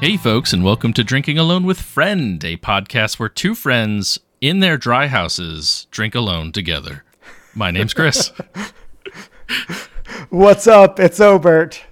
Hey, 0.00 0.16
folks, 0.16 0.52
and 0.54 0.64
welcome 0.64 0.94
to 0.94 1.04
Drinking 1.04 1.36
Alone 1.36 1.64
with 1.64 1.78
Friend, 1.80 2.42
a 2.42 2.56
podcast 2.56 3.18
where 3.18 3.28
two 3.28 3.54
friends 3.54 4.18
in 4.40 4.60
their 4.60 4.78
dry 4.78 5.08
houses 5.08 5.86
drink 5.90 6.14
alone 6.14 6.52
together. 6.52 7.04
My 7.54 7.70
name's 7.70 7.92
Chris, 7.92 8.32
What's 10.30 10.66
up? 10.66 10.98
It's 10.98 11.20
Obert. 11.20 11.82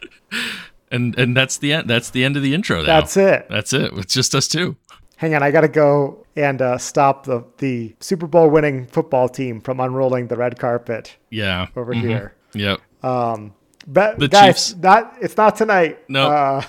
and 0.91 1.19
and 1.19 1.37
that's 1.37 1.59
the 1.59 1.73
end. 1.75 1.91
That's 1.91 2.09
the 2.11 2.25
end 2.25 2.37
of 2.37 2.43
the 2.43 2.55
intro. 2.55 2.81
Now. 2.81 2.87
That's 3.01 3.17
it. 3.19 3.47
That's 3.51 3.73
it. 3.75 3.93
It's 3.95 4.15
just 4.15 4.35
us 4.35 4.49
two. 4.49 4.77
Hang 5.17 5.35
on, 5.35 5.43
I 5.43 5.51
gotta 5.51 5.69
go 5.69 6.25
and 6.35 6.63
uh, 6.63 6.79
stop 6.79 7.25
the 7.27 7.45
the 7.59 7.95
Super 8.01 8.27
Bowl 8.27 8.49
winning 8.49 8.87
football 8.87 9.29
team 9.29 9.61
from 9.61 9.81
unrolling 9.81 10.29
the 10.29 10.37
red 10.37 10.59
carpet 10.59 11.17
Yeah. 11.31 11.67
over 11.77 11.93
Mhm. 11.95 12.01
here. 12.01 12.35
Yep. 12.55 12.81
Um, 13.05 13.53
But 13.87 14.19
The 14.19 14.29
guys, 14.29 14.69
Chiefs. 14.71 14.77
not 14.77 15.15
it's 15.21 15.37
not 15.37 15.57
tonight. 15.57 15.99
No. 16.09 16.31
uh, 16.31 16.63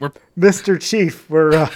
We're 0.00 0.10
Mr. 0.38 0.80
Chief, 0.80 1.28
we're 1.30 1.52
uh, 1.54 1.70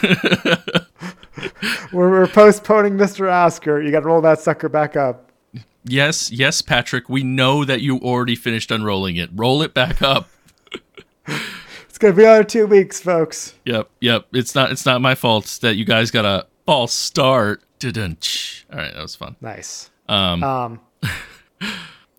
we're, 1.93 2.11
we're 2.11 2.27
postponing 2.27 2.95
Mr. 2.95 3.31
Oscar. 3.31 3.81
You 3.83 3.91
gotta 3.91 4.07
roll 4.07 4.21
that 4.23 4.41
sucker 4.41 4.69
back 4.69 4.97
up. 4.97 5.31
yes, 5.85 6.31
yes, 6.31 6.63
Patrick. 6.63 7.09
We 7.09 7.23
know 7.23 7.65
that 7.65 7.81
you 7.81 7.99
already 7.99 8.37
finished 8.37 8.71
unrolling 8.71 9.17
it. 9.17 9.31
Roll 9.35 9.63
it 9.63 9.75
back 9.75 10.03
up. 10.03 10.29
It's 11.95 11.99
gonna 12.01 12.13
be 12.13 12.25
another 12.25 12.43
two 12.43 12.67
weeks, 12.67 13.01
folks. 13.01 13.55
Yep. 13.67 13.89
Yep. 14.01 14.27
It's 14.33 14.53
not. 14.57 14.73
It's 14.73 14.85
not 14.85 15.01
my 15.01 15.15
fault 15.15 15.61
that 15.63 15.77
you 15.77 15.85
guys 15.85 16.11
got 16.11 16.25
a 16.25 16.45
false 16.67 16.93
start. 16.93 17.63
All 17.85 17.91
right, 17.93 18.93
that 18.93 19.01
was 19.01 19.15
fun. 19.15 19.37
Nice. 19.41 19.91
Um, 20.09 20.43
Um, 20.43 20.81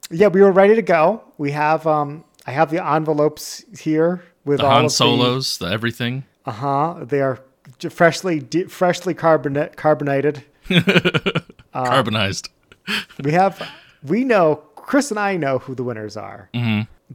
yeah, 0.10 0.28
we 0.28 0.42
were 0.42 0.54
ready 0.54 0.76
to 0.76 0.82
go. 0.82 1.24
We 1.38 1.52
have 1.52 1.86
um, 1.88 2.24
I 2.48 2.52
have 2.52 2.72
the 2.72 2.86
envelopes 2.88 3.66
here 3.80 4.24
with 4.46 4.60
the 4.60 4.66
all 4.66 4.72
Han 4.72 4.86
of 4.86 4.92
Solos, 4.92 5.58
the 5.58 5.66
everything. 5.68 6.24
Uh 6.46 6.52
huh. 6.52 6.96
They 7.04 7.22
are 7.22 7.40
freshly 7.90 8.40
di- 8.40 8.66
freshly 8.66 9.14
carbonate 9.14 9.76
carbonated. 9.76 10.44
Uh, 11.76 11.84
carbonized. 11.88 12.48
We 13.22 13.34
have 13.34 13.62
we 14.02 14.24
know 14.24 14.64
Chris 14.78 15.12
and 15.12 15.20
I 15.20 15.36
know 15.36 15.60
who 15.60 15.76
the 15.76 15.84
winners 15.84 16.16
are, 16.16 16.50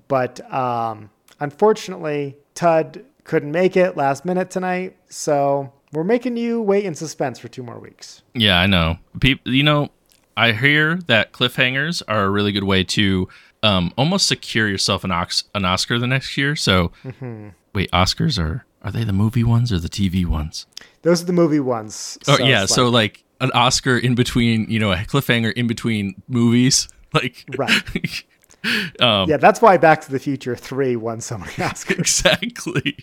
but 0.07 0.53
um, 0.53 1.09
unfortunately, 1.41 2.37
Tud 2.55 3.03
couldn't 3.25 3.53
make 3.53 3.75
it 3.75 3.97
last 3.97 4.27
minute 4.27 4.51
tonight, 4.51 4.97
so 5.09 5.73
we're 5.93 6.05
making 6.05 6.37
you 6.37 6.61
wait 6.61 6.85
in 6.85 6.95
suspense 6.95 7.39
for 7.39 7.49
two 7.49 7.63
more 7.63 7.79
weeks. 7.79 8.21
Yeah, 8.35 8.59
I 8.61 8.67
know. 8.67 8.99
People, 9.19 9.51
you 9.55 9.63
know, 9.63 9.89
I 10.37 10.53
hear 10.53 10.97
that 11.07 11.33
cliffhangers 11.33 12.03
are 12.07 12.25
a 12.25 12.29
really 12.31 12.53
good 12.53 12.65
way 12.65 12.85
to 12.85 13.29
um, 13.63 13.93
almost 13.97 14.27
secure 14.27 14.69
yourself 14.69 15.05
an, 15.05 15.11
ox- 15.11 15.45
an 15.55 15.65
Oscar 15.65 15.99
the 15.99 16.07
next 16.07 16.37
year. 16.37 16.57
So, 16.57 16.93
wait, 17.75 17.91
Oscars 17.93 18.39
are 18.43 18.65
are 18.83 18.91
they 18.91 19.05
the 19.05 19.13
movie 19.13 19.45
ones 19.45 19.71
or 19.73 19.79
the 19.79 19.89
TV 19.91 20.25
ones? 20.25 20.67
Those 21.03 21.23
are 21.23 21.27
the 21.27 21.33
movie 21.35 21.61
ones. 21.61 22.19
Oh 22.27 22.37
so 22.37 22.45
yeah, 22.45 22.63
it's 22.63 22.75
so 22.75 22.85
like- 22.89 22.93
like 23.19 23.25
an 23.43 23.51
Oscar 23.53 23.97
in 23.97 24.15
between, 24.15 24.71
you 24.71 24.79
know, 24.79 24.93
a 24.93 24.97
cliffhanger 24.97 25.53
in 25.55 25.67
between 25.67 26.21
movies, 26.29 26.89
like 27.15 27.45
right. 27.57 28.25
um, 29.01 29.29
Yeah, 29.31 29.37
that's 29.39 29.63
why 29.63 29.77
Back 29.79 30.01
to 30.03 30.11
the 30.11 30.19
Future 30.19 30.57
Three 30.57 30.97
won 30.97 31.21
so 31.21 31.39
many 31.39 31.53
Oscars. 31.57 31.99
exactly. 31.99 32.97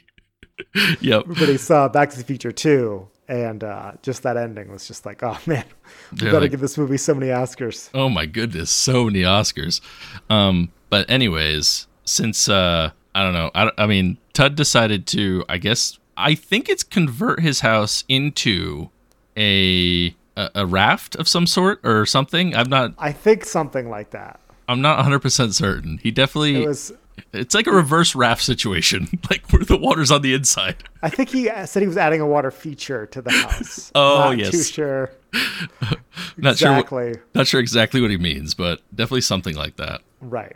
yep. 1.02 1.24
Everybody 1.24 1.58
saw 1.58 1.88
Back 1.88 2.10
to 2.12 2.18
the 2.18 2.24
Future 2.24 2.52
Two, 2.52 3.08
and 3.28 3.64
uh, 3.64 3.92
just 4.02 4.24
that 4.24 4.38
ending 4.38 4.72
was 4.72 4.88
just 4.88 5.06
like, 5.06 5.24
oh 5.24 5.38
man, 5.46 5.66
we 6.12 6.18
gotta 6.20 6.40
like- 6.42 6.52
give 6.52 6.60
this 6.60 6.78
movie 6.78 6.98
so 6.98 7.14
many 7.14 7.32
Oscars. 7.32 7.90
Oh 7.94 8.10
my 8.10 8.26
goodness, 8.26 8.70
so 8.70 9.06
many 9.06 9.22
Oscars. 9.22 9.82
Um, 10.30 10.72
but 10.90 11.10
anyways, 11.10 11.88
since 12.06 12.48
uh, 12.50 12.92
I 13.14 13.24
don't 13.24 13.34
know, 13.34 13.52
I, 13.54 13.72
I 13.78 13.88
mean, 13.88 14.18
Tud 14.34 14.56
decided 14.56 15.06
to, 15.08 15.44
I 15.50 15.58
guess, 15.58 15.98
I 16.16 16.36
think 16.36 16.70
it's 16.70 16.84
convert 16.84 17.42
his 17.42 17.60
house 17.62 18.04
into 18.08 18.90
a 19.38 20.16
a, 20.36 20.50
a 20.56 20.66
raft 20.66 21.16
of 21.16 21.28
some 21.28 21.48
sort 21.48 21.80
or 21.84 22.06
something. 22.06 22.56
I'm 22.56 22.70
not, 22.70 22.94
I 22.98 23.12
think 23.12 23.44
something 23.44 23.90
like 23.90 24.12
that. 24.12 24.40
I'm 24.70 24.82
not 24.82 24.98
100 24.98 25.20
percent 25.20 25.56
certain. 25.56 25.98
He 26.00 26.12
definitely, 26.12 26.64
It 26.64 26.68
was. 26.68 26.94
It's 27.34 27.56
like 27.56 27.68
a 27.68 27.72
reverse 27.72 28.16
raft 28.16 28.44
situation, 28.44 29.08
like 29.30 29.52
where 29.52 29.64
the 29.64 29.78
water's 29.78 30.12
on 30.12 30.22
the 30.22 30.34
inside. 30.34 30.76
I 31.02 31.10
think 31.10 31.30
he 31.30 31.50
said 31.66 31.82
he 31.82 31.88
was 31.88 31.98
adding 31.98 32.22
a 32.22 32.28
water 32.28 32.52
feature 32.52 33.06
to 33.08 33.22
the 33.22 33.32
house. 33.32 33.92
Oh, 33.96 34.30
Not 34.30 34.38
yes. 34.38 34.52
too 34.52 34.64
sure 34.64 35.12
Not 36.38 36.58
sure, 36.58 36.72
exactly. 36.72 37.10
what, 37.10 37.36
not 37.36 37.48
sure 37.48 37.60
exactly 37.60 38.02
what 38.02 38.10
he 38.12 38.18
means, 38.18 38.54
but 38.54 38.82
definitely 38.96 39.22
something 39.22 39.56
like 39.56 39.76
that. 39.78 40.02
Right. 40.22 40.56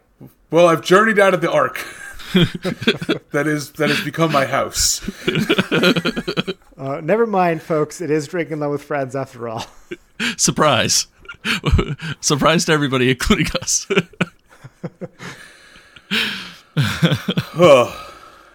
Well, 0.49 0.67
I've 0.67 0.81
journeyed 0.81 1.19
out 1.19 1.33
of 1.33 1.41
the 1.41 1.51
ark. 1.51 1.85
that 3.31 3.43
is 3.47 3.71
that 3.73 3.89
has 3.89 4.01
become 4.05 4.31
my 4.31 4.45
house. 4.45 5.01
Uh, 6.77 7.01
never 7.01 7.27
mind, 7.27 7.61
folks. 7.61 7.99
It 8.01 8.09
is 8.09 8.27
drinking 8.27 8.59
low 8.59 8.71
with 8.71 8.81
friends 8.83 9.15
after 9.15 9.49
all. 9.49 9.65
Surprise. 10.37 11.07
Surprise 12.21 12.65
to 12.65 12.71
everybody, 12.71 13.09
including 13.11 13.47
us. 13.61 13.85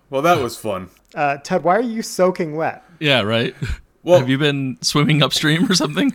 Well, 0.09 0.23
that 0.23 0.39
was 0.41 0.57
fun. 0.57 0.91
Uh, 1.15 1.39
Ted, 1.39 1.65
why 1.65 1.77
are 1.77 1.81
you 1.81 2.03
soaking 2.03 2.55
wet? 2.57 2.83
yeah, 3.01 3.23
right. 3.23 3.55
Well, 4.03 4.21
Have 4.21 4.29
you 4.29 4.39
been 4.39 4.79
swimming 4.83 5.21
upstream 5.23 5.69
or 5.71 5.75
something? 5.75 6.15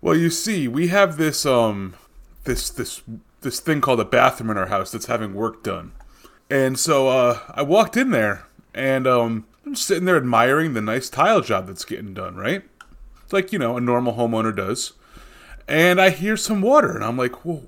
well, 0.00 0.16
you 0.16 0.30
see, 0.30 0.68
we 0.68 0.88
have 0.88 1.18
this 1.18 1.44
um, 1.44 1.94
this 2.44 2.70
this 2.70 3.02
this 3.42 3.60
thing 3.60 3.80
called 3.82 4.00
a 4.00 4.04
bathroom 4.06 4.48
in 4.50 4.56
our 4.56 4.66
house 4.68 4.90
that's 4.90 5.04
having 5.06 5.34
work 5.34 5.62
done, 5.62 5.92
and 6.48 6.78
so 6.78 7.08
uh, 7.08 7.40
I 7.50 7.60
walked 7.62 7.96
in 7.98 8.10
there 8.10 8.46
and 8.74 9.06
um, 9.06 9.44
I'm 9.66 9.74
sitting 9.74 10.06
there 10.06 10.16
admiring 10.16 10.72
the 10.72 10.80
nice 10.80 11.10
tile 11.10 11.42
job 11.42 11.66
that's 11.66 11.84
getting 11.84 12.14
done. 12.14 12.36
Right, 12.36 12.62
it's 13.22 13.34
like 13.34 13.52
you 13.52 13.58
know 13.58 13.76
a 13.76 13.80
normal 13.80 14.14
homeowner 14.14 14.56
does, 14.56 14.94
and 15.68 16.00
I 16.00 16.08
hear 16.08 16.38
some 16.38 16.62
water, 16.62 16.94
and 16.94 17.04
I'm 17.04 17.18
like, 17.18 17.44
whoa. 17.44 17.64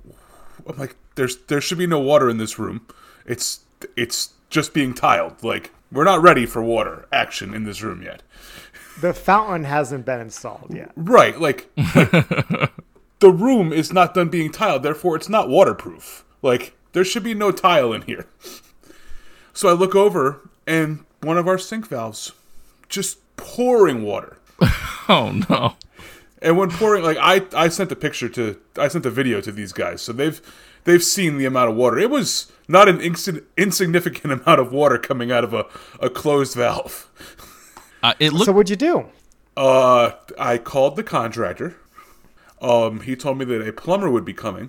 I'm 0.67 0.79
like, 0.79 0.97
there's 1.17 1.37
there 1.49 1.61
should 1.61 1.77
be 1.77 1.87
no 1.87 2.01
water 2.01 2.31
in 2.31 2.39
this 2.39 2.59
room. 2.59 2.87
It's 3.27 3.61
it's 3.97 4.33
just 4.51 4.75
being 4.75 4.95
tiled. 4.95 5.43
Like 5.43 5.71
we're 5.91 6.05
not 6.05 6.23
ready 6.23 6.47
for 6.47 6.62
water 6.62 7.07
action 7.12 7.55
in 7.55 7.65
this 7.65 7.83
room 7.83 8.03
yet. 8.03 8.23
The 9.01 9.12
fountain 9.12 9.65
hasn't 9.65 10.07
been 10.07 10.21
installed 10.21 10.73
yet. 10.73 10.93
Right, 10.95 11.41
like, 11.41 11.69
like 11.77 12.11
the 13.19 13.33
room 13.33 13.73
is 13.73 13.93
not 13.93 14.15
done 14.15 14.29
being 14.29 14.53
tiled, 14.53 14.83
therefore 14.84 15.17
it's 15.17 15.29
not 15.29 15.49
waterproof. 15.49 16.25
Like 16.43 16.77
there 16.93 17.05
should 17.05 17.25
be 17.25 17.34
no 17.34 17.51
tile 17.51 17.93
in 17.93 18.03
here. 18.03 18.27
So 19.53 19.69
I 19.69 19.73
look 19.73 19.95
over 19.95 20.49
and 20.67 21.05
one 21.23 21.39
of 21.39 21.49
our 21.49 21.59
sink 21.59 21.89
valves 21.89 22.33
just 22.89 23.19
pouring 23.37 24.03
water. 24.05 24.37
Oh 25.07 25.33
no. 25.51 25.75
And 26.44 26.59
when 26.59 26.71
pouring, 26.71 27.03
like 27.03 27.16
I, 27.19 27.47
I 27.56 27.69
sent 27.69 27.91
a 27.91 27.97
picture 27.97 28.28
to, 28.28 28.60
I 28.77 28.88
sent 28.88 29.06
a 29.06 29.10
video 29.10 29.41
to 29.41 29.50
these 29.50 29.72
guys, 29.72 30.03
so 30.03 30.12
they've, 30.12 30.43
they've 30.84 31.03
seen 31.03 31.38
the 31.38 31.47
amount 31.47 31.71
of 31.71 31.77
water. 31.77 31.99
It 31.99 32.10
was 32.10 32.53
not 32.69 32.87
an 32.87 32.99
insi- 32.99 33.43
insignificant 33.56 34.31
amount 34.43 34.60
of 34.60 34.71
water 34.71 34.99
coming 34.99 35.33
out 35.33 35.43
of 35.43 35.54
a, 35.54 35.65
a 36.00 36.10
closed 36.10 36.54
valve. 36.54 37.10
Uh, 38.03 38.12
it 38.21 38.34
looked 38.34 38.44
So 38.44 38.53
what'd 38.53 38.69
you 38.69 38.77
do? 38.77 39.06
Uh, 39.56 40.12
I 40.38 40.59
called 40.59 40.97
the 40.97 41.03
contractor. 41.03 41.77
Um, 42.60 43.00
he 43.00 43.16
told 43.16 43.38
me 43.38 43.47
that 43.47 43.66
a 43.66 43.72
plumber 43.72 44.10
would 44.10 44.27
be 44.27 44.34
coming, 44.34 44.69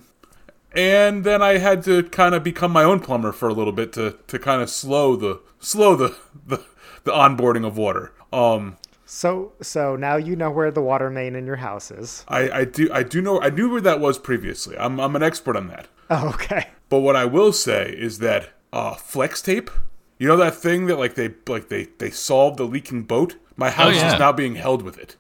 and 0.74 1.26
then 1.26 1.42
I 1.42 1.58
had 1.58 1.84
to 1.84 2.04
kind 2.04 2.34
of 2.34 2.42
become 2.44 2.72
my 2.72 2.84
own 2.84 3.02
plumber 3.02 3.34
for 3.34 3.50
a 3.50 3.54
little 3.54 3.74
bit 3.74 3.92
to, 3.94 4.18
to 4.28 4.40
kind 4.40 4.62
of 4.62 4.70
slow 4.70 5.18
the 5.18 5.42
slow 5.60 5.96
the, 5.96 6.16
the 6.46 6.64
the 7.04 7.12
onboarding 7.12 7.66
of 7.66 7.78
water. 7.78 8.14
Um, 8.32 8.78
So 9.06 9.54
so 9.62 9.96
now 9.96 10.16
you 10.16 10.36
know 10.36 10.50
where 10.50 10.72
the 10.72 10.82
water 10.82 11.10
main 11.10 11.36
in 11.36 11.46
your 11.46 11.58
house 11.58 11.92
is. 11.92 12.26
I, 12.28 12.50
I 12.50 12.66
do 12.66 12.90
I 12.92 13.04
do 13.04 13.22
know 13.22 13.40
I 13.42 13.50
knew 13.50 13.70
where 13.70 13.82
that 13.82 14.00
was 14.00 14.18
previously. 14.18 14.78
I'm 14.78 15.00
I'm 15.00 15.16
an 15.16 15.24
expert 15.24 15.56
on 15.56 15.68
that. 15.68 15.88
Oh, 16.10 16.30
okay. 16.30 16.70
But 16.90 17.00
what 17.00 17.16
I 17.16 17.26
will 17.26 17.54
say 17.54 17.96
is 17.98 18.20
that 18.20 18.50
uh, 18.74 18.96
flex 18.96 19.42
tape, 19.42 19.72
you 20.18 20.28
know 20.28 20.38
that 20.38 20.56
thing 20.56 20.88
that 20.88 20.98
like 20.98 21.16
they 21.16 21.34
like 21.48 21.70
they 21.70 21.86
they 21.98 22.10
solved 22.10 22.58
the 22.58 22.66
leaking 22.66 23.04
boat. 23.04 23.36
My 23.56 23.70
house 23.70 23.96
yeah. 23.96 24.14
is 24.14 24.20
now 24.20 24.32
being 24.32 24.56
held 24.56 24.82
with 24.82 24.98
it. 24.98 25.16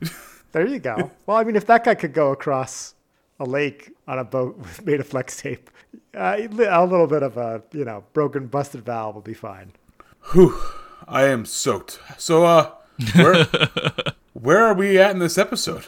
There 0.52 0.66
you 0.66 0.80
go. 0.80 1.10
Well, 1.26 1.36
I 1.36 1.44
mean, 1.44 1.56
if 1.56 1.66
that 1.66 1.84
guy 1.84 1.94
could 1.94 2.12
go 2.12 2.32
across 2.32 2.94
a 3.38 3.44
lake 3.44 3.92
on 4.08 4.18
a 4.18 4.24
boat 4.24 4.58
made 4.84 5.00
of 5.00 5.06
flex 5.06 5.40
tape, 5.40 5.70
uh, 6.14 6.38
a 6.38 6.84
little 6.84 7.06
bit 7.06 7.22
of 7.22 7.36
a 7.36 7.62
you 7.72 7.84
know 7.84 8.04
broken, 8.12 8.46
busted 8.48 8.84
valve 8.84 9.14
will 9.14 9.22
be 9.22 9.34
fine. 9.34 9.72
Whew, 10.32 10.60
I 11.06 11.26
am 11.26 11.44
soaked. 11.44 12.00
So, 12.18 12.44
uh, 12.44 12.72
where, 13.14 13.46
where 14.34 14.64
are 14.64 14.74
we 14.74 14.98
at 14.98 15.10
in 15.12 15.18
this 15.18 15.38
episode? 15.38 15.86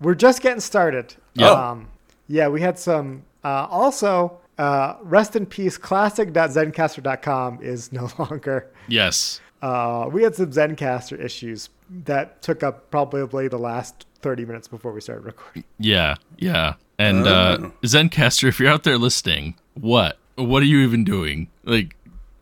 We're 0.00 0.14
just 0.14 0.42
getting 0.42 0.60
started. 0.60 1.14
Yeah. 1.34 1.50
Um, 1.50 1.88
yeah, 2.28 2.48
we 2.48 2.60
had 2.60 2.78
some. 2.78 3.24
Uh, 3.44 3.66
also, 3.70 4.38
uh, 4.58 4.96
rest 5.02 5.36
in 5.36 5.46
peace. 5.46 5.76
Classic.zencastr.com 5.76 7.58
is 7.62 7.92
no 7.92 8.10
longer. 8.18 8.70
yes. 8.88 9.40
Uh, 9.60 10.08
we 10.10 10.24
had 10.24 10.34
some 10.34 10.50
Zencastr 10.50 11.20
issues 11.22 11.68
that 11.88 12.42
took 12.42 12.64
up 12.64 12.90
probably 12.90 13.46
the 13.46 13.58
last 13.58 14.06
30 14.20 14.44
minutes 14.44 14.66
before 14.66 14.90
we 14.92 15.00
started 15.00 15.24
recording. 15.24 15.62
Yeah, 15.78 16.16
yeah. 16.36 16.74
And 16.98 17.28
uh, 17.28 17.70
Zencastr, 17.84 18.48
if 18.48 18.58
you're 18.58 18.68
out 18.70 18.82
there 18.82 18.98
listening, 18.98 19.54
what? 19.74 20.18
What 20.34 20.64
are 20.64 20.66
you 20.66 20.80
even 20.80 21.04
doing? 21.04 21.48
Like, 21.62 21.94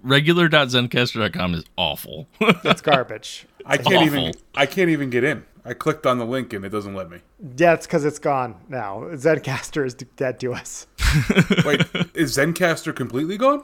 regular.zencastr.com 0.03 1.55
is 1.55 1.65
awful. 1.77 2.29
It's 2.65 2.81
garbage. 2.81 3.47
I 3.67 3.77
can't 3.77 4.07
even. 4.07 4.33
I 4.55 4.67
can't 4.67 4.91
even 4.91 5.11
get 5.11 5.25
in. 5.25 5.45
I 5.65 5.75
clicked 5.75 6.07
on 6.07 6.19
the 6.19 6.25
link 6.25 6.53
and 6.55 6.65
it 6.65 6.71
doesn't 6.71 6.95
let 6.95 7.11
me. 7.11 7.19
yeah, 7.57 7.75
it's 7.75 7.87
because 7.87 8.05
it's 8.07 8.19
gone 8.19 8.57
now. 8.69 9.01
Zencastr 9.13 9.85
is 9.85 9.95
dead 9.95 10.41
to 10.41 10.55
us. 10.55 10.87
Wait, 11.67 11.83
is 12.15 12.37
Zencastr 12.37 12.97
completely 12.97 13.37
gone? 13.37 13.63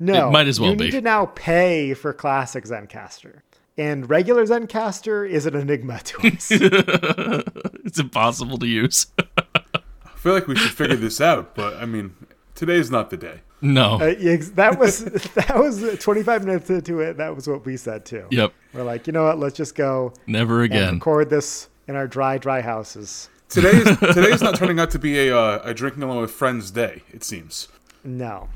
No, 0.00 0.28
It 0.28 0.32
might 0.32 0.46
as 0.48 0.58
well 0.58 0.70
you 0.70 0.76
be. 0.76 0.84
need 0.84 0.90
to 0.92 1.00
now 1.02 1.26
pay 1.26 1.92
for 1.94 2.12
classic 2.14 2.64
Zencastr, 2.64 3.40
and 3.76 4.08
regular 4.08 4.44
Zencastr 4.46 5.28
is 5.28 5.44
an 5.46 5.54
enigma 5.54 6.00
to 6.00 6.26
us. 6.28 6.48
it's 7.84 7.98
impossible 7.98 8.56
to 8.58 8.66
use. 8.66 9.06
I 9.18 10.16
feel 10.16 10.32
like 10.32 10.46
we 10.48 10.56
should 10.56 10.72
figure 10.72 10.96
this 10.96 11.20
out, 11.20 11.54
but 11.54 11.74
I 11.76 11.84
mean, 11.84 12.14
today's 12.54 12.90
not 12.90 13.10
the 13.10 13.16
day. 13.18 13.40
No. 13.64 13.94
Uh, 13.94 14.14
that 14.54 14.76
was 14.78 15.04
that 15.34 15.56
was 15.56 15.98
25 15.98 16.44
minutes 16.44 16.70
into 16.70 17.00
it. 17.00 17.16
That 17.16 17.34
was 17.34 17.48
what 17.48 17.64
we 17.66 17.76
said 17.76 18.04
too. 18.04 18.26
yep. 18.30 18.52
We're 18.72 18.82
like, 18.84 19.06
you 19.06 19.12
know 19.12 19.24
what? 19.24 19.38
Let's 19.38 19.56
just 19.56 19.74
go 19.74 20.12
Never 20.26 20.62
and 20.62 20.72
again. 20.72 20.94
record 20.94 21.30
this 21.30 21.68
in 21.88 21.96
our 21.96 22.06
dry, 22.06 22.38
dry 22.38 22.60
houses. 22.60 23.28
Today's 23.48 23.84
today's 24.14 24.42
not 24.42 24.56
turning 24.56 24.78
out 24.80 24.90
to 24.92 24.98
be 24.98 25.28
a 25.28 25.36
uh, 25.36 25.60
a 25.64 25.74
drinking 25.74 26.02
along 26.02 26.20
with 26.20 26.30
friends 26.30 26.70
day. 26.70 27.02
It 27.12 27.24
seems. 27.24 27.68
No, 28.04 28.48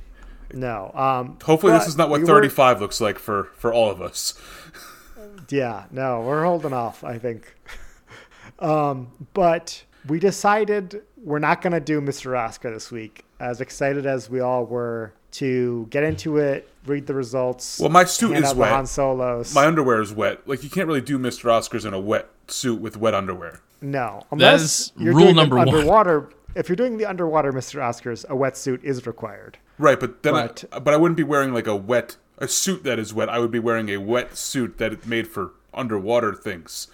no. 0.53 0.91
Um, 0.95 1.39
Hopefully, 1.45 1.73
this 1.73 1.87
is 1.89 1.97
not 1.97 2.11
what 2.11 2.21
we 2.21 2.25
were- 2.25 2.35
35 2.35 2.81
looks 2.81 3.01
like 3.01 3.19
for 3.19 3.45
for 3.57 3.73
all 3.73 3.91
of 3.91 4.01
us. 4.03 4.35
Yeah, 5.51 5.85
no, 5.91 6.21
we're 6.21 6.45
holding 6.45 6.73
off, 6.73 7.03
I 7.05 7.19
think. 7.19 7.55
um, 8.59 9.09
but 9.35 9.85
we 10.09 10.19
decided 10.19 11.03
we're 11.23 11.39
not 11.39 11.63
going 11.63 11.73
to 11.73 11.81
do 11.81 12.01
Mr. 12.01 12.39
Oscar 12.39 12.71
this 12.73 12.91
week. 12.91 13.25
As 13.41 13.61
excited 13.61 14.07
as 14.07 14.29
we 14.29 14.41
all 14.41 14.65
were 14.65 15.13
to 15.33 15.87
get 15.91 16.03
into 16.03 16.39
it, 16.39 16.69
read 16.87 17.07
the 17.07 17.15
results. 17.15 17.79
Well, 17.79 17.91
my 17.91 18.05
suit 18.05 18.37
is 18.37 18.55
wet. 18.55 18.71
Han 18.73 18.87
Solos. 18.87 19.55
My 19.55 19.67
underwear 19.67 20.01
is 20.01 20.13
wet. 20.13 20.47
Like 20.49 20.65
you 20.65 20.71
can't 20.71 20.87
really 20.87 21.01
do 21.01 21.19
Mr. 21.19 21.45
Oscars 21.45 21.85
in 21.87 21.95
a 21.95 22.01
wet 22.01 22.29
suit 22.49 22.81
with 22.81 22.97
wet 22.97 23.15
underwear. 23.15 23.61
no, 23.81 24.23
unless 24.33 24.93
you're 24.97 25.15
rule 25.15 25.25
doing 25.27 25.37
number 25.37 25.57
the 25.57 25.67
one. 25.67 25.69
underwater. 25.69 26.31
If 26.55 26.69
you're 26.69 26.77
doing 26.77 26.97
the 26.97 27.05
underwater 27.05 27.53
Mr. 27.53 27.79
Oscars, 27.81 28.25
a 28.25 28.33
wetsuit 28.35 28.83
is 28.83 29.07
required. 29.07 29.59
Right, 29.79 30.01
but 30.01 30.23
then 30.23 30.33
But- 30.33 30.65
I, 30.73 30.79
but 30.81 30.95
I 30.95 30.97
wouldn't 30.97 31.17
be 31.17 31.23
wearing 31.23 31.53
like 31.53 31.67
a 31.67 31.77
wet 31.77 32.17
a 32.39 32.49
suit 32.49 32.85
that 32.85 32.99
is 32.99 33.13
wet. 33.13 33.29
I 33.29 33.39
would 33.41 33.51
be 33.51 33.59
wearing 33.59 33.89
a 33.91 33.97
wet 33.99 34.37
suit 34.37 34.79
that 34.79 34.93
is 34.93 35.07
made 35.07 35.27
for 35.29 35.51
underwater 35.75 36.35
things. 36.35 36.87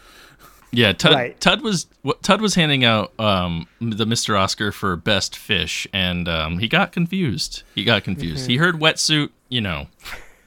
Yeah, 0.77 0.93
Tud, 0.93 1.15
Right. 1.15 1.41
Tud 1.41 1.63
was 1.63 1.87
Tud 2.23 2.41
was 2.41 2.55
handing 2.55 2.85
out 2.85 3.19
um, 3.19 3.67
the 3.81 4.05
Mr. 4.05 4.39
Oscar 4.39 4.73
for 4.73 4.97
best 4.97 5.37
fish, 5.37 5.87
and 5.93 6.29
um, 6.29 6.59
he 6.59 6.69
got 6.69 6.93
confused. 6.93 7.63
He 7.75 7.85
got 7.85 8.05
confused. 8.05 8.43
Mm-hmm. 8.43 8.51
He 8.51 8.57
heard 8.57 8.77
wetsuit. 8.77 9.31
You 9.49 9.61
know, 9.61 9.87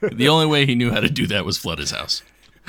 the 0.01 0.27
only 0.29 0.45
way 0.45 0.65
he 0.65 0.75
knew 0.75 0.91
how 0.91 0.99
to 0.99 1.09
do 1.09 1.27
that 1.27 1.45
was 1.45 1.57
flood 1.57 1.79
his 1.79 1.91
house. 1.91 2.23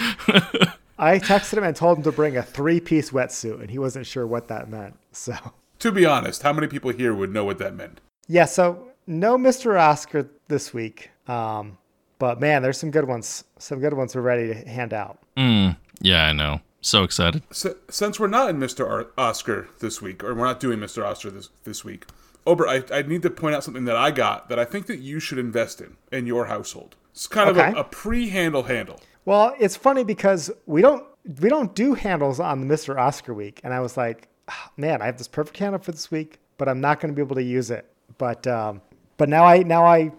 I 0.99 1.19
texted 1.19 1.59
him 1.59 1.65
and 1.65 1.77
told 1.77 1.99
him 1.99 2.05
to 2.05 2.13
bring 2.13 2.37
a 2.37 2.43
three-piece 2.43 3.11
wetsuit, 3.11 3.61
and 3.61 3.71
he 3.71 3.79
wasn't 3.79 4.07
sure 4.07 4.27
what 4.27 4.49
that 4.49 4.69
meant. 4.69 4.97
So. 5.13 5.35
To 5.81 5.93
be 5.93 6.05
honest, 6.05 6.43
how 6.43 6.53
many 6.53 6.67
people 6.67 6.91
here 6.91 7.15
would 7.15 7.33
know 7.33 7.45
what 7.45 7.59
that 7.59 7.75
meant? 7.75 8.01
Yeah, 8.27 8.47
so 8.47 8.89
no 9.07 9.39
Mr. 9.39 9.81
Oscar 9.81 10.29
this 10.49 10.75
week. 10.75 11.11
Um, 11.29 11.79
but 12.19 12.41
man, 12.41 12.63
there's 12.63 12.79
some 12.79 12.91
good 12.91 13.07
ones. 13.07 13.45
Some 13.59 13.81
good 13.81 13.95
ones 13.95 14.15
we're 14.15 14.23
ready 14.23 14.49
to 14.49 14.55
hand 14.69 14.93
out. 14.93 15.19
Mm, 15.37 15.77
yeah, 16.01 16.25
I 16.25 16.33
know. 16.33 16.61
So 16.81 17.03
excited. 17.03 17.43
S- 17.51 17.67
since 17.91 18.21
we're 18.21 18.29
not 18.29 18.51
in 18.51 18.59
Mr. 18.59 18.89
Ar- 18.89 19.09
Oscar 19.19 19.69
this 19.81 20.01
week, 20.01 20.23
or 20.23 20.35
we're 20.35 20.45
not 20.45 20.61
doing 20.61 20.79
Mr. 20.79 21.05
Oscar 21.05 21.31
this 21.31 21.49
this 21.65 21.85
week, 21.85 22.07
Ober, 22.47 22.67
I, 22.69 22.83
I 22.93 23.03
need 23.03 23.23
to 23.23 23.31
point 23.31 23.55
out 23.55 23.65
something 23.65 23.85
that 23.85 23.97
I 23.97 24.11
got 24.11 24.49
that 24.49 24.59
I 24.59 24.65
think 24.65 24.87
that 24.87 24.99
you 25.01 25.21
should 25.21 25.39
invest 25.39 25.81
in 25.81 25.97
in 26.13 26.27
your 26.27 26.47
household. 26.47 26.97
It's 27.13 27.27
kind 27.27 27.51
of 27.51 27.57
a, 27.57 27.73
a 27.81 27.85
pre-handle 27.85 28.63
handle. 28.65 29.01
Well, 29.25 29.55
it's 29.59 29.77
funny 29.77 30.05
because 30.05 30.51
we 30.67 30.81
don't 30.81 31.05
we 31.43 31.49
don't 31.49 31.75
do 31.75 31.95
handles 31.95 32.41
on 32.41 32.67
the 32.67 32.75
Mr. 32.75 32.97
Oscar 32.99 33.35
week, 33.35 33.61
and 33.65 33.75
I 33.75 33.81
was 33.81 33.97
like, 33.97 34.29
"Ah, 34.49 34.71
man, 34.77 35.03
I 35.03 35.07
have 35.07 35.19
this 35.19 35.29
perfect 35.29 35.59
handle 35.59 35.81
for 35.81 35.93
this 35.93 36.11
week, 36.11 36.39
but 36.57 36.69
I'm 36.69 36.81
not 36.81 37.01
going 37.01 37.13
to 37.13 37.17
be 37.17 37.23
able 37.23 37.37
to 37.37 37.43
use 37.43 37.71
it. 37.71 37.91
But 38.19 38.47
um, 38.47 38.81
but 39.17 39.29
now 39.29 39.45
I 39.45 39.59
now 39.65 39.85
I 39.85 40.13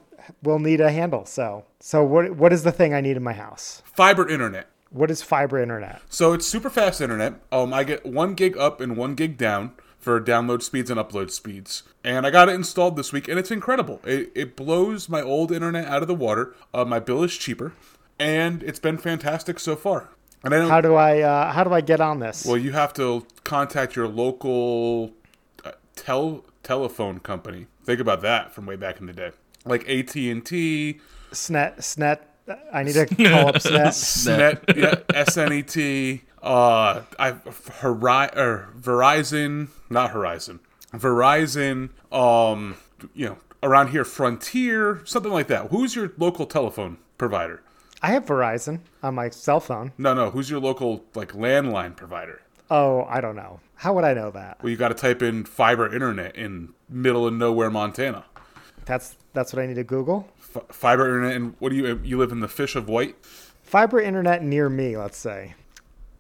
will 0.44 0.60
need 0.60 0.82
a 0.82 0.92
handle. 0.92 1.26
So 1.26 1.66
so 1.80 2.04
what 2.04 2.36
what 2.36 2.54
is 2.54 2.64
the 2.64 2.72
thing 2.72 2.94
I 2.94 3.02
need 3.02 3.18
in 3.18 3.24
my 3.24 3.34
house? 3.34 3.82
Fiber 3.86 4.28
internet. 4.30 4.68
What 4.92 5.12
is 5.12 5.22
fiber 5.22 5.60
internet? 5.60 6.02
So 6.10 6.34
it's 6.34 6.48
super 6.48 6.70
fast 6.70 7.00
internet. 7.02 7.36
Um, 7.52 7.74
I 7.74 7.84
get 7.84 8.06
one 8.06 8.34
gig 8.34 8.58
up 8.58 8.82
and 8.82 8.98
one 8.98 9.16
gig 9.16 9.38
down 9.38 9.74
for 10.00 10.20
download 10.20 10.64
speeds 10.64 10.90
and 10.90 11.00
upload 11.00 11.30
speeds. 11.30 11.84
And 12.04 12.26
I 12.26 12.32
got 12.32 12.50
it 12.50 12.56
installed 12.56 12.96
this 12.96 13.12
week, 13.12 13.28
and 13.28 13.38
it's 13.38 13.52
incredible. 13.52 14.00
It, 14.06 14.32
it 14.34 14.56
blows 14.56 15.10
my 15.10 15.22
old 15.22 15.52
internet 15.52 15.86
out 15.86 16.02
of 16.02 16.08
the 16.08 16.16
water. 16.16 16.56
Uh, 16.74 16.86
my 16.86 17.00
bill 17.00 17.24
is 17.24 17.38
cheaper, 17.38 17.74
and 18.18 18.64
it's 18.64 18.80
been 18.80 18.98
fantastic 18.98 19.60
so 19.60 19.76
far. 19.76 20.10
And 20.44 20.56
I 20.56 20.58
don't. 20.60 20.70
How 20.70 20.82
do 20.82 20.96
I 20.96 21.20
uh, 21.20 21.52
how 21.52 21.66
do 21.66 21.74
I 21.74 21.82
get 21.82 22.00
on 22.00 22.20
this? 22.20 22.46
well, 22.46 22.58
you 22.58 22.72
have 22.72 22.94
to 22.94 23.26
contact 23.44 23.96
your 23.98 24.08
local 24.08 25.12
uh, 25.66 25.72
tel 25.98 26.46
telephone 26.64 27.20
company. 27.20 27.68
Think 27.84 28.00
about 28.00 28.22
that 28.22 28.54
from 28.54 28.66
way 28.66 28.78
back 28.78 29.02
in 29.02 29.06
the 29.06 29.14
day, 29.14 29.32
like 29.66 29.88
AT 29.90 30.16
and 30.16 30.46
T, 30.46 31.02
Snet 31.32 31.80
Snet. 31.80 32.20
I 32.74 32.84
need 32.84 32.94
to 32.94 33.06
call 33.06 33.48
up 33.50 33.56
Snet. 33.56 33.94
SNET, 33.94 34.78
yeah, 34.78 35.24
SNET, 35.24 36.22
uh, 36.42 37.02
I, 37.18 37.32
Hori- 37.82 38.36
or 38.36 38.70
Verizon, 38.80 39.70
not 39.90 40.12
Horizon, 40.12 40.60
Verizon, 40.94 41.90
um, 42.14 42.76
you 43.14 43.28
know, 43.28 43.38
around 43.64 43.90
here, 43.90 44.06
Frontier, 44.06 45.02
something 45.06 45.32
like 45.32 45.48
that. 45.48 45.68
Who's 45.72 45.96
your 45.96 46.12
local 46.18 46.46
telephone 46.46 46.98
provider? 47.18 47.62
I 48.02 48.12
have 48.12 48.26
Verizon 48.26 48.80
on 49.04 49.16
my 49.16 49.30
cell 49.30 49.60
phone. 49.60 49.92
No, 49.98 50.14
no, 50.14 50.30
who's 50.32 50.50
your 50.50 50.60
local, 50.62 51.04
like, 51.16 51.34
landline 51.34 51.96
provider? 51.96 52.42
Oh, 52.72 53.04
I 53.10 53.20
don't 53.20 53.36
know. 53.36 53.60
How 53.76 53.94
would 53.94 54.04
I 54.06 54.14
know 54.14 54.32
that? 54.32 54.62
Well, 54.62 54.70
you 54.70 54.78
got 54.78 54.90
to 54.90 54.94
type 54.94 55.22
in 55.22 55.44
fiber 55.44 55.94
internet 55.94 56.36
in 56.36 56.70
middle 56.88 57.26
of 57.28 57.34
nowhere, 57.34 57.70
Montana. 57.70 58.26
That's 58.86 59.16
that's 59.34 59.54
what 59.54 59.62
I 59.62 59.66
need 59.68 59.76
to 59.76 59.84
Google. 59.84 60.28
F- 60.56 60.64
fiber 60.76 61.06
internet, 61.06 61.36
and 61.36 61.56
what 61.60 61.70
do 61.70 61.76
you, 61.76 62.00
you 62.04 62.18
live 62.18 62.32
in 62.32 62.40
the 62.40 62.48
Fish 62.48 62.76
of 62.76 62.88
White? 62.90 63.16
Fiber 63.64 64.00
internet 64.00 64.44
near 64.44 64.70
me, 64.70 64.98
let's 64.98 65.18
say. 65.18 65.54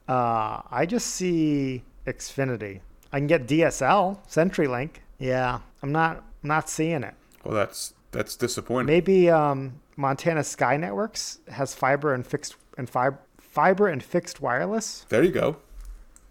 Uh, 0.07 0.61
I 0.71 0.85
just 0.87 1.07
see 1.07 1.83
Xfinity. 2.05 2.81
I 3.11 3.19
can 3.19 3.27
get 3.27 3.47
DSL, 3.47 4.19
CenturyLink. 4.27 4.91
Yeah, 5.17 5.59
I'm 5.81 5.91
not 5.91 6.23
I'm 6.43 6.47
not 6.47 6.69
seeing 6.69 7.03
it. 7.03 7.15
Well, 7.43 7.53
that's, 7.53 7.93
that's 8.11 8.35
disappointing. 8.35 8.87
Maybe 8.87 9.29
um, 9.29 9.79
Montana 9.97 10.43
Sky 10.43 10.77
Networks 10.77 11.39
has 11.49 11.73
fiber 11.73 12.13
and 12.13 12.25
fixed 12.25 12.55
and 12.77 12.89
fiber 12.89 13.19
fiber 13.37 13.87
and 13.87 14.01
fixed 14.01 14.41
wireless. 14.41 15.05
There 15.09 15.23
you 15.23 15.31
go. 15.31 15.57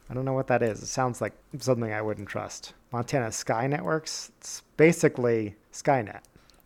I 0.08 0.14
don't 0.14 0.24
know 0.24 0.32
what 0.32 0.46
that 0.46 0.62
is. 0.62 0.82
It 0.82 0.86
sounds 0.86 1.20
like 1.20 1.34
something 1.58 1.92
I 1.92 2.00
wouldn't 2.00 2.28
trust. 2.28 2.72
Montana 2.92 3.30
Sky 3.32 3.66
Networks. 3.66 4.30
It's 4.38 4.62
basically 4.76 5.56
Skynet. 5.72 6.20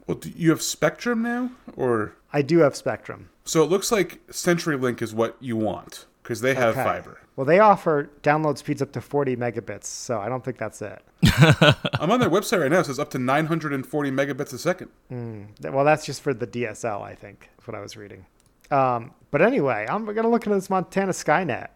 Well, 0.07 0.17
do 0.19 0.31
you 0.37 0.51
have 0.51 0.63
Spectrum 0.63 1.23
now, 1.23 1.51
or 1.77 2.15
I 2.33 2.43
do 2.43 2.59
have 2.59 2.75
Spectrum. 2.77 3.29
So 3.45 3.63
it 3.63 3.71
looks 3.71 3.91
like 3.93 4.25
CenturyLink 4.29 5.03
is 5.03 5.15
what 5.15 5.37
you 5.41 5.57
want 5.57 6.07
because 6.23 6.41
they 6.41 6.55
have 6.55 6.75
Okay. 6.77 6.83
fiber. 6.85 7.19
Well, 7.35 7.47
they 7.47 7.59
offer 7.61 8.11
download 8.23 8.59
speeds 8.59 8.83
up 8.83 8.93
to 8.93 9.01
40 9.01 9.37
megabits, 9.37 9.85
so 9.87 10.21
I 10.21 10.29
don't 10.29 10.45
think 10.45 10.59
that's 10.59 10.83
it. 10.83 11.03
I'm 12.01 12.11
on 12.11 12.21
their 12.21 12.29
website 12.31 12.61
right 12.61 12.71
now. 12.71 12.81
It 12.81 12.87
says 12.87 12.99
up 12.99 13.11
to 13.11 13.19
940 13.19 14.11
megabits 14.11 14.53
a 14.53 14.59
second. 14.59 14.91
Th- 15.09 15.73
Well, 15.73 15.85
that's 15.85 16.05
just 16.05 16.21
for 16.21 16.35
the 16.35 16.47
DSL, 16.47 17.03
I 17.03 17.15
think. 17.15 17.49
That's 17.57 17.67
what 17.69 17.75
I 17.77 17.81
was 17.81 17.97
reading. 17.97 18.27
Um, 18.71 19.13
but 19.31 19.41
anyway, 19.43 19.87
I'm 19.89 20.05
gonna 20.05 20.29
look 20.29 20.47
into 20.47 20.57
this 20.57 20.71
Montana 20.71 21.13
Skynet. 21.13 21.69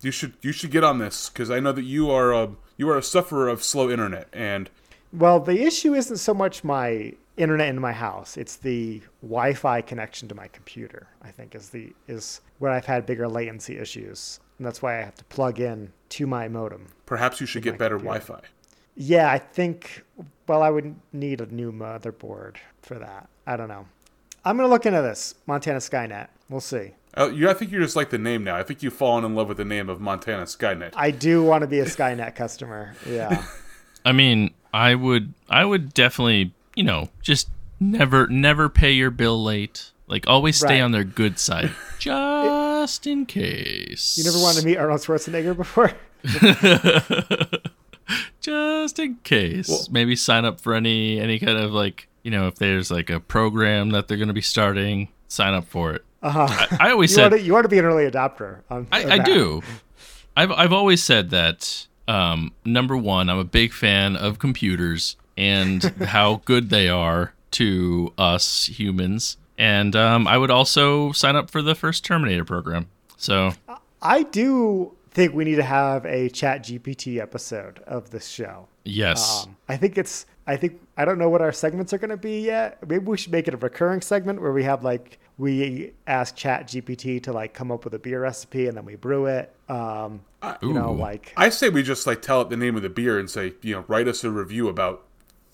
You 0.00 0.10
should 0.10 0.32
you 0.42 0.50
should 0.52 0.70
get 0.70 0.82
on 0.84 0.98
this 0.98 1.28
because 1.28 1.50
I 1.50 1.60
know 1.60 1.72
that 1.72 1.84
you 1.84 2.10
are 2.10 2.32
a 2.32 2.50
you 2.76 2.88
are 2.90 2.98
a 2.98 3.02
sufferer 3.02 3.48
of 3.48 3.62
slow 3.62 3.88
internet 3.90 4.28
and 4.32 4.68
Well, 5.12 5.38
the 5.40 5.62
issue 5.62 5.94
isn't 5.94 6.16
so 6.16 6.34
much 6.34 6.64
my 6.64 7.14
internet 7.42 7.68
in 7.68 7.80
my 7.80 7.92
house; 7.92 8.36
it's 8.36 8.56
the 8.56 9.02
Wi-Fi 9.22 9.82
connection 9.82 10.28
to 10.28 10.34
my 10.34 10.48
computer. 10.48 11.08
I 11.22 11.30
think 11.30 11.54
is 11.54 11.68
the 11.70 11.92
is 12.08 12.40
where 12.58 12.70
I've 12.70 12.86
had 12.86 13.04
bigger 13.06 13.28
latency 13.28 13.76
issues, 13.78 14.40
and 14.58 14.66
that's 14.66 14.80
why 14.80 14.98
I 14.98 15.02
have 15.02 15.16
to 15.16 15.24
plug 15.24 15.60
in 15.60 15.92
to 16.10 16.26
my 16.26 16.48
modem. 16.48 16.86
perhaps 17.06 17.40
you 17.40 17.46
should 17.46 17.62
get 17.62 17.78
better 17.78 17.96
Wi-Fi. 17.98 18.40
Yeah, 18.94 19.30
I 19.30 19.38
think. 19.38 20.04
Well, 20.46 20.62
I 20.62 20.70
would 20.70 20.94
need 21.12 21.40
a 21.40 21.46
new 21.46 21.72
motherboard 21.72 22.56
for 22.82 22.98
that. 22.98 23.28
I 23.46 23.56
don't 23.56 23.68
know. 23.68 23.86
I'm 24.44 24.56
gonna 24.56 24.68
look 24.68 24.86
into 24.86 25.02
this 25.02 25.34
Montana 25.46 25.78
Skynet. 25.78 26.28
We'll 26.48 26.60
see. 26.60 26.92
Uh, 27.16 27.30
you, 27.30 27.48
I 27.48 27.54
think 27.54 27.70
you're 27.70 27.82
just 27.82 27.96
like 27.96 28.10
the 28.10 28.18
name 28.18 28.42
now. 28.42 28.56
I 28.56 28.62
think 28.62 28.82
you've 28.82 28.94
fallen 28.94 29.24
in 29.24 29.34
love 29.34 29.48
with 29.48 29.58
the 29.58 29.64
name 29.64 29.88
of 29.88 30.00
Montana 30.00 30.44
Skynet. 30.44 30.92
I 30.96 31.10
do 31.10 31.42
want 31.42 31.62
to 31.62 31.66
be 31.66 31.80
a 31.80 31.84
Skynet 31.84 32.34
customer. 32.34 32.94
Yeah. 33.06 33.44
I 34.04 34.12
mean, 34.12 34.52
I 34.74 34.94
would 34.94 35.32
I 35.48 35.64
would 35.64 35.94
definitely, 35.94 36.54
you 36.74 36.84
know, 36.84 37.08
just 37.22 37.48
never 37.80 38.26
never 38.28 38.68
pay 38.68 38.92
your 38.92 39.10
bill 39.10 39.42
late. 39.42 39.90
Like 40.06 40.26
always 40.26 40.56
stay 40.56 40.80
Right. 40.80 40.82
on 40.82 40.92
their 40.92 41.04
good 41.04 41.38
side. 41.38 41.70
Just 41.98 43.06
in 43.06 43.24
case. 43.26 44.18
You 44.18 44.24
never 44.24 44.38
wanted 44.38 44.60
to 44.60 44.66
meet 44.66 44.76
Arnold 44.76 45.00
Schwarzenegger 45.00 45.56
before? 45.56 45.92
just 48.40 48.98
in 48.98 49.16
case. 49.22 49.88
Maybe 49.90 50.16
sign 50.16 50.44
up 50.44 50.60
for 50.60 50.74
any 50.74 51.18
any 51.20 51.38
kind 51.38 51.58
of 51.58 51.72
like 51.72 52.08
you 52.22 52.30
know, 52.30 52.46
if 52.48 52.56
there's 52.56 52.90
like 52.90 53.10
a 53.10 53.20
program 53.20 53.90
that 53.90 54.08
they're 54.08 54.16
going 54.16 54.28
to 54.28 54.34
be 54.34 54.40
starting, 54.42 55.08
sign 55.28 55.54
up 55.54 55.66
for 55.66 55.92
it. 55.94 56.04
Uh-huh. 56.22 56.46
I, 56.80 56.88
I 56.88 56.90
always 56.92 57.10
You 57.12 57.16
said 57.16 57.30
want, 57.32 57.40
to, 57.40 57.46
you 57.46 57.52
want 57.52 57.64
to 57.64 57.68
be 57.68 57.78
an 57.78 57.84
early 57.84 58.08
adopter. 58.08 58.60
On, 58.70 58.86
I, 58.92 59.12
I 59.14 59.18
do. 59.18 59.62
I've 60.36 60.50
I've 60.52 60.72
always 60.72 61.02
said 61.02 61.30
that. 61.30 61.86
Um, 62.08 62.52
number 62.64 62.96
one, 62.96 63.30
I'm 63.30 63.38
a 63.38 63.44
big 63.44 63.72
fan 63.72 64.16
of 64.16 64.40
computers 64.40 65.16
and 65.36 65.82
how 66.04 66.42
good 66.44 66.70
they 66.70 66.88
are 66.88 67.34
to 67.52 68.12
us 68.16 68.66
humans, 68.66 69.36
and 69.58 69.94
um, 69.94 70.26
I 70.26 70.38
would 70.38 70.50
also 70.50 71.12
sign 71.12 71.36
up 71.36 71.50
for 71.50 71.62
the 71.62 71.74
first 71.74 72.04
Terminator 72.04 72.44
program. 72.44 72.88
So 73.16 73.52
I 74.00 74.24
do 74.24 74.94
think 75.10 75.34
we 75.34 75.44
need 75.44 75.56
to 75.56 75.62
have 75.62 76.04
a 76.06 76.28
Chat 76.30 76.64
GPT 76.64 77.20
episode 77.20 77.80
of 77.86 78.10
this 78.10 78.28
show. 78.28 78.68
yes, 78.84 79.44
Um, 79.44 79.56
I 79.68 79.76
think 79.76 79.98
it's. 79.98 80.26
I 80.44 80.56
think 80.56 80.80
I 80.96 81.04
don't 81.04 81.18
know 81.18 81.28
what 81.30 81.40
our 81.40 81.52
segments 81.52 81.92
are 81.92 81.98
going 81.98 82.10
to 82.10 82.16
be 82.16 82.40
yet. 82.40 82.78
Maybe 82.88 83.04
we 83.04 83.16
should 83.16 83.30
make 83.30 83.46
it 83.46 83.54
a 83.54 83.56
recurring 83.56 84.00
segment 84.00 84.42
where 84.42 84.50
we 84.50 84.64
have 84.64 84.82
like 84.82 85.20
we 85.38 85.92
ask 86.08 86.34
Chat 86.34 86.66
GPT 86.66 87.22
to 87.22 87.32
like 87.32 87.54
come 87.54 87.70
up 87.70 87.84
with 87.84 87.94
a 87.94 87.98
beer 88.00 88.20
recipe 88.22 88.66
and 88.66 88.76
then 88.76 88.84
we 88.84 88.96
brew 88.96 89.26
it. 89.26 89.54
Um, 89.68 90.22
you 90.60 90.72
know, 90.72 90.92
Ooh. 90.92 90.96
like 90.96 91.32
I 91.36 91.48
say 91.48 91.68
we 91.68 91.84
just 91.84 92.08
like 92.08 92.22
tell 92.22 92.40
it 92.40 92.50
the 92.50 92.56
name 92.56 92.74
of 92.74 92.82
the 92.82 92.88
beer 92.88 93.20
and 93.20 93.30
say, 93.30 93.52
you 93.62 93.76
know, 93.76 93.84
write 93.86 94.08
us 94.08 94.24
a 94.24 94.30
review 94.32 94.68
about 94.68 95.04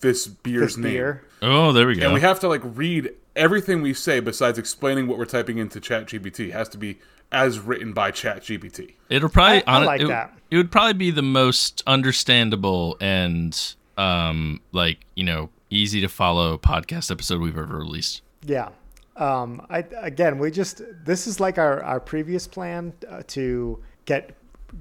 this 0.01 0.27
beer's 0.27 0.75
this 0.75 0.77
name. 0.77 0.93
beer. 0.93 1.23
oh, 1.41 1.71
there 1.71 1.87
we 1.87 1.95
go. 1.95 2.05
And 2.05 2.13
we 2.13 2.21
have 2.21 2.39
to 2.41 2.47
like 2.47 2.61
read 2.63 3.11
everything 3.35 3.81
we 3.81 3.93
say 3.93 4.19
besides 4.19 4.57
explaining 4.57 5.07
what 5.07 5.17
we're 5.17 5.25
typing 5.25 5.57
into 5.57 5.79
ChatGPT. 5.79 6.47
It 6.47 6.51
has 6.51 6.69
to 6.69 6.77
be 6.77 6.99
as 7.31 7.59
written 7.59 7.93
by 7.93 8.11
ChatGPT. 8.11 8.93
It'll 9.09 9.29
probably 9.29 9.63
I- 9.65 9.71
I 9.71 9.77
hon- 9.77 9.85
like 9.85 10.01
it, 10.01 10.07
that. 10.07 10.33
It 10.51 10.57
would 10.57 10.71
probably 10.71 10.93
be 10.93 11.11
the 11.11 11.21
most 11.21 11.83
understandable 11.87 12.97
and 12.99 13.75
um 13.97 14.61
like 14.71 14.99
you 15.15 15.23
know 15.23 15.49
easy 15.69 16.01
to 16.01 16.07
follow 16.07 16.57
podcast 16.57 17.11
episode 17.11 17.39
we've 17.41 17.57
ever 17.57 17.77
released. 17.77 18.21
Yeah. 18.45 18.69
Um, 19.17 19.65
I 19.69 19.79
again, 19.97 20.39
we 20.39 20.49
just 20.49 20.81
this 21.05 21.27
is 21.27 21.39
like 21.39 21.57
our 21.57 21.83
our 21.83 21.99
previous 21.99 22.47
plan 22.47 22.93
uh, 23.09 23.21
to 23.27 23.79
get 24.05 24.33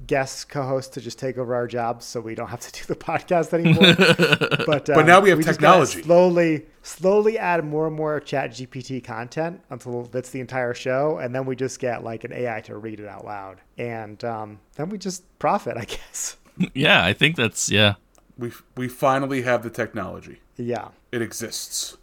guest 0.07 0.49
co-hosts 0.49 0.95
to 0.95 1.01
just 1.01 1.19
take 1.19 1.39
over 1.39 1.55
our 1.55 1.67
jobs 1.67 2.05
so 2.05 2.21
we 2.21 2.35
don't 2.35 2.49
have 2.49 2.61
to 2.61 2.73
do 2.73 2.87
the 2.87 2.97
podcast 2.97 3.53
anymore. 3.53 4.65
but 4.67 4.89
um, 4.91 5.07
now 5.07 5.21
we 5.21 5.31
have 5.31 5.39
just 5.41 5.61
gotta 5.61 5.87
technology. 5.87 6.03
Slowly, 6.03 6.67
slowly 6.83 7.39
add 7.39 7.65
more 7.65 7.87
and 7.87 7.97
more 7.97 8.21
Chat 8.21 8.51
GPT 8.51 9.03
content 9.03 9.61
until 9.71 10.05
that's 10.05 10.31
the 10.31 10.41
entire 10.41 10.75
show, 10.75 11.19
and 11.19 11.35
then 11.35 11.47
we 11.47 11.57
just 11.57 11.79
get 11.81 12.05
like 12.05 12.25
an 12.25 12.33
AI 12.33 12.61
to 12.63 12.77
read 12.77 13.01
it 13.01 13.09
out 13.09 13.25
loud, 13.25 13.61
and 13.77 14.23
um, 14.25 14.59
then 14.77 14.89
we 14.89 14.99
just 14.99 15.23
profit, 15.39 15.77
I 15.77 15.85
guess. 15.87 16.37
yeah, 16.75 17.05
I 17.05 17.13
think 17.13 17.37
that's 17.37 17.71
yeah. 17.71 17.95
We 18.37 18.53
we 18.77 18.89
finally 18.89 19.43
have 19.43 19.63
the 19.63 19.71
technology. 19.71 20.41
yeah. 20.57 20.89
It 21.11 21.23
exists. 21.23 21.97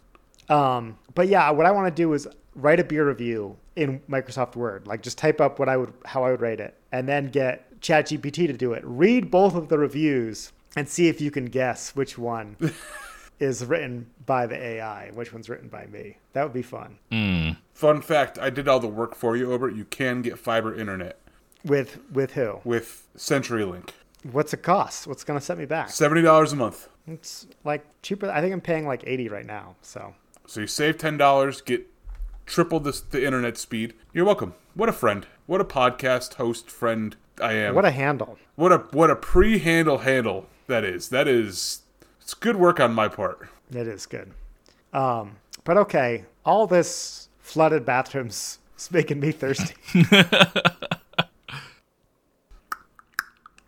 Um, 0.48 0.98
but 1.14 1.28
yeah, 1.28 1.50
what 1.50 1.66
I 1.66 1.70
want 1.70 1.86
to 1.86 2.02
do 2.02 2.12
is 2.12 2.26
write 2.54 2.80
a 2.80 2.84
beer 2.84 3.06
review 3.08 3.56
in 3.76 4.00
Microsoft 4.08 4.56
Word. 4.56 4.86
Like 4.86 5.02
just 5.02 5.18
type 5.18 5.40
up 5.40 5.58
what 5.58 5.68
I 5.68 5.76
would 5.76 5.92
how 6.04 6.24
I 6.24 6.30
would 6.30 6.40
rate 6.40 6.60
it, 6.60 6.74
and 6.92 7.08
then 7.08 7.30
get 7.30 7.65
ChatGPT 7.80 8.46
to 8.46 8.52
do 8.52 8.72
it. 8.72 8.82
Read 8.84 9.30
both 9.30 9.54
of 9.54 9.68
the 9.68 9.78
reviews 9.78 10.52
and 10.76 10.88
see 10.88 11.08
if 11.08 11.20
you 11.20 11.30
can 11.30 11.46
guess 11.46 11.94
which 11.96 12.18
one 12.18 12.56
is 13.38 13.64
written 13.64 14.06
by 14.24 14.46
the 14.46 14.56
AI, 14.56 15.10
which 15.14 15.32
one's 15.32 15.48
written 15.48 15.68
by 15.68 15.86
me. 15.86 16.16
That 16.32 16.42
would 16.44 16.52
be 16.52 16.62
fun. 16.62 16.98
Hmm. 17.10 17.50
Fun 17.74 18.00
fact: 18.02 18.38
I 18.38 18.50
did 18.50 18.68
all 18.68 18.80
the 18.80 18.88
work 18.88 19.14
for 19.14 19.36
you, 19.36 19.52
Obert. 19.52 19.74
You 19.74 19.84
can 19.84 20.22
get 20.22 20.38
fiber 20.38 20.74
internet 20.74 21.18
With 21.64 21.98
with 22.12 22.32
who? 22.32 22.60
with 22.64 23.06
CenturyLink. 23.16 23.90
What's 24.32 24.52
it 24.52 24.62
cost? 24.62 25.06
What's 25.06 25.24
gonna 25.24 25.40
set 25.40 25.58
me 25.58 25.66
back? 25.66 25.90
Seventy 25.90 26.22
dollars 26.22 26.52
a 26.52 26.56
month. 26.56 26.88
It's 27.06 27.46
like 27.64 27.84
cheaper. 28.02 28.30
I 28.30 28.40
think 28.40 28.52
I'm 28.52 28.60
paying 28.60 28.86
like 28.86 29.04
eighty 29.06 29.28
right 29.28 29.46
now. 29.46 29.76
So 29.82 30.14
So 30.46 30.60
you 30.60 30.66
save 30.66 30.98
ten 30.98 31.16
dollars, 31.16 31.60
get 31.60 31.86
triple 32.46 32.80
this 32.80 33.00
the 33.00 33.24
internet 33.24 33.56
speed. 33.58 33.94
You're 34.12 34.24
welcome. 34.24 34.54
What 34.74 34.88
a 34.88 34.92
friend. 34.92 35.26
What 35.46 35.60
a 35.60 35.64
podcast 35.64 36.34
host 36.34 36.70
friend 36.70 37.14
I 37.40 37.52
am. 37.52 37.74
what 37.74 37.84
a 37.84 37.90
handle. 37.90 38.38
what 38.54 38.72
a 38.72 38.78
what 38.92 39.10
a 39.10 39.16
pre-handle 39.16 39.98
handle 39.98 40.46
that 40.66 40.84
is. 40.84 41.08
That 41.10 41.28
is 41.28 41.82
it's 42.20 42.34
good 42.34 42.56
work 42.56 42.80
on 42.80 42.94
my 42.94 43.08
part. 43.08 43.48
It 43.70 43.86
is 43.88 44.06
good. 44.06 44.32
Um, 44.92 45.36
but 45.64 45.76
okay, 45.76 46.24
all 46.44 46.66
this 46.66 47.28
flooded 47.40 47.84
bathrooms 47.84 48.58
is 48.78 48.90
making 48.90 49.20
me 49.20 49.32
thirsty. 49.32 49.74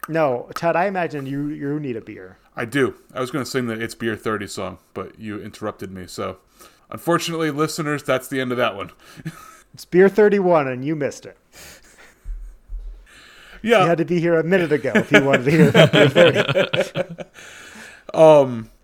no, 0.09 0.49
Ted, 0.55 0.77
I 0.77 0.87
imagine 0.87 1.27
you 1.27 1.49
you 1.49 1.79
need 1.81 1.97
a 1.97 2.01
beer. 2.01 2.39
I 2.57 2.65
do. 2.65 2.95
I 3.15 3.21
was 3.21 3.31
going 3.31 3.45
to 3.45 3.51
sing 3.51 3.67
the 3.67 3.75
"It's 3.81 3.95
Beer 3.95 4.17
30" 4.17 4.47
song, 4.49 4.79
but 4.95 5.19
you 5.19 5.41
interrupted 5.41 5.93
me. 5.93 6.07
So, 6.09 6.39
unfortunately, 6.91 7.51
listeners, 7.53 8.03
that's 8.03 8.27
the 8.29 8.41
end 8.41 8.51
of 8.53 8.59
that 8.59 8.75
one. 8.77 8.91
It's 9.75 9.85
beer 9.85 10.09
31 10.09 10.67
and 10.67 10.83
you 10.83 10.97
missed 10.97 11.27
it. 11.27 11.37
Yeah, 13.63 13.83
You 13.83 13.89
had 13.89 13.99
to 13.99 14.05
be 14.05 14.21
here 14.21 14.39
a 14.39 14.45
minute 14.45 14.73
ago 14.73 14.93
if 14.95 15.11
you 15.13 15.23
wanted 15.23 15.45
to 15.45 15.51
hear 15.51 15.69
about 15.69 15.93
beer 15.93 16.09
30. 16.09 17.25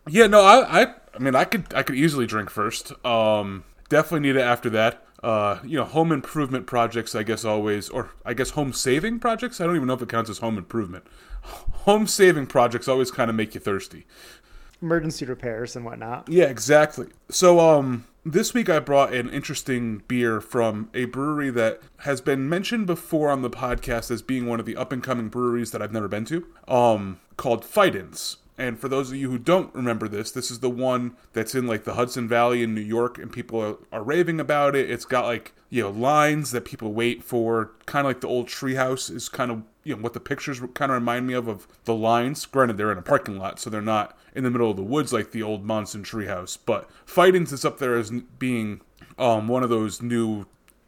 Yeah, 0.09 0.27
no, 0.27 0.43
I, 0.43 0.83
I, 0.83 0.95
I 1.15 1.19
mean, 1.19 1.35
I 1.35 1.45
could, 1.45 1.73
I 1.75 1.83
could 1.83 1.97
easily 1.97 2.27
drink 2.27 2.51
first. 2.51 2.93
Um, 3.05 3.65
definitely 3.89 4.29
need 4.29 4.37
it 4.37 4.43
after 4.43 4.69
that. 4.71 5.03
Uh, 5.23 5.59
you 5.65 5.79
know, 5.79 5.85
home 5.85 6.13
improvement 6.13 6.67
projects, 6.67 7.15
I 7.15 7.23
guess 7.23 7.45
always, 7.47 7.89
or 7.89 8.11
I 8.27 8.35
guess 8.35 8.51
home 8.51 8.75
saving 8.75 9.21
projects. 9.21 9.61
I 9.61 9.65
don't 9.65 9.77
even 9.77 9.89
know 9.89 9.95
if 9.95 10.03
it 10.03 10.09
counts 10.11 10.29
as 10.29 10.39
home 10.39 10.59
improvement. 10.59 11.07
Home 11.85 12.07
saving 12.07 12.47
projects 12.47 12.89
always 12.89 13.11
kind 13.11 13.29
of 13.29 13.37
make 13.37 13.55
you 13.55 13.61
thirsty. 13.61 14.07
Emergency 14.85 15.25
repairs 15.25 15.75
and 15.75 15.85
whatnot. 15.85 16.29
Yeah, 16.29 16.45
exactly. 16.45 17.09
So, 17.31 17.59
um, 17.59 18.05
this 18.25 18.53
week 18.53 18.69
I 18.69 18.81
brought 18.81 19.15
an 19.15 19.31
interesting 19.31 20.03
beer 20.09 20.41
from 20.43 20.91
a 20.93 21.07
brewery 21.07 21.51
that 21.51 21.81
has 22.01 22.21
been 22.21 22.49
mentioned 22.49 22.87
before 22.87 23.31
on 23.31 23.43
the 23.43 23.51
podcast 23.51 24.11
as 24.11 24.21
being 24.21 24.47
one 24.47 24.61
of 24.61 24.67
the 24.67 24.77
up 24.77 24.93
and 24.93 25.03
coming 25.03 25.29
breweries 25.29 25.71
that 25.71 25.81
I've 25.81 25.93
never 25.93 26.09
been 26.09 26.27
to. 26.27 26.47
Um, 26.69 27.19
called 27.37 27.65
Fidens. 27.65 28.37
And 28.57 28.79
for 28.79 28.89
those 28.89 29.11
of 29.11 29.17
you 29.17 29.31
who 29.31 29.39
don't 29.39 29.75
remember 29.75 30.07
this, 30.07 30.31
this 30.31 30.51
is 30.51 30.61
the 30.61 30.71
one 30.71 31.17
that's 31.33 31.55
in 31.55 31.67
like 31.67 31.85
the 31.85 31.95
Hudson 31.95 32.29
Valley 32.29 32.63
in 32.63 32.75
New 32.75 32.81
York, 32.81 33.19
and 33.19 33.33
people 33.33 33.61
are, 33.61 33.77
are 33.91 34.03
raving 34.03 34.39
about 34.39 34.77
it. 34.77 34.91
It's 34.91 35.05
got 35.05 35.25
like 35.25 35.55
you 35.71 35.83
know 35.83 35.91
lines 35.91 36.53
that 36.53 36.65
people 36.65 36.93
wait 36.93 37.25
for, 37.25 37.73
kind 37.87 38.07
of 38.07 38.11
like 38.11 38.21
the 38.21 38.29
old 38.29 38.47
treehouse 38.47 39.11
is 39.11 39.29
kind 39.29 39.51
of 39.51 39.63
you 39.85 39.95
know 39.95 40.03
what 40.03 40.15
the 40.15 40.21
pictures 40.21 40.61
kind 40.75 40.91
of 40.91 40.97
remind 40.97 41.27
me 41.27 41.35
of 41.35 41.47
of 41.47 41.69
the 41.85 41.95
lines. 41.95 42.47
Granted, 42.47 42.77
they're 42.77 42.93
in 42.93 42.99
a 42.99 43.03
parking 43.03 43.39
lot, 43.39 43.61
so 43.61 43.71
they're 43.71 43.81
not 43.83 44.19
in 44.35 44.43
the 44.43 44.51
middle 44.51 44.71
of 44.71 44.77
the 44.77 44.83
woods 44.83 45.13
like 45.13 45.31
the 45.31 45.43
old 45.43 45.65
Monson 45.65 46.03
treehouse. 46.03 46.59
But 46.65 46.89
Fidens 47.07 47.53
is 47.53 47.65
up 47.65 47.79
there 47.79 47.97
as 47.97 48.11
being 48.11 48.81
um, 49.19 49.47
one 49.49 49.63
of 49.63 49.71
those 49.71 50.03
new 50.03 50.47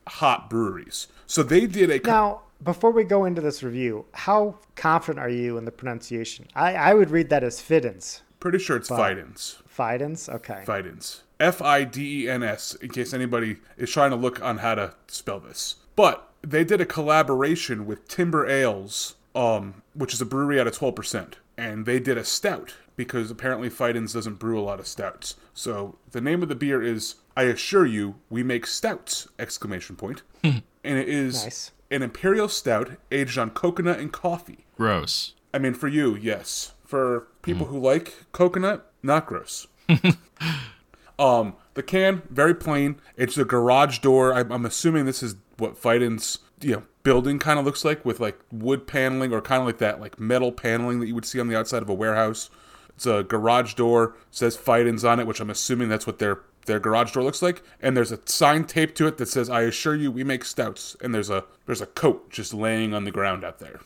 hot 0.08 0.50
breweries. 0.50 1.08
So 1.26 1.42
they 1.42 1.66
did 1.66 1.90
a 1.90 2.00
Now, 2.06 2.42
before 2.62 2.90
we 2.90 3.04
go 3.04 3.24
into 3.24 3.40
this 3.40 3.62
review, 3.62 4.06
how 4.12 4.56
confident 4.76 5.18
are 5.18 5.28
you 5.28 5.58
in 5.58 5.64
the 5.64 5.72
pronunciation? 5.72 6.46
I, 6.54 6.74
I 6.74 6.94
would 6.94 7.10
read 7.10 7.28
that 7.30 7.44
as 7.44 7.60
Fiddens. 7.60 8.22
pretty 8.40 8.58
sure 8.58 8.76
it's 8.76 8.88
Fidens. 8.88 9.62
Fidens? 9.66 10.28
Okay. 10.28 10.62
Fidens. 10.64 11.22
F 11.38 11.60
I 11.60 11.84
D 11.84 12.24
E 12.24 12.30
N 12.30 12.42
S, 12.42 12.74
in 12.76 12.88
case 12.90 13.12
anybody 13.12 13.58
is 13.76 13.90
trying 13.90 14.10
to 14.10 14.16
look 14.16 14.40
on 14.42 14.58
how 14.58 14.74
to 14.74 14.94
spell 15.06 15.38
this. 15.38 15.76
But 15.96 16.30
they 16.46 16.64
did 16.64 16.80
a 16.80 16.86
collaboration 16.86 17.86
with 17.86 18.06
Timber 18.08 18.46
Ales, 18.46 19.16
um, 19.34 19.82
which 19.94 20.14
is 20.14 20.20
a 20.20 20.26
brewery 20.26 20.60
out 20.60 20.66
of 20.66 20.78
12%. 20.78 21.34
And 21.58 21.86
they 21.86 21.98
did 21.98 22.16
a 22.18 22.24
stout 22.24 22.74
because 22.96 23.30
apparently 23.30 23.68
Fidens 23.68 24.12
doesn't 24.12 24.38
brew 24.38 24.58
a 24.58 24.62
lot 24.62 24.78
of 24.80 24.86
stouts. 24.86 25.36
So 25.54 25.96
the 26.12 26.20
name 26.20 26.42
of 26.42 26.48
the 26.48 26.54
beer 26.54 26.82
is 26.82 27.16
I 27.36 27.44
assure 27.44 27.84
you 27.86 28.16
we 28.30 28.42
make 28.42 28.66
stouts! 28.66 29.28
Exclamation 29.38 29.96
point. 29.96 30.22
and 30.44 30.62
it 30.84 31.08
is 31.08 31.44
Nice. 31.44 31.70
an 31.90 32.02
imperial 32.02 32.48
stout 32.48 32.90
aged 33.10 33.38
on 33.38 33.50
coconut 33.50 33.98
and 33.98 34.12
coffee. 34.12 34.66
Gross. 34.76 35.34
I 35.52 35.58
mean, 35.58 35.74
for 35.74 35.88
you, 35.88 36.14
yes. 36.14 36.74
For 36.84 37.26
people 37.42 37.66
who 37.66 37.78
like 37.78 38.14
coconut, 38.32 38.90
not 39.02 39.26
gross. 39.26 39.66
um, 41.18 41.54
the 41.74 41.82
can 41.82 42.22
very 42.30 42.54
plain. 42.54 43.00
It's 43.16 43.36
a 43.38 43.44
garage 43.44 43.98
door. 43.98 44.32
I'm, 44.34 44.52
I'm 44.52 44.66
assuming 44.66 45.04
this 45.06 45.22
is 45.22 45.36
what 45.58 45.76
Fiden's 45.76 46.38
you 46.60 46.76
know 46.76 46.82
building 47.02 47.38
kind 47.38 47.58
of 47.58 47.64
looks 47.64 47.84
like 47.84 48.04
with 48.04 48.18
like 48.20 48.38
wood 48.50 48.86
paneling 48.86 49.32
or 49.32 49.40
kind 49.40 49.60
of 49.60 49.66
like 49.66 49.78
that 49.78 50.00
like 50.00 50.18
metal 50.18 50.52
paneling 50.52 51.00
that 51.00 51.06
you 51.06 51.14
would 51.14 51.24
see 51.24 51.38
on 51.40 51.48
the 51.48 51.56
outside 51.56 51.82
of 51.82 51.88
a 51.88 51.94
warehouse. 51.94 52.50
It's 52.90 53.06
a 53.06 53.22
garage 53.22 53.74
door. 53.74 54.16
Says 54.30 54.56
Fiden's 54.56 55.04
on 55.04 55.20
it, 55.20 55.26
which 55.26 55.40
I'm 55.40 55.50
assuming 55.50 55.88
that's 55.88 56.06
what 56.06 56.18
their 56.18 56.40
their 56.64 56.80
garage 56.80 57.12
door 57.12 57.22
looks 57.22 57.42
like. 57.42 57.62
And 57.80 57.96
there's 57.96 58.12
a 58.12 58.18
sign 58.26 58.64
taped 58.64 58.96
to 58.98 59.06
it 59.06 59.18
that 59.18 59.28
says, 59.28 59.48
"I 59.48 59.62
assure 59.62 59.94
you, 59.94 60.10
we 60.10 60.24
make 60.24 60.44
stouts." 60.44 60.96
And 61.00 61.14
there's 61.14 61.30
a 61.30 61.44
there's 61.66 61.80
a 61.80 61.86
coat 61.86 62.30
just 62.30 62.52
laying 62.54 62.94
on 62.94 63.04
the 63.04 63.10
ground 63.10 63.44
out 63.44 63.58
there. 63.58 63.80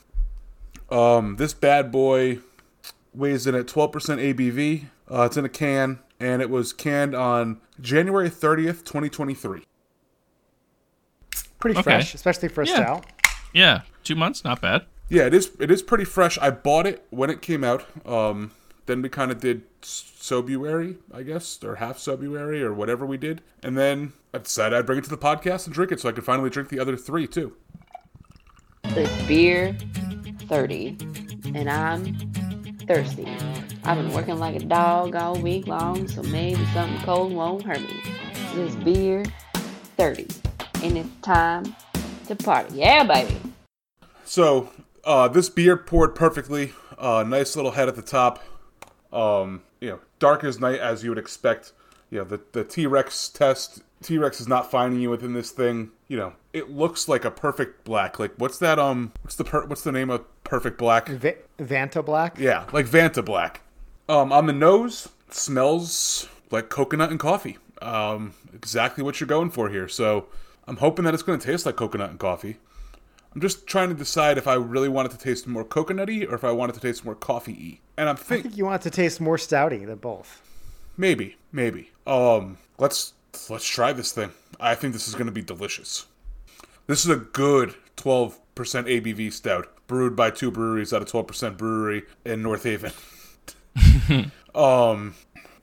Um, 0.90 1.36
this 1.36 1.52
bad 1.52 1.92
boy 1.92 2.38
weighs 3.14 3.46
in 3.46 3.54
at 3.54 3.66
12% 3.66 3.92
ABV. 4.18 4.86
Uh, 5.10 5.22
it's 5.24 5.36
in 5.36 5.44
a 5.44 5.48
can, 5.48 5.98
and 6.18 6.40
it 6.40 6.50
was 6.50 6.72
canned 6.72 7.14
on 7.14 7.60
January 7.80 8.30
30th, 8.30 8.84
2023. 8.84 9.62
Pretty 11.60 11.78
Okay. 11.78 11.82
fresh, 11.84 12.14
especially 12.14 12.48
for 12.48 12.62
a 12.62 12.66
Yeah. 12.66 12.74
stout. 12.76 13.06
Yeah, 13.52 13.80
two 14.04 14.14
months, 14.16 14.44
not 14.44 14.60
bad. 14.60 14.82
Yeah, 15.08 15.24
it 15.26 15.34
is. 15.34 15.50
It 15.58 15.70
is 15.70 15.82
pretty 15.82 16.04
fresh. 16.04 16.38
I 16.38 16.50
bought 16.50 16.86
it 16.86 17.04
when 17.10 17.30
it 17.30 17.42
came 17.42 17.64
out. 17.64 17.84
Um, 18.06 18.52
then 18.86 19.02
we 19.02 19.08
kind 19.08 19.30
of 19.30 19.40
did 19.40 19.62
Sobuary, 19.82 20.96
I 21.12 21.22
guess, 21.22 21.58
or 21.64 21.76
half 21.76 21.98
Sobuary, 21.98 22.60
or 22.60 22.72
whatever 22.72 23.04
we 23.04 23.16
did. 23.16 23.42
And 23.62 23.76
then 23.76 24.12
I 24.32 24.38
decided 24.38 24.78
I'd 24.78 24.86
bring 24.86 24.98
it 24.98 25.04
to 25.04 25.10
the 25.10 25.18
podcast 25.18 25.66
and 25.66 25.74
drink 25.74 25.90
it 25.92 26.00
so 26.00 26.08
I 26.08 26.12
could 26.12 26.24
finally 26.24 26.48
drink 26.50 26.68
the 26.68 26.78
other 26.78 26.96
three, 26.96 27.26
too. 27.26 27.54
It's 28.84 29.22
beer 29.26 29.76
30, 30.48 30.96
and 31.54 31.68
I'm 31.70 32.14
thirsty. 32.86 33.26
I've 33.84 33.96
been 33.98 34.12
working 34.12 34.38
like 34.38 34.56
a 34.56 34.64
dog 34.64 35.14
all 35.16 35.36
week 35.36 35.66
long, 35.66 36.06
so 36.08 36.22
maybe 36.24 36.64
something 36.72 37.00
cold 37.02 37.32
won't 37.32 37.62
hurt 37.64 37.80
me. 37.80 38.00
It's 38.54 38.74
beer 38.76 39.24
30, 39.96 40.26
and 40.82 40.98
it's 40.98 41.08
time 41.22 41.74
to 42.26 42.36
party. 42.36 42.76
Yeah, 42.76 43.04
baby. 43.04 43.36
So, 44.24 44.70
uh, 45.04 45.28
this 45.28 45.48
beer 45.48 45.76
poured 45.76 46.14
perfectly. 46.14 46.72
Uh, 46.98 47.24
nice 47.26 47.56
little 47.56 47.72
head 47.72 47.88
at 47.88 47.96
the 47.96 48.02
top. 48.02 48.42
Um, 49.12 49.62
you 49.80 49.90
know, 49.90 50.00
dark 50.18 50.44
as 50.44 50.60
night 50.60 50.78
as 50.80 51.02
you 51.02 51.10
would 51.10 51.18
expect. 51.18 51.72
You 52.10 52.18
know, 52.18 52.24
the 52.24 52.40
the 52.52 52.64
T 52.64 52.86
Rex 52.86 53.28
test. 53.28 53.82
T 54.02 54.18
Rex 54.18 54.40
is 54.40 54.48
not 54.48 54.70
finding 54.70 55.00
you 55.00 55.10
within 55.10 55.32
this 55.32 55.50
thing. 55.50 55.90
You 56.08 56.16
know, 56.16 56.32
it 56.52 56.70
looks 56.70 57.08
like 57.08 57.24
a 57.24 57.30
perfect 57.30 57.84
black. 57.84 58.18
Like, 58.18 58.32
what's 58.36 58.58
that? 58.58 58.78
Um, 58.78 59.12
what's 59.22 59.36
the 59.36 59.44
per- 59.44 59.66
what's 59.66 59.82
the 59.82 59.92
name 59.92 60.10
of 60.10 60.24
perfect 60.44 60.78
black? 60.78 61.08
Va- 61.08 61.36
Vanta 61.58 62.04
Black. 62.04 62.38
Yeah, 62.38 62.66
like 62.72 62.86
Vanta 62.86 63.24
Black. 63.24 63.60
Um, 64.08 64.32
on 64.32 64.46
the 64.46 64.52
nose, 64.52 65.08
smells 65.30 66.28
like 66.50 66.68
coconut 66.68 67.10
and 67.10 67.20
coffee. 67.20 67.58
Um, 67.80 68.34
exactly 68.52 69.02
what 69.04 69.20
you're 69.20 69.28
going 69.28 69.50
for 69.50 69.70
here. 69.70 69.88
So 69.88 70.26
I'm 70.66 70.76
hoping 70.76 71.04
that 71.04 71.14
it's 71.14 71.22
going 71.22 71.38
to 71.38 71.46
taste 71.46 71.66
like 71.66 71.76
coconut 71.76 72.10
and 72.10 72.18
coffee. 72.18 72.56
I'm 73.34 73.40
just 73.40 73.66
trying 73.66 73.88
to 73.90 73.94
decide 73.94 74.38
if 74.38 74.48
I 74.48 74.54
really 74.54 74.88
want 74.88 75.06
it 75.06 75.12
to 75.12 75.18
taste 75.18 75.46
more 75.46 75.64
coconutty 75.64 76.28
or 76.28 76.34
if 76.34 76.42
I 76.42 76.50
want 76.50 76.70
it 76.70 76.74
to 76.74 76.80
taste 76.80 77.04
more 77.04 77.14
coffee-y. 77.14 77.78
And 77.96 78.08
I'm 78.08 78.16
I 78.16 78.18
think 78.18 78.56
you 78.56 78.64
want 78.64 78.84
it 78.84 78.90
to 78.90 78.96
taste 78.96 79.20
more 79.20 79.36
stouty 79.36 79.86
than 79.86 79.98
both. 79.98 80.42
maybe, 80.96 81.36
maybe. 81.52 81.90
Um, 82.06 82.58
let's 82.78 83.12
let's 83.48 83.66
try 83.66 83.92
this 83.92 84.10
thing. 84.12 84.30
I 84.58 84.74
think 84.74 84.92
this 84.92 85.06
is 85.06 85.14
going 85.14 85.26
to 85.26 85.32
be 85.32 85.42
delicious. 85.42 86.06
This 86.86 87.04
is 87.04 87.10
a 87.10 87.16
good 87.16 87.74
12% 87.96 88.34
ABV 88.56 89.32
stout, 89.32 89.68
brewed 89.86 90.16
by 90.16 90.30
two 90.30 90.50
breweries 90.50 90.92
at 90.92 91.00
a 91.02 91.04
12% 91.04 91.56
brewery 91.56 92.02
in 92.24 92.42
North 92.42 92.64
Haven. 92.64 92.92
um, 94.54 95.14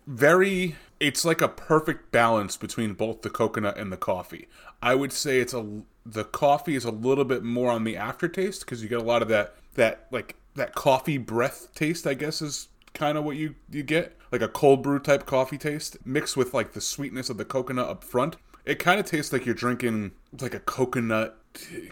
very. 0.06 0.76
It's 1.00 1.24
like 1.24 1.42
a 1.42 1.48
perfect 1.48 2.12
balance 2.12 2.58
between 2.58 2.94
both 2.94 3.22
the 3.22 3.30
coconut 3.30 3.78
and 3.78 3.92
the 3.92 3.98
coffee. 3.98 4.48
I 4.82 4.96
would 4.96 5.14
say 5.14 5.40
it's 5.40 5.54
a 5.54 5.82
the 6.06 6.24
coffee 6.24 6.76
is 6.76 6.86
a 6.86 6.92
little 6.92 7.26
bit 7.26 7.44
more 7.44 7.72
on 7.72 7.84
the 7.84 7.98
aftertaste 7.98 8.62
because 8.62 8.82
you 8.82 8.90
get 8.90 9.00
a 9.00 9.04
lot 9.04 9.22
of 9.22 9.28
that 9.28 9.56
that 9.76 10.08
like 10.12 10.36
that 10.56 10.74
coffee 10.74 11.18
breath 11.18 11.70
taste. 11.76 12.08
I 12.08 12.14
guess 12.14 12.42
is 12.42 12.70
kind 12.94 13.18
of 13.18 13.24
what 13.24 13.36
you 13.36 13.56
you 13.70 13.84
get 13.84 14.18
like 14.32 14.42
a 14.42 14.48
cold 14.48 14.82
brew 14.82 15.00
type 15.00 15.26
coffee 15.26 15.58
taste 15.58 15.98
mixed 16.06 16.36
with 16.36 16.54
like 16.54 16.74
the 16.74 16.82
sweetness 16.82 17.30
of 17.30 17.38
the 17.38 17.46
coconut 17.46 17.88
up 17.88 18.04
front. 18.04 18.38
It 18.66 18.80
kind 18.80 19.00
of 19.00 19.06
tastes 19.06 19.32
like 19.32 19.46
you're 19.46 19.56
drinking 19.56 20.12
like 20.40 20.54
a 20.54 20.60
coconut 20.60 21.38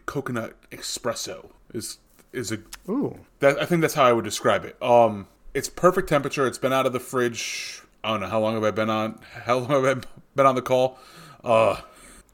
coconut 0.05 0.55
espresso. 0.71 1.51
Is 1.73 1.99
is 2.33 2.51
a 2.51 2.59
Ooh. 2.89 3.19
that 3.39 3.61
I 3.61 3.65
think 3.65 3.81
that's 3.81 3.93
how 3.93 4.03
I 4.03 4.13
would 4.13 4.25
describe 4.25 4.65
it. 4.65 4.81
Um, 4.81 5.27
it's 5.53 5.69
perfect 5.69 6.09
temperature. 6.09 6.45
It's 6.47 6.57
been 6.57 6.73
out 6.73 6.85
of 6.85 6.93
the 6.93 6.99
fridge. 6.99 7.81
I 8.05 8.09
don't 8.09 8.19
know 8.19 8.27
how 8.27 8.39
long 8.39 8.53
have 8.53 8.63
I 8.63 8.69
been 8.69 8.91
on. 8.91 9.19
How 9.45 9.57
long 9.57 9.83
have 9.83 9.97
I 9.97 10.01
been 10.35 10.45
on 10.45 10.53
the 10.53 10.61
call? 10.61 10.99
Uh, 11.43 11.81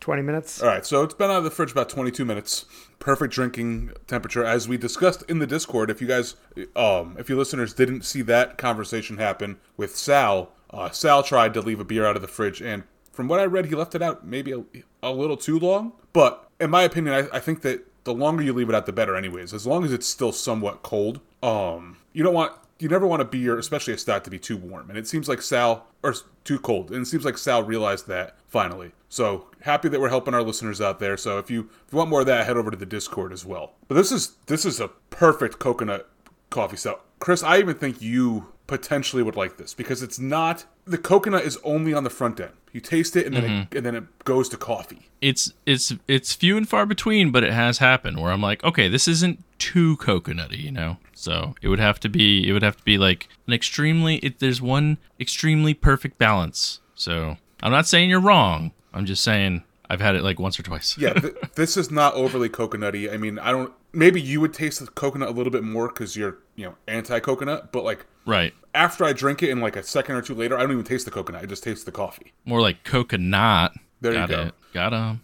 20 0.02 0.22
minutes. 0.22 0.62
all 0.62 0.68
right, 0.68 0.86
so 0.86 1.02
it's 1.02 1.14
been 1.14 1.32
out 1.32 1.38
of 1.38 1.44
the 1.46 1.52
fridge 1.52 1.72
about 1.72 1.88
22 1.88 2.26
minutes. 2.26 2.66
Perfect 3.00 3.34
drinking 3.34 3.92
temperature, 4.06 4.44
as 4.44 4.68
we 4.68 4.76
discussed 4.76 5.24
in 5.30 5.40
the 5.40 5.48
Discord. 5.48 5.90
If 5.90 6.02
you 6.02 6.08
guys, 6.08 6.36
um, 6.76 7.16
if 7.18 7.30
you 7.30 7.38
listeners 7.38 7.74
didn't 7.74 8.04
see 8.04 8.22
that 8.24 8.58
conversation 8.58 9.18
happen 9.18 9.60
with 9.78 9.96
Sal, 9.96 10.52
uh, 10.72 10.90
Sal 10.90 11.24
tried 11.24 11.54
to 11.54 11.62
leave 11.62 11.80
a 11.80 11.86
beer 11.86 12.06
out 12.06 12.18
of 12.18 12.22
the 12.22 12.28
fridge, 12.28 12.62
and 12.62 12.84
from 13.14 13.30
what 13.30 13.40
I 13.40 13.46
read, 13.46 13.68
he 13.68 13.76
left 13.76 13.96
it 13.96 14.02
out 14.02 14.28
maybe 14.28 14.52
a, 14.52 14.64
a 15.02 15.14
little 15.14 15.38
too 15.38 15.58
long. 15.58 15.94
But 16.12 16.50
in 16.60 16.70
my 16.70 16.84
opinion, 16.84 17.16
I, 17.32 17.38
I 17.38 17.40
think 17.40 17.62
that 17.62 17.88
the 18.04 18.14
longer 18.14 18.44
you 18.44 18.52
leave 18.52 18.68
it 18.68 18.76
out, 18.76 18.86
the 18.88 18.92
better. 18.92 19.16
Anyways, 19.16 19.54
as 19.54 19.66
long 19.66 19.86
as 19.86 19.94
it's 19.94 20.08
still 20.08 20.34
somewhat 20.34 20.84
cold, 20.84 21.22
um, 21.42 21.98
you 22.12 22.24
don't 22.24 22.34
want 22.34 22.54
you 22.82 22.90
never 22.90 23.06
want 23.06 23.22
a 23.22 23.26
beer, 23.26 23.58
especially 23.58 23.94
a 23.94 23.98
stout, 23.98 24.24
to 24.24 24.30
be 24.30 24.40
too 24.40 24.58
warm. 24.58 24.90
And 24.90 24.98
it 24.98 25.08
seems 25.08 25.30
like 25.30 25.42
Sal, 25.42 25.86
or 26.02 26.16
too 26.44 26.58
cold. 26.60 26.92
And 26.92 27.04
it 27.04 27.06
seems 27.06 27.24
like 27.24 27.38
Sal 27.38 27.64
realized 27.64 28.08
that 28.08 28.38
finally. 28.48 28.92
So 29.08 29.48
happy 29.62 29.88
that 29.90 30.00
we're 30.00 30.10
helping 30.10 30.34
our 30.34 30.42
listeners 30.42 30.82
out 30.82 31.00
there. 31.00 31.16
So 31.18 31.38
if 31.38 31.52
you 31.52 31.70
if 31.86 31.94
you 31.94 31.98
want 31.98 32.10
more 32.10 32.22
of 32.22 32.26
that, 32.26 32.46
head 32.46 32.58
over 32.58 32.72
to 32.72 32.78
the 32.78 32.86
Discord 32.86 33.32
as 33.32 33.46
well. 33.46 33.74
But 33.88 33.96
this 33.96 34.12
is 34.12 34.36
this 34.48 34.66
is 34.66 34.80
a 34.80 34.88
perfect 34.88 35.60
coconut 35.60 36.10
coffee 36.50 36.78
stout. 36.78 37.06
Chris, 37.20 37.44
I 37.44 37.60
even 37.60 37.76
think 37.76 38.02
you 38.02 38.48
potentially 38.66 39.22
would 39.22 39.36
like 39.36 39.58
this 39.58 39.74
because 39.74 40.02
it's 40.02 40.18
not 40.18 40.66
the 40.86 40.98
coconut 40.98 41.44
is 41.44 41.58
only 41.64 41.94
on 41.94 42.04
the 42.04 42.10
front 42.10 42.40
end. 42.40 42.54
You 42.72 42.80
taste 42.80 43.18
it 43.18 43.26
and 43.26 43.36
then 43.36 43.44
it, 43.44 43.50
mm-hmm. 43.50 43.78
and 43.78 43.86
then 43.86 43.96
it 43.96 44.24
goes 44.24 44.48
to 44.50 44.58
coffee. 44.58 45.10
It's 45.20 45.54
it's 45.66 45.94
it's 46.08 46.34
few 46.34 46.58
and 46.58 46.68
far 46.68 46.86
between, 46.86 47.32
but 47.32 47.44
it 47.44 47.52
has 47.52 47.78
happened 47.80 48.20
where 48.20 48.32
I'm 48.32 48.42
like, 48.42 48.64
okay, 48.64 48.88
this 48.88 49.08
isn't 49.08 49.44
too 49.62 49.96
coconutty, 49.98 50.60
you 50.60 50.72
know. 50.72 50.98
So 51.14 51.54
it 51.62 51.68
would 51.68 51.80
have 51.80 52.00
to 52.00 52.10
be 52.10 52.50
it 52.50 52.52
would 52.52 52.64
have 52.64 52.78
to 52.78 52.84
be 52.84 52.98
like 52.98 53.30
an 53.46 53.54
extremely. 53.54 54.16
It, 54.18 54.40
there's 54.40 54.62
one 54.62 54.98
extremely 55.20 55.76
perfect 55.76 56.18
balance. 56.18 56.80
So 56.96 57.38
I'm 57.62 57.72
not 57.72 57.88
saying 57.88 58.10
you're 58.10 58.20
wrong. 58.20 58.72
I'm 58.92 59.06
just 59.06 59.24
saying 59.24 59.64
I've 59.88 60.02
had 60.02 60.16
it 60.16 60.24
like 60.24 60.40
once 60.40 60.60
or 60.60 60.64
twice. 60.64 60.98
Yeah, 60.98 61.14
th- 61.20 61.36
this 61.56 61.78
is 61.78 61.92
not 61.92 62.16
overly 62.16 62.50
coconutty. 62.50 63.14
I 63.14 63.18
mean, 63.18 63.38
I 63.38 63.52
don't. 63.52 63.72
Maybe 63.94 64.20
you 64.20 64.42
would 64.42 64.54
taste 64.54 64.80
the 64.80 64.88
coconut 64.88 65.30
a 65.30 65.32
little 65.32 65.52
bit 65.52 65.64
more 65.64 65.90
because 65.90 66.16
you're, 66.16 66.38
you 66.56 66.66
know, 66.66 66.76
anti-coconut. 66.88 67.72
But 67.72 67.84
like 67.84 68.06
right. 68.26 68.54
after 68.74 69.04
I 69.04 69.14
drink 69.14 69.44
it, 69.44 69.52
and 69.52 69.62
like 69.62 69.76
a 69.76 69.84
second 69.84 70.16
or 70.16 70.24
two 70.24 70.34
later, 70.34 70.58
I 70.58 70.62
don't 70.62 70.72
even 70.72 70.84
taste 70.84 71.06
the 71.06 71.12
coconut. 71.12 71.44
I 71.44 71.46
just 71.46 71.64
taste 71.64 71.86
the 71.86 71.92
coffee. 71.92 72.34
More 72.46 72.62
like 72.62 72.84
coconut. 72.84 73.74
There 74.00 74.14
you 74.14 74.28
go. 74.28 74.42
it. 74.48 74.54
Got 74.74 74.94
'em. 74.94 75.22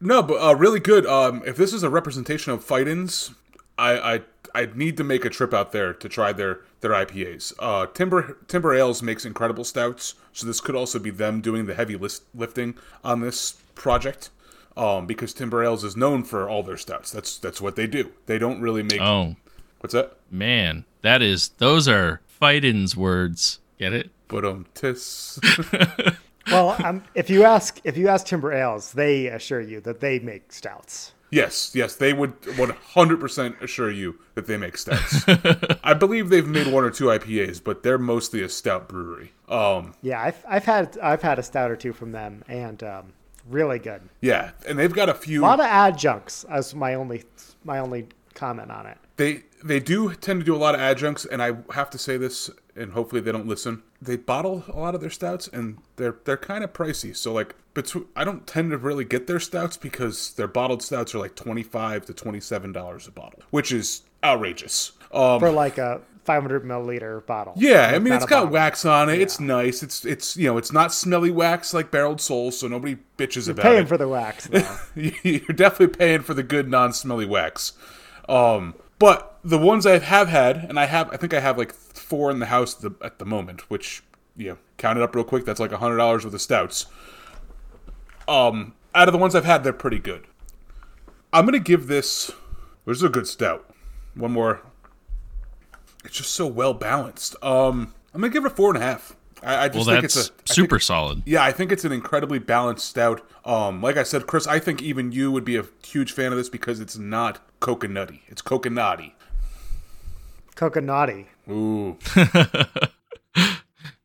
No, 0.00 0.22
but 0.22 0.34
uh, 0.42 0.54
really 0.54 0.80
good. 0.80 1.04
Um, 1.06 1.42
if 1.44 1.56
this 1.56 1.72
is 1.72 1.82
a 1.82 1.90
representation 1.90 2.52
of 2.52 2.62
fight-ins, 2.62 3.34
I 3.78 4.14
I 4.14 4.20
I 4.54 4.68
need 4.74 4.96
to 4.96 5.04
make 5.04 5.24
a 5.24 5.30
trip 5.30 5.52
out 5.52 5.72
there 5.72 5.92
to 5.92 6.08
try 6.08 6.32
their 6.32 6.60
their 6.80 6.92
IPAs. 6.92 7.52
Uh, 7.58 7.86
Timber 7.86 8.38
Timber 8.48 8.74
Ales 8.74 9.02
makes 9.02 9.24
incredible 9.24 9.64
stouts, 9.64 10.14
so 10.32 10.46
this 10.46 10.60
could 10.60 10.74
also 10.74 10.98
be 10.98 11.10
them 11.10 11.40
doing 11.40 11.66
the 11.66 11.74
heavy 11.74 11.96
list, 11.96 12.24
lifting 12.34 12.74
on 13.04 13.20
this 13.20 13.52
project. 13.74 14.30
Um, 14.76 15.06
because 15.06 15.32
Timber 15.32 15.64
Ales 15.64 15.84
is 15.84 15.96
known 15.96 16.22
for 16.22 16.48
all 16.48 16.62
their 16.62 16.76
stouts. 16.76 17.10
That's 17.10 17.38
that's 17.38 17.60
what 17.60 17.76
they 17.76 17.86
do. 17.86 18.12
They 18.26 18.38
don't 18.38 18.60
really 18.60 18.82
make. 18.82 19.00
Oh 19.00 19.36
What's 19.80 19.94
that? 19.94 20.16
man, 20.30 20.84
that 21.02 21.22
is 21.22 21.50
those 21.58 21.86
are 21.88 22.20
fight-ins 22.26 22.96
words. 22.96 23.60
Get 23.78 23.92
it? 23.92 24.10
But 24.28 24.44
um, 24.44 24.66
tis. 24.74 25.38
Well, 26.48 26.76
um, 26.84 27.02
if 27.14 27.28
you 27.28 27.42
ask 27.42 27.80
if 27.82 27.96
you 27.96 28.06
ask 28.08 28.24
Timber 28.26 28.52
Ales, 28.52 28.92
they 28.92 29.26
assure 29.26 29.60
you 29.60 29.80
that 29.80 29.98
they 29.98 30.20
make 30.20 30.52
stouts. 30.52 31.12
Yes, 31.30 31.72
yes, 31.74 31.96
they 31.96 32.12
would 32.12 32.40
100% 32.42 33.60
assure 33.62 33.90
you 33.90 34.18
that 34.34 34.46
they 34.46 34.56
make 34.56 34.76
stouts. 34.78 35.24
I 35.84 35.94
believe 35.94 36.28
they've 36.28 36.46
made 36.46 36.66
one 36.72 36.84
or 36.84 36.90
two 36.90 37.06
IPAs, 37.06 37.62
but 37.62 37.82
they're 37.82 37.98
mostly 37.98 38.42
a 38.42 38.48
stout 38.48 38.88
brewery. 38.88 39.32
Um, 39.48 39.94
Yeah, 40.02 40.20
I've, 40.22 40.44
I've 40.48 40.64
had 40.64 40.98
I've 41.02 41.22
had 41.22 41.38
a 41.38 41.42
stout 41.42 41.70
or 41.70 41.76
two 41.76 41.92
from 41.92 42.12
them, 42.12 42.42
and 42.48 42.82
um, 42.82 43.12
really 43.48 43.78
good. 43.78 44.02
yeah, 44.20 44.50
and 44.66 44.78
they've 44.78 44.92
got 44.92 45.08
a 45.08 45.14
few. 45.14 45.42
A 45.42 45.46
lot 45.46 45.60
of 45.60 45.66
adjuncts 45.66 46.44
as 46.44 46.74
my 46.74 46.94
only 46.94 47.24
my 47.64 47.78
only 47.78 48.06
comment 48.34 48.70
on 48.70 48.86
it. 48.86 48.98
they 49.16 49.42
they 49.64 49.80
do 49.80 50.12
tend 50.14 50.40
to 50.40 50.44
do 50.44 50.54
a 50.54 50.58
lot 50.58 50.74
of 50.74 50.80
adjuncts, 50.80 51.24
and 51.24 51.42
I 51.42 51.52
have 51.72 51.90
to 51.90 51.98
say 51.98 52.16
this, 52.16 52.50
and 52.76 52.92
hopefully 52.92 53.20
they 53.20 53.32
don't 53.32 53.46
listen. 53.46 53.82
They 54.00 54.16
bottle 54.16 54.64
a 54.68 54.78
lot 54.78 54.94
of 54.94 55.00
their 55.00 55.10
stouts, 55.10 55.48
and 55.48 55.78
they're 55.96 56.16
they're 56.24 56.36
kind 56.36 56.62
of 56.64 56.72
pricey. 56.72 57.16
So 57.16 57.32
like, 57.32 57.54
between 57.74 58.06
I 58.14 58.24
don't 58.24 58.46
tend 58.46 58.70
to 58.72 58.78
really 58.78 59.04
get 59.04 59.26
their 59.26 59.40
stouts 59.40 59.76
because 59.76 60.32
their 60.34 60.48
bottled 60.48 60.82
stouts 60.82 61.14
are 61.14 61.18
like 61.18 61.34
twenty 61.34 61.62
five 61.62 62.06
to 62.06 62.14
twenty 62.14 62.40
seven 62.40 62.72
dollars 62.72 63.06
a 63.06 63.10
bottle, 63.10 63.40
which 63.50 63.72
is 63.72 64.02
outrageous. 64.22 64.92
Um, 65.12 65.38
for 65.40 65.50
like 65.50 65.78
a 65.78 66.00
500 66.24 66.64
milliliter 66.64 67.24
bottle. 67.24 67.52
Yeah, 67.56 67.92
I 67.94 68.00
mean 68.00 68.12
it's 68.12 68.26
got 68.26 68.38
bottle. 68.40 68.52
wax 68.54 68.84
on 68.84 69.08
it. 69.08 69.20
It's 69.20 69.38
nice. 69.38 69.82
It's 69.84 70.04
it's 70.04 70.36
you 70.36 70.48
know 70.48 70.58
it's 70.58 70.72
not 70.72 70.92
smelly 70.92 71.30
wax 71.30 71.72
like 71.72 71.90
barreled 71.92 72.20
souls, 72.20 72.58
so 72.58 72.66
nobody 72.66 72.96
bitches 73.16 73.48
about 73.48 73.62
Paying 73.62 73.82
it. 73.84 73.88
for 73.88 73.96
the 73.96 74.08
wax. 74.08 74.48
You're 74.96 75.40
definitely 75.54 75.96
paying 75.96 76.22
for 76.22 76.34
the 76.34 76.42
good 76.42 76.68
non-smelly 76.68 77.26
wax. 77.26 77.74
Um, 78.28 78.74
but 78.98 79.35
the 79.46 79.58
ones 79.58 79.86
I 79.86 79.98
have 79.98 80.28
had, 80.28 80.56
and 80.56 80.78
I 80.78 80.86
have, 80.86 81.10
I 81.12 81.16
think 81.16 81.32
I 81.32 81.40
have 81.40 81.56
like 81.56 81.72
four 81.72 82.30
in 82.30 82.38
the 82.40 82.46
house 82.46 82.74
at 82.76 82.80
the, 82.98 83.04
at 83.04 83.18
the 83.18 83.24
moment, 83.24 83.70
which 83.70 84.02
you 84.36 84.48
know, 84.50 84.58
count 84.76 84.98
it 84.98 85.02
up 85.02 85.14
real 85.14 85.24
quick. 85.24 85.44
That's 85.44 85.60
like 85.60 85.72
a 85.72 85.78
hundred 85.78 85.96
dollars 85.98 86.24
worth 86.24 86.34
of 86.34 86.42
stouts. 86.42 86.86
Um, 88.28 88.74
out 88.94 89.08
of 89.08 89.12
the 89.12 89.18
ones 89.18 89.34
I've 89.34 89.44
had, 89.44 89.62
they're 89.64 89.72
pretty 89.72 89.98
good. 89.98 90.26
I'm 91.32 91.44
gonna 91.44 91.58
give 91.58 91.86
this. 91.86 92.30
This 92.86 92.98
is 92.98 93.02
a 93.02 93.08
good 93.08 93.26
stout. 93.26 93.68
One 94.14 94.32
more. 94.32 94.62
It's 96.04 96.16
just 96.16 96.32
so 96.32 96.46
well 96.46 96.74
balanced. 96.74 97.36
Um, 97.42 97.94
I'm 98.14 98.20
gonna 98.20 98.32
give 98.32 98.44
it 98.44 98.52
a 98.52 98.54
four 98.54 98.74
and 98.74 98.82
a 98.82 98.86
half. 98.86 99.16
I, 99.42 99.64
I 99.64 99.68
just 99.68 99.86
Well, 99.86 99.96
think 99.96 100.04
it's 100.04 100.16
a 100.16 100.20
I 100.20 100.22
think- 100.36 100.48
super 100.48 100.78
solid. 100.78 101.22
yeah, 101.26 101.42
I 101.44 101.52
think 101.52 101.70
it's 101.72 101.84
an 101.84 101.92
incredibly 101.92 102.38
balanced 102.38 102.88
stout. 102.88 103.22
Um, 103.44 103.82
like 103.82 103.96
I 103.96 104.02
said, 104.02 104.26
Chris, 104.26 104.46
I 104.46 104.58
think 104.58 104.82
even 104.82 105.12
you 105.12 105.30
would 105.30 105.44
be 105.44 105.56
a 105.56 105.64
huge 105.84 106.12
fan 106.12 106.32
of 106.32 106.38
this 106.38 106.48
because 106.48 106.80
it's 106.80 106.96
not 106.96 107.40
coconutty. 107.60 108.20
It's 108.28 108.40
coconutty. 108.42 109.12
Coconutty. 110.56 111.26
Ooh. 111.50 111.96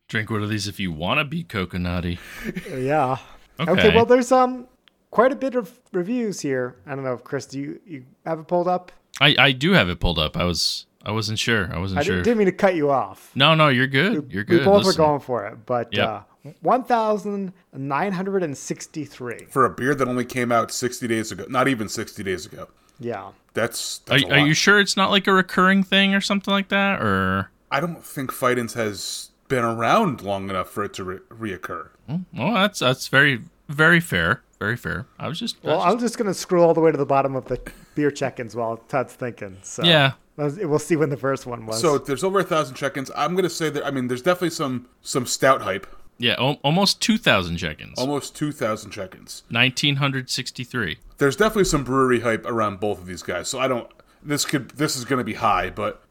Drink 0.08 0.30
one 0.30 0.42
of 0.42 0.50
these 0.50 0.68
if 0.68 0.78
you 0.78 0.92
want 0.92 1.18
to 1.18 1.24
be 1.24 1.42
coconutty. 1.44 2.18
Yeah. 2.78 3.16
Okay. 3.58 3.70
Okay. 3.72 3.94
Well, 3.94 4.04
there's 4.06 4.30
um 4.32 4.66
quite 5.10 5.32
a 5.32 5.36
bit 5.36 5.54
of 5.54 5.78
reviews 5.92 6.40
here. 6.40 6.76
I 6.86 6.94
don't 6.94 7.04
know, 7.04 7.14
if 7.14 7.24
Chris, 7.24 7.46
do 7.46 7.58
you 7.60 7.80
you 7.86 8.04
have 8.26 8.38
it 8.40 8.48
pulled 8.48 8.68
up? 8.68 8.92
I, 9.20 9.34
I 9.38 9.52
do 9.52 9.72
have 9.72 9.88
it 9.88 10.00
pulled 10.00 10.18
up. 10.18 10.36
I 10.36 10.44
was 10.44 10.86
I 11.04 11.12
wasn't 11.12 11.38
sure. 11.38 11.72
I 11.74 11.78
wasn't 11.78 12.00
I 12.00 12.02
sure. 12.02 12.16
didn't, 12.16 12.24
didn't 12.24 12.38
mean 12.38 12.46
to 12.46 12.52
cut 12.52 12.74
you 12.74 12.90
off. 12.90 13.30
no, 13.34 13.54
no, 13.54 13.68
you're 13.68 13.86
good. 13.86 14.30
You're 14.32 14.44
good. 14.44 14.60
We 14.60 14.64
both 14.64 14.84
Listen. 14.84 15.02
were 15.02 15.06
going 15.08 15.20
for 15.20 15.46
it, 15.46 15.64
but 15.66 15.88
Yep. 15.92 16.08
uh, 16.08 16.20
1,963. 16.60 19.46
For 19.50 19.64
a 19.64 19.70
beer 19.70 19.94
that 19.94 20.08
only 20.08 20.24
came 20.24 20.50
out 20.52 20.70
60 20.72 21.06
days 21.08 21.30
ago, 21.32 21.44
not 21.48 21.68
even 21.68 21.88
60 21.88 22.22
days 22.22 22.46
ago. 22.46 22.68
Yeah. 23.00 23.32
That's, 23.54 24.00
Are, 24.08 24.18
that's 24.18 24.24
a 24.24 24.32
are 24.32 24.46
you 24.46 24.54
sure 24.54 24.80
it's 24.80 24.96
not 24.96 25.10
like 25.10 25.26
a 25.26 25.32
recurring 25.32 25.82
thing 25.82 26.14
or 26.14 26.20
something 26.20 26.52
like 26.52 26.68
that? 26.68 27.02
Or 27.02 27.50
I 27.70 27.80
don't 27.80 28.04
think 28.04 28.30
Fightins 28.30 28.74
has 28.74 29.30
been 29.48 29.64
around 29.64 30.22
long 30.22 30.48
enough 30.48 30.70
for 30.70 30.84
it 30.84 30.94
to 30.94 31.04
re- 31.04 31.18
reoccur. 31.28 31.88
Hmm. 32.08 32.16
well, 32.34 32.54
that's 32.54 32.78
that's 32.78 33.08
very 33.08 33.42
very 33.68 34.00
fair. 34.00 34.42
Very 34.58 34.76
fair. 34.76 35.06
I 35.18 35.26
was 35.26 35.40
just, 35.40 35.56
I 35.64 35.68
Well, 35.68 35.78
was 35.78 35.92
I'm 35.92 35.98
just 35.98 36.16
going 36.16 36.28
to 36.28 36.34
scroll 36.34 36.64
all 36.64 36.72
the 36.72 36.80
way 36.80 36.92
to 36.92 36.96
the 36.96 37.04
bottom 37.04 37.34
of 37.34 37.46
the 37.46 37.60
beer 37.96 38.12
check-ins 38.12 38.54
while 38.54 38.76
Todd's 38.76 39.12
thinking. 39.12 39.58
So 39.62 39.82
yeah. 39.82 40.12
we'll 40.36 40.78
see 40.78 40.94
when 40.94 41.10
the 41.10 41.16
first 41.16 41.46
one 41.46 41.66
was. 41.66 41.80
So 41.80 41.98
there's 41.98 42.22
over 42.22 42.38
a 42.38 42.44
thousand 42.44 42.76
check-ins. 42.76 43.10
I'm 43.16 43.34
gonna 43.34 43.50
say 43.50 43.70
that. 43.70 43.84
I 43.84 43.90
mean, 43.90 44.06
there's 44.06 44.22
definitely 44.22 44.50
some 44.50 44.86
some 45.02 45.26
stout 45.26 45.62
hype. 45.62 45.86
Yeah, 46.18 46.36
al- 46.38 46.60
almost 46.62 47.02
2,000 47.02 47.56
check-ins. 47.56 47.98
Almost 47.98 48.36
2,000 48.36 48.92
check-ins. 48.92 49.42
1963. 49.50 50.98
There's 51.22 51.36
definitely 51.36 51.66
some 51.66 51.84
brewery 51.84 52.18
hype 52.18 52.44
around 52.46 52.80
both 52.80 52.98
of 52.98 53.06
these 53.06 53.22
guys. 53.22 53.46
So 53.46 53.60
I 53.60 53.68
don't. 53.68 53.88
This 54.24 54.44
could. 54.44 54.70
This 54.72 54.96
is 54.96 55.04
gonna 55.04 55.22
be 55.22 55.34
high, 55.34 55.70
but 55.70 56.02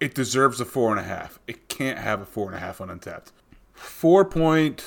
it 0.00 0.14
deserves 0.14 0.62
a 0.62 0.64
four 0.64 0.92
and 0.92 0.98
a 0.98 1.02
half. 1.02 1.38
It 1.46 1.68
can't 1.68 1.98
have 1.98 2.22
a 2.22 2.24
four 2.24 2.46
and 2.46 2.56
a 2.56 2.58
half 2.58 2.80
on 2.80 2.88
Untappd. 2.88 3.32
Four 3.74 4.24
point 4.24 4.82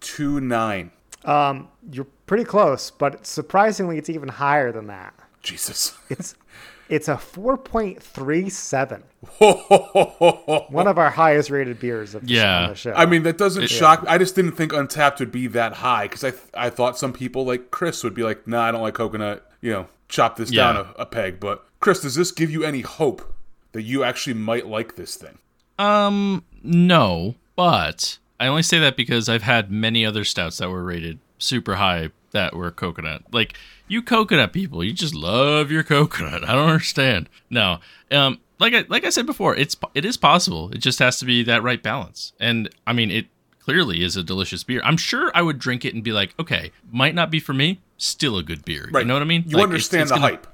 two 0.00 0.40
nine. 0.40 0.90
um, 1.24 1.68
you're 1.92 2.08
pretty 2.26 2.42
close, 2.42 2.90
but 2.90 3.24
surprisingly, 3.24 3.96
it's 3.96 4.10
even 4.10 4.28
higher 4.28 4.72
than 4.72 4.88
that. 4.88 5.14
Jesus. 5.40 5.96
It's 6.08 6.34
it's 6.90 7.08
a 7.08 7.14
4.37. 7.14 9.02
One 10.70 10.86
of 10.86 10.98
our 10.98 11.10
highest 11.10 11.50
rated 11.50 11.78
beers 11.80 12.14
of 12.14 12.26
the, 12.26 12.34
Yeah. 12.34 12.62
on 12.64 12.68
the 12.70 12.74
show. 12.74 12.92
I 12.92 13.06
mean, 13.06 13.22
that 13.24 13.38
doesn't 13.38 13.68
shock. 13.68 14.04
I 14.08 14.18
just 14.18 14.34
didn't 14.34 14.52
think 14.52 14.72
Untappd 14.72 15.18
would 15.20 15.32
be 15.32 15.46
that 15.48 15.74
high 15.74 16.06
because 16.06 16.24
I 16.24 16.30
th- 16.30 16.42
I 16.54 16.70
thought 16.70 16.98
some 16.98 17.12
people 17.12 17.44
like 17.44 17.70
Chris 17.70 18.02
would 18.04 18.14
be 18.14 18.22
like, 18.22 18.46
nah, 18.46 18.62
I 18.64 18.70
don't 18.72 18.82
like 18.82 18.94
coconut. 18.94 19.50
You 19.60 19.72
know, 19.72 19.86
chop 20.08 20.36
this 20.36 20.50
Yeah. 20.50 20.72
down 20.72 20.86
a, 20.98 21.02
a 21.02 21.06
peg. 21.06 21.40
But 21.40 21.64
Chris, 21.80 22.00
does 22.00 22.14
this 22.14 22.32
give 22.32 22.50
you 22.50 22.64
any 22.64 22.80
hope 22.80 23.34
that 23.72 23.82
you 23.82 24.02
actually 24.04 24.34
might 24.34 24.66
like 24.66 24.96
this 24.96 25.16
thing? 25.16 25.38
Um, 25.78 26.44
no, 26.62 27.36
but 27.56 28.18
I 28.38 28.46
only 28.46 28.62
say 28.62 28.78
that 28.80 28.96
because 28.96 29.28
I've 29.28 29.42
had 29.42 29.70
many 29.70 30.04
other 30.04 30.24
stouts 30.24 30.58
that 30.58 30.68
were 30.70 30.82
rated 30.84 31.18
super 31.38 31.76
high 31.76 32.10
that 32.32 32.54
were 32.54 32.70
coconut. 32.70 33.22
Like 33.32 33.54
you 33.90 34.02
coconut 34.02 34.52
people, 34.52 34.82
you 34.84 34.92
just 34.92 35.14
love 35.14 35.70
your 35.70 35.82
coconut. 35.82 36.48
I 36.48 36.54
don't 36.54 36.68
understand. 36.70 37.28
No, 37.50 37.78
um, 38.10 38.38
like 38.58 38.72
I 38.74 38.84
like 38.88 39.04
I 39.04 39.10
said 39.10 39.26
before, 39.26 39.54
it's 39.56 39.76
it 39.94 40.04
is 40.04 40.16
possible. 40.16 40.70
It 40.72 40.78
just 40.78 40.98
has 41.00 41.18
to 41.18 41.24
be 41.24 41.42
that 41.44 41.62
right 41.62 41.82
balance. 41.82 42.32
And 42.40 42.68
I 42.86 42.92
mean, 42.92 43.10
it 43.10 43.26
clearly 43.58 44.02
is 44.02 44.16
a 44.16 44.22
delicious 44.22 44.64
beer. 44.64 44.80
I'm 44.84 44.96
sure 44.96 45.30
I 45.34 45.42
would 45.42 45.58
drink 45.58 45.84
it 45.84 45.94
and 45.94 46.02
be 46.02 46.12
like, 46.12 46.34
okay, 46.38 46.72
might 46.90 47.14
not 47.14 47.30
be 47.30 47.40
for 47.40 47.52
me, 47.52 47.80
still 47.98 48.38
a 48.38 48.42
good 48.42 48.64
beer. 48.64 48.88
Right. 48.90 49.00
You 49.02 49.08
know 49.08 49.14
what 49.14 49.22
I 49.22 49.26
mean? 49.26 49.42
You 49.46 49.56
Like, 49.56 49.64
it's- 49.64 49.70
understand 49.70 50.02
it's 50.02 50.10
the 50.12 50.16
gonna- 50.16 50.28
hype. 50.28 50.46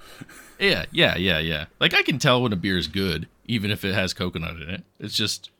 Yeah, 0.59 0.87
yeah, 0.90 1.16
yeah, 1.16 1.38
yeah. 1.38 1.66
Like 1.81 1.92
I 1.94 2.03
can 2.03 2.18
tell 2.18 2.42
when 2.42 2.53
a 2.53 2.57
beer 2.57 2.79
is 2.79 2.88
good, 2.88 3.29
even 3.44 3.70
if 3.70 3.85
it 3.85 3.94
has 3.94 4.14
coconut 4.14 4.57
in 4.57 4.68
it. 4.70 4.85
It's 4.99 5.14
just, 5.14 5.51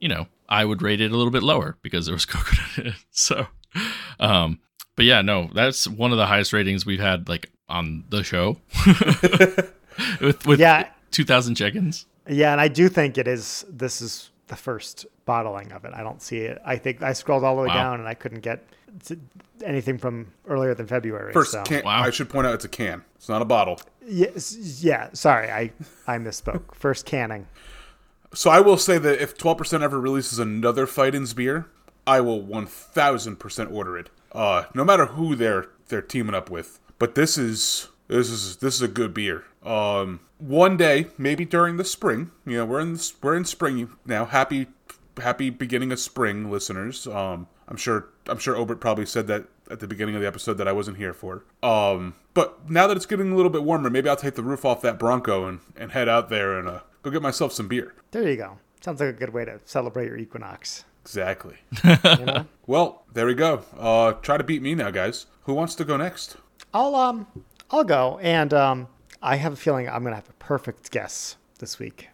you 0.00 0.08
know, 0.08 0.26
I 0.48 0.64
would 0.64 0.80
rate 0.82 1.00
it 1.02 1.12
a 1.12 1.16
little 1.16 1.30
bit 1.30 1.42
lower 1.42 1.76
because 1.82 2.06
there 2.06 2.14
was 2.14 2.24
coconut 2.34 2.78
in 2.78 2.86
it. 2.88 2.94
So, 3.10 3.46
um, 4.18 4.58
but 4.98 5.04
yeah, 5.06 5.22
no, 5.22 5.48
that's 5.54 5.86
one 5.88 6.10
of 6.12 6.18
the 6.18 6.26
highest 6.26 6.52
ratings 6.52 6.84
we've 6.84 6.98
had 7.00 7.28
like 7.28 7.50
on 7.68 8.02
the 8.10 8.22
show. 8.24 8.58
with 10.20 10.44
with 10.46 10.60
Yeah. 10.60 10.88
two 11.10 11.24
thousand 11.24 11.54
check-ins. 11.54 12.06
yeah, 12.28 12.52
and 12.52 12.60
I 12.60 12.68
do 12.68 12.88
think 12.88 13.16
it 13.18 13.26
is. 13.28 13.64
This 13.70 14.00
is 14.02 14.30
the 14.48 14.56
first 14.56 15.06
bottling 15.24 15.72
of 15.72 15.84
it. 15.84 15.92
I 15.94 16.02
don't 16.02 16.20
see 16.22 16.38
it. 16.38 16.60
I 16.64 16.76
think 16.76 17.02
I 17.02 17.12
scrolled 17.12 17.44
all 17.44 17.54
the 17.56 17.62
way 17.62 17.68
Wow. 17.68 17.74
down 17.74 18.00
and 18.00 18.08
I 18.08 18.14
couldn't 18.14 18.40
get 18.40 18.64
to 19.04 19.18
anything 19.64 19.98
from 19.98 20.32
earlier 20.48 20.74
than 20.74 20.86
February. 20.86 21.32
First, 21.32 21.52
so. 21.52 21.62
can, 21.62 21.84
Wow. 21.84 22.02
I 22.02 22.10
should 22.10 22.28
point 22.28 22.46
out 22.46 22.54
it's 22.54 22.64
a 22.64 22.68
can. 22.68 23.04
It's 23.16 23.28
not 23.28 23.42
a 23.42 23.44
bottle. 23.44 23.80
Yes, 24.06 24.56
yeah. 24.82 25.10
Sorry, 25.12 25.50
I 25.50 25.70
I 26.06 26.18
misspoke. 26.18 26.62
First 26.74 27.06
canning. 27.06 27.46
So 28.34 28.50
I 28.50 28.60
will 28.60 28.76
say 28.76 28.98
that 28.98 29.22
if 29.22 29.36
12% 29.38 29.80
ever 29.82 29.98
releases 29.98 30.38
another 30.38 30.86
Fightins 30.86 31.34
beer, 31.34 31.66
I 32.06 32.20
will 32.20 32.42
1000% 32.42 33.72
order 33.72 33.96
it. 33.96 34.10
Uh, 34.32 34.64
no 34.74 34.84
matter 34.84 35.06
who 35.06 35.34
they're 35.34 35.68
they're 35.88 36.02
teaming 36.02 36.34
up 36.34 36.50
with. 36.50 36.80
But 36.98 37.14
this 37.14 37.38
is 37.38 37.88
this 38.08 38.30
is 38.30 38.56
this 38.56 38.74
is 38.74 38.82
a 38.82 38.88
good 38.88 39.14
beer. 39.14 39.44
Um, 39.64 40.20
one 40.38 40.76
day, 40.76 41.06
maybe 41.18 41.44
during 41.44 41.76
the 41.76 41.84
spring, 41.84 42.30
you 42.46 42.56
know, 42.56 42.64
we're 42.64 42.80
in 42.80 42.98
we're 43.22 43.36
in 43.36 43.44
spring 43.44 43.90
now. 44.04 44.24
Happy 44.24 44.66
happy 45.18 45.50
beginning 45.50 45.92
of 45.92 45.98
spring, 45.98 46.50
listeners. 46.50 47.06
Um, 47.06 47.48
I'm 47.68 47.76
sure 47.76 48.08
I'm 48.26 48.38
sure 48.38 48.56
Obert 48.56 48.80
probably 48.80 49.06
said 49.06 49.26
that 49.28 49.44
at 49.70 49.80
the 49.80 49.86
beginning 49.86 50.14
of 50.14 50.20
the 50.20 50.26
episode 50.26 50.54
that 50.54 50.68
I 50.68 50.72
wasn't 50.72 50.96
here 50.96 51.12
for. 51.12 51.44
Um, 51.62 52.14
but 52.34 52.70
now 52.70 52.86
that 52.86 52.96
it's 52.96 53.06
getting 53.06 53.32
a 53.32 53.36
little 53.36 53.50
bit 53.50 53.62
warmer, 53.62 53.90
maybe 53.90 54.08
I'll 54.08 54.16
take 54.16 54.34
the 54.34 54.42
roof 54.42 54.64
off 54.64 54.80
that 54.82 54.98
Bronco 54.98 55.46
and, 55.46 55.60
and 55.76 55.92
head 55.92 56.08
out 56.08 56.30
there 56.30 56.58
and 56.58 56.68
uh, 56.68 56.80
go 57.02 57.10
get 57.10 57.22
myself 57.22 57.52
some 57.52 57.68
beer. 57.68 57.94
There 58.10 58.28
you 58.28 58.36
go. 58.36 58.58
Sounds 58.80 59.00
like 59.00 59.10
a 59.10 59.12
good 59.12 59.32
way 59.34 59.44
to 59.44 59.60
celebrate 59.64 60.06
your 60.06 60.16
equinox. 60.16 60.84
Exactly. 61.08 61.56
You 61.82 61.96
know? 62.26 62.46
well, 62.66 63.04
there 63.14 63.24
we 63.24 63.32
go. 63.32 63.62
Uh, 63.78 64.12
try 64.12 64.36
to 64.36 64.44
beat 64.44 64.60
me 64.60 64.74
now, 64.74 64.90
guys. 64.90 65.24
Who 65.44 65.54
wants 65.54 65.74
to 65.76 65.84
go 65.86 65.96
next? 65.96 66.36
I'll 66.74 66.94
um 66.94 67.26
I'll 67.70 67.82
go 67.84 68.18
and 68.18 68.52
um 68.52 68.88
I 69.22 69.36
have 69.36 69.54
a 69.54 69.56
feeling 69.56 69.88
I'm 69.88 70.04
gonna 70.04 70.16
have 70.16 70.28
a 70.28 70.34
perfect 70.34 70.90
guess 70.90 71.36
this 71.60 71.78
week 71.78 72.10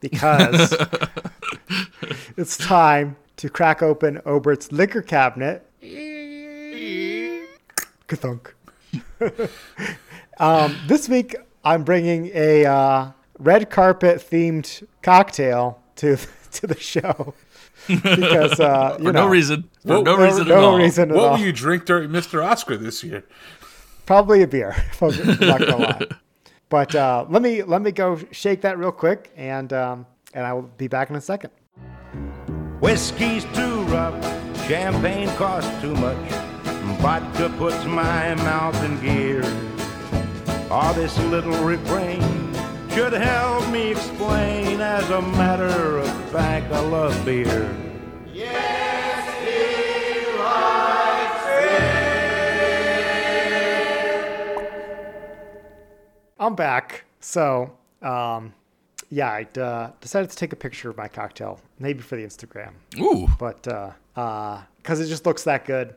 because 0.00 0.74
it's 2.36 2.58
time 2.58 3.16
to 3.38 3.48
crack 3.48 3.82
open 3.82 4.20
Obert's 4.26 4.70
liquor 4.70 5.00
cabinet. 5.00 5.66
Kathunk. 8.06 8.52
um, 10.38 10.76
this 10.86 11.08
week 11.08 11.34
I'm 11.64 11.82
bringing 11.82 12.30
a 12.34 12.66
uh, 12.66 13.12
red 13.38 13.70
carpet 13.70 14.18
themed 14.18 14.86
cocktail 15.00 15.80
to 15.96 16.18
to 16.52 16.66
the 16.66 16.78
show 16.78 17.32
because 17.88 18.58
uh, 18.60 18.96
you 18.98 19.06
For 19.06 19.12
know 19.12 19.24
no 19.24 19.28
reason. 19.28 19.68
For 19.82 19.88
no, 19.88 20.02
no- 20.02 20.16
reason 20.16 20.48
no 20.48 20.56
at 20.56 20.64
all. 20.64 20.76
reason 20.78 21.10
at 21.10 21.16
What 21.16 21.24
all. 21.24 21.32
will 21.32 21.44
you 21.44 21.52
drink 21.52 21.84
during 21.84 22.10
Mr. 22.10 22.44
Oscar 22.44 22.76
this 22.76 23.02
year? 23.04 23.24
Probably 24.06 24.42
a 24.42 24.46
beer. 24.46 24.74
if 24.90 25.02
I'm 25.02 25.48
not 25.48 25.60
gonna 25.60 25.76
lie. 25.78 26.06
But 26.70 26.94
uh, 26.94 27.26
let 27.28 27.40
me 27.42 27.62
let 27.62 27.82
me 27.82 27.92
go 27.92 28.18
shake 28.32 28.62
that 28.62 28.78
real 28.78 28.90
quick, 28.90 29.30
and 29.36 29.72
um, 29.72 30.06
and 30.32 30.44
I 30.44 30.52
will 30.54 30.62
be 30.62 30.88
back 30.88 31.08
in 31.10 31.14
a 31.14 31.20
second. 31.20 31.50
Whiskey's 32.80 33.44
too 33.54 33.82
rough, 33.84 34.14
champagne 34.66 35.28
costs 35.36 35.70
too 35.80 35.94
much, 35.94 36.16
vodka 37.00 37.48
puts 37.58 37.84
my 37.84 38.34
mouth 38.36 38.82
in 38.82 39.00
gear. 39.00 39.42
All 40.70 40.92
this 40.94 41.16
little 41.18 41.56
refrain 41.64 42.20
should 42.94 43.12
help 43.12 43.68
me 43.70 43.90
explain. 43.90 44.80
As 44.80 45.10
a 45.10 45.20
matter 45.20 45.98
of 45.98 46.30
fact, 46.30 46.72
I 46.72 46.78
love 46.80 47.24
beer. 47.24 47.68
I'm 56.38 56.54
back. 56.54 57.04
So 57.20 57.72
um, 58.02 58.52
yeah, 59.10 59.30
I 59.30 59.58
uh, 59.60 59.90
decided 60.00 60.30
to 60.30 60.36
take 60.36 60.52
a 60.52 60.56
picture 60.56 60.90
of 60.90 60.96
my 60.96 61.08
cocktail, 61.08 61.60
maybe 61.78 62.00
for 62.00 62.16
the 62.16 62.22
Instagram, 62.24 62.72
Ooh. 62.98 63.28
but 63.38 63.66
uh, 63.68 63.90
uh 64.16 64.62
'cause 64.82 65.00
it 65.00 65.06
just 65.06 65.26
looks 65.26 65.44
that 65.44 65.64
good. 65.64 65.94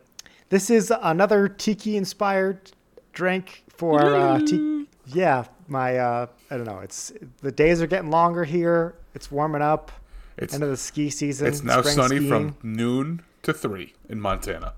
This 0.50 0.70
is 0.70 0.94
another 1.02 1.48
tiki 1.50 1.98
inspired 1.98 2.72
drink 3.14 3.64
for 3.68 4.16
uh, 4.16 4.40
ti- 4.40 4.88
yeah. 5.08 5.46
My 5.68 5.98
uh, 5.98 6.28
I 6.50 6.58
don't 6.58 6.66
know. 6.66 6.80
It's 6.80 7.12
the 7.42 7.52
days 7.52 7.82
are 7.82 7.88
getting 7.88 8.10
longer 8.12 8.44
here. 8.44 8.96
It's 9.14 9.32
warming 9.32 9.62
up. 9.62 9.92
It's- 10.38 10.54
End 10.54 10.64
of 10.64 10.70
the 10.70 10.78
ski 10.78 11.10
season. 11.10 11.48
It's 11.48 11.64
now 11.64 11.82
sunny 11.82 12.18
skiing. 12.18 12.30
from 12.30 12.56
noon 12.64 13.22
to 13.44 13.54
3 13.54 13.94
in 14.10 14.20
Montana. 14.22 14.74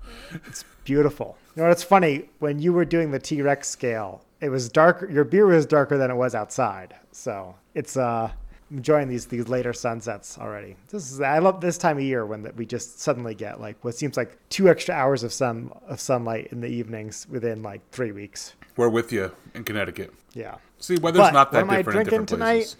It's 0.46 0.64
beautiful. 0.84 1.36
You 1.56 1.62
know 1.62 1.68
what's 1.68 1.82
funny? 1.82 2.30
When 2.38 2.58
you 2.60 2.72
were 2.72 2.84
doing 2.84 3.10
the 3.10 3.18
T 3.18 3.42
Rex 3.42 3.68
scale, 3.68 4.22
it 4.40 4.48
was 4.48 4.68
darker. 4.68 5.10
Your 5.10 5.24
beer 5.24 5.46
was 5.46 5.66
darker 5.66 5.98
than 5.98 6.10
it 6.10 6.14
was 6.16 6.34
outside. 6.34 6.94
So 7.12 7.56
it's 7.74 7.96
uh, 7.96 8.30
enjoying 8.70 9.08
these 9.08 9.26
these 9.26 9.48
later 9.48 9.72
sunsets 9.72 10.38
already. 10.38 10.76
This 10.88 11.10
is 11.10 11.20
I 11.20 11.38
love 11.38 11.60
this 11.60 11.78
time 11.78 11.96
of 11.98 12.02
year 12.04 12.24
when 12.26 12.42
that 12.42 12.56
we 12.56 12.66
just 12.66 13.00
suddenly 13.00 13.34
get 13.34 13.60
like 13.60 13.76
what 13.84 13.94
seems 13.94 14.16
like 14.16 14.36
two 14.48 14.68
extra 14.68 14.94
hours 14.94 15.22
of 15.22 15.32
sun 15.32 15.70
of 15.88 16.00
sunlight 16.00 16.48
in 16.52 16.60
the 16.60 16.68
evenings 16.68 17.26
within 17.30 17.62
like 17.62 17.80
three 17.90 18.12
weeks. 18.12 18.54
We're 18.76 18.88
with 18.88 19.12
you 19.12 19.32
in 19.54 19.64
Connecticut. 19.64 20.12
Yeah, 20.32 20.56
See, 20.78 20.96
weather's 20.96 21.18
But 21.20 21.32
not 21.32 21.52
that 21.52 21.58
what 21.58 21.64
am 21.64 21.70
I 21.70 21.76
different 21.78 21.98
in 22.00 22.04
drinking 22.04 22.26
different 22.26 22.28
tonight? 22.28 22.76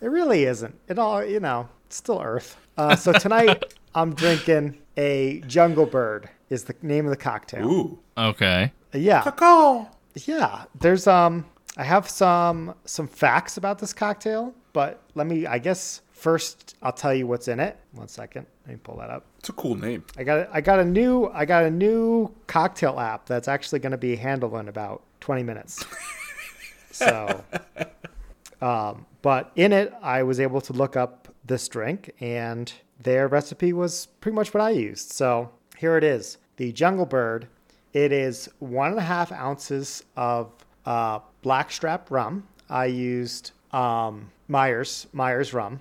it 0.00 0.06
really 0.08 0.44
isn't. 0.44 0.74
It 0.88 0.98
all 0.98 1.24
you 1.24 1.40
know. 1.40 1.68
It's 1.86 1.96
still 1.96 2.20
Earth. 2.22 2.56
Uh, 2.76 2.96
so 2.96 3.12
tonight 3.12 3.64
I'm 3.94 4.14
drinking 4.14 4.78
a 4.96 5.40
Jungle 5.46 5.86
Bird. 5.86 6.28
Is 6.50 6.64
the 6.64 6.74
name 6.82 7.04
of 7.06 7.10
the 7.10 7.16
cocktail? 7.16 7.70
Ooh. 7.70 7.98
Okay. 8.16 8.72
Yeah, 8.92 9.22
Call. 9.32 9.90
yeah. 10.14 10.64
There's 10.78 11.06
um, 11.08 11.46
I 11.76 11.82
have 11.82 12.08
some 12.08 12.74
some 12.84 13.08
facts 13.08 13.56
about 13.56 13.80
this 13.80 13.92
cocktail, 13.92 14.54
but 14.74 15.00
let 15.14 15.26
me. 15.26 15.46
I 15.46 15.56
guess 15.56 16.02
first 16.12 16.76
I'll 16.82 16.92
tell 16.92 17.14
you 17.14 17.26
what's 17.26 17.48
in 17.48 17.58
it. 17.60 17.78
One 17.92 18.08
second. 18.08 18.46
Let 18.66 18.74
me 18.74 18.80
pull 18.82 18.96
that 18.98 19.08
up. 19.08 19.24
It's 19.38 19.48
a 19.48 19.52
cool 19.52 19.76
name. 19.76 20.04
I 20.18 20.24
got 20.24 20.50
I 20.52 20.60
got 20.60 20.80
a 20.80 20.84
new 20.84 21.30
I 21.32 21.46
got 21.46 21.64
a 21.64 21.70
new 21.70 22.34
cocktail 22.46 23.00
app 23.00 23.24
that's 23.24 23.48
actually 23.48 23.78
going 23.78 23.92
to 23.92 23.98
be 23.98 24.16
handled 24.16 24.54
in 24.54 24.68
about 24.68 25.02
20 25.20 25.42
minutes. 25.42 25.82
so, 26.90 27.42
um, 28.60 29.06
but 29.22 29.52
in 29.56 29.72
it, 29.72 29.94
I 30.02 30.22
was 30.24 30.40
able 30.40 30.60
to 30.62 30.74
look 30.74 30.96
up 30.96 31.28
this 31.46 31.68
drink, 31.68 32.12
and 32.20 32.70
their 33.02 33.28
recipe 33.28 33.72
was 33.72 34.06
pretty 34.20 34.34
much 34.34 34.52
what 34.52 34.60
I 34.60 34.70
used. 34.70 35.12
So 35.12 35.50
here 35.78 35.96
it 35.96 36.04
is: 36.04 36.38
the 36.56 36.72
Jungle 36.72 37.06
Bird. 37.06 37.46
It 37.92 38.10
is 38.10 38.48
one 38.58 38.90
and 38.90 38.98
a 38.98 39.02
half 39.02 39.30
ounces 39.30 40.02
of 40.16 40.50
uh, 40.84 41.20
blackstrap 41.42 42.10
rum. 42.10 42.48
I 42.68 42.86
used 42.86 43.52
um, 43.70 44.32
Myers 44.48 45.06
Myers 45.12 45.52
rum 45.52 45.80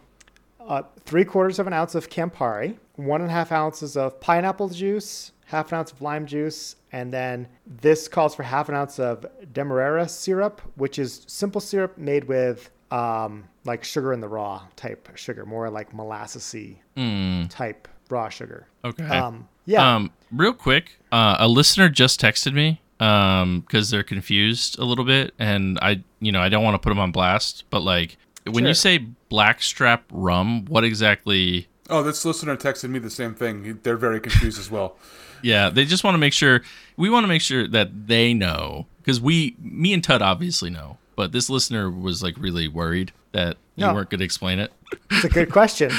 uh, 0.67 0.83
three 1.05 1.25
quarters 1.25 1.59
of 1.59 1.67
an 1.67 1.73
ounce 1.73 1.95
of 1.95 2.09
Campari, 2.09 2.77
one 2.95 3.21
and 3.21 3.29
a 3.29 3.33
half 3.33 3.51
ounces 3.51 3.97
of 3.97 4.19
pineapple 4.19 4.69
juice, 4.69 5.31
half 5.45 5.71
an 5.71 5.79
ounce 5.79 5.91
of 5.91 6.01
lime 6.01 6.25
juice, 6.25 6.75
and 6.91 7.11
then 7.11 7.47
this 7.65 8.07
calls 8.07 8.35
for 8.35 8.43
half 8.43 8.69
an 8.69 8.75
ounce 8.75 8.99
of 8.99 9.25
Demerara 9.51 10.07
syrup, 10.07 10.61
which 10.75 10.99
is 10.99 11.23
simple 11.27 11.61
syrup 11.61 11.97
made 11.97 12.25
with 12.25 12.69
um, 12.91 13.43
like 13.65 13.83
sugar 13.83 14.13
in 14.13 14.19
the 14.19 14.27
raw 14.27 14.61
type 14.75 15.09
sugar, 15.15 15.45
more 15.45 15.69
like 15.69 15.91
molassesy 15.91 16.77
type 17.49 17.87
raw 18.09 18.29
sugar. 18.29 18.67
Okay. 18.85 19.05
Um, 19.05 19.47
yeah. 19.65 19.95
Um, 19.95 20.11
real 20.31 20.53
quick, 20.53 20.99
uh, 21.11 21.37
a 21.39 21.47
listener 21.47 21.89
just 21.89 22.21
texted 22.21 22.53
me 22.53 22.79
um 22.99 23.61
because 23.61 23.89
they're 23.89 24.03
confused 24.03 24.77
a 24.77 24.85
little 24.85 25.03
bit, 25.03 25.33
and 25.39 25.79
I, 25.81 26.03
you 26.19 26.31
know, 26.31 26.41
I 26.41 26.49
don't 26.49 26.63
want 26.63 26.75
to 26.75 26.79
put 26.79 26.89
them 26.89 26.99
on 26.99 27.11
blast, 27.11 27.65
but 27.71 27.81
like 27.81 28.17
when 28.49 28.65
you 28.65 28.73
say 28.73 28.97
blackstrap 29.29 30.03
rum, 30.11 30.65
what 30.65 30.83
exactly? 30.83 31.67
Oh, 31.89 32.01
this 32.03 32.23
listener 32.25 32.55
texted 32.55 32.89
me 32.89 32.99
the 32.99 33.09
same 33.09 33.35
thing. 33.35 33.79
They're 33.83 33.97
very 33.97 34.19
confused 34.19 34.59
as 34.59 34.69
well. 34.71 34.97
Yeah, 35.45 35.69
they 35.69 35.83
just 35.83 36.05
want 36.05 36.13
to 36.13 36.19
make 36.19 36.31
sure. 36.31 36.61
We 36.95 37.09
want 37.09 37.25
to 37.25 37.27
make 37.27 37.41
sure 37.41 37.67
that 37.67 38.07
they 38.07 38.33
know 38.33 38.87
because 38.99 39.19
we, 39.19 39.57
me 39.59 39.93
and 39.93 40.01
Tud, 40.01 40.21
obviously 40.21 40.69
know, 40.69 40.99
but 41.17 41.33
this 41.33 41.49
listener 41.49 41.91
was 41.91 42.23
like 42.23 42.37
really 42.37 42.69
worried 42.69 43.11
that 43.33 43.57
you 43.75 43.85
weren't 43.85 44.09
going 44.09 44.19
to 44.19 44.23
explain 44.23 44.59
it. 44.59 44.71
It's 45.11 45.25
a 45.25 45.29
good 45.29 45.51
question. 45.51 45.91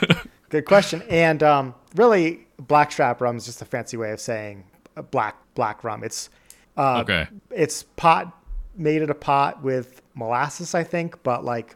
good 0.50 0.66
question. 0.66 1.02
And 1.10 1.42
um, 1.42 1.74
really, 1.96 2.46
blackstrap 2.58 3.20
rum 3.20 3.36
is 3.36 3.44
just 3.44 3.60
a 3.60 3.64
fancy 3.64 3.96
way 3.96 4.12
of 4.12 4.20
saying 4.20 4.62
black 5.10 5.36
black 5.56 5.82
rum. 5.82 6.04
It's 6.04 6.30
uh, 6.76 7.00
Okay. 7.00 7.26
it's 7.50 7.82
pot 7.96 8.38
made 8.76 9.02
at 9.02 9.10
a 9.10 9.14
pot 9.14 9.64
with 9.64 10.00
molasses, 10.14 10.76
I 10.76 10.84
think, 10.84 11.24
but 11.24 11.44
like 11.44 11.74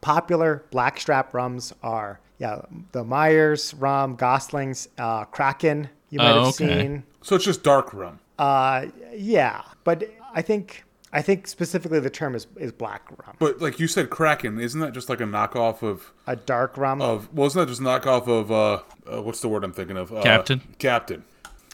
popular 0.00 0.64
blackstrap 0.70 1.34
rums 1.34 1.72
are 1.82 2.20
yeah 2.38 2.62
the 2.92 3.04
Myers 3.04 3.74
rum, 3.74 4.16
Gosling's, 4.16 4.88
uh, 4.98 5.24
Kraken. 5.26 5.88
You 6.10 6.18
might 6.18 6.30
Oh, 6.32 6.44
have 6.46 6.60
okay. 6.60 6.82
seen. 6.82 7.02
So 7.22 7.36
it's 7.36 7.44
just 7.44 7.62
dark 7.62 7.92
rum. 7.92 8.18
Uh, 8.38 8.86
yeah, 9.14 9.62
but 9.84 10.04
I 10.34 10.42
think 10.42 10.84
I 11.12 11.22
think 11.22 11.46
specifically 11.48 12.00
the 12.00 12.10
term 12.10 12.34
is 12.34 12.46
is 12.56 12.70
black 12.72 13.02
rum, 13.24 13.34
But 13.38 13.60
like 13.60 13.80
you 13.80 13.88
said, 13.88 14.08
Kraken, 14.10 14.60
isn't 14.60 14.80
that 14.80 14.92
just 14.92 15.08
like 15.08 15.20
a 15.20 15.24
knockoff 15.24 15.82
of 15.82 16.12
a 16.26 16.36
dark 16.36 16.76
rum. 16.76 17.02
of? 17.02 17.32
Well, 17.34 17.46
isn't 17.48 17.58
that 17.60 17.66
just 17.68 17.80
a 17.80 17.84
knockoff 17.84 18.28
of 18.28 18.52
uh, 18.52 18.82
uh 19.10 19.22
what's 19.22 19.40
the 19.40 19.48
word 19.48 19.64
I'm 19.64 19.72
thinking 19.72 19.96
of? 19.96 20.12
Uh, 20.12 20.22
Captain? 20.22 20.60
Captain. 20.78 21.24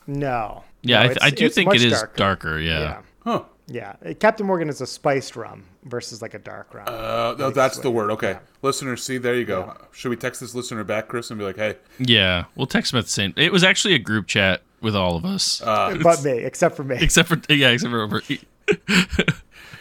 no. 0.06 0.64
Yeah, 0.82 0.98
No, 0.98 1.04
I, 1.04 1.06
th- 1.08 1.18
I 1.22 1.30
do 1.30 1.48
think 1.48 1.74
it 1.74 1.82
is 1.82 1.92
darker. 1.92 2.16
darker. 2.16 2.58
yeah. 2.58 2.80
Yeah. 2.80 3.02
Huh. 3.24 3.42
Yeah, 3.66 3.94
uh, 4.04 4.12
Captain 4.14 4.46
Morgan 4.46 4.68
is 4.68 4.80
a 4.80 4.86
spiced 4.86 5.36
rum 5.36 5.64
versus 5.84 6.20
like 6.20 6.34
a 6.34 6.38
dark 6.38 6.74
rum. 6.74 6.84
Uh, 6.86 7.34
no, 7.38 7.50
that's 7.50 7.78
the 7.78 7.90
word. 7.90 8.10
Okay, 8.10 8.38
listeners, 8.62 9.02
see, 9.02 9.16
there 9.16 9.34
you 9.34 9.46
go. 9.46 9.74
Should 9.92 10.10
we 10.10 10.16
text 10.16 10.40
this 10.40 10.54
listener 10.54 10.84
back, 10.84 11.08
Chris, 11.08 11.30
and 11.30 11.38
be 11.38 11.44
like, 11.44 11.56
"Hey, 11.56 11.76
Yeah, 11.98 12.44
we'll 12.56 12.66
text 12.66 12.92
him 12.92 12.98
at 12.98 13.06
the 13.06 13.10
same. 13.10 13.32
It 13.36 13.52
was 13.52 13.64
actually 13.64 13.94
a 13.94 13.98
group 13.98 14.26
chat 14.26 14.62
with 14.82 14.94
all 14.94 15.16
of 15.16 15.24
us, 15.24 15.62
uh, 15.62 15.96
but 16.02 16.22
me, 16.22 16.32
except 16.32 16.76
for 16.76 16.84
me. 16.84 16.96
except 17.00 17.28
for 17.28 17.40
yeah, 17.48 17.70
except 17.70 17.90
for 17.90 18.02
over. 18.02 18.22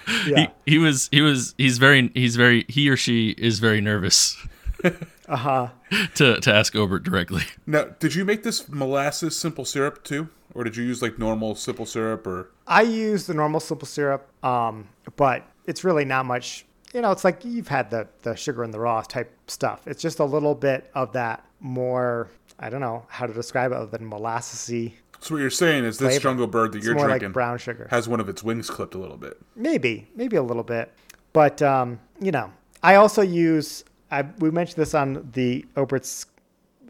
He, 0.06 0.30
yeah. 0.30 0.48
he, 0.66 0.74
he 0.74 0.78
was 0.78 1.08
he 1.14 1.22
was 1.22 1.56
he's 1.58 1.78
very 1.78 2.12
he's 2.14 2.36
very 2.36 2.66
he 2.68 2.90
or 2.90 2.98
she 2.98 3.30
is 3.30 3.60
very 3.60 3.80
nervous 3.80 4.36
Uh 5.28 5.36
huh. 5.38 5.68
to 6.16 6.40
to 6.40 6.54
ask 6.54 6.76
Obert 6.76 7.04
directly. 7.04 7.44
now, 7.66 7.86
did 8.00 8.16
you 8.16 8.26
make 8.26 8.44
this 8.44 8.68
molasses 8.70 9.38
simple 9.40 9.66
syrup 9.66 10.04
too, 10.04 10.30
or 10.54 10.64
did 10.64 10.76
you 10.76 10.84
use 10.84 11.02
like 11.02 11.18
normal 11.18 11.56
simple 11.56 11.86
syrup, 11.86 12.28
or 12.28 12.50
I 12.68 12.82
use 12.82 13.26
the 13.28 13.34
normal 13.34 13.60
simple 13.60 13.88
syrup, 13.88 14.28
um, 14.44 14.88
but 15.16 15.44
it's 15.66 15.84
really 15.84 16.06
not 16.06 16.26
much. 16.26 16.66
You 16.94 17.02
know, 17.02 17.12
it's 17.12 17.24
like 17.24 17.44
you've 17.46 17.70
had 17.70 17.90
the 17.90 18.08
the 18.24 18.36
sugar 18.36 18.64
and 18.64 18.74
the 18.74 18.80
raw 18.80 19.02
type 19.02 19.32
stuff. 19.48 19.88
It's 19.88 20.02
just 20.02 20.20
a 20.20 20.26
little 20.26 20.56
bit 20.56 20.90
of 20.94 21.14
that 21.14 21.46
more. 21.60 22.28
I 22.60 22.70
don't 22.70 22.82
know 22.82 23.06
how 23.10 23.26
to 23.26 23.34
describe 23.34 23.72
it 23.72 23.76
other 23.76 23.98
than 23.98 24.08
molassesy. 24.10 24.94
so? 25.20 25.34
What 25.34 25.42
you're 25.42 25.50
saying 25.50 25.86
is 25.86 25.98
this 25.98 26.10
Flavor. 26.16 26.22
jungle 26.24 26.48
bird 26.48 26.72
that 26.74 26.78
It's 26.80 26.86
you're 26.86 26.96
more 26.96 27.08
drinking 27.08 27.30
like 27.30 27.34
brown 27.34 27.58
sugar. 27.58 27.88
has 27.90 28.08
one 28.08 28.20
of 28.20 28.30
its 28.30 28.44
wings 28.44 28.70
clipped 28.70 28.94
a 28.94 29.00
little 29.00 29.18
bit. 29.18 29.38
Maybe, 29.56 30.08
maybe 30.16 30.36
a 30.36 30.44
little 30.44 30.64
bit, 30.64 30.94
but 31.34 31.62
um, 31.62 32.00
you 32.20 32.32
know, 32.32 32.52
I 32.84 32.96
also 32.96 33.22
use. 33.22 33.84
I 34.14 34.22
we 34.40 34.52
mentioned 34.52 34.82
this 34.82 34.94
on 34.94 35.28
the 35.34 35.66
Obert's 35.76 36.28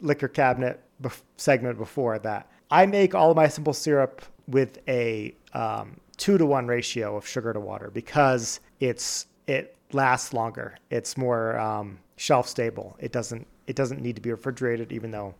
liquor 0.01 0.27
cabinet 0.27 0.81
segment 1.37 1.77
before 1.77 2.19
that 2.19 2.51
I 2.69 2.85
make 2.85 3.15
all 3.15 3.31
of 3.31 3.37
my 3.37 3.47
simple 3.47 3.73
syrup 3.73 4.21
with 4.47 4.79
a 4.87 5.33
um, 5.53 5.97
two 6.17 6.37
to 6.37 6.45
one 6.45 6.67
ratio 6.67 7.15
of 7.15 7.25
sugar 7.25 7.53
to 7.53 7.59
water 7.59 7.89
because 7.93 8.59
it's 8.79 9.27
it 9.47 9.75
lasts 9.93 10.33
longer. 10.33 10.77
It's 10.89 11.17
more 11.17 11.57
um, 11.57 11.99
shelf 12.17 12.47
stable. 12.47 12.97
It 12.99 13.11
doesn't 13.11 13.47
it 13.67 13.75
doesn't 13.77 14.01
need 14.01 14.15
to 14.17 14.21
be 14.21 14.31
refrigerated, 14.31 14.91
even 14.91 15.11
though 15.11 15.33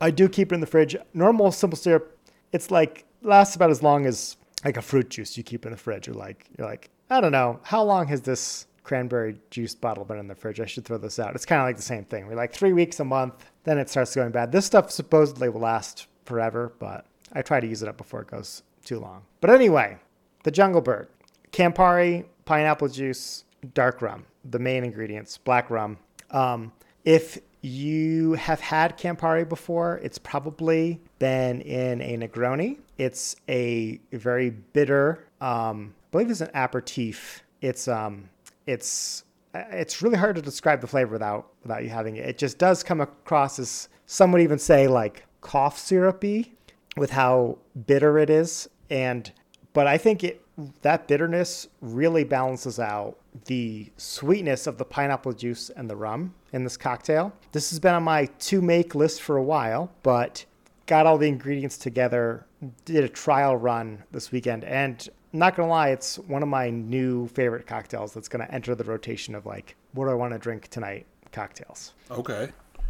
I 0.00 0.10
do 0.10 0.28
keep 0.28 0.52
it 0.52 0.54
in 0.54 0.60
the 0.60 0.66
fridge. 0.66 0.94
Normal 1.14 1.52
simple 1.52 1.78
syrup, 1.78 2.18
it's 2.52 2.70
like 2.70 3.04
lasts 3.22 3.56
about 3.56 3.70
as 3.70 3.82
long 3.82 4.04
as 4.04 4.36
like 4.64 4.76
a 4.76 4.82
fruit 4.82 5.08
juice 5.08 5.38
you 5.38 5.42
keep 5.42 5.64
in 5.64 5.72
the 5.72 5.78
fridge. 5.78 6.06
You're 6.06 6.16
like 6.16 6.46
you're 6.58 6.66
like 6.66 6.90
I 7.08 7.20
don't 7.20 7.32
know 7.32 7.60
how 7.62 7.82
long 7.82 8.08
has 8.08 8.20
this 8.20 8.66
cranberry 8.90 9.36
juice 9.50 9.72
bottle 9.72 10.04
been 10.04 10.18
in 10.18 10.26
the 10.26 10.34
fridge? 10.34 10.58
I 10.58 10.66
should 10.66 10.84
throw 10.84 10.98
this 10.98 11.20
out. 11.20 11.36
It's 11.36 11.46
kind 11.46 11.60
of 11.60 11.68
like 11.68 11.76
the 11.76 11.82
same 11.82 12.04
thing. 12.04 12.26
We're 12.26 12.34
like 12.34 12.52
three 12.52 12.72
weeks 12.72 12.98
a 12.98 13.04
month, 13.04 13.34
then 13.62 13.78
it 13.78 13.88
starts 13.88 14.16
going 14.16 14.32
bad. 14.32 14.50
This 14.50 14.66
stuff 14.66 14.90
supposedly 14.90 15.48
will 15.48 15.60
last 15.60 16.08
forever, 16.24 16.72
but 16.80 17.06
I 17.32 17.42
try 17.42 17.60
to 17.60 17.66
use 17.68 17.84
it 17.84 17.88
up 17.88 17.96
before 17.96 18.22
it 18.22 18.26
goes 18.26 18.64
too 18.84 18.98
long. 18.98 19.22
But 19.40 19.50
anyway, 19.50 19.98
the 20.42 20.50
Jungle 20.50 20.80
Bird, 20.80 21.06
Campari, 21.52 22.24
pineapple 22.46 22.88
juice, 22.88 23.44
dark 23.74 24.02
rum, 24.02 24.26
the 24.44 24.58
main 24.58 24.82
ingredients, 24.82 25.38
black 25.38 25.70
rum. 25.70 25.96
Um, 26.32 26.72
if 27.04 27.38
you 27.60 28.32
have 28.32 28.58
had 28.58 28.98
Campari 28.98 29.48
before, 29.48 30.00
it's 30.02 30.18
probably 30.18 31.00
been 31.20 31.60
in 31.60 32.02
a 32.02 32.16
Negroni. 32.16 32.78
It's 32.98 33.36
a 33.48 34.00
very 34.10 34.50
bitter, 34.50 35.28
um, 35.40 35.94
I 35.94 36.10
believe 36.10 36.30
it's 36.30 36.40
an 36.40 36.50
aperitif. 36.54 37.44
It's 37.60 37.86
um, 37.86 38.30
it's 38.70 39.24
it's 39.54 40.00
really 40.00 40.16
hard 40.16 40.36
to 40.36 40.42
describe 40.42 40.80
the 40.80 40.86
flavor 40.86 41.12
without 41.12 41.52
without 41.62 41.82
you 41.82 41.90
having 41.90 42.16
it. 42.16 42.28
It 42.28 42.38
just 42.38 42.58
does 42.58 42.82
come 42.82 43.00
across 43.00 43.58
as 43.58 43.88
some 44.06 44.32
would 44.32 44.42
even 44.42 44.58
say 44.58 44.86
like 44.86 45.24
cough 45.40 45.78
syrupy 45.78 46.54
with 46.96 47.10
how 47.10 47.58
bitter 47.86 48.18
it 48.18 48.30
is 48.30 48.68
and 48.90 49.32
but 49.72 49.86
I 49.86 49.98
think 49.98 50.22
it 50.24 50.44
that 50.82 51.08
bitterness 51.08 51.68
really 51.80 52.24
balances 52.24 52.78
out 52.78 53.16
the 53.46 53.90
sweetness 53.96 54.66
of 54.66 54.78
the 54.78 54.84
pineapple 54.84 55.32
juice 55.32 55.70
and 55.70 55.88
the 55.88 55.96
rum 55.96 56.34
in 56.52 56.64
this 56.64 56.76
cocktail. 56.76 57.32
This 57.52 57.70
has 57.70 57.78
been 57.78 57.94
on 57.94 58.02
my 58.02 58.26
to 58.26 58.60
make 58.60 58.94
list 58.94 59.22
for 59.22 59.36
a 59.36 59.42
while, 59.42 59.90
but 60.02 60.44
got 60.86 61.06
all 61.06 61.16
the 61.16 61.28
ingredients 61.28 61.78
together, 61.78 62.44
did 62.84 63.04
a 63.04 63.08
trial 63.08 63.56
run 63.56 64.02
this 64.10 64.32
weekend, 64.32 64.64
and 64.64 65.08
not 65.32 65.56
gonna 65.56 65.68
lie, 65.68 65.88
it's 65.90 66.18
one 66.18 66.42
of 66.42 66.48
my 66.48 66.70
new 66.70 67.28
favorite 67.28 67.66
cocktails 67.66 68.12
that's 68.12 68.28
gonna 68.28 68.48
enter 68.50 68.74
the 68.74 68.84
rotation 68.84 69.34
of 69.34 69.46
like, 69.46 69.76
what 69.92 70.06
do 70.06 70.10
I 70.10 70.14
want 70.14 70.32
to 70.32 70.38
drink 70.38 70.68
tonight 70.68 71.06
cocktails. 71.32 71.92
Okay, 72.10 72.48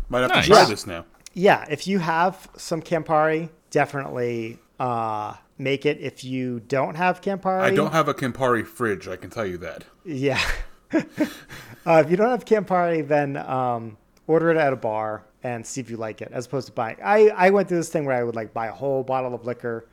might 0.08 0.20
have 0.20 0.30
Nice. 0.30 0.44
to 0.46 0.50
try 0.50 0.62
Yeah. 0.62 0.68
this 0.68 0.86
now. 0.86 1.04
Yeah, 1.34 1.64
if 1.70 1.86
you 1.86 1.98
have 2.00 2.48
some 2.56 2.82
Campari, 2.82 3.50
definitely 3.70 4.58
uh, 4.78 5.34
make 5.58 5.84
it. 5.86 5.98
If 6.00 6.24
you 6.24 6.60
don't 6.60 6.96
have 6.96 7.20
Campari, 7.20 7.60
I 7.60 7.70
don't 7.70 7.92
have 7.92 8.08
a 8.08 8.14
Campari 8.14 8.66
fridge. 8.66 9.06
I 9.06 9.16
can 9.16 9.30
tell 9.30 9.46
you 9.46 9.58
that. 9.58 9.84
Yeah. 10.04 10.40
uh, 10.92 12.02
if 12.04 12.10
you 12.10 12.16
don't 12.16 12.30
have 12.30 12.44
Campari, 12.44 13.06
then 13.06 13.36
um, 13.36 13.96
order 14.26 14.50
it 14.50 14.56
at 14.56 14.72
a 14.72 14.76
bar 14.76 15.24
and 15.42 15.66
see 15.66 15.80
if 15.80 15.88
you 15.88 15.96
like 15.96 16.20
it, 16.20 16.30
as 16.32 16.46
opposed 16.46 16.66
to 16.66 16.72
buying. 16.72 16.96
I, 17.02 17.28
I 17.28 17.50
went 17.50 17.68
through 17.68 17.78
this 17.78 17.88
thing 17.88 18.04
where 18.04 18.16
I 18.16 18.22
would 18.22 18.36
like 18.36 18.52
buy 18.52 18.66
a 18.66 18.72
whole 18.72 19.02
bottle 19.02 19.34
of 19.34 19.44
liquor 19.46 19.86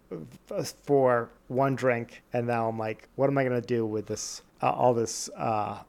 for 0.83 1.29
one 1.47 1.75
drink, 1.75 2.21
and 2.33 2.47
now 2.47 2.67
I'm 2.67 2.77
like, 2.77 3.07
what 3.15 3.29
am 3.29 3.37
I 3.37 3.43
gonna 3.43 3.61
do 3.61 3.85
with 3.85 4.07
this? 4.07 4.41
Uh, 4.61 4.71
all 4.71 4.93
this 4.93 5.29
uh, 5.37 5.79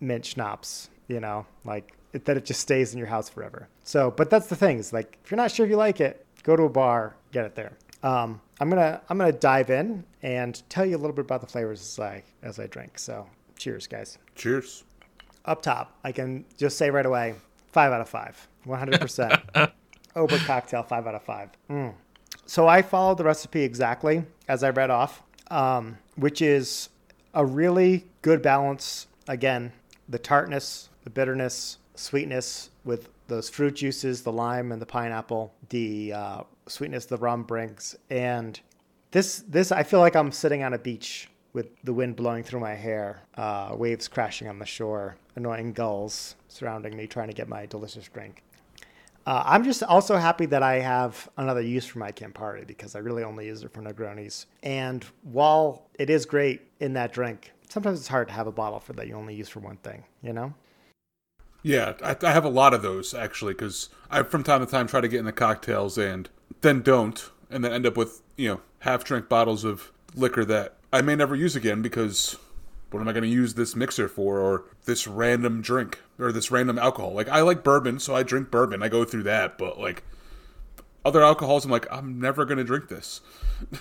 mint 0.00 0.24
schnapps, 0.24 0.90
you 1.08 1.20
know, 1.20 1.46
like 1.64 1.92
it, 2.12 2.24
that 2.24 2.36
it 2.36 2.44
just 2.44 2.60
stays 2.60 2.92
in 2.92 2.98
your 2.98 3.08
house 3.08 3.28
forever. 3.28 3.68
So, 3.84 4.10
but 4.10 4.30
that's 4.30 4.46
the 4.46 4.56
thing 4.56 4.78
is 4.78 4.92
like 4.92 5.18
if 5.22 5.30
you're 5.30 5.36
not 5.36 5.50
sure 5.50 5.66
if 5.66 5.70
you 5.70 5.76
like 5.76 6.00
it, 6.00 6.24
go 6.42 6.56
to 6.56 6.64
a 6.64 6.68
bar, 6.68 7.14
get 7.32 7.44
it 7.44 7.54
there. 7.54 7.76
Um, 8.02 8.40
I'm 8.60 8.70
gonna 8.70 9.00
I'm 9.08 9.18
gonna 9.18 9.32
dive 9.32 9.70
in 9.70 10.04
and 10.22 10.62
tell 10.68 10.86
you 10.86 10.96
a 10.96 10.98
little 10.98 11.14
bit 11.14 11.24
about 11.24 11.40
the 11.40 11.46
flavors 11.46 11.80
as 11.80 11.98
I 12.00 12.22
as 12.42 12.58
I 12.58 12.66
drink. 12.66 12.98
So, 12.98 13.26
cheers, 13.58 13.86
guys. 13.86 14.18
Cheers. 14.34 14.84
Up 15.44 15.62
top, 15.62 15.96
I 16.02 16.10
can 16.10 16.44
just 16.56 16.76
say 16.76 16.90
right 16.90 17.06
away, 17.06 17.34
five 17.76 17.92
out 17.92 18.00
of 18.00 18.08
five, 18.08 18.48
100 18.64 18.98
percent. 18.98 19.34
Ober 20.16 20.38
cocktail, 20.38 20.82
five 20.82 21.06
out 21.06 21.14
of 21.14 21.22
five. 21.22 21.50
Mm. 21.68 21.92
So 22.46 22.66
I 22.66 22.80
followed 22.80 23.18
the 23.18 23.24
recipe 23.24 23.64
exactly 23.64 24.24
as 24.48 24.64
I 24.64 24.70
read 24.70 24.88
off, 24.88 25.22
um, 25.50 25.98
which 26.16 26.40
is 26.40 26.88
a 27.34 27.44
really 27.44 28.06
good 28.22 28.40
balance. 28.40 29.08
Again, 29.28 29.72
the 30.08 30.18
tartness, 30.18 30.88
the 31.04 31.10
bitterness, 31.10 31.76
sweetness 31.96 32.70
with 32.86 33.10
those 33.28 33.50
fruit 33.50 33.76
juices, 33.76 34.22
the 34.22 34.32
lime 34.32 34.72
and 34.72 34.80
the 34.80 34.86
pineapple, 34.86 35.52
the 35.68 36.14
uh, 36.14 36.42
sweetness 36.66 37.04
the 37.04 37.18
rum 37.18 37.42
brings, 37.42 37.94
and 38.08 38.58
this 39.10 39.44
this 39.46 39.70
I 39.70 39.82
feel 39.82 40.00
like 40.00 40.16
I'm 40.16 40.32
sitting 40.32 40.62
on 40.62 40.72
a 40.72 40.78
beach 40.78 41.28
with 41.56 41.74
the 41.84 41.92
wind 41.94 42.14
blowing 42.14 42.44
through 42.44 42.60
my 42.60 42.74
hair, 42.74 43.22
uh, 43.38 43.74
waves 43.74 44.08
crashing 44.08 44.46
on 44.46 44.58
the 44.58 44.66
shore, 44.66 45.16
annoying 45.36 45.72
gulls 45.72 46.36
surrounding 46.48 46.94
me, 46.94 47.06
trying 47.06 47.28
to 47.28 47.34
get 47.34 47.48
my 47.48 47.64
delicious 47.64 48.06
drink. 48.08 48.42
Uh, 49.26 49.42
I'm 49.46 49.64
just 49.64 49.82
also 49.82 50.18
happy 50.18 50.44
that 50.46 50.62
I 50.62 50.80
have 50.80 51.30
another 51.38 51.62
use 51.62 51.86
for 51.86 51.98
my 51.98 52.12
Campari 52.12 52.66
because 52.66 52.94
I 52.94 52.98
really 52.98 53.24
only 53.24 53.46
use 53.46 53.64
it 53.64 53.72
for 53.72 53.80
Negronis. 53.80 54.44
And 54.62 55.02
while 55.22 55.88
it 55.94 56.10
is 56.10 56.26
great 56.26 56.60
in 56.78 56.92
that 56.92 57.14
drink, 57.14 57.52
sometimes 57.70 58.00
it's 58.00 58.08
hard 58.08 58.28
to 58.28 58.34
have 58.34 58.46
a 58.46 58.52
bottle 58.52 58.78
for 58.78 58.92
that 58.92 59.08
you 59.08 59.14
only 59.14 59.34
use 59.34 59.48
for 59.48 59.60
one 59.60 59.78
thing, 59.78 60.04
you 60.22 60.34
know? 60.34 60.52
Yeah, 61.62 61.94
I, 62.04 62.16
I 62.22 62.32
have 62.32 62.44
a 62.44 62.50
lot 62.50 62.74
of 62.74 62.82
those 62.82 63.14
actually 63.14 63.54
because 63.54 63.88
I 64.10 64.22
from 64.24 64.44
time 64.44 64.60
to 64.60 64.70
time 64.70 64.88
try 64.88 65.00
to 65.00 65.08
get 65.08 65.20
in 65.20 65.24
the 65.24 65.32
cocktails 65.32 65.96
and 65.96 66.28
then 66.60 66.82
don't, 66.82 67.30
and 67.50 67.64
then 67.64 67.72
end 67.72 67.86
up 67.86 67.96
with 67.96 68.20
you 68.36 68.48
know 68.50 68.60
half 68.80 69.04
drink 69.04 69.30
bottles 69.30 69.64
of 69.64 69.90
liquor 70.14 70.44
that 70.44 70.75
I 70.92 71.02
may 71.02 71.16
never 71.16 71.34
use 71.34 71.56
again 71.56 71.82
because 71.82 72.36
what 72.90 73.00
am 73.00 73.08
I 73.08 73.12
going 73.12 73.24
to 73.24 73.28
use 73.28 73.54
this 73.54 73.74
mixer 73.76 74.08
for 74.08 74.38
or 74.38 74.64
this 74.84 75.06
random 75.06 75.60
drink 75.60 76.00
or 76.18 76.32
this 76.32 76.50
random 76.50 76.78
alcohol? 76.78 77.12
Like 77.12 77.28
I 77.28 77.40
like 77.42 77.64
bourbon, 77.64 77.98
so 77.98 78.14
I 78.14 78.22
drink 78.22 78.50
bourbon. 78.50 78.82
I 78.82 78.88
go 78.88 79.04
through 79.04 79.24
that, 79.24 79.58
but 79.58 79.78
like 79.80 80.04
other 81.04 81.22
alcohols, 81.22 81.64
I'm 81.64 81.70
like 81.70 81.86
I'm 81.90 82.20
never 82.20 82.44
going 82.44 82.58
to 82.58 82.64
drink 82.64 82.88
this. 82.88 83.20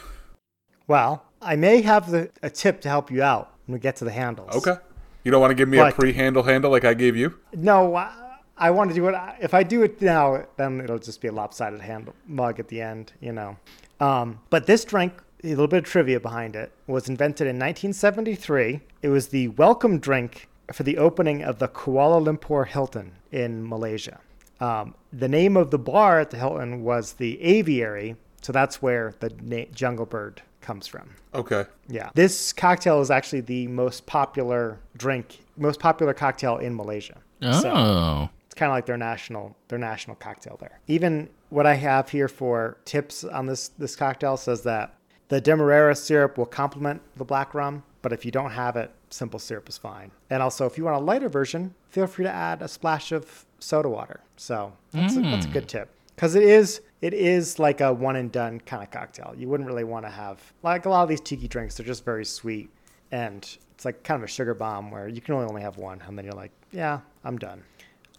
Well, 0.88 1.26
I 1.42 1.56
may 1.56 1.82
have 1.82 2.12
the, 2.12 2.30
a 2.44 2.50
tip 2.52 2.82
to 2.82 2.90
help 2.90 3.10
you 3.10 3.24
out 3.24 3.52
when 3.66 3.74
we 3.74 3.80
get 3.80 3.96
to 3.96 4.06
the 4.06 4.12
handles. 4.12 4.56
Okay, 4.56 4.76
you 5.24 5.32
don't 5.32 5.42
want 5.42 5.50
to 5.52 5.56
give 5.56 5.68
me 5.68 5.78
But- 5.78 5.94
a 5.94 5.96
pre-handle 5.96 6.44
handle 6.44 6.70
like 6.70 6.86
I 6.86 6.94
gave 6.94 7.16
you? 7.16 7.40
No, 7.56 7.96
I, 7.96 8.12
I 8.56 8.70
want 8.70 8.92
to 8.92 8.96
do 8.96 9.08
it. 9.08 9.16
If 9.42 9.54
I 9.56 9.64
do 9.64 9.82
it 9.82 10.00
now, 10.02 10.46
then 10.58 10.80
it'll 10.82 11.00
just 11.00 11.22
be 11.22 11.28
a 11.28 11.32
lopsided 11.32 11.82
hand 11.82 12.12
mug 12.28 12.60
at 12.60 12.68
the 12.68 12.82
end, 12.82 13.14
you 13.20 13.32
know. 13.32 13.58
Um, 14.00 14.40
but 14.52 14.68
this 14.68 14.86
drink, 14.86 15.14
a 15.46 15.50
little 15.56 15.68
bit 15.68 15.80
of 15.80 15.84
trivia 15.86 16.20
behind 16.20 16.56
it, 16.56 16.72
was 16.88 17.08
invented 17.08 17.48
in 17.48 17.56
1973. 17.58 18.82
It 19.02 19.10
was 19.10 19.28
the 19.28 19.50
welcome 19.50 20.00
drink 20.00 20.48
for 20.74 20.84
the 20.84 20.98
opening 20.98 21.44
of 21.44 21.60
the 21.60 21.68
Kuala 21.68 22.22
Lumpur 22.24 22.68
Hilton 22.68 23.14
in 23.32 23.68
Malaysia. 23.68 24.20
Um, 24.60 24.96
the 25.14 25.28
name 25.28 25.58
of 25.58 25.70
the 25.72 25.78
bar 25.78 26.20
at 26.20 26.32
the 26.32 26.38
Hilton 26.38 26.84
was 26.84 27.14
the 27.14 27.42
Aviary, 27.42 28.16
so 28.42 28.52
that's 28.54 28.82
where 28.82 29.14
the 29.20 29.32
na- 29.42 29.66
Jungle 29.74 30.06
Bird 30.06 30.42
comes 30.62 30.88
from. 30.88 31.10
Okay, 31.36 31.66
Yeah. 31.88 32.10
This 32.16 32.52
cocktail 32.54 33.02
is 33.02 33.12
actually 33.12 33.42
the 33.42 33.68
most 33.68 34.06
popular 34.08 34.80
drink, 34.98 35.40
most 35.58 35.80
popular 35.80 36.14
cocktail 36.14 36.58
in 36.58 36.76
Malaysia. 36.76 37.18
So 37.42 37.72
Oh. 37.72 38.30
it's 38.46 38.56
kind 38.56 38.72
of 38.72 38.76
like 38.76 38.86
their 38.88 38.98
national 38.98 39.56
their 39.68 39.78
national 39.78 40.16
cocktail 40.16 40.58
there. 40.60 40.80
Even 40.88 41.30
what 41.50 41.68
I 41.68 41.76
have 41.76 42.10
here 42.10 42.28
for 42.28 42.78
tips 42.86 43.24
on 43.24 43.46
this 43.46 43.68
this 43.78 43.96
cocktail 43.96 44.38
says 44.38 44.64
that 44.64 44.96
the 45.36 45.42
demerara 45.42 45.94
syrup 45.94 46.38
will 46.38 46.46
complement 46.46 47.02
the 47.18 47.26
black 47.26 47.54
rum, 47.54 47.84
but 48.02 48.14
if 48.14 48.24
you 48.24 48.32
don't 48.32 48.52
have 48.52 48.78
it, 48.78 48.90
simple 49.10 49.38
syrup 49.38 49.68
is 49.68 49.78
fine. 49.78 50.10
And 50.30 50.42
also, 50.42 50.66
if 50.66 50.78
you 50.78 50.86
want 50.86 50.96
a 50.96 51.00
lighter 51.04 51.28
version, 51.28 51.76
feel 51.90 52.08
free 52.08 52.24
to 52.24 52.32
add 52.32 52.62
a 52.62 52.70
splash 52.70 53.12
of 53.12 53.46
soda 53.60 53.90
water. 53.90 54.22
So 54.38 54.72
that's, 54.92 55.18
a, 55.18 55.20
that's 55.20 55.46
a 55.46 55.50
good 55.50 55.68
tip 55.68 55.90
because 56.16 56.36
it 56.36 56.44
is 56.44 56.80
it 57.02 57.14
is 57.14 57.60
like 57.60 57.82
a 57.82 57.92
one 57.92 58.16
and 58.16 58.32
done 58.32 58.62
kind 58.62 58.82
of 58.82 58.92
cocktail. 58.92 59.34
You 59.38 59.50
wouldn't 59.50 59.68
really 59.68 59.84
want 59.84 60.06
to 60.06 60.10
have 60.10 60.40
like 60.64 60.86
a 60.86 60.90
lot 60.90 61.04
of 61.04 61.10
these 61.10 61.20
tiki 61.20 61.50
drinks. 61.50 61.76
They're 61.76 61.86
just 61.86 62.06
very 62.06 62.24
sweet 62.24 62.70
and 63.12 63.46
it's 63.74 63.84
like 63.84 64.04
kind 64.04 64.18
of 64.18 64.24
a 64.24 64.32
sugar 64.32 64.54
bomb 64.54 64.90
where 64.90 65.10
you 65.10 65.20
can 65.20 65.34
only 65.34 65.48
only 65.50 65.64
have 65.64 65.76
one, 65.76 66.02
and 66.08 66.18
then 66.18 66.24
you're 66.24 66.34
like, 66.34 66.52
yeah, 66.72 67.02
I'm 67.26 67.38
done. 67.38 67.62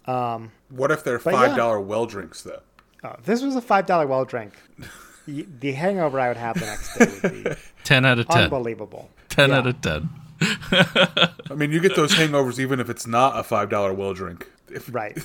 Um, 0.05 0.51
what 0.69 0.91
if 0.91 1.03
they're 1.03 1.17
But 1.17 1.33
five 1.33 1.57
yeah. 1.57 1.77
well 1.77 2.05
drinks 2.05 2.43
though? 2.43 2.61
oh, 3.03 3.15
this 3.23 3.41
was 3.41 3.55
a 3.55 3.61
five 3.61 3.87
dollar 3.87 4.05
well 4.05 4.23
drink. 4.23 4.53
y- 5.27 5.45
The 5.59 5.71
hangover 5.73 6.19
I 6.19 6.27
would 6.29 6.37
have 6.37 6.59
the 6.59 6.65
next 6.65 6.97
day 6.97 7.05
would 7.29 7.43
be 7.43 7.51
10 7.83 8.05
out 8.05 8.19
of 8.19 8.27
10. 8.27 8.43
unbelievable. 8.43 9.09
10 9.29 9.49
Yeah. 9.49 9.57
out 9.57 9.67
of 9.67 9.81
10. 9.81 10.09
I 10.41 11.53
mean, 11.55 11.71
you 11.71 11.79
get 11.79 11.95
those 11.95 12.13
hangovers 12.13 12.59
even 12.59 12.79
if 12.79 12.89
it's 12.89 13.07
not 13.07 13.37
a 13.39 13.43
five 13.43 13.69
dollar 13.69 13.93
well 13.93 14.13
drink. 14.13 14.49
If, 14.71 14.87
Right. 14.93 15.17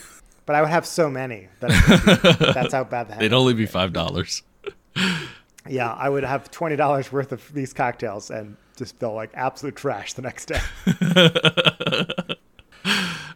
But 0.46 0.56
I 0.56 0.60
would 0.60 0.70
have 0.70 0.86
so 0.86 1.08
many 1.10 1.48
that 1.60 1.68
be- 2.38 2.52
that's 2.52 2.72
how 2.72 2.84
bad 2.84 3.08
the 3.08 3.14
They'd 3.16 3.32
only 3.32 3.54
be 3.54 3.66
$5. 3.66 4.42
Yeah, 5.68 5.92
I 5.92 6.08
would 6.08 6.24
have 6.24 6.50
twenty 6.50 6.74
dollars 6.74 7.12
worth 7.12 7.30
of 7.30 7.52
these 7.54 7.72
cocktails 7.72 8.30
and 8.30 8.56
just 8.76 8.98
feel 8.98 9.14
like 9.14 9.30
absolute 9.34 9.76
trash 9.76 10.14
the 10.14 10.22
next 10.22 10.46
day. 10.46 10.60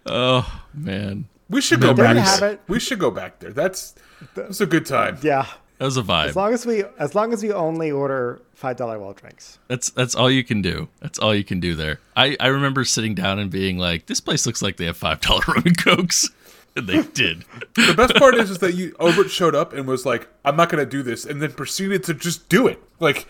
Oh, 0.09 0.63
man. 0.75 1.27
we 1.49 1.61
should 1.61 1.81
go 1.81 1.93
There 1.93 2.15
back. 2.15 2.41
there. 2.41 2.59
We 2.69 2.79
should 2.81 2.99
go 2.99 3.11
back 3.11 3.39
there. 3.41 3.53
That's 3.53 3.95
that's 4.35 4.61
a 4.61 4.67
good 4.67 4.87
time. 4.87 5.19
Yeah. 5.23 5.47
That 5.79 5.85
was 5.85 5.97
a 5.97 6.03
vibe. 6.03 6.29
As 6.29 6.37
long 6.37 6.55
as 6.55 6.65
we 6.65 6.85
as 6.99 7.15
long 7.15 7.33
as 7.33 7.43
we 7.43 7.53
only 7.53 7.91
order 7.91 8.41
five 8.55 8.77
dollar 8.77 8.99
well 8.99 9.13
drinks. 9.13 9.59
That's 9.69 9.91
that's 9.91 10.15
all 10.15 10.31
you 10.31 10.43
can 10.43 10.63
do. 10.63 10.89
That's 11.01 11.19
all 11.19 11.35
you 11.35 11.45
can 11.45 11.61
do 11.61 11.75
there. 11.75 12.01
I, 12.17 12.37
I 12.41 12.47
remember 12.47 12.85
sitting 12.85 13.15
down 13.15 13.39
and 13.39 13.51
being 13.51 13.77
like, 13.77 14.07
this 14.07 14.21
place 14.21 14.47
looks 14.47 14.63
like 14.63 14.79
they 14.79 14.87
have 14.87 14.97
five 14.97 15.21
dollar 15.21 15.43
rum 15.49 15.63
and 15.67 15.77
cokes. 15.77 16.31
And 16.75 16.87
they 16.87 17.03
did. 17.03 17.45
The 17.75 17.95
best 17.97 18.15
part 18.17 18.35
is, 18.35 18.51
is 18.51 18.59
that 18.59 18.75
you 18.75 18.95
Obert 19.01 19.31
showed 19.31 19.55
up 19.55 19.73
and 19.73 19.87
was 19.87 20.05
like, 20.05 20.29
"I'm 20.45 20.57
not 20.57 20.69
going 20.69 20.85
to 20.85 20.91
do 20.91 21.03
this," 21.03 21.25
and 21.25 21.41
then 21.41 21.53
proceeded 21.53 22.05
to 22.05 22.13
just 22.13 22.51
do 22.51 22.67
it. 22.67 22.83
Like, 23.01 23.27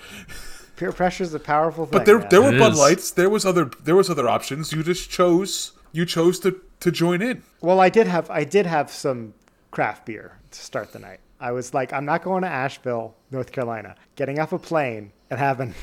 Peer 0.76 0.90
pressure 0.90 1.22
is 1.22 1.32
a 1.32 1.38
powerful 1.38 1.86
thing. 1.86 1.92
but 1.98 2.06
there 2.06 2.18
man. 2.18 2.28
there 2.28 2.42
were 2.42 2.54
It 2.54 2.58
Bud 2.58 2.72
is. 2.72 2.78
Lights. 2.78 3.10
There 3.12 3.30
was 3.30 3.46
other 3.46 3.70
there 3.84 3.94
was 3.94 4.10
other 4.10 4.28
options. 4.28 4.72
You 4.72 4.82
just 4.82 5.10
chose 5.10 5.72
you 5.92 6.04
chose 6.04 6.40
to 6.40 6.60
to 6.80 6.90
join 6.90 7.22
in. 7.22 7.44
Well, 7.60 7.78
I 7.80 7.88
did 7.88 8.08
have 8.08 8.28
I 8.30 8.42
did 8.42 8.66
have 8.66 8.90
some 8.90 9.34
craft 9.70 10.06
beer 10.06 10.38
to 10.50 10.58
start 10.60 10.92
the 10.92 10.98
night. 10.98 11.20
I 11.40 11.52
was 11.52 11.74
like, 11.74 11.92
I'm 11.92 12.04
not 12.04 12.22
going 12.22 12.42
to 12.42 12.48
Asheville, 12.48 13.14
North 13.30 13.52
Carolina, 13.52 13.94
getting 14.16 14.38
off 14.38 14.52
a 14.52 14.58
plane 14.58 15.12
and 15.30 15.38
having 15.38 15.74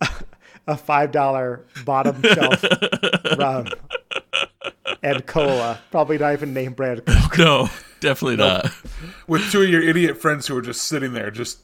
a 0.66 0.76
five 0.76 1.10
dollar 1.12 1.64
bottom 1.84 2.22
shelf 2.34 2.64
rum 3.38 3.66
and 5.02 5.26
cola, 5.26 5.80
probably 5.90 6.18
not 6.18 6.32
even 6.32 6.52
name 6.54 6.72
brand. 6.72 7.04
Coke. 7.06 7.18
No, 7.38 7.68
definitely 8.00 8.36
not. 8.36 8.70
with 9.26 9.50
two 9.50 9.62
of 9.62 9.68
your 9.68 9.82
idiot 9.82 10.20
friends 10.20 10.46
who 10.46 10.54
were 10.54 10.62
just 10.62 10.82
sitting 10.82 11.14
there, 11.14 11.30
just 11.30 11.60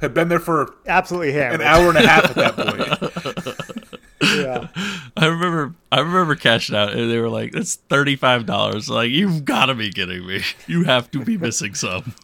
had 0.00 0.12
been 0.14 0.28
there 0.28 0.40
for 0.40 0.74
Absolutely 0.86 1.32
hammered. 1.32 1.60
an 1.60 1.66
hour 1.66 1.88
and 1.90 1.98
a 1.98 2.06
half 2.06 2.24
at 2.24 2.34
that 2.36 2.56
point. 2.56 4.36
Yeah. 4.36 4.68
I 5.16 5.26
remember 5.26 5.74
I 5.90 6.00
remember 6.00 6.34
cashing 6.36 6.74
out 6.76 6.92
and 6.92 7.10
they 7.10 7.18
were 7.18 7.28
like, 7.28 7.54
"It's 7.54 7.76
thirty 7.76 8.16
five 8.16 8.46
dollars. 8.46 8.88
Like, 8.88 9.10
you've 9.10 9.44
gotta 9.44 9.74
be 9.74 9.90
kidding 9.92 10.26
me. 10.26 10.42
You 10.66 10.84
have 10.84 11.10
to 11.12 11.24
be 11.24 11.36
missing 11.36 11.74
some. 11.74 12.14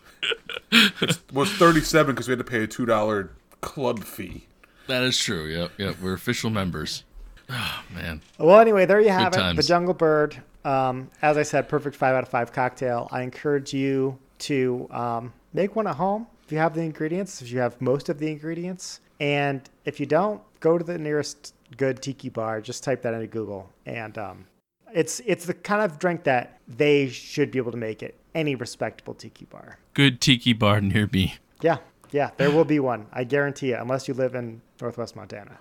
Was 1.32 1.53
thirty 1.53 1.80
seven 1.80 2.14
because 2.14 2.28
we 2.28 2.32
had 2.32 2.38
to 2.38 2.45
pay 2.45 2.62
a 2.62 2.66
two 2.66 2.86
dollar 2.86 3.30
club 3.61 4.05
fee. 4.05 4.47
That 4.86 5.03
is 5.03 5.18
true. 5.18 5.47
Yep, 5.47 5.72
yep. 5.78 5.97
We're 6.01 6.14
official 6.14 6.51
members. 6.51 7.05
Oh 7.51 7.82
man. 7.95 8.20
Well, 8.38 8.61
anyway, 8.61 8.86
there 8.86 9.01
you 9.01 9.11
have 9.11 9.32
Good 9.32 9.40
it. 9.40 9.57
The. 9.57 9.62
Jungle 9.62 9.95
Bird. 9.95 10.43
Um, 10.64 11.11
as 11.22 11.36
I 11.38 11.43
said, 11.43 11.68
perfect 11.68 11.97
five 11.97 12.14
out 12.14 12.22
of 12.22 12.28
five 12.28 12.53
cocktail. 12.53 13.09
I 13.11 13.22
encourage 13.22 13.72
you 13.72 14.18
to 14.40 14.88
um, 14.90 15.32
make 15.53 15.76
one 15.76 15.86
at 15.86 15.97
home 15.97 16.26
if 16.45 16.53
you 16.53 16.59
have 16.59 16.74
the 16.74 16.80
ingredients, 16.80 17.43
if 17.43 17.51
you 17.51 17.59
have 17.59 17.80
most 17.80 18.09
of 18.09 18.18
the 18.18 18.30
ingredients. 18.30 19.01
And 19.20 19.68
if 19.84 20.01
you 20.01 20.07
don't, 20.07 20.40
go 20.61 20.78
to 20.78 20.84
the 20.84 20.97
nearest 20.97 21.55
good 21.76 22.01
tiki 22.01 22.28
bar. 22.28 22.61
Just 22.61 22.84
type 22.84 23.03
that 23.03 23.14
into 23.14 23.26
Google. 23.26 23.70
And 23.84 24.16
um, 24.16 24.47
it's, 24.95 25.20
it's 25.26 25.45
the 25.45 25.55
kind 25.55 25.82
of 25.82 25.99
drink 25.99 26.24
that 26.24 26.61
they 26.66 27.09
should 27.09 27.51
be 27.51 27.59
able 27.59 27.72
to 27.72 27.78
make 27.78 28.03
at 28.03 28.14
any 28.39 28.55
respectable 28.55 29.14
tiki 29.14 29.45
bar. 29.47 29.78
Good 29.95 30.20
tiki 30.20 30.53
bar 30.53 30.80
near 30.80 31.09
me. 31.12 31.34
Yeah, 31.61 31.78
yeah, 32.12 32.30
there 32.36 32.51
will 32.53 32.64
be 32.64 32.78
one. 32.78 33.07
I 33.12 33.24
guarantee 33.24 33.72
it, 33.72 33.80
unless 33.80 34.07
you 34.07 34.14
live 34.14 34.34
in 34.36 34.62
Northwest 34.80 35.16
Montana. 35.16 35.59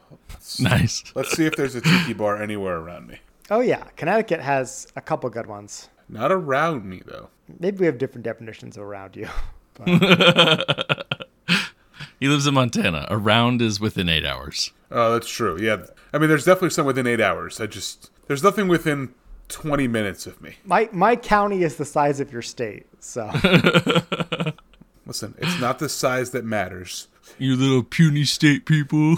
Nice. 0.60 1.04
Let's 1.16 1.32
see 1.36 1.46
if 1.48 1.56
there's 1.56 1.74
a 1.74 1.82
tiki 1.82 2.14
bar 2.14 2.42
anywhere 2.42 2.78
around 2.78 3.08
me. 3.08 3.18
Oh, 3.50 3.62
yeah, 3.62 3.84
Connecticut 3.96 4.42
has 4.42 4.88
a 4.96 5.02
couple 5.02 5.30
good 5.32 5.48
ones. 5.48 5.90
Not 6.08 6.32
around 6.32 6.86
me 6.86 7.02
though. 7.06 7.30
Maybe 7.60 7.80
we 7.80 7.86
have 7.88 7.98
different 7.98 8.24
definitions 8.24 8.78
of 8.78 8.84
around 8.84 9.16
you. 9.16 9.28
But, 9.80 11.08
He 12.20 12.28
lives 12.28 12.48
in 12.48 12.56
Montana. 12.56 13.06
Around 13.12 13.62
is 13.62 13.80
within 13.80 14.10
eight 14.10 14.26
hours. 14.26 14.72
Oh, 14.90 15.14
that's 15.14 15.30
true. 15.30 15.62
Yeah, 15.62 15.86
I 16.12 16.18
mean, 16.18 16.30
there's 16.30 16.46
definitely 16.46 16.72
some 16.72 16.88
within 16.88 17.06
eight 17.06 17.22
hours. 17.22 17.62
I 17.62 17.68
just 17.68 18.10
there's 18.26 18.42
nothing 18.42 18.68
within 18.68 19.14
20 19.50 19.88
minutes 19.88 20.28
of 20.28 20.42
me. 20.42 20.56
My 20.66 20.90
my 20.92 21.16
county 21.16 21.64
is 21.64 21.78
the 21.78 21.86
size 21.86 22.20
of 22.20 22.32
your 22.32 22.42
state, 22.42 22.86
so 23.00 23.32
Listen, 25.06 25.36
it's 25.38 25.60
not 25.62 25.80
the 25.80 25.88
size 25.88 26.32
that 26.32 26.44
matters. 26.44 27.08
You 27.38 27.56
little 27.56 27.84
puny 27.84 28.26
state 28.26 28.66
people. 28.66 29.16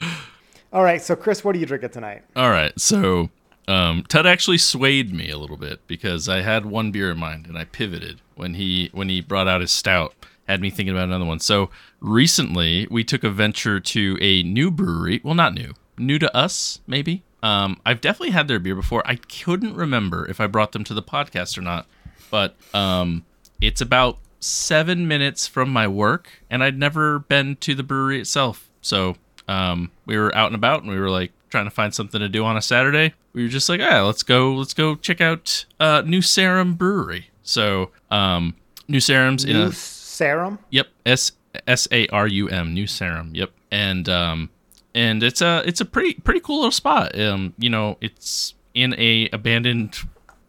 all 0.72 0.82
right. 0.82 1.02
So 1.02 1.14
Chris, 1.14 1.44
what 1.44 1.54
are 1.54 1.58
you 1.58 1.66
drinking 1.66 1.90
tonight? 1.90 2.22
All 2.34 2.50
right, 2.50 2.72
so 2.80 3.28
um, 3.68 4.04
Ted 4.08 4.26
actually 4.26 4.56
swayed 4.56 5.12
me 5.12 5.30
a 5.30 5.36
little 5.36 5.58
bit 5.58 5.86
because 5.86 6.26
I 6.28 6.40
had 6.40 6.64
one 6.64 6.90
beer 6.90 7.10
in 7.10 7.18
mind 7.18 7.46
and 7.46 7.58
I 7.58 7.64
pivoted 7.64 8.22
when 8.34 8.54
he 8.54 8.88
when 8.92 9.10
he 9.10 9.20
brought 9.20 9.46
out 9.46 9.60
his 9.60 9.70
stout. 9.70 10.14
Had 10.48 10.62
me 10.62 10.70
thinking 10.70 10.94
about 10.94 11.04
another 11.04 11.26
one. 11.26 11.40
So 11.40 11.68
recently 12.00 12.88
we 12.90 13.04
took 13.04 13.22
a 13.22 13.28
venture 13.28 13.80
to 13.80 14.16
a 14.22 14.42
new 14.42 14.70
brewery. 14.70 15.20
Well, 15.22 15.34
not 15.34 15.52
new, 15.52 15.74
new 15.98 16.18
to 16.18 16.34
us 16.34 16.80
maybe. 16.86 17.22
Um, 17.42 17.80
I've 17.86 18.00
definitely 18.00 18.30
had 18.32 18.48
their 18.48 18.58
beer 18.58 18.74
before. 18.74 19.02
I 19.06 19.16
couldn't 19.16 19.74
remember 19.74 20.26
if 20.28 20.40
I 20.40 20.46
brought 20.46 20.72
them 20.72 20.84
to 20.84 20.94
the 20.94 21.02
podcast 21.02 21.56
or 21.56 21.62
not, 21.62 21.86
but 22.30 22.56
um, 22.74 23.24
it's 23.60 23.80
about 23.80 24.18
seven 24.40 25.08
minutes 25.08 25.46
from 25.46 25.70
my 25.70 25.86
work, 25.86 26.42
and 26.50 26.62
I'd 26.62 26.78
never 26.78 27.20
been 27.20 27.56
to 27.56 27.74
the 27.74 27.82
brewery 27.82 28.20
itself. 28.20 28.68
So 28.80 29.16
um, 29.46 29.90
we 30.06 30.16
were 30.16 30.34
out 30.34 30.46
and 30.46 30.54
about, 30.54 30.82
and 30.82 30.90
we 30.90 30.98
were 30.98 31.10
like 31.10 31.32
trying 31.50 31.64
to 31.64 31.70
find 31.70 31.94
something 31.94 32.20
to 32.20 32.28
do 32.28 32.44
on 32.44 32.56
a 32.56 32.62
Saturday. 32.62 33.14
We 33.32 33.42
were 33.42 33.48
just 33.48 33.68
like, 33.68 33.80
ah, 33.80 34.04
let's 34.04 34.22
go, 34.22 34.52
let's 34.54 34.74
go 34.74 34.94
check 34.96 35.20
out 35.20 35.64
uh, 35.80 36.02
New 36.04 36.22
Sarum 36.22 36.74
Brewery. 36.74 37.30
So 37.42 37.90
um, 38.10 38.56
New 38.88 39.00
Sarum's 39.00 39.44
in 39.44 39.54
New 39.54 39.66
a 39.66 39.72
Sarum. 39.72 40.58
Yep, 40.70 40.88
S 41.06 41.32
S 41.66 41.88
A 41.90 42.06
R 42.08 42.26
U 42.26 42.48
M, 42.48 42.74
New 42.74 42.86
Sarum. 42.86 43.30
Yep, 43.34 43.50
and 43.70 44.08
um, 44.08 44.50
and 44.94 45.22
it's 45.22 45.40
a 45.40 45.62
it's 45.66 45.80
a 45.80 45.84
pretty 45.84 46.14
pretty 46.14 46.40
cool 46.40 46.56
little 46.56 46.70
spot. 46.70 47.18
Um, 47.18 47.54
you 47.58 47.70
know, 47.70 47.96
it's 48.00 48.54
in 48.74 48.94
a 48.98 49.28
abandoned 49.32 49.96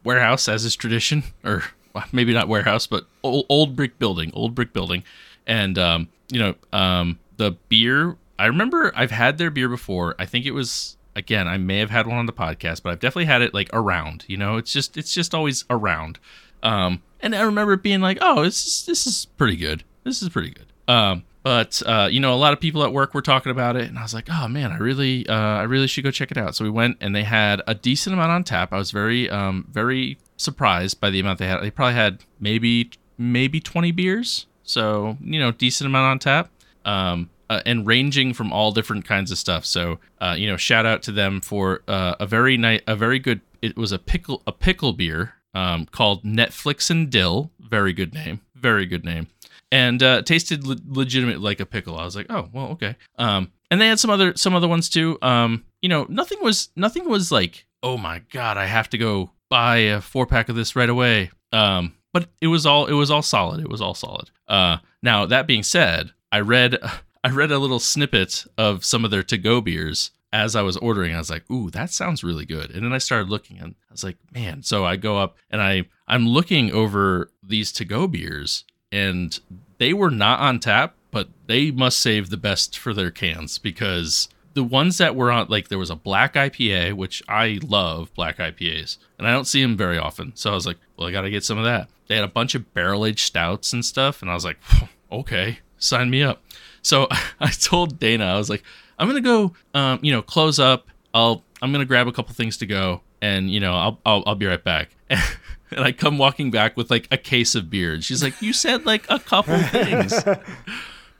warehouse 0.04 0.48
as 0.48 0.66
is 0.66 0.76
tradition, 0.76 1.24
or 1.44 1.64
maybe 2.12 2.34
not 2.34 2.48
warehouse, 2.48 2.88
but 2.88 3.06
old, 3.24 3.46
old 3.50 3.76
brick 3.76 4.00
building, 4.00 4.32
old 4.34 4.56
brick 4.56 4.74
building, 4.74 5.04
and 5.48 5.78
um, 5.78 6.10
you 6.32 6.40
know, 6.40 6.56
um, 6.74 7.20
the 7.38 7.52
beer. 7.70 8.18
I 8.38 8.46
remember 8.46 8.94
I've 8.96 9.12
had 9.12 9.38
their 9.38 9.52
beer 9.52 9.68
before. 9.68 10.16
I 10.18 10.26
think 10.26 10.46
it 10.46 10.52
was 10.52 10.98
again. 11.16 11.48
I 11.48 11.58
may 11.58 11.80
have 11.80 11.90
had 11.90 12.08
one 12.08 12.18
on 12.18 12.26
the 12.26 12.34
podcast, 12.34 12.84
but 12.84 12.92
I've 12.92 13.00
definitely 13.00 13.26
had 13.26 13.42
it 13.42 13.54
like 13.54 13.70
around. 13.74 14.26
You 14.28 14.38
know, 14.38 14.58
it's 14.58 14.72
just 14.72 14.98
it's 14.98 15.14
just 15.14 15.36
always 15.36 15.66
around. 15.70 16.20
Um, 16.64 17.04
and 17.22 17.36
I 17.36 17.42
remember 17.42 17.76
being 17.76 18.02
like, 18.02 18.18
oh, 18.22 18.44
this 18.44 18.66
is 18.66 18.86
this 18.86 19.06
is 19.06 19.26
pretty 19.38 19.58
good. 19.58 19.84
This 20.04 20.22
is 20.22 20.30
pretty 20.30 20.52
good. 20.52 20.68
Um, 20.88 21.24
but 21.44 21.82
uh, 21.86 22.08
you 22.12 22.20
know, 22.20 22.34
a 22.34 22.36
lot 22.36 22.54
of 22.54 22.60
people 22.60 22.84
at 22.84 22.92
work 22.92 23.14
were 23.14 23.22
talking 23.22 23.52
about 23.52 23.76
it, 23.76 23.88
and 23.90 23.98
I 23.98 24.04
was 24.04 24.14
like, 24.14 24.28
oh 24.30 24.48
man, 24.48 24.72
I 24.72 24.78
really, 24.78 25.28
uh, 25.28 25.34
I 25.34 25.64
really 25.64 25.88
should 25.88 26.04
go 26.04 26.12
check 26.12 26.32
it 26.32 26.38
out. 26.38 26.56
So 26.56 26.64
we 26.64 26.70
went, 26.70 26.98
and 27.02 27.16
they 27.16 27.24
had 27.24 27.62
a 27.68 27.76
decent 27.76 28.14
amount 28.14 28.32
on 28.32 28.44
tap. 28.44 28.74
I 28.74 28.78
was 28.78 28.92
very, 28.92 29.30
um, 29.30 29.68
very 29.72 30.18
surprised 30.38 31.00
by 31.00 31.10
the 31.10 31.20
amount 31.20 31.40
they 31.40 31.48
had. 31.48 31.62
They 31.62 31.72
probably 31.72 31.96
had 31.96 32.24
maybe, 32.40 32.92
maybe 33.18 33.60
twenty 33.60 33.92
beers. 33.92 34.48
So 34.64 35.18
you 35.22 35.40
know, 35.40 35.52
decent 35.52 35.88
amount 35.88 36.06
on 36.06 36.20
tap. 36.20 36.52
Um, 36.86 37.30
uh, 37.50 37.62
and 37.66 37.88
ranging 37.88 38.34
from 38.34 38.54
all 38.54 38.72
different 38.72 39.06
kinds 39.06 39.32
of 39.32 39.38
stuff. 39.38 39.66
So, 39.66 40.00
uh, 40.22 40.36
you 40.38 40.48
know, 40.48 40.56
shout 40.56 40.86
out 40.86 41.02
to 41.04 41.12
them 41.12 41.42
for 41.42 41.82
uh, 41.88 42.16
a 42.20 42.28
very 42.28 42.58
nice, 42.58 42.82
a 42.88 42.96
very 42.96 43.20
good. 43.20 43.42
It 43.62 43.76
was 43.76 43.92
a 43.92 44.00
pickle, 44.00 44.42
a 44.46 44.52
pickle 44.52 44.94
beer 44.94 45.34
um, 45.54 45.88
called 45.88 46.24
Netflix 46.24 46.90
and 46.90 47.10
Dill. 47.10 47.52
Very 47.60 47.92
good 47.94 48.14
name. 48.14 48.42
Very 48.56 48.86
good 48.86 49.04
name. 49.04 49.28
And 49.72 50.02
uh, 50.02 50.24
tasted 50.24 50.66
le- 50.66 50.78
legitimate 50.88 51.42
like 51.42 51.60
a 51.60 51.66
pickle. 51.66 51.98
I 51.98 52.06
was 52.06 52.16
like, 52.16 52.26
oh 52.30 52.50
well, 52.52 52.68
okay. 52.70 52.96
Um, 53.18 53.52
and 53.70 53.80
they 53.80 53.88
had 53.88 54.00
some 54.00 54.10
other 54.10 54.36
some 54.36 54.56
other 54.56 54.68
ones 54.68 54.90
too. 54.90 55.18
Um, 55.22 55.66
you 55.82 55.90
know, 55.90 56.06
nothing 56.10 56.40
was 56.42 56.70
nothing 56.76 57.08
was 57.08 57.32
like, 57.32 57.66
oh 57.84 57.98
my 57.98 58.24
god, 58.32 58.58
I 58.58 58.66
have 58.66 58.90
to 58.90 58.98
go 58.98 59.32
buy 59.50 59.78
a 59.78 60.02
four 60.02 60.26
pack 60.26 60.50
of 60.50 60.56
this 60.56 60.76
right 60.76 60.90
away. 60.90 61.32
Um, 61.52 61.96
but 62.14 62.30
it 62.42 62.48
was 62.48 62.66
all 62.66 62.88
it 62.88 62.94
was 62.94 63.12
all 63.12 63.22
solid. 63.22 63.60
It 63.60 63.70
was 63.70 63.82
all 63.82 63.94
solid. 63.94 64.32
Uh, 64.48 64.78
now 65.04 65.26
that 65.26 65.48
being 65.48 65.64
said, 65.64 66.12
I 66.32 66.40
read 66.40 66.78
I 67.24 67.30
read 67.30 67.52
a 67.52 67.60
little 67.60 67.80
snippet 67.80 68.46
of 68.58 68.86
some 68.86 69.04
of 69.04 69.12
their 69.12 69.24
to 69.24 69.38
go 69.38 69.62
beers 69.62 70.12
as 70.32 70.56
I 70.56 70.62
was 70.62 70.78
ordering. 70.78 71.14
I 71.14 71.18
was 71.18 71.30
like, 71.30 71.50
ooh, 71.52 71.70
that 71.72 71.92
sounds 71.92 72.24
really 72.24 72.46
good. 72.46 72.72
And 72.72 72.84
then 72.84 72.94
I 72.94 73.00
started 73.00 73.30
looking 73.30 73.58
and 73.58 73.76
I 73.90 73.94
was 73.94 74.04
like, 74.04 74.18
man. 74.34 74.64
So 74.64 74.86
I 74.86 74.96
go 74.96 75.18
up 75.18 75.38
and 75.50 75.62
I 75.62 75.86
I'm 76.08 76.28
looking 76.28 76.72
over 76.72 77.32
these 77.44 77.72
to 77.74 77.86
go 77.86 78.08
beers 78.08 78.64
and 78.92 79.40
they 79.78 79.94
were 79.94 80.12
not 80.12 80.40
on 80.40 80.60
tap, 80.60 80.96
but 81.12 81.30
they 81.48 81.72
must 81.72 82.00
save 82.00 82.30
the 82.30 82.38
best 82.38 82.78
for 82.78 82.94
their 82.94 83.12
cans 83.12 83.58
because 83.58 84.30
the 84.54 84.64
ones 84.64 84.98
that 84.98 85.16
were 85.16 85.32
on 85.32 85.48
like 85.50 85.68
there 85.70 85.78
was 85.78 85.90
a 85.90 85.96
black 85.96 86.34
IPA, 86.34 86.94
which 86.94 87.24
I 87.28 87.60
love 87.64 88.14
black 88.14 88.38
IPAs, 88.38 88.98
and 89.18 89.28
I 89.28 89.32
don't 89.32 89.46
see 89.46 89.62
them 89.62 89.78
very 89.78 89.98
often. 89.98 90.36
So 90.36 90.52
I 90.52 90.56
was 90.56 90.66
like, 90.66 90.78
well, 90.98 91.08
I 91.08 91.12
got 91.12 91.22
to 91.22 91.30
get 91.30 91.44
some 91.44 91.58
of 91.58 91.66
that. 91.66 91.90
They 92.08 92.16
had 92.16 92.24
a 92.24 92.30
bunch 92.30 92.56
of 92.56 92.74
barrel 92.74 93.06
aged 93.06 93.20
stouts 93.20 93.74
and 93.74 93.86
stuff, 93.86 94.22
and 94.22 94.30
I 94.30 94.34
was 94.34 94.46
like, 94.46 94.58
okay, 95.12 95.60
sign 95.78 96.10
me 96.10 96.24
up. 96.24 96.42
So 96.82 97.08
I 97.40 97.52
told 97.52 98.00
Dana, 98.00 98.26
I 98.26 98.38
was 98.38 98.50
like, 98.50 98.64
I'm 98.98 99.08
gonna 99.08 99.22
go, 99.22 99.54
um, 99.74 100.00
you 100.02 100.12
know, 100.12 100.22
close 100.22 100.60
up. 100.60 100.88
I'll 101.14 101.44
I'm 101.62 101.72
gonna 101.72 101.86
grab 101.86 102.08
a 102.08 102.12
couple 102.12 102.34
things 102.36 102.58
to 102.58 102.66
go, 102.66 103.02
and 103.22 103.50
you 103.50 103.60
know, 103.60 103.74
I'll 103.74 104.00
I'll, 104.06 104.24
I'll 104.28 104.36
be 104.36 104.46
right 104.46 104.64
back. 104.64 104.90
And 105.76 105.86
I 105.86 105.92
come 105.92 106.18
walking 106.18 106.52
back 106.52 106.76
with 106.76 106.90
like 106.90 107.08
a 107.12 107.18
case 107.18 107.56
of 107.56 107.70
beer. 107.70 107.94
And 107.94 108.04
she's 108.04 108.24
like, 108.24 108.42
"You 108.42 108.54
said 108.54 108.86
like 108.86 109.06
a 109.10 109.20
couple 109.20 109.58
things." 109.64 110.14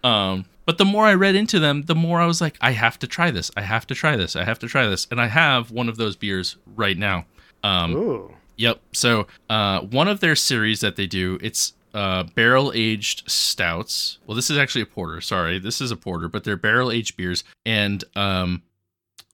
um, 0.04 0.46
but 0.66 0.78
the 0.78 0.86
more 0.86 1.06
I 1.06 1.14
read 1.14 1.36
into 1.36 1.60
them, 1.60 1.84
the 1.84 1.96
more 1.96 2.20
I 2.20 2.26
was 2.26 2.42
like, 2.42 2.58
"I 2.62 2.72
have 2.72 2.98
to 3.00 3.08
try 3.08 3.32
this. 3.32 3.52
I 3.56 3.62
have 3.62 3.86
to 3.88 3.96
try 3.96 4.16
this. 4.16 4.36
I 4.36 4.44
have 4.44 4.60
to 4.60 4.68
try 4.68 4.88
this." 4.88 5.08
And 5.12 5.22
I 5.22 5.28
have 5.28 5.72
one 5.72 5.88
of 5.90 5.98
those 5.98 6.16
beers 6.16 6.58
right 6.76 6.98
now. 6.98 7.26
Um, 7.64 7.96
Ooh. 7.96 8.34
Yep. 8.58 8.80
So 8.92 9.28
uh, 9.50 9.82
one 9.82 10.08
of 10.08 10.20
their 10.20 10.36
series 10.36 10.82
that 10.82 10.96
they 10.96 11.08
do, 11.08 11.40
it's 11.42 11.74
uh, 11.94 12.24
barrel 12.36 12.72
aged 12.76 13.30
stouts. 13.30 14.18
Well, 14.28 14.36
this 14.36 14.50
is 14.50 14.58
actually 14.58 14.82
a 14.82 14.86
porter. 14.86 15.22
Sorry, 15.22 15.60
this 15.60 15.80
is 15.82 15.92
a 15.92 15.96
porter, 15.96 16.28
but 16.28 16.44
they're 16.44 16.58
barrel 16.58 16.92
aged 16.92 17.16
beers, 17.18 17.44
and 17.66 18.04
um, 18.16 18.62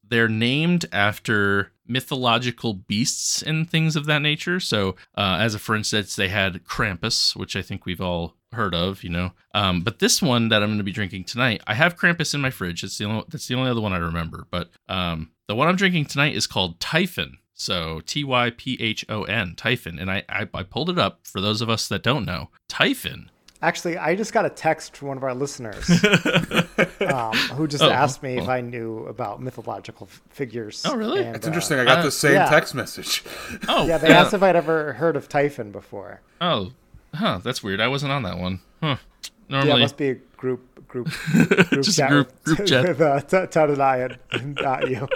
they're 0.07 0.30
named 0.30 0.86
after 0.91 1.72
mythological 1.88 2.74
beasts 2.74 3.42
and 3.42 3.70
things 3.70 3.96
of 3.96 4.06
that 4.06 4.22
nature. 4.22 4.60
So, 4.60 4.96
uh, 5.16 5.38
as 5.40 5.56
a 5.56 5.60
for 5.60 5.76
instance, 5.76 6.16
they 6.16 6.30
had 6.30 6.64
Krampus, 6.64 7.36
which 7.36 7.56
I 7.56 7.62
think 7.62 7.86
we've 7.86 8.02
all 8.02 8.36
heard 8.54 8.74
of, 8.74 9.04
you 9.04 9.10
know. 9.10 9.32
Um, 9.54 9.82
but 9.82 10.00
this 10.00 10.22
one 10.22 10.50
that 10.50 10.64
I'm 10.64 10.70
going 10.70 10.78
to 10.80 10.84
be 10.84 10.92
drinking 10.92 11.26
tonight, 11.26 11.62
I 11.68 11.74
have 11.74 11.98
Krampus 11.98 12.34
in 12.34 12.42
my 12.42 12.50
fridge. 12.50 12.84
It's 12.84 12.98
the 12.98 13.06
only 13.06 13.26
that's 13.30 13.48
the 13.48 13.56
only 13.56 13.70
other 13.70 13.82
one 13.82 13.94
I 13.94 13.98
remember. 13.98 14.48
But 14.50 14.70
um, 14.90 15.32
the 15.48 15.56
one 15.56 15.68
I'm 15.68 15.76
drinking 15.76 16.06
tonight 16.06 16.36
is 16.36 16.48
called 16.48 16.80
Typhon. 16.80 17.38
So 17.54 18.02
T 18.06 18.24
Y 18.24 18.52
P 18.52 18.78
H 18.80 19.06
O 19.08 19.24
N, 19.24 19.56
Typhon. 19.56 20.00
And 20.00 20.12
I, 20.12 20.24
I 20.28 20.48
I 20.54 20.64
pulled 20.64 20.90
it 20.90 21.00
up 21.00 21.22
for 21.24 21.40
those 21.40 21.62
of 21.62 21.70
us 21.70 21.88
that 21.88 22.04
don't 22.04 22.26
know. 22.26 22.50
Typhon 22.68 23.30
Actually, 23.66 23.97
I 23.97 24.13
just 24.16 24.32
got 24.32 24.45
a 24.45 24.49
text 24.51 24.95
from 24.95 25.07
one 25.07 25.18
of 25.18 25.24
our 25.24 25.34
listeners 25.34 25.89
um, 27.01 27.34
who 27.55 27.68
just 27.68 27.82
Oh, 27.84 27.89
asked 27.89 28.22
me 28.22 28.38
if 28.38 28.47
oh. 28.47 28.51
I 28.51 28.61
knew 28.61 28.99
about 29.07 29.41
mythological 29.41 30.07
f- 30.09 30.22
figures. 30.30 30.84
Oh, 30.86 30.95
really? 30.95 31.24
And, 31.24 31.36
It's 31.36 31.47
uh, 31.47 31.49
interesting. 31.49 31.80
I 31.80 31.84
got 31.86 31.99
uh, 31.99 32.03
the 32.03 32.11
same 32.11 32.34
yeah. 32.34 32.45
text 32.49 32.76
message. 32.76 33.24
Oh, 33.68 33.88
yeah, 33.88 33.97
they 33.97 34.09
asked 34.13 34.34
if 34.36 34.43
I'd 34.43 34.55
ever 34.55 34.93
heard 34.93 35.16
of 35.16 35.28
Typhon 35.28 35.72
before. 35.72 36.22
Oh, 36.39 36.74
huh. 37.16 37.39
That's 37.43 37.63
weird. 37.63 37.82
I 37.82 37.88
wasn't 37.88 38.11
on 38.11 38.22
that 38.24 38.38
one. 38.38 38.59
Huh. 38.82 38.97
Yeah, 39.49 39.61
it 39.61 39.66
Normally, 39.66 39.82
must 39.82 39.97
be 39.97 40.09
a 40.09 40.16
group 40.38 40.88
group 40.88 41.07
group 41.32 41.49
Just 41.72 41.89
a 41.89 41.93
chat 42.01 42.09
group- 42.11 42.32
with, 42.45 42.57
group 42.57 42.68
chat. 42.68 42.88
with 42.88 43.01
uh, 43.01 43.20
T- 43.22 43.47
Todd 43.47 43.70
and 43.72 43.82
I, 43.82 44.18
and 44.32 44.55
not 44.61 44.89
you. 44.89 45.07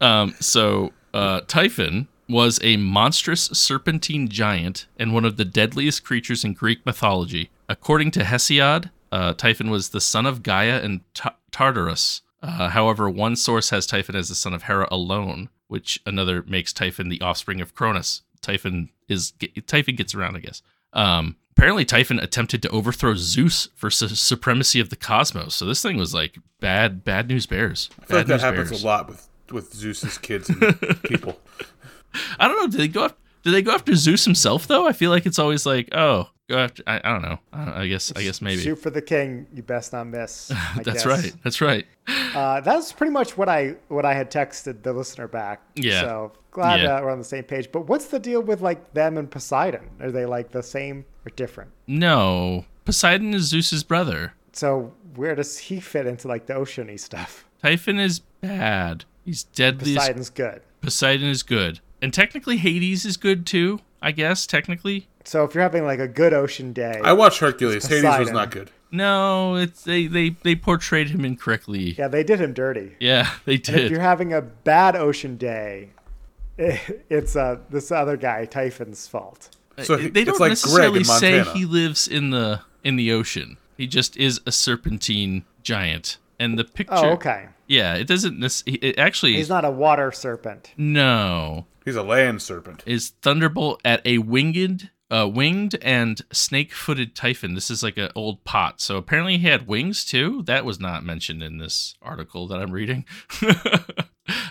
Um, 0.00 0.34
so 0.40 0.92
uh, 1.12 1.42
Typhon 1.46 2.08
was 2.30 2.58
a 2.62 2.76
monstrous 2.76 3.42
serpentine 3.52 4.28
giant 4.28 4.86
and 4.98 5.12
one 5.12 5.24
of 5.24 5.36
the 5.36 5.44
deadliest 5.44 6.04
creatures 6.04 6.44
in 6.44 6.54
Greek 6.54 6.84
mythology. 6.86 7.50
According 7.68 8.10
to 8.12 8.20
Hesiod, 8.20 8.90
uh, 9.12 9.34
Typhon 9.34 9.70
was 9.70 9.88
the 9.90 10.00
son 10.00 10.26
of 10.26 10.42
Gaia 10.42 10.80
and 10.82 11.00
Ta- 11.14 11.36
Tartarus. 11.50 12.22
Uh, 12.42 12.68
however, 12.70 13.10
one 13.10 13.36
source 13.36 13.70
has 13.70 13.86
Typhon 13.86 14.16
as 14.16 14.28
the 14.28 14.34
son 14.34 14.54
of 14.54 14.64
Hera 14.64 14.88
alone, 14.90 15.48
which 15.68 16.00
another 16.06 16.42
makes 16.46 16.72
Typhon 16.72 17.08
the 17.08 17.20
offspring 17.20 17.60
of 17.60 17.74
Cronus. 17.74 18.22
Typhon 18.40 18.88
is 19.08 19.32
Typhon 19.66 19.96
gets 19.96 20.14
around, 20.14 20.36
I 20.36 20.40
guess. 20.40 20.62
Um, 20.92 21.36
apparently, 21.52 21.84
Typhon 21.84 22.18
attempted 22.18 22.62
to 22.62 22.70
overthrow 22.70 23.14
Zeus 23.14 23.68
for 23.74 23.90
su- 23.90 24.08
supremacy 24.08 24.80
of 24.80 24.88
the 24.90 24.96
cosmos. 24.96 25.54
So 25.54 25.66
this 25.66 25.82
thing 25.82 25.98
was 25.98 26.14
like 26.14 26.38
bad, 26.60 27.04
bad 27.04 27.28
news 27.28 27.46
bears. 27.46 27.90
I 28.00 28.04
feel 28.06 28.16
like 28.18 28.26
that 28.28 28.40
happens 28.40 28.70
bears. 28.70 28.82
a 28.82 28.86
lot 28.86 29.08
with 29.08 29.28
with 29.50 29.74
Zeus's 29.74 30.16
kids 30.16 30.48
and 30.48 30.80
people. 31.02 31.38
I 32.38 32.48
don't 32.48 32.58
know. 32.58 32.66
Do 32.68 32.78
they 32.78 32.88
go? 32.88 33.04
After, 33.04 33.16
do 33.42 33.50
they 33.50 33.62
go 33.62 33.72
after 33.72 33.94
Zeus 33.94 34.24
himself 34.24 34.66
though? 34.66 34.86
I 34.86 34.92
feel 34.92 35.10
like 35.10 35.26
it's 35.26 35.38
always 35.38 35.64
like, 35.66 35.88
oh, 35.92 36.28
go 36.48 36.58
after. 36.58 36.82
I, 36.86 37.00
I 37.02 37.12
don't 37.12 37.22
know. 37.22 37.38
I, 37.52 37.64
don't- 37.64 37.74
I 37.74 37.86
guess. 37.86 38.12
I 38.16 38.22
guess 38.22 38.40
maybe. 38.42 38.62
Shoot 38.62 38.76
for 38.76 38.90
the 38.90 39.02
king, 39.02 39.46
you 39.54 39.62
best 39.62 39.92
not 39.92 40.06
miss. 40.06 40.48
That's 40.76 41.04
guess. 41.04 41.06
right. 41.06 41.32
That's 41.44 41.60
right. 41.60 41.86
Uh, 42.34 42.60
that's 42.60 42.92
pretty 42.92 43.12
much 43.12 43.36
what 43.38 43.48
I 43.48 43.76
what 43.88 44.04
I 44.04 44.14
had 44.14 44.30
texted 44.30 44.82
the 44.82 44.92
listener 44.92 45.28
back. 45.28 45.62
Yeah. 45.76 46.00
So 46.02 46.32
glad 46.50 46.80
Yeah. 46.80 46.96
uh, 46.96 47.02
we're 47.02 47.10
on 47.10 47.18
the 47.18 47.24
same 47.24 47.44
page. 47.44 47.70
But 47.72 47.86
what's 47.88 48.06
the 48.06 48.18
deal 48.18 48.40
with 48.42 48.60
like 48.60 48.92
them 48.94 49.16
and 49.16 49.30
Poseidon? 49.30 49.88
Are 50.00 50.10
they 50.10 50.26
like 50.26 50.50
the 50.50 50.62
same 50.62 51.04
or 51.24 51.30
different? 51.30 51.70
No, 51.86 52.64
Poseidon 52.84 53.32
is 53.34 53.44
Zeus's 53.44 53.82
brother. 53.84 54.34
So 54.52 54.92
where 55.14 55.34
does 55.36 55.56
he 55.58 55.78
fit 55.80 56.06
into 56.06 56.26
like 56.28 56.46
the 56.46 56.54
oceany 56.54 56.98
stuff? 56.98 57.46
Typhon 57.62 57.98
is 58.00 58.20
bad. 58.40 59.04
He's 59.24 59.44
deadliest. 59.44 59.98
Poseidon's 59.98 60.30
good. 60.30 60.62
Poseidon 60.80 61.28
is 61.28 61.42
good. 61.44 61.80
And 62.02 62.12
technically 62.12 62.56
Hades 62.58 63.04
is 63.04 63.16
good 63.16 63.46
too. 63.46 63.80
I 64.02 64.12
guess 64.12 64.46
technically. 64.46 65.08
So 65.24 65.44
if 65.44 65.54
you're 65.54 65.62
having 65.62 65.84
like 65.84 65.98
a 66.00 66.08
good 66.08 66.32
ocean 66.32 66.72
day, 66.72 67.00
I 67.04 67.12
watched 67.12 67.40
Hercules. 67.40 67.84
Hades 67.86 68.04
was 68.04 68.12
Poseidon. 68.14 68.34
not 68.34 68.50
good. 68.50 68.70
No, 68.90 69.54
it's 69.56 69.84
they 69.84 70.06
they 70.06 70.30
they 70.42 70.54
portrayed 70.56 71.08
him 71.10 71.24
incorrectly. 71.24 71.94
yeah, 71.98 72.08
they 72.08 72.24
did 72.24 72.40
him 72.40 72.52
dirty. 72.54 72.96
Yeah, 72.98 73.30
they 73.44 73.54
And 73.54 73.68
if 73.68 73.74
did. 73.74 73.90
you're 73.90 74.00
having 74.00 74.32
a 74.32 74.40
bad 74.40 74.96
ocean 74.96 75.36
day, 75.36 75.90
it's 76.58 77.36
uh, 77.36 77.58
this 77.70 77.90
other 77.92 78.16
guy 78.16 78.44
Typhon's 78.46 79.06
fault. 79.06 79.50
So 79.82 79.96
he- 79.96 80.08
they 80.08 80.24
don't 80.24 80.40
like 80.40 80.50
necessarily 80.50 81.04
say 81.04 81.42
he 81.44 81.64
lives 81.64 82.08
in 82.08 82.30
the 82.30 82.60
in 82.84 82.96
the 82.96 83.12
ocean. 83.12 83.56
He 83.76 83.86
just 83.86 84.16
is 84.16 84.40
a 84.46 84.52
serpentine 84.52 85.44
giant. 85.62 86.18
And 86.38 86.58
the 86.58 86.64
picture, 86.64 86.94
Oh, 86.94 87.10
okay. 87.12 87.48
Yeah, 87.70 87.94
it 87.94 88.06
doesn't. 88.06 88.40
This 88.40 88.62
it 88.66 88.98
actually 88.98 89.34
He's 89.34 89.48
not 89.48 89.64
a 89.64 89.70
water 89.70 90.10
serpent. 90.12 90.72
no 90.76 91.66
He's 91.84 91.96
a 91.96 92.02
land 92.02 92.42
serpent. 92.42 92.82
is 92.84 93.10
Thunderbolt 93.22 93.80
at 93.84 94.02
a 94.04 94.18
winged, 94.18 94.90
uh, 95.10 95.28
winged 95.32 95.76
and 95.80 96.20
snake-footed 96.32 97.14
Typhon. 97.16 97.54
This 97.54 97.70
is 97.70 97.82
like 97.82 97.96
an 97.96 98.10
old 98.14 98.44
pot. 98.44 98.80
So 98.80 98.96
apparently 98.96 99.38
he 99.38 99.46
had 99.48 99.66
wings 99.66 100.04
too. 100.04 100.42
That 100.42 100.64
was 100.64 100.78
not 100.78 101.04
mentioned 101.04 101.42
in 101.42 101.58
this 101.58 101.94
article 102.02 102.46
that 102.48 102.60
I'm 102.60 102.70
reading. 102.72 103.06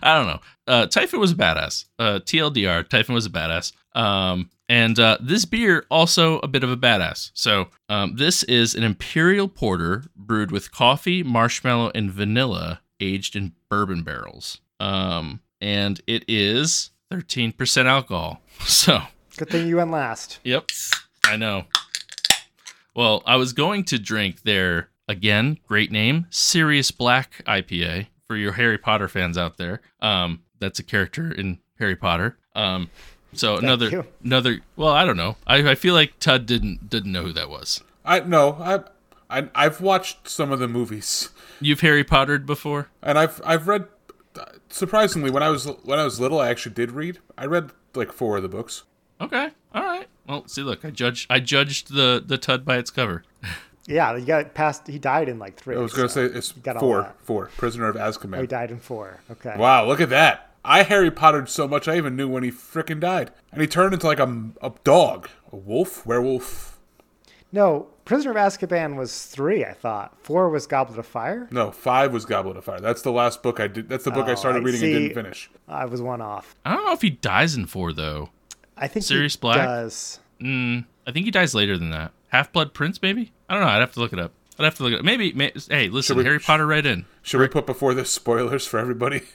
I 0.01 0.15
don't 0.17 0.27
know. 0.27 0.39
Uh, 0.67 0.85
Typhon 0.87 1.19
was 1.19 1.31
a 1.31 1.35
badass. 1.35 1.85
Uh, 1.97 2.19
TLDR, 2.19 2.87
Typhon 2.87 3.15
was 3.15 3.25
a 3.25 3.29
badass. 3.29 3.71
Um, 3.95 4.49
and 4.67 4.99
uh, 4.99 5.17
this 5.21 5.45
beer 5.45 5.85
also 5.89 6.39
a 6.39 6.47
bit 6.47 6.63
of 6.63 6.71
a 6.71 6.77
badass. 6.77 7.31
So 7.33 7.67
um, 7.89 8.15
this 8.15 8.43
is 8.43 8.75
an 8.75 8.83
imperial 8.83 9.47
porter 9.47 10.03
brewed 10.15 10.51
with 10.51 10.71
coffee, 10.71 11.23
marshmallow, 11.23 11.91
and 11.95 12.11
vanilla, 12.11 12.81
aged 12.99 13.35
in 13.35 13.53
bourbon 13.69 14.03
barrels. 14.03 14.59
Um, 14.79 15.41
and 15.61 16.01
it 16.07 16.23
is 16.27 16.91
13% 17.11 17.85
alcohol. 17.85 18.41
So, 18.65 19.01
Good 19.37 19.49
thing 19.49 19.67
you 19.69 19.77
went 19.77 19.91
last. 19.91 20.39
yep, 20.43 20.65
I 21.23 21.37
know. 21.37 21.63
Well, 22.93 23.23
I 23.25 23.37
was 23.37 23.53
going 23.53 23.85
to 23.85 23.97
drink 23.97 24.41
their 24.43 24.89
again, 25.07 25.57
great 25.65 25.91
name, 25.91 26.27
Sirius 26.29 26.91
Black 26.91 27.41
IPA 27.47 28.07
for 28.27 28.35
your 28.35 28.51
Harry 28.53 28.77
Potter 28.77 29.07
fans 29.07 29.37
out 29.37 29.57
there. 29.57 29.79
Um, 30.01 30.41
that's 30.59 30.79
a 30.79 30.83
character 30.83 31.31
in 31.31 31.59
Harry 31.79 31.95
Potter. 31.95 32.37
Um, 32.53 32.89
so 33.33 33.57
another 33.57 33.89
you. 33.89 34.05
another. 34.23 34.59
Well, 34.75 34.91
I 34.91 35.05
don't 35.05 35.17
know. 35.17 35.37
I, 35.47 35.71
I 35.71 35.75
feel 35.75 35.93
like 35.93 36.19
Tud 36.19 36.45
didn't 36.45 36.89
didn't 36.89 37.11
know 37.11 37.23
who 37.23 37.31
that 37.33 37.49
was. 37.49 37.81
I 38.03 38.19
no, 38.21 38.53
I, 38.59 38.81
I 39.29 39.49
I've 39.55 39.81
watched 39.81 40.27
some 40.27 40.51
of 40.51 40.59
the 40.59 40.67
movies, 40.67 41.29
You've 41.61 41.81
Harry 41.81 42.03
Pottered 42.03 42.45
before? 42.45 42.89
and 43.01 43.17
I've 43.17 43.41
I've 43.45 43.67
read. 43.67 43.87
Surprisingly, 44.69 45.31
when 45.31 45.43
I 45.43 45.49
was 45.49 45.65
when 45.83 45.99
I 45.99 46.03
was 46.03 46.19
little, 46.19 46.39
I 46.39 46.49
actually 46.49 46.75
did 46.75 46.91
read. 46.91 47.19
I 47.37 47.45
read 47.45 47.71
like 47.95 48.11
four 48.11 48.37
of 48.37 48.43
the 48.43 48.49
books. 48.49 48.83
Okay, 49.19 49.49
all 49.73 49.83
right. 49.83 50.07
Well, 50.27 50.47
see, 50.47 50.61
look, 50.61 50.85
I 50.85 50.91
judged 50.91 51.27
I 51.29 51.39
judged 51.39 51.93
the 51.93 52.23
the 52.25 52.37
Tud 52.37 52.63
by 52.65 52.77
its 52.77 52.91
cover. 52.91 53.23
Yeah, 53.87 54.15
you 54.15 54.23
got 54.23 54.53
past. 54.53 54.85
He 54.85 54.99
died 54.99 55.27
in 55.27 55.39
like 55.39 55.55
three. 55.55 55.75
I 55.75 55.79
was 55.79 55.93
gonna 55.93 56.07
so 56.09 56.27
say 56.27 56.37
it's 56.37 56.51
got 56.51 56.75
all 56.75 56.81
four, 56.81 57.15
four. 57.23 57.45
Prisoner 57.57 57.87
of 57.87 57.97
Oh, 57.97 58.39
he 58.39 58.45
died 58.45 58.69
in 58.69 58.77
four. 58.77 59.19
Okay. 59.31 59.55
Wow, 59.57 59.87
look 59.87 59.99
at 59.99 60.09
that! 60.11 60.51
I 60.63 60.83
Harry 60.83 61.09
Pottered 61.09 61.49
so 61.49 61.67
much, 61.67 61.87
I 61.87 61.97
even 61.97 62.15
knew 62.15 62.27
when 62.29 62.43
he 62.43 62.51
frickin' 62.51 62.99
died, 62.99 63.31
and 63.51 63.61
he 63.61 63.67
turned 63.67 63.95
into 63.95 64.05
like 64.05 64.19
a, 64.19 64.51
a 64.61 64.73
dog, 64.83 65.29
a 65.51 65.55
wolf, 65.55 66.05
werewolf. 66.05 66.77
No, 67.51 67.87
Prisoner 68.09 68.31
of 68.31 68.37
Azkaban 68.37 68.95
was 68.95 69.27
three. 69.27 69.63
I 69.63 69.73
thought 69.73 70.17
four 70.23 70.49
was 70.49 70.65
Goblet 70.65 70.97
of 70.97 71.05
Fire. 71.05 71.47
No, 71.51 71.69
five 71.69 72.11
was 72.11 72.25
Goblet 72.25 72.57
of 72.57 72.65
Fire. 72.65 72.79
That's 72.79 73.03
the 73.03 73.11
last 73.11 73.43
book 73.43 73.59
I 73.59 73.67
did. 73.67 73.87
That's 73.87 74.03
the 74.03 74.09
book 74.11 74.27
I 74.27 74.31
Oh, 74.31 74.35
started 74.35 74.63
I 74.63 74.65
reading 74.65 74.81
see. 74.81 74.93
and 74.95 75.01
didn't 75.03 75.13
finish. 75.13 75.49
I 75.67 75.85
was 75.85 76.01
one 76.01 76.19
off. 76.19 76.55
I 76.65 76.73
don't 76.75 76.85
know 76.85 76.93
if 76.93 77.01
he 77.03 77.11
dies 77.11 77.55
in 77.55 77.67
four 77.67 77.93
though. 77.93 78.31
I 78.75 78.87
think 78.87 79.05
Sirius 79.05 79.35
he 79.35 79.39
Black? 79.39 79.57
does. 79.57 80.19
Mm, 80.41 80.85
I 81.05 81.11
think 81.11 81.25
he 81.25 81.31
dies 81.31 81.53
later 81.53 81.77
than 81.77 81.91
that. 81.91 82.11
Half 82.29 82.51
Blood 82.51 82.73
Prince, 82.73 82.99
maybe. 83.01 83.31
I 83.47 83.53
don't 83.53 83.61
know. 83.63 83.69
I'd 83.69 83.79
have 83.79 83.93
to 83.93 83.99
look 83.99 84.11
it 84.13 84.19
up. 84.19 84.31
I'd 84.57 84.63
have 84.65 84.75
to 84.77 84.83
look 84.83 84.93
it 84.93 84.99
up. 84.99 85.05
Maybe. 85.05 85.31
May, 85.33 85.51
hey, 85.69 85.89
listen, 85.89 86.17
we- 86.17 86.23
Harry 86.23 86.39
Potter, 86.39 86.65
right 86.65 86.85
in. 86.85 87.05
Should 87.21 87.39
we 87.41 87.47
put 87.47 87.65
before 87.67 87.93
this 87.93 88.09
spoilers 88.09 88.65
for 88.65 88.79
everybody? 88.79 89.21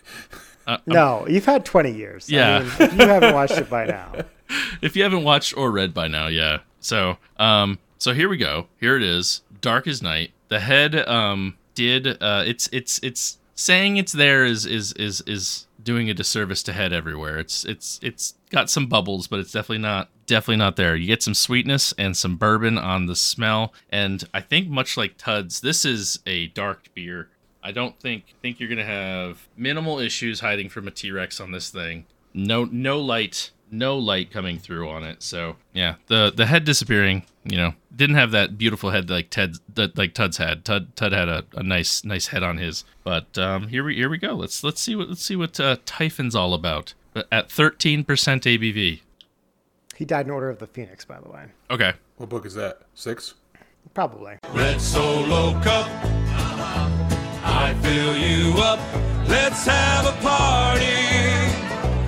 No, 0.86 1.26
you've 1.28 1.44
had 1.44 1.66
twenty 1.66 1.92
years. 1.92 2.26
I 2.32 2.36
Yeah. 2.36 2.58
mean, 2.60 2.98
you 2.98 3.06
haven't 3.06 3.34
watched 3.34 3.58
it 3.58 3.68
by 3.68 3.84
now. 3.84 4.12
if 4.80 4.96
you 4.96 5.02
haven't 5.02 5.22
watched 5.22 5.54
or 5.58 5.70
read 5.70 5.92
by 5.92 6.08
now, 6.08 6.28
yeah. 6.28 6.60
So, 6.80 7.18
um, 7.38 7.78
so 7.98 8.12
here 8.12 8.28
we 8.28 8.36
go. 8.36 8.68
Here 8.80 8.96
it 8.96 9.02
is. 9.02 9.42
Dark 9.60 9.86
as 9.86 10.02
night. 10.02 10.32
The 10.48 10.60
head, 10.60 10.94
um, 11.08 11.56
did 11.74 12.22
uh, 12.22 12.44
it's 12.46 12.68
it's 12.72 12.98
it's 13.02 13.38
saying 13.54 13.96
it's 13.96 14.12
there 14.12 14.44
is 14.44 14.66
is 14.66 14.92
is 14.94 15.22
is 15.26 15.66
doing 15.82 16.08
a 16.08 16.14
disservice 16.14 16.62
to 16.64 16.72
head 16.72 16.92
everywhere. 16.92 17.38
It's 17.38 17.64
it's 17.64 18.00
it's 18.02 18.34
got 18.50 18.70
some 18.70 18.86
bubbles, 18.86 19.26
but 19.26 19.40
it's 19.40 19.52
definitely 19.52 19.78
not 19.78 20.08
definitely 20.26 20.56
not 20.56 20.76
there. 20.76 20.96
You 20.96 21.06
get 21.06 21.22
some 21.22 21.34
sweetness 21.34 21.92
and 21.98 22.16
some 22.16 22.36
bourbon 22.36 22.78
on 22.78 23.06
the 23.06 23.16
smell, 23.16 23.74
and 23.90 24.24
I 24.32 24.40
think 24.40 24.68
much 24.68 24.96
like 24.96 25.18
Tud's, 25.18 25.60
this 25.60 25.84
is 25.84 26.20
a 26.26 26.48
dark 26.48 26.88
beer. 26.94 27.28
I 27.62 27.72
don't 27.72 27.98
think 27.98 28.34
think 28.42 28.60
you're 28.60 28.68
gonna 28.68 28.84
have 28.84 29.48
minimal 29.56 29.98
issues 29.98 30.40
hiding 30.40 30.68
from 30.68 30.88
a 30.88 30.90
T 30.90 31.10
Rex 31.10 31.40
on 31.40 31.52
this 31.52 31.70
thing. 31.70 32.06
No 32.32 32.64
no 32.64 33.00
light 33.00 33.50
no 33.78 33.98
light 33.98 34.30
coming 34.30 34.58
through 34.58 34.88
on 34.88 35.04
it. 35.04 35.22
So 35.22 35.56
yeah, 35.72 35.96
the 36.06 36.32
the 36.34 36.46
head 36.46 36.64
disappearing. 36.64 37.24
You 37.44 37.58
know, 37.58 37.74
didn't 37.94 38.16
have 38.16 38.30
that 38.30 38.56
beautiful 38.56 38.90
head 38.90 39.10
like 39.10 39.30
Ted 39.30 39.56
that 39.74 39.98
like 39.98 40.14
Tud's 40.14 40.38
had. 40.38 40.64
Tud 40.64 40.96
Tud 40.96 41.12
had 41.12 41.28
a, 41.28 41.44
a 41.54 41.62
nice 41.62 42.04
nice 42.04 42.28
head 42.28 42.42
on 42.42 42.58
his. 42.58 42.84
But 43.02 43.36
um, 43.36 43.68
here 43.68 43.84
we 43.84 43.94
here 43.96 44.08
we 44.08 44.18
go. 44.18 44.34
Let's 44.34 44.64
let's 44.64 44.80
see 44.80 44.96
what 44.96 45.08
let's 45.08 45.22
see 45.22 45.36
what 45.36 45.58
uh, 45.60 45.76
Typhon's 45.84 46.34
all 46.34 46.54
about. 46.54 46.94
At 47.30 47.50
thirteen 47.50 48.04
percent 48.04 48.44
ABV. 48.44 49.00
He 49.96 50.04
died 50.04 50.26
in 50.26 50.32
Order 50.32 50.50
of 50.50 50.58
the 50.58 50.66
Phoenix, 50.66 51.04
by 51.04 51.20
the 51.20 51.28
way. 51.28 51.44
Okay. 51.70 51.92
What 52.16 52.28
book 52.28 52.46
is 52.46 52.54
that? 52.54 52.80
Six. 52.94 53.34
Probably. 53.92 54.38
Red 54.52 54.80
Solo 54.80 55.52
Cup. 55.62 55.86
I 57.46 57.74
fill 57.82 58.16
you 58.16 58.60
up. 58.60 58.80
Let's 59.28 59.66
have 59.66 60.06
a 60.06 60.20
party. 60.20 60.84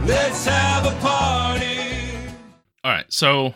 Let's 0.06 0.44
have 0.46 0.86
a 0.86 1.00
party. 1.00 1.26
All 2.87 2.93
right. 2.93 3.12
So 3.12 3.55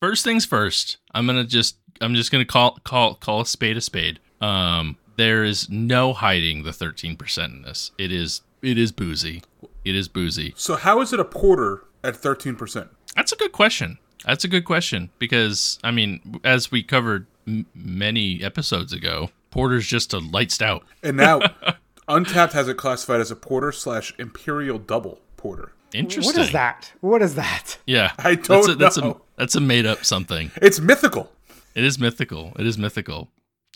first 0.00 0.24
things 0.24 0.46
first, 0.46 0.96
I'm 1.12 1.26
gonna 1.26 1.44
just 1.44 1.76
I'm 2.00 2.14
just 2.14 2.32
gonna 2.32 2.46
call 2.46 2.78
call 2.84 3.16
call 3.16 3.42
a 3.42 3.46
spade 3.46 3.76
a 3.76 3.82
spade. 3.82 4.18
Um, 4.40 4.96
there 5.16 5.44
is 5.44 5.68
no 5.68 6.14
hiding 6.14 6.62
the 6.62 6.70
13% 6.70 7.44
in 7.44 7.62
this. 7.62 7.90
It 7.98 8.10
is 8.10 8.40
it 8.62 8.78
is 8.78 8.90
boozy. 8.90 9.42
It 9.84 9.94
is 9.94 10.08
boozy. 10.08 10.54
So 10.56 10.76
how 10.76 11.02
is 11.02 11.12
it 11.12 11.20
a 11.20 11.24
porter 11.26 11.84
at 12.02 12.16
thirteen 12.16 12.56
percent? 12.56 12.88
That's 13.14 13.30
a 13.30 13.36
good 13.36 13.52
question. 13.52 13.98
That's 14.24 14.44
a 14.44 14.48
good 14.48 14.64
question 14.64 15.10
because 15.18 15.78
I 15.84 15.90
mean, 15.90 16.40
as 16.42 16.70
we 16.70 16.82
covered 16.82 17.26
m- 17.46 17.66
many 17.74 18.42
episodes 18.42 18.94
ago, 18.94 19.28
porter's 19.50 19.86
just 19.86 20.14
a 20.14 20.18
light 20.18 20.50
stout. 20.50 20.86
And 21.02 21.18
now, 21.18 21.40
Untappd 22.08 22.52
has 22.52 22.68
it 22.68 22.78
classified 22.78 23.20
as 23.20 23.30
a 23.30 23.36
porter 23.36 23.70
slash 23.70 24.14
imperial 24.18 24.78
double 24.78 25.20
porter. 25.36 25.72
Interesting. 25.94 26.34
What 26.34 26.42
is 26.42 26.52
that? 26.52 26.92
What 27.00 27.22
is 27.22 27.34
that? 27.34 27.78
Yeah, 27.86 28.12
I 28.18 28.34
that's 28.36 28.48
don't 28.48 28.70
a, 28.70 28.74
that's 28.74 28.98
know. 28.98 29.10
A, 29.10 29.20
that's 29.36 29.54
a 29.54 29.60
made 29.60 29.86
up 29.86 30.04
something. 30.04 30.50
It's 30.56 30.80
mythical. 30.80 31.30
It 31.74 31.84
is 31.84 31.98
mythical. 31.98 32.52
It 32.58 32.66
is 32.66 32.78
mythical. 32.78 33.30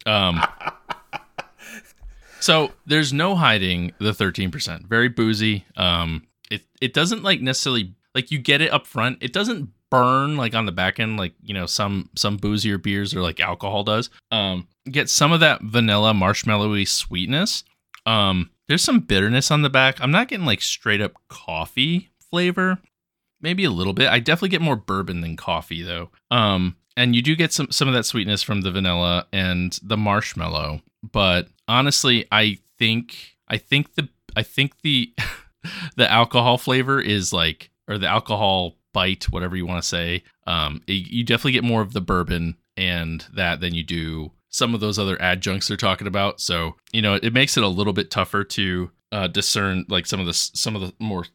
Um, 0.04 0.42
so 2.40 2.72
there's 2.86 3.12
no 3.12 3.34
hiding 3.34 3.92
the 3.98 4.12
13%. 4.12 4.86
Very 4.86 5.08
boozy. 5.08 5.64
Um, 5.76 6.26
it 6.50 6.62
it 6.80 6.94
doesn't 6.94 7.22
like 7.22 7.40
necessarily 7.40 7.94
like 8.14 8.30
you 8.30 8.38
get 8.38 8.60
it 8.60 8.72
up 8.72 8.86
front. 8.86 9.18
It 9.20 9.32
doesn't 9.32 9.70
burn 9.90 10.36
like 10.36 10.54
on 10.54 10.66
the 10.66 10.72
back 10.72 10.98
end 10.98 11.16
like 11.16 11.32
you 11.42 11.54
know 11.54 11.66
some 11.66 12.10
some 12.16 12.36
boozier 12.36 12.78
beers 12.78 13.14
or 13.14 13.20
like 13.22 13.40
alcohol 13.40 13.84
does. 13.84 14.10
Um, 14.30 14.68
get 14.90 15.08
some 15.10 15.32
of 15.32 15.40
that 15.40 15.62
vanilla 15.62 16.12
marshmallowy 16.12 16.86
sweetness. 16.86 17.64
Um, 18.04 18.50
there's 18.68 18.82
some 18.82 19.00
bitterness 19.00 19.50
on 19.50 19.62
the 19.62 19.70
back. 19.70 20.00
I'm 20.00 20.10
not 20.10 20.28
getting 20.28 20.46
like 20.46 20.60
straight 20.62 21.00
up 21.00 21.14
coffee 21.28 22.10
flavor 22.30 22.78
maybe 23.40 23.64
a 23.64 23.70
little 23.70 23.92
bit. 23.92 24.08
I 24.08 24.18
definitely 24.18 24.48
get 24.48 24.62
more 24.62 24.76
bourbon 24.76 25.20
than 25.20 25.36
coffee 25.36 25.82
though. 25.82 26.10
Um, 26.30 26.76
and 26.96 27.14
you 27.14 27.22
do 27.22 27.36
get 27.36 27.52
some 27.52 27.70
some 27.70 27.86
of 27.88 27.94
that 27.94 28.04
sweetness 28.04 28.42
from 28.42 28.62
the 28.62 28.70
vanilla 28.70 29.26
and 29.32 29.78
the 29.82 29.96
marshmallow. 29.96 30.80
But 31.12 31.48
honestly, 31.68 32.26
I 32.32 32.58
think 32.78 33.36
I 33.48 33.58
think 33.58 33.94
the 33.94 34.08
I 34.34 34.42
think 34.42 34.80
the 34.80 35.12
the 35.96 36.10
alcohol 36.10 36.58
flavor 36.58 37.00
is 37.00 37.32
like 37.32 37.70
or 37.88 37.98
the 37.98 38.08
alcohol 38.08 38.76
bite, 38.92 39.24
whatever 39.30 39.54
you 39.56 39.66
want 39.66 39.82
to 39.82 39.88
say. 39.88 40.24
Um, 40.46 40.82
it- 40.86 41.10
you 41.10 41.22
definitely 41.22 41.52
get 41.52 41.64
more 41.64 41.82
of 41.82 41.92
the 41.92 42.00
bourbon 42.00 42.56
and 42.76 43.24
that 43.34 43.60
than 43.60 43.74
you 43.74 43.82
do 43.84 44.32
some 44.56 44.74
of 44.74 44.80
those 44.80 44.98
other 44.98 45.20
adjuncts 45.20 45.68
they're 45.68 45.76
talking 45.76 46.06
about. 46.06 46.40
So 46.40 46.76
you 46.92 47.02
know, 47.02 47.14
it 47.14 47.32
makes 47.32 47.56
it 47.56 47.62
a 47.62 47.68
little 47.68 47.92
bit 47.92 48.10
tougher 48.10 48.42
to 48.44 48.90
uh, 49.12 49.26
discern 49.28 49.84
like 49.88 50.06
some 50.06 50.20
of 50.20 50.26
the 50.26 50.32
some 50.32 50.74
of 50.74 50.82
the 50.82 50.94
more. 50.98 51.26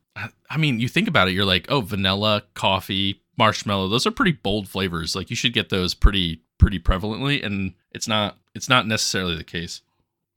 I 0.49 0.57
mean, 0.57 0.80
you 0.80 0.89
think 0.89 1.07
about 1.07 1.30
it, 1.30 1.32
you're 1.32 1.45
like, 1.45 1.67
oh, 1.69 1.80
vanilla, 1.80 2.43
coffee, 2.53 3.22
marshmallow. 3.38 3.88
Those 3.88 4.05
are 4.05 4.11
pretty 4.11 4.34
bold 4.34 4.67
flavors. 4.67 5.15
Like 5.15 5.30
you 5.30 5.36
should 5.36 5.53
get 5.53 5.69
those 5.69 5.93
pretty 5.93 6.41
pretty 6.57 6.80
prevalently, 6.80 7.45
and 7.45 7.74
it's 7.91 8.07
not 8.07 8.38
it's 8.55 8.67
not 8.67 8.88
necessarily 8.88 9.36
the 9.36 9.43
case. 9.43 9.82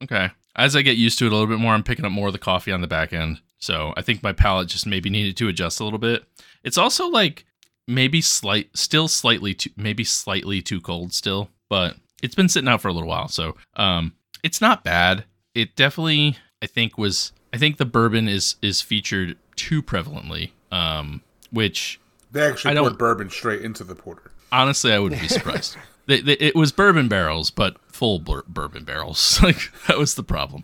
Okay, 0.03 0.29
as 0.55 0.75
I 0.75 0.81
get 0.81 0.97
used 0.97 1.19
to 1.19 1.25
it 1.25 1.31
a 1.31 1.35
little 1.35 1.49
bit 1.49 1.59
more, 1.59 1.73
I'm 1.73 1.83
picking 1.83 2.05
up 2.05 2.11
more 2.11 2.27
of 2.27 2.33
the 2.33 2.39
coffee 2.39 2.71
on 2.71 2.81
the 2.81 2.87
back 2.87 3.11
end. 3.13 3.41
So 3.57 3.93
I 3.97 4.01
think 4.01 4.21
my 4.21 4.31
palate 4.31 4.67
just 4.67 4.85
maybe 4.85 5.09
needed 5.09 5.37
to 5.37 5.47
adjust 5.47 5.79
a 5.79 5.83
little 5.83 5.99
bit. 5.99 6.23
It's 6.63 6.77
also 6.77 7.07
like 7.07 7.45
maybe 7.87 8.21
slight, 8.21 8.75
still 8.77 9.07
slightly 9.07 9.53
too, 9.53 9.71
maybe 9.75 10.03
slightly 10.03 10.61
too 10.61 10.81
cold 10.81 11.13
still, 11.13 11.49
but 11.69 11.95
it's 12.25 12.35
been 12.35 12.49
sitting 12.49 12.67
out 12.67 12.81
for 12.81 12.87
a 12.89 12.93
little 12.93 13.07
while. 13.09 13.27
So 13.27 13.55
um, 13.75 14.13
it's 14.43 14.59
not 14.59 14.83
bad. 14.83 15.25
It 15.53 15.75
definitely, 15.75 16.37
I 16.61 16.65
think, 16.67 16.97
was. 16.97 17.31
I 17.53 17.57
think 17.57 17.77
the 17.77 17.85
bourbon 17.85 18.27
is 18.27 18.55
is 18.61 18.81
featured 18.81 19.37
too 19.55 19.81
prevalently, 19.81 20.51
um, 20.71 21.21
which 21.51 21.99
They 22.31 22.41
actually 22.41 22.71
I 22.71 22.73
don't- 22.73 22.83
poured 22.85 22.97
bourbon 22.97 23.29
straight 23.29 23.61
into 23.61 23.83
the 23.85 23.95
porter. 23.95 24.31
honestly 24.51 24.91
I 24.91 24.99
wouldn't 24.99 25.21
be 25.21 25.27
surprised. 25.39 25.77
they, 26.07 26.19
they, 26.21 26.33
it 26.33 26.55
was 26.55 26.71
bourbon 26.73 27.07
barrels, 27.07 27.49
but 27.51 27.77
full 27.87 28.19
bur- 28.19 28.43
bourbon 28.47 28.83
barrels. 28.83 29.39
like 29.43 29.71
that 29.87 29.97
was 29.97 30.15
the 30.15 30.23
problem. 30.23 30.63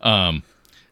Um, 0.00 0.44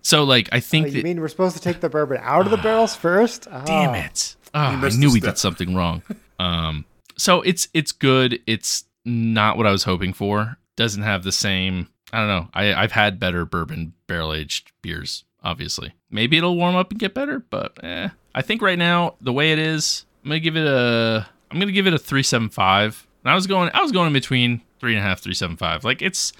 so 0.03 0.25
like 0.25 0.49
I 0.53 0.57
Oh, 0.57 0.61
think 0.61 0.87
you 0.89 0.93
that, 0.95 1.05
mean 1.05 1.21
we're 1.21 1.29
supposed 1.29 1.55
to 1.57 1.62
take 1.62 1.81
the 1.81 1.89
bourbon 1.89 2.19
out 2.23 2.45
of 2.45 2.51
the 2.51 2.57
barrels 2.57 2.97
first? 2.97 3.47
Oh, 3.51 3.62
damn 3.64 3.95
it. 3.95 4.35
Ah, 4.55 4.81
I 4.83 4.89
knew 4.91 5.12
we 5.12 5.21
did 5.21 5.39
something 5.39 5.75
wrong. 5.75 6.03
Um, 6.41 6.85
so 7.17 7.43
it's 7.43 7.69
it's 7.73 7.93
good. 7.93 8.41
It's 8.47 8.85
not 9.07 9.57
what 9.57 9.67
I 9.67 9.73
was 9.73 9.85
hoping 9.85 10.13
for. 10.13 10.59
Doesn't 10.77 11.03
have 11.03 11.23
the 11.23 11.33
same. 11.33 11.89
I 12.13 12.19
don't 12.19 12.29
know. 12.29 12.49
I 12.53 12.75
I've 12.75 12.93
had 12.93 13.19
better 13.19 13.47
bourbon 13.47 13.95
barrel 14.07 14.35
aged 14.35 14.73
beers. 14.83 15.25
Obviously, 15.43 15.95
maybe 16.11 16.37
it'll 16.37 16.57
warm 16.57 16.77
up 16.77 16.91
and 16.91 17.01
get 17.01 17.15
better. 17.15 17.39
But 17.39 17.83
eh, 17.83 18.09
I 18.35 18.43
think 18.43 18.61
right 18.61 18.79
now 18.79 19.15
the 19.21 19.33
way 19.33 19.53
it 19.53 19.59
is, 19.59 20.05
I'm 20.25 20.31
gonna 20.31 20.41
give 20.41 20.57
it 20.57 20.67
a. 20.67 21.27
I'm 21.51 21.59
gonna 21.59 21.73
give 21.73 21.87
it 21.87 21.95
a 21.95 21.99
three 21.99 22.23
seven 22.23 22.49
five. 22.49 23.07
And 23.25 23.31
I 23.31 23.35
was 23.35 23.47
going. 23.47 23.71
I 23.73 23.83
was 23.83 23.93
going 23.93 24.09
in 24.09 24.13
between 24.13 24.61
three 24.81 24.95
and 24.95 25.01
a 25.01 25.03
half, 25.03 25.21
three 25.21 25.35
seven 25.35 25.57
five. 25.57 25.85
Like 25.85 26.03
it's, 26.03 26.33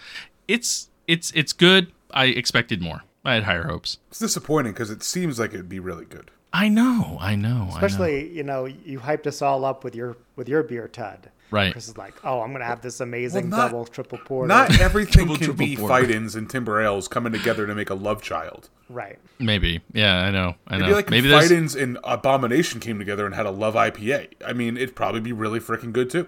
it's 0.49 0.89
it's 1.07 1.33
it's 1.35 1.53
good. 1.53 1.93
I 2.12 2.27
expected 2.27 2.83
more. 2.83 3.03
I 3.25 3.35
had 3.35 3.45
higher 3.45 3.64
hopes. 3.64 3.99
It's 4.09 4.21
disappointing 4.21 4.73
because 4.73 4.91
it 4.91 5.03
seems 5.03 5.39
like 5.39 5.53
it'd 5.53 5.69
be 5.69 5.81
really 5.81 6.05
good. 6.05 6.31
I 6.53 6.69
know. 6.69 7.19
I 7.21 7.35
know. 7.35 7.49
I 7.49 7.69
know. 7.69 7.75
Especially, 7.75 8.31
you 8.31 8.43
know, 8.43 8.64
you 8.64 9.01
hyped 9.01 9.27
us 9.27 9.43
all 9.43 9.64
up 9.64 9.85
with 9.85 9.95
your 9.95 10.17
with 10.37 10.49
your 10.49 10.62
beer, 10.62 10.89
Tud. 10.89 11.31
Right. 11.51 11.72
Chris 11.72 11.88
is 11.88 11.97
like, 11.97 12.14
oh, 12.24 12.40
I'm 12.40 12.53
gonna 12.53 12.64
have 12.64 12.80
this 12.82 13.01
amazing 13.01 13.51
Well, 13.51 13.61
not- 13.61 13.66
double, 13.70 13.84
triple 13.86 14.18
porter. 14.18 14.49
Not 14.49 14.80
everything 14.80 15.26
Triple, 15.28 15.36
can 15.36 15.53
be 15.55 15.76
porter. 15.76 15.94
Fidens 16.07 16.34
and 16.34 16.49
timber 16.51 16.80
ales 16.82 17.07
coming 17.09 17.32
together 17.32 17.66
to 17.66 17.74
make 17.74 17.90
a 17.90 17.94
love 17.94 18.20
child. 18.22 18.68
right. 18.88 19.18
Maybe. 19.38 19.80
Yeah, 19.92 20.16
I 20.22 20.30
know. 20.30 20.55
I 20.66 20.76
It'd 20.76 20.80
know. 20.80 20.86
be 20.88 20.94
like 20.94 21.11
Maybe 21.11 21.30
if 21.32 21.42
Fidens 21.42 21.74
and 21.76 21.99
Abomination 22.05 22.80
came 22.80 22.99
together 22.99 23.26
and 23.26 23.34
had 23.34 23.44
a 23.47 23.51
love 23.51 23.74
IPA. 23.74 24.28
I 24.47 24.53
mean, 24.55 24.76
it'd 24.76 24.97
probably 24.97 25.20
be 25.20 25.32
really 25.32 25.61
freaking 25.61 25.92
good 25.92 26.09
too. 26.11 26.26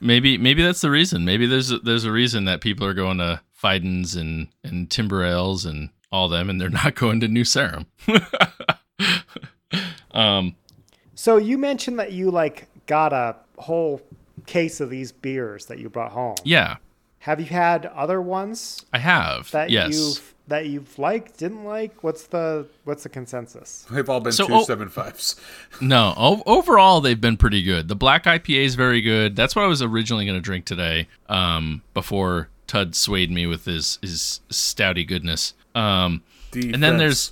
maybe 0.00 0.38
maybe 0.38 0.62
that's 0.62 0.80
the 0.80 0.90
reason. 0.90 1.24
Maybe 1.24 1.46
there's 1.46 1.70
a, 1.72 1.78
there's 1.80 2.04
a 2.04 2.12
reason 2.12 2.44
that 2.44 2.60
people 2.60 2.86
are 2.86 2.94
going 2.94 3.18
to 3.18 3.40
Fidens 3.52 4.14
and 4.14 4.48
and 4.64 4.88
Timber 4.90 5.24
Ales 5.24 5.64
and 5.64 5.90
all 6.12 6.28
them, 6.28 6.48
and 6.48 6.60
they're 6.60 6.70
not 6.84 6.94
going 6.94 7.20
to 7.20 7.28
New 7.28 7.44
Sarum. 7.44 7.86
um. 10.12 10.54
So 11.14 11.36
you 11.36 11.58
mentioned 11.58 11.98
that 11.98 12.12
you 12.12 12.30
like 12.30 12.68
got 12.86 13.12
a 13.12 13.34
whole 13.58 14.00
case 14.48 14.80
of 14.80 14.90
these 14.90 15.12
beers 15.12 15.66
that 15.66 15.78
you 15.78 15.88
brought 15.88 16.10
home. 16.12 16.34
Yeah, 16.44 16.76
Have 17.20 17.38
you 17.40 17.46
had 17.46 17.86
other 17.86 18.20
ones 18.20 18.84
I 18.92 18.98
have. 18.98 19.50
that 19.52 19.70
yes. 19.70 19.94
you've 19.94 20.34
that 20.48 20.64
you've 20.66 20.98
liked, 20.98 21.36
didn't 21.38 21.64
like? 21.64 22.02
What's 22.02 22.26
the 22.26 22.66
what's 22.84 23.02
the 23.02 23.10
consensus? 23.10 23.86
They've 23.90 24.08
all 24.08 24.20
been 24.20 24.32
So, 24.32 24.46
two 24.46 24.54
oh- 24.54 24.64
seven 24.64 24.88
fives. 24.88 25.36
No, 25.80 26.14
o- 26.16 26.42
overall 26.46 27.00
they've 27.02 27.20
been 27.20 27.36
pretty 27.36 27.62
good. 27.62 27.88
The 27.88 27.94
black 27.94 28.24
IPA 28.24 28.64
is 28.64 28.74
very 28.74 29.00
good. 29.02 29.36
That's 29.36 29.54
what 29.54 29.64
I 29.64 29.68
was 29.68 29.82
originally 29.82 30.24
going 30.24 30.38
to 30.38 30.42
drink 30.42 30.64
today. 30.64 31.06
Um, 31.28 31.82
before 31.94 32.48
Tud 32.66 32.94
swayed 32.96 33.30
me 33.30 33.46
with 33.46 33.66
his 33.66 33.98
his 34.00 34.40
stouty 34.48 35.06
goodness. 35.06 35.52
Um, 35.74 36.22
and 36.54 36.82
then 36.82 36.96
there's 36.96 37.30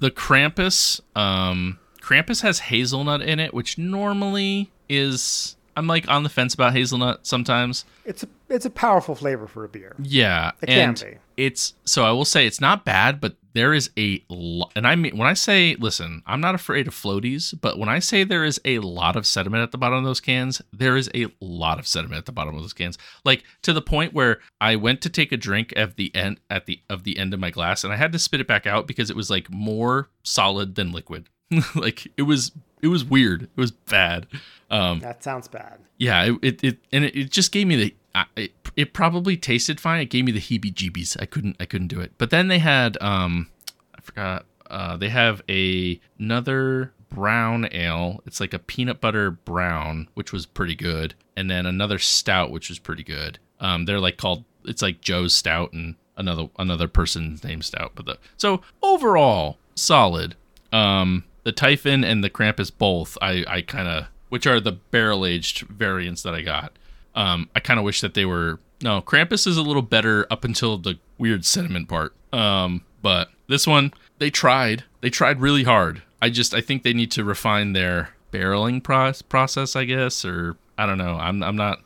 the 0.00 0.10
Krampus. 0.10 1.00
Um, 1.14 1.78
Krampus 2.00 2.40
has 2.42 2.58
hazelnut 2.60 3.20
in 3.22 3.38
it, 3.38 3.52
which 3.54 3.76
normally 3.78 4.70
is 4.88 5.56
I'm 5.76 5.86
like 5.86 6.08
on 6.08 6.22
the 6.22 6.28
fence 6.28 6.54
about 6.54 6.72
hazelnut 6.74 7.26
sometimes. 7.26 7.84
It's 8.04 8.22
a 8.22 8.28
it's 8.48 8.66
a 8.66 8.70
powerful 8.70 9.14
flavor 9.14 9.46
for 9.46 9.64
a 9.64 9.68
beer. 9.68 9.94
Yeah, 10.02 10.52
It 10.60 10.66
can 10.66 10.94
be. 10.94 11.18
it's 11.36 11.74
so 11.84 12.04
I 12.04 12.12
will 12.12 12.24
say 12.24 12.46
it's 12.46 12.60
not 12.60 12.84
bad, 12.84 13.20
but 13.20 13.36
there 13.54 13.74
is 13.74 13.90
a 13.98 14.22
lot, 14.28 14.72
and 14.76 14.86
I 14.86 14.96
mean 14.96 15.16
when 15.16 15.28
I 15.28 15.34
say 15.34 15.76
listen, 15.78 16.22
I'm 16.26 16.40
not 16.40 16.54
afraid 16.54 16.88
of 16.88 16.94
floaties, 16.94 17.54
but 17.58 17.78
when 17.78 17.88
I 17.88 17.98
say 17.98 18.24
there 18.24 18.44
is 18.44 18.60
a 18.64 18.78
lot 18.80 19.16
of 19.16 19.26
sediment 19.26 19.62
at 19.62 19.72
the 19.72 19.78
bottom 19.78 19.98
of 19.98 20.04
those 20.04 20.20
cans, 20.20 20.60
there 20.72 20.96
is 20.96 21.10
a 21.14 21.28
lot 21.40 21.78
of 21.78 21.86
sediment 21.86 22.18
at 22.18 22.26
the 22.26 22.32
bottom 22.32 22.54
of 22.54 22.62
those 22.62 22.72
cans, 22.72 22.98
like 23.24 23.44
to 23.62 23.72
the 23.72 23.82
point 23.82 24.12
where 24.12 24.40
I 24.60 24.76
went 24.76 25.00
to 25.02 25.10
take 25.10 25.32
a 25.32 25.36
drink 25.36 25.72
at 25.76 25.96
the 25.96 26.14
end 26.14 26.40
at 26.50 26.66
the 26.66 26.80
of 26.90 27.04
the 27.04 27.18
end 27.18 27.32
of 27.34 27.40
my 27.40 27.50
glass, 27.50 27.84
and 27.84 27.92
I 27.92 27.96
had 27.96 28.12
to 28.12 28.18
spit 28.18 28.40
it 28.40 28.46
back 28.46 28.66
out 28.66 28.86
because 28.86 29.10
it 29.10 29.16
was 29.16 29.30
like 29.30 29.50
more 29.50 30.08
solid 30.22 30.74
than 30.74 30.92
liquid. 30.92 31.28
like 31.74 32.08
it 32.16 32.22
was 32.22 32.52
it 32.82 32.88
was 32.88 33.04
weird. 33.04 33.44
It 33.44 33.50
was 33.56 33.70
bad. 33.70 34.26
Um, 34.70 35.00
That 35.00 35.22
sounds 35.22 35.48
bad. 35.48 35.78
yeah, 35.98 36.24
it, 36.24 36.38
it, 36.42 36.64
it 36.64 36.78
and 36.92 37.04
it, 37.04 37.16
it 37.16 37.30
just 37.30 37.52
gave 37.52 37.66
me 37.66 37.76
the 37.76 37.94
I, 38.14 38.26
it, 38.36 38.52
it 38.76 38.92
probably 38.92 39.36
tasted 39.36 39.80
fine. 39.80 40.00
It 40.00 40.06
gave 40.10 40.24
me 40.24 40.32
the 40.32 40.40
heebie-jeebies. 40.40 41.16
I 41.20 41.26
couldn't 41.26 41.56
I 41.60 41.64
couldn't 41.66 41.88
do 41.88 42.00
it. 42.00 42.12
But 42.18 42.30
then 42.30 42.48
they 42.48 42.58
had 42.58 42.96
um 43.00 43.48
I 43.96 44.00
forgot 44.00 44.46
uh 44.70 44.96
they 44.96 45.08
have 45.10 45.42
a 45.48 46.00
another 46.18 46.92
brown 47.10 47.68
ale. 47.72 48.22
It's 48.26 48.40
like 48.40 48.54
a 48.54 48.58
peanut 48.58 49.00
butter 49.00 49.30
brown, 49.30 50.08
which 50.14 50.32
was 50.32 50.46
pretty 50.46 50.74
good, 50.74 51.14
and 51.36 51.50
then 51.50 51.66
another 51.66 51.98
stout 51.98 52.50
which 52.50 52.68
was 52.68 52.78
pretty 52.78 53.04
good. 53.04 53.38
Um 53.60 53.84
they're 53.84 54.00
like 54.00 54.16
called 54.16 54.44
it's 54.64 54.82
like 54.82 55.00
Joe's 55.00 55.34
stout 55.34 55.72
and 55.72 55.96
another 56.16 56.48
another 56.58 56.88
person's 56.88 57.44
name 57.44 57.60
stout, 57.62 57.92
but 57.94 58.06
the 58.06 58.18
so 58.38 58.62
overall 58.82 59.58
solid. 59.74 60.34
Um 60.72 61.24
the 61.44 61.52
Typhon 61.52 62.04
and 62.04 62.22
the 62.22 62.30
Krampus 62.30 62.70
both 62.76 63.16
I 63.22 63.44
I 63.48 63.60
kind 63.62 63.88
of 63.88 64.06
which 64.28 64.46
are 64.46 64.60
the 64.60 64.72
barrel 64.72 65.26
aged 65.26 65.60
variants 65.68 66.22
that 66.22 66.34
I 66.34 66.42
got. 66.42 66.72
Um, 67.14 67.50
I 67.54 67.60
kind 67.60 67.78
of 67.78 67.84
wish 67.84 68.00
that 68.00 68.14
they 68.14 68.24
were. 68.24 68.58
No, 68.82 69.02
Krampus 69.02 69.46
is 69.46 69.56
a 69.58 69.62
little 69.62 69.82
better 69.82 70.26
up 70.30 70.44
until 70.44 70.78
the 70.78 70.98
weird 71.18 71.44
sediment 71.44 71.88
part. 71.88 72.14
Um, 72.32 72.82
but 73.02 73.30
this 73.48 73.66
one, 73.66 73.92
they 74.18 74.30
tried. 74.30 74.84
They 75.02 75.10
tried 75.10 75.40
really 75.40 75.64
hard. 75.64 76.02
I 76.22 76.30
just, 76.30 76.54
I 76.54 76.60
think 76.62 76.82
they 76.82 76.92
need 76.94 77.10
to 77.12 77.24
refine 77.24 77.74
their 77.74 78.10
barreling 78.32 78.82
pro- 78.82 79.12
process, 79.28 79.76
I 79.76 79.84
guess, 79.84 80.24
or 80.24 80.56
I 80.78 80.86
don't 80.86 80.98
know. 80.98 81.16
I'm, 81.16 81.42
I'm 81.42 81.56
not 81.56 81.80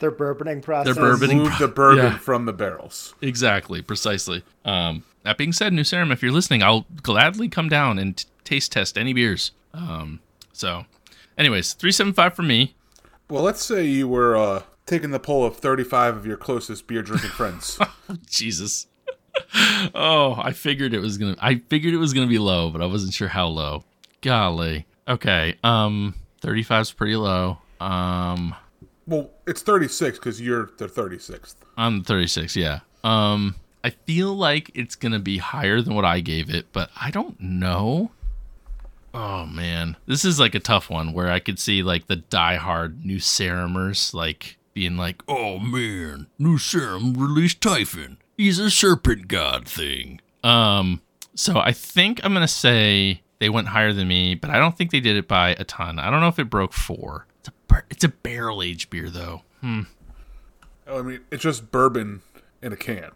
Their 0.00 0.12
bourboning 0.12 0.62
process. 0.62 0.94
Their 0.94 1.02
bourboning- 1.04 1.38
Move 1.44 1.58
the 1.58 1.68
bourbon 1.68 2.04
Yeah. 2.12 2.18
from 2.18 2.44
the 2.44 2.52
barrels. 2.52 3.14
exactly, 3.22 3.80
precisely. 3.80 4.44
Um, 4.64 5.04
that 5.22 5.38
being 5.38 5.52
said, 5.52 5.72
New 5.72 5.84
Sarum, 5.84 6.12
if 6.12 6.22
you're 6.22 6.32
listening, 6.32 6.62
I'll 6.62 6.84
gladly 7.02 7.48
come 7.48 7.68
down 7.70 7.98
and 7.98 8.16
t- 8.18 8.26
taste 8.50 8.72
test 8.72 8.98
any 8.98 9.12
beers. 9.12 9.52
Um, 9.72 10.18
so, 10.52 10.84
anyways, 11.38 11.74
three 11.74 11.92
seven 11.92 12.12
five 12.12 12.34
for 12.34 12.42
me. 12.42 12.74
Well, 13.30 13.44
let's 13.44 13.64
say 13.64 13.84
you 13.84 14.08
were 14.08 14.36
uh, 14.36 14.62
taking 14.86 15.12
the 15.12 15.20
poll 15.20 15.44
of 15.44 15.56
35 15.56 16.16
of 16.16 16.26
your 16.26 16.36
closest 16.36 16.88
beer 16.88 17.00
drinking 17.00 17.30
friends. 17.30 17.78
Jesus. 18.26 18.88
oh, 19.94 20.34
I 20.36 20.52
figured 20.52 20.92
it 20.92 20.98
was 20.98 21.16
gonna. 21.16 21.36
I 21.40 21.62
figured 21.68 21.94
it 21.94 21.98
was 21.98 22.12
gonna 22.12 22.26
be 22.26 22.40
low, 22.40 22.70
but 22.70 22.82
I 22.82 22.86
wasn't 22.86 23.14
sure 23.14 23.28
how 23.28 23.46
low. 23.46 23.84
Golly. 24.20 24.86
Okay. 25.06 25.56
Um, 25.62 26.14
35 26.40 26.82
is 26.82 26.92
pretty 26.92 27.16
low. 27.16 27.58
Um, 27.80 28.54
well, 29.06 29.30
it's 29.46 29.62
36 29.62 30.18
because 30.18 30.40
you're 30.40 30.70
the 30.76 30.86
36th. 30.86 31.54
I'm 31.76 32.02
36. 32.02 32.56
Yeah. 32.56 32.80
Um, 33.04 33.54
I 33.82 33.90
feel 33.90 34.34
like 34.34 34.72
it's 34.74 34.96
gonna 34.96 35.20
be 35.20 35.38
higher 35.38 35.80
than 35.80 35.94
what 35.94 36.04
I 36.04 36.18
gave 36.18 36.52
it, 36.52 36.66
but 36.72 36.90
I 37.00 37.12
don't 37.12 37.40
know. 37.40 38.10
Oh 39.12 39.44
man, 39.46 39.96
this 40.06 40.24
is 40.24 40.38
like 40.38 40.54
a 40.54 40.60
tough 40.60 40.88
one 40.88 41.12
where 41.12 41.30
I 41.30 41.40
could 41.40 41.58
see 41.58 41.82
like 41.82 42.06
the 42.06 42.16
diehard 42.16 43.04
New 43.04 43.18
Sarumers 43.18 44.14
like 44.14 44.56
being 44.72 44.96
like, 44.96 45.22
"Oh 45.26 45.58
man, 45.58 46.28
New 46.38 46.58
Sarum 46.58 47.14
released 47.14 47.60
Typhon. 47.60 48.18
He's 48.36 48.58
a 48.58 48.70
serpent 48.70 49.28
god 49.28 49.66
thing." 49.66 50.20
Um, 50.44 51.02
so 51.34 51.58
I 51.58 51.72
think 51.72 52.20
I'm 52.24 52.32
gonna 52.32 52.46
say 52.46 53.22
they 53.40 53.48
went 53.48 53.68
higher 53.68 53.92
than 53.92 54.06
me, 54.06 54.34
but 54.34 54.50
I 54.50 54.58
don't 54.58 54.76
think 54.76 54.90
they 54.90 55.00
did 55.00 55.16
it 55.16 55.26
by 55.26 55.50
a 55.58 55.64
ton. 55.64 55.98
I 55.98 56.10
don't 56.10 56.20
know 56.20 56.28
if 56.28 56.38
it 56.38 56.48
broke 56.50 56.72
four. 56.72 57.26
It's 57.40 57.48
a 57.48 57.52
bar- 57.66 57.86
it's 57.90 58.04
a 58.04 58.08
barrel 58.08 58.62
aged 58.62 58.90
beer 58.90 59.10
though. 59.10 59.42
Hmm. 59.60 59.82
I 60.86 61.02
mean, 61.02 61.20
it's 61.30 61.42
just 61.42 61.70
bourbon 61.70 62.22
in 62.62 62.72
a 62.72 62.76
can. 62.76 63.10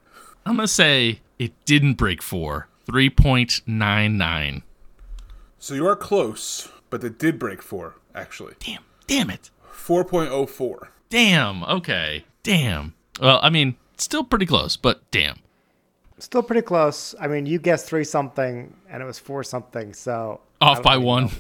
I'm 0.44 0.56
gonna 0.56 0.68
say 0.68 1.20
it 1.38 1.52
didn't 1.64 1.94
break 1.94 2.20
four. 2.20 2.68
Three 2.84 3.10
point 3.10 3.60
nine 3.66 4.18
nine. 4.18 4.62
So 5.64 5.72
you 5.72 5.86
are 5.86 5.96
close, 5.96 6.68
but 6.90 7.02
it 7.04 7.18
did 7.18 7.38
break 7.38 7.62
four, 7.62 7.94
actually. 8.14 8.52
Damn, 8.60 8.82
damn 9.06 9.30
it. 9.30 9.48
4.04. 9.74 10.88
Damn. 11.08 11.64
Okay. 11.64 12.26
Damn. 12.42 12.92
Well, 13.18 13.40
I 13.42 13.48
mean, 13.48 13.76
still 13.96 14.24
pretty 14.24 14.44
close, 14.44 14.76
but 14.76 15.10
damn. 15.10 15.38
Still 16.18 16.42
pretty 16.42 16.60
close. 16.60 17.14
I 17.18 17.28
mean, 17.28 17.46
you 17.46 17.58
guessed 17.58 17.86
three 17.86 18.04
something, 18.04 18.76
and 18.90 19.02
it 19.02 19.06
was 19.06 19.18
four 19.18 19.42
something. 19.42 19.94
So 19.94 20.42
Off 20.60 20.82
by 20.82 20.98
one. 20.98 21.30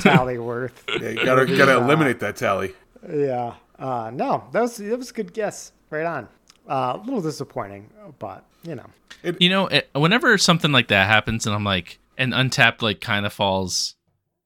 tally 0.00 0.36
worth. 0.50 0.84
Yeah, 1.00 1.08
you 1.08 1.24
gotta, 1.24 1.46
gotta 1.46 1.78
eliminate 1.78 2.20
that 2.20 2.36
tally. 2.36 2.74
Yeah. 3.10 3.54
Uh, 3.78 4.10
no, 4.12 4.44
that 4.52 4.60
was 4.60 4.76
that 4.76 4.98
was 4.98 5.08
a 5.08 5.14
good 5.14 5.32
guess. 5.32 5.72
Right 5.88 6.04
on. 6.04 6.28
Uh, 6.68 6.98
a 7.00 7.02
little 7.02 7.22
disappointing, 7.22 7.88
but 8.18 8.44
you 8.62 8.74
know. 8.74 8.90
It, 9.22 9.40
You 9.40 9.48
know, 9.48 9.68
it, 9.68 9.88
whenever 9.94 10.36
something 10.36 10.70
like 10.70 10.88
that 10.88 11.06
happens, 11.06 11.46
and 11.46 11.54
I'm 11.54 11.64
like, 11.64 11.98
and 12.20 12.34
Untappd 12.34 12.82
like 12.82 13.00
kind 13.00 13.24
of 13.24 13.32
falls 13.32 13.96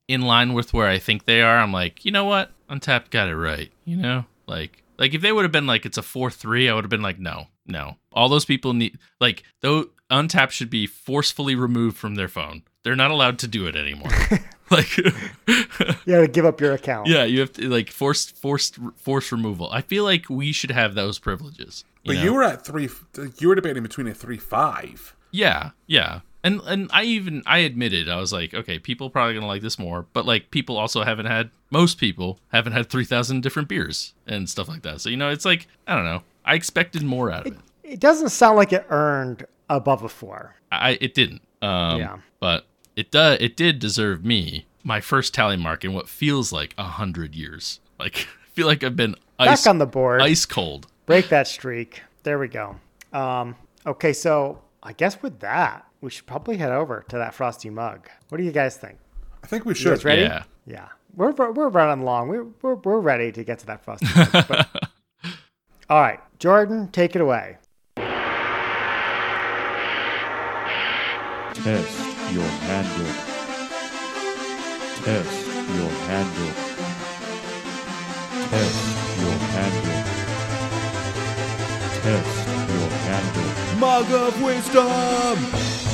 in 0.06 0.22
line 0.22 0.54
with 0.54 0.72
where 0.72 0.86
I 0.86 0.98
think 0.98 1.24
they 1.24 1.42
are, 1.42 1.58
I'm 1.58 1.72
like, 1.72 2.04
you 2.04 2.12
know 2.12 2.24
what? 2.24 2.52
Untappd 2.70 3.10
got 3.10 3.28
it 3.28 3.36
right. 3.36 3.70
You 3.84 3.96
know, 3.96 4.24
like 4.46 4.82
like 4.96 5.12
if 5.12 5.20
they 5.20 5.32
would 5.32 5.44
have 5.44 5.52
been 5.52 5.66
like 5.66 5.84
it's 5.84 5.98
a 5.98 6.02
four 6.02 6.30
three, 6.30 6.68
I 6.68 6.74
would 6.74 6.84
have 6.84 6.90
been 6.90 7.02
like, 7.02 7.18
no, 7.18 7.48
no. 7.66 7.96
All 8.12 8.28
those 8.28 8.44
people 8.44 8.72
need 8.72 8.98
like 9.20 9.42
though 9.60 9.88
Untappd 10.08 10.52
should 10.52 10.70
be 10.70 10.86
forcefully 10.86 11.56
removed 11.56 11.96
from 11.96 12.14
their 12.14 12.28
phone. 12.28 12.62
They're 12.84 12.94
not 12.94 13.10
allowed 13.10 13.40
to 13.40 13.48
do 13.48 13.66
it 13.66 13.74
anymore. 13.74 14.10
like 14.70 14.96
You 14.96 15.04
got 16.06 16.20
to 16.20 16.28
give 16.28 16.44
up 16.44 16.60
your 16.60 16.74
account. 16.74 17.08
yeah, 17.08 17.24
you 17.24 17.40
have 17.40 17.52
to 17.54 17.68
like 17.68 17.90
forced 17.90 18.36
forced 18.36 18.78
forced 18.94 19.32
removal. 19.32 19.68
I 19.72 19.80
feel 19.80 20.04
like 20.04 20.30
we 20.30 20.52
should 20.52 20.70
have 20.70 20.94
those 20.94 21.18
privileges. 21.18 21.84
But 22.04 22.16
know? 22.16 22.22
you 22.22 22.34
were 22.34 22.44
at 22.44 22.64
three. 22.64 22.88
You 23.40 23.48
were 23.48 23.56
debating 23.56 23.82
between 23.82 24.06
a 24.06 24.14
three 24.14 24.38
five. 24.38 25.16
Yeah, 25.32 25.70
yeah. 25.88 26.20
And 26.44 26.60
and 26.66 26.90
I 26.92 27.04
even 27.04 27.42
I 27.46 27.58
admitted 27.58 28.08
I 28.08 28.16
was 28.16 28.32
like, 28.32 28.52
okay, 28.54 28.78
people 28.78 29.08
probably 29.10 29.34
gonna 29.34 29.46
like 29.46 29.62
this 29.62 29.78
more, 29.78 30.06
but 30.12 30.26
like 30.26 30.50
people 30.50 30.76
also 30.76 31.02
haven't 31.02 31.26
had 31.26 31.50
most 31.70 31.98
people 31.98 32.38
haven't 32.52 32.74
had 32.74 32.88
three 32.90 33.06
thousand 33.06 33.42
different 33.42 33.66
beers 33.66 34.12
and 34.26 34.48
stuff 34.48 34.68
like 34.68 34.82
that. 34.82 35.00
So 35.00 35.08
you 35.08 35.16
know, 35.16 35.30
it's 35.30 35.46
like 35.46 35.66
I 35.88 35.96
don't 35.96 36.04
know. 36.04 36.22
I 36.44 36.54
expected 36.54 37.02
more 37.02 37.32
out 37.32 37.46
of 37.46 37.54
it. 37.54 37.58
It 37.82 37.98
doesn't 37.98 38.28
sound 38.28 38.56
like 38.56 38.72
it 38.72 38.86
earned 38.90 39.46
above 39.70 40.02
a 40.02 40.08
four. 40.08 40.54
I 40.70 40.98
it 41.00 41.14
didn't. 41.14 41.40
Um, 41.62 41.98
Yeah. 41.98 42.18
But 42.40 42.66
it 42.94 43.10
does. 43.10 43.38
It 43.40 43.56
did 43.56 43.78
deserve 43.78 44.22
me 44.24 44.66
my 44.82 45.00
first 45.00 45.32
tally 45.32 45.56
mark 45.56 45.82
in 45.82 45.94
what 45.94 46.08
feels 46.10 46.52
like 46.52 46.74
a 46.76 46.84
hundred 46.84 47.34
years. 47.34 47.80
Like 47.98 48.28
I 48.44 48.48
feel 48.52 48.66
like 48.66 48.84
I've 48.84 48.96
been 48.96 49.16
ice 49.38 49.64
Back 49.64 49.70
on 49.70 49.78
the 49.78 49.86
board. 49.86 50.20
ice 50.20 50.44
cold. 50.44 50.88
Break 51.06 51.30
that 51.30 51.48
streak. 51.48 52.02
There 52.22 52.38
we 52.38 52.48
go. 52.48 52.76
Um, 53.14 53.56
okay, 53.86 54.12
so 54.12 54.60
I 54.82 54.92
guess 54.92 55.22
with 55.22 55.40
that, 55.40 55.86
we 56.04 56.10
should 56.10 56.26
probably 56.26 56.58
head 56.58 56.70
over 56.70 57.02
to 57.08 57.16
that 57.16 57.32
frosty 57.34 57.70
mug. 57.70 58.08
What 58.28 58.36
do 58.36 58.44
you 58.44 58.52
guys 58.52 58.76
think? 58.76 58.98
I 59.42 59.46
think 59.46 59.64
we 59.64 59.74
should. 59.74 59.84
You 59.84 59.90
should. 59.92 59.96
guys 60.00 60.04
ready? 60.04 60.22
Yeah. 60.22 60.42
Yeah. 60.66 60.88
We're, 61.16 61.32
we're 61.32 61.70
running 61.70 62.04
long. 62.04 62.28
We're, 62.28 62.44
we're, 62.60 62.74
we're 62.74 63.00
ready 63.00 63.32
to 63.32 63.42
get 63.42 63.60
to 63.60 63.66
that 63.66 63.82
frosty 63.82 64.06
mug. 64.14 64.30
but- 64.46 64.68
All 65.90 66.00
right, 66.00 66.20
Jordan, 66.38 66.88
take 66.88 67.14
it 67.16 67.20
away. 67.22 67.56
Test 71.54 71.98
your 72.32 72.42
handle. 72.68 73.12
Test 75.04 75.46
your 75.76 75.90
handle. 76.08 76.52
Test 78.50 78.76
your 79.20 79.38
handle. 79.54 80.00
Test 82.02 82.48
your 82.68 82.88
handle. 83.06 83.78
Mug 83.78 84.10
of 84.12 84.42
wisdom. 84.42 85.93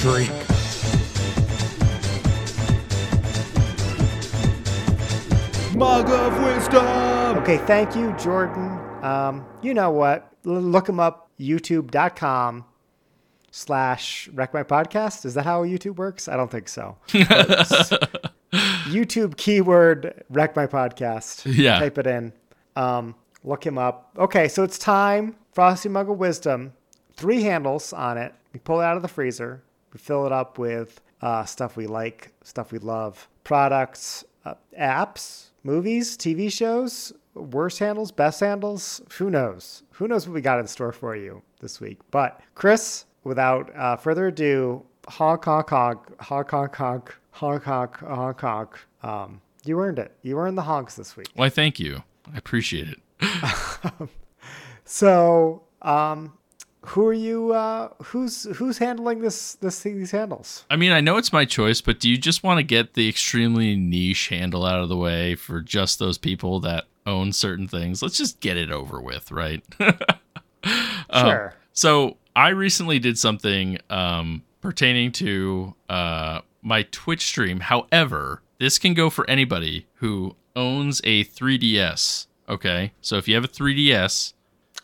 Drink. 0.00 0.30
Mug 5.76 6.08
of 6.10 6.42
wisdom. 6.42 7.38
Okay, 7.38 7.58
thank 7.66 7.94
you, 7.94 8.12
Jordan. 8.18 8.78
Um, 9.04 9.46
you 9.62 9.72
know 9.74 9.90
what? 9.90 10.32
L- 10.46 10.52
look 10.52 10.88
him 10.88 10.98
up, 11.00 11.30
youtube.com 11.38 12.64
slash 13.50 14.28
wreck 14.32 14.52
my 14.54 14.62
podcast. 14.62 15.24
Is 15.24 15.34
that 15.34 15.44
how 15.44 15.64
YouTube 15.64 15.96
works? 15.96 16.28
I 16.28 16.36
don't 16.36 16.50
think 16.50 16.68
so. 16.68 16.96
YouTube 18.88 19.36
keyword 19.36 20.24
wreck 20.30 20.56
my 20.56 20.66
podcast. 20.66 21.42
Yeah. 21.46 21.78
Type 21.78 21.98
it 21.98 22.06
in. 22.06 22.32
Um, 22.76 23.14
look 23.44 23.64
him 23.66 23.78
up. 23.78 24.10
Okay, 24.18 24.48
so 24.48 24.62
it's 24.64 24.78
time. 24.78 25.36
Frosty 25.52 25.88
Mug 25.88 26.08
of 26.10 26.18
Wisdom. 26.18 26.72
Three 27.14 27.42
handles 27.42 27.92
on 27.92 28.18
it. 28.18 28.34
We 28.52 28.60
pull 28.60 28.80
it 28.80 28.84
out 28.84 28.96
of 28.96 29.02
the 29.02 29.08
freezer. 29.08 29.62
We 29.92 29.98
fill 29.98 30.26
it 30.26 30.32
up 30.32 30.58
with 30.58 31.00
uh, 31.20 31.44
stuff 31.44 31.76
we 31.76 31.86
like, 31.86 32.32
stuff 32.42 32.72
we 32.72 32.78
love, 32.78 33.28
products, 33.44 34.24
uh, 34.44 34.54
apps, 34.78 35.48
movies, 35.62 36.16
TV 36.16 36.50
shows, 36.52 37.12
worst 37.34 37.78
handles, 37.78 38.12
best 38.12 38.40
handles. 38.40 39.02
Who 39.18 39.30
knows? 39.30 39.82
Who 39.92 40.08
knows 40.08 40.26
what 40.26 40.34
we 40.34 40.40
got 40.40 40.60
in 40.60 40.66
store 40.66 40.92
for 40.92 41.16
you 41.16 41.42
this 41.60 41.80
week? 41.80 41.98
But 42.10 42.40
Chris, 42.54 43.04
without 43.24 43.74
uh, 43.76 43.96
further 43.96 44.28
ado, 44.28 44.84
honk 45.08 45.44
honk 45.44 45.70
honk 45.70 45.98
honk 46.20 46.50
honk 46.50 46.74
honk 46.74 47.14
honk 47.32 47.64
honk 47.64 47.96
honk 47.96 48.40
honk. 48.40 48.78
Um, 49.02 49.40
you 49.64 49.78
earned 49.80 49.98
it. 49.98 50.16
You 50.22 50.38
earned 50.38 50.56
the 50.56 50.62
honks 50.62 50.96
this 50.96 51.16
week. 51.16 51.28
Why? 51.34 51.48
Thank 51.50 51.78
you. 51.78 52.02
I 52.32 52.38
appreciate 52.38 52.88
it. 52.88 52.98
So, 54.90 55.62
um, 55.82 56.32
who 56.86 57.06
are 57.06 57.12
you? 57.12 57.52
Uh, 57.52 57.90
who's 58.02 58.44
who's 58.56 58.78
handling 58.78 59.20
this 59.20 59.54
this 59.54 59.82
these 59.82 60.10
handles? 60.10 60.64
I 60.70 60.76
mean, 60.76 60.92
I 60.92 61.00
know 61.00 61.16
it's 61.16 61.32
my 61.32 61.44
choice, 61.44 61.80
but 61.80 62.00
do 62.00 62.08
you 62.08 62.16
just 62.16 62.42
want 62.42 62.58
to 62.58 62.62
get 62.62 62.94
the 62.94 63.08
extremely 63.08 63.76
niche 63.76 64.28
handle 64.28 64.64
out 64.64 64.80
of 64.80 64.88
the 64.88 64.96
way 64.96 65.34
for 65.34 65.60
just 65.60 65.98
those 65.98 66.18
people 66.18 66.60
that 66.60 66.84
own 67.06 67.32
certain 67.32 67.68
things? 67.68 68.02
Let's 68.02 68.16
just 68.16 68.40
get 68.40 68.56
it 68.56 68.70
over 68.70 69.00
with, 69.00 69.30
right? 69.30 69.62
Sure. 71.12 71.54
So 71.72 72.16
I 72.36 72.50
recently 72.50 72.98
did 72.98 73.18
something 73.18 73.78
um, 73.88 74.42
pertaining 74.60 75.12
to 75.12 75.74
uh, 75.88 76.40
my 76.62 76.82
Twitch 76.84 77.26
stream. 77.26 77.60
However, 77.60 78.42
this 78.58 78.78
can 78.78 78.94
go 78.94 79.10
for 79.10 79.28
anybody 79.28 79.86
who 79.94 80.36
owns 80.54 81.00
a 81.04 81.24
3DS. 81.24 82.26
Okay, 82.48 82.92
so 83.00 83.16
if 83.16 83.28
you 83.28 83.34
have 83.36 83.44
a 83.44 83.48
3DS, 83.48 84.34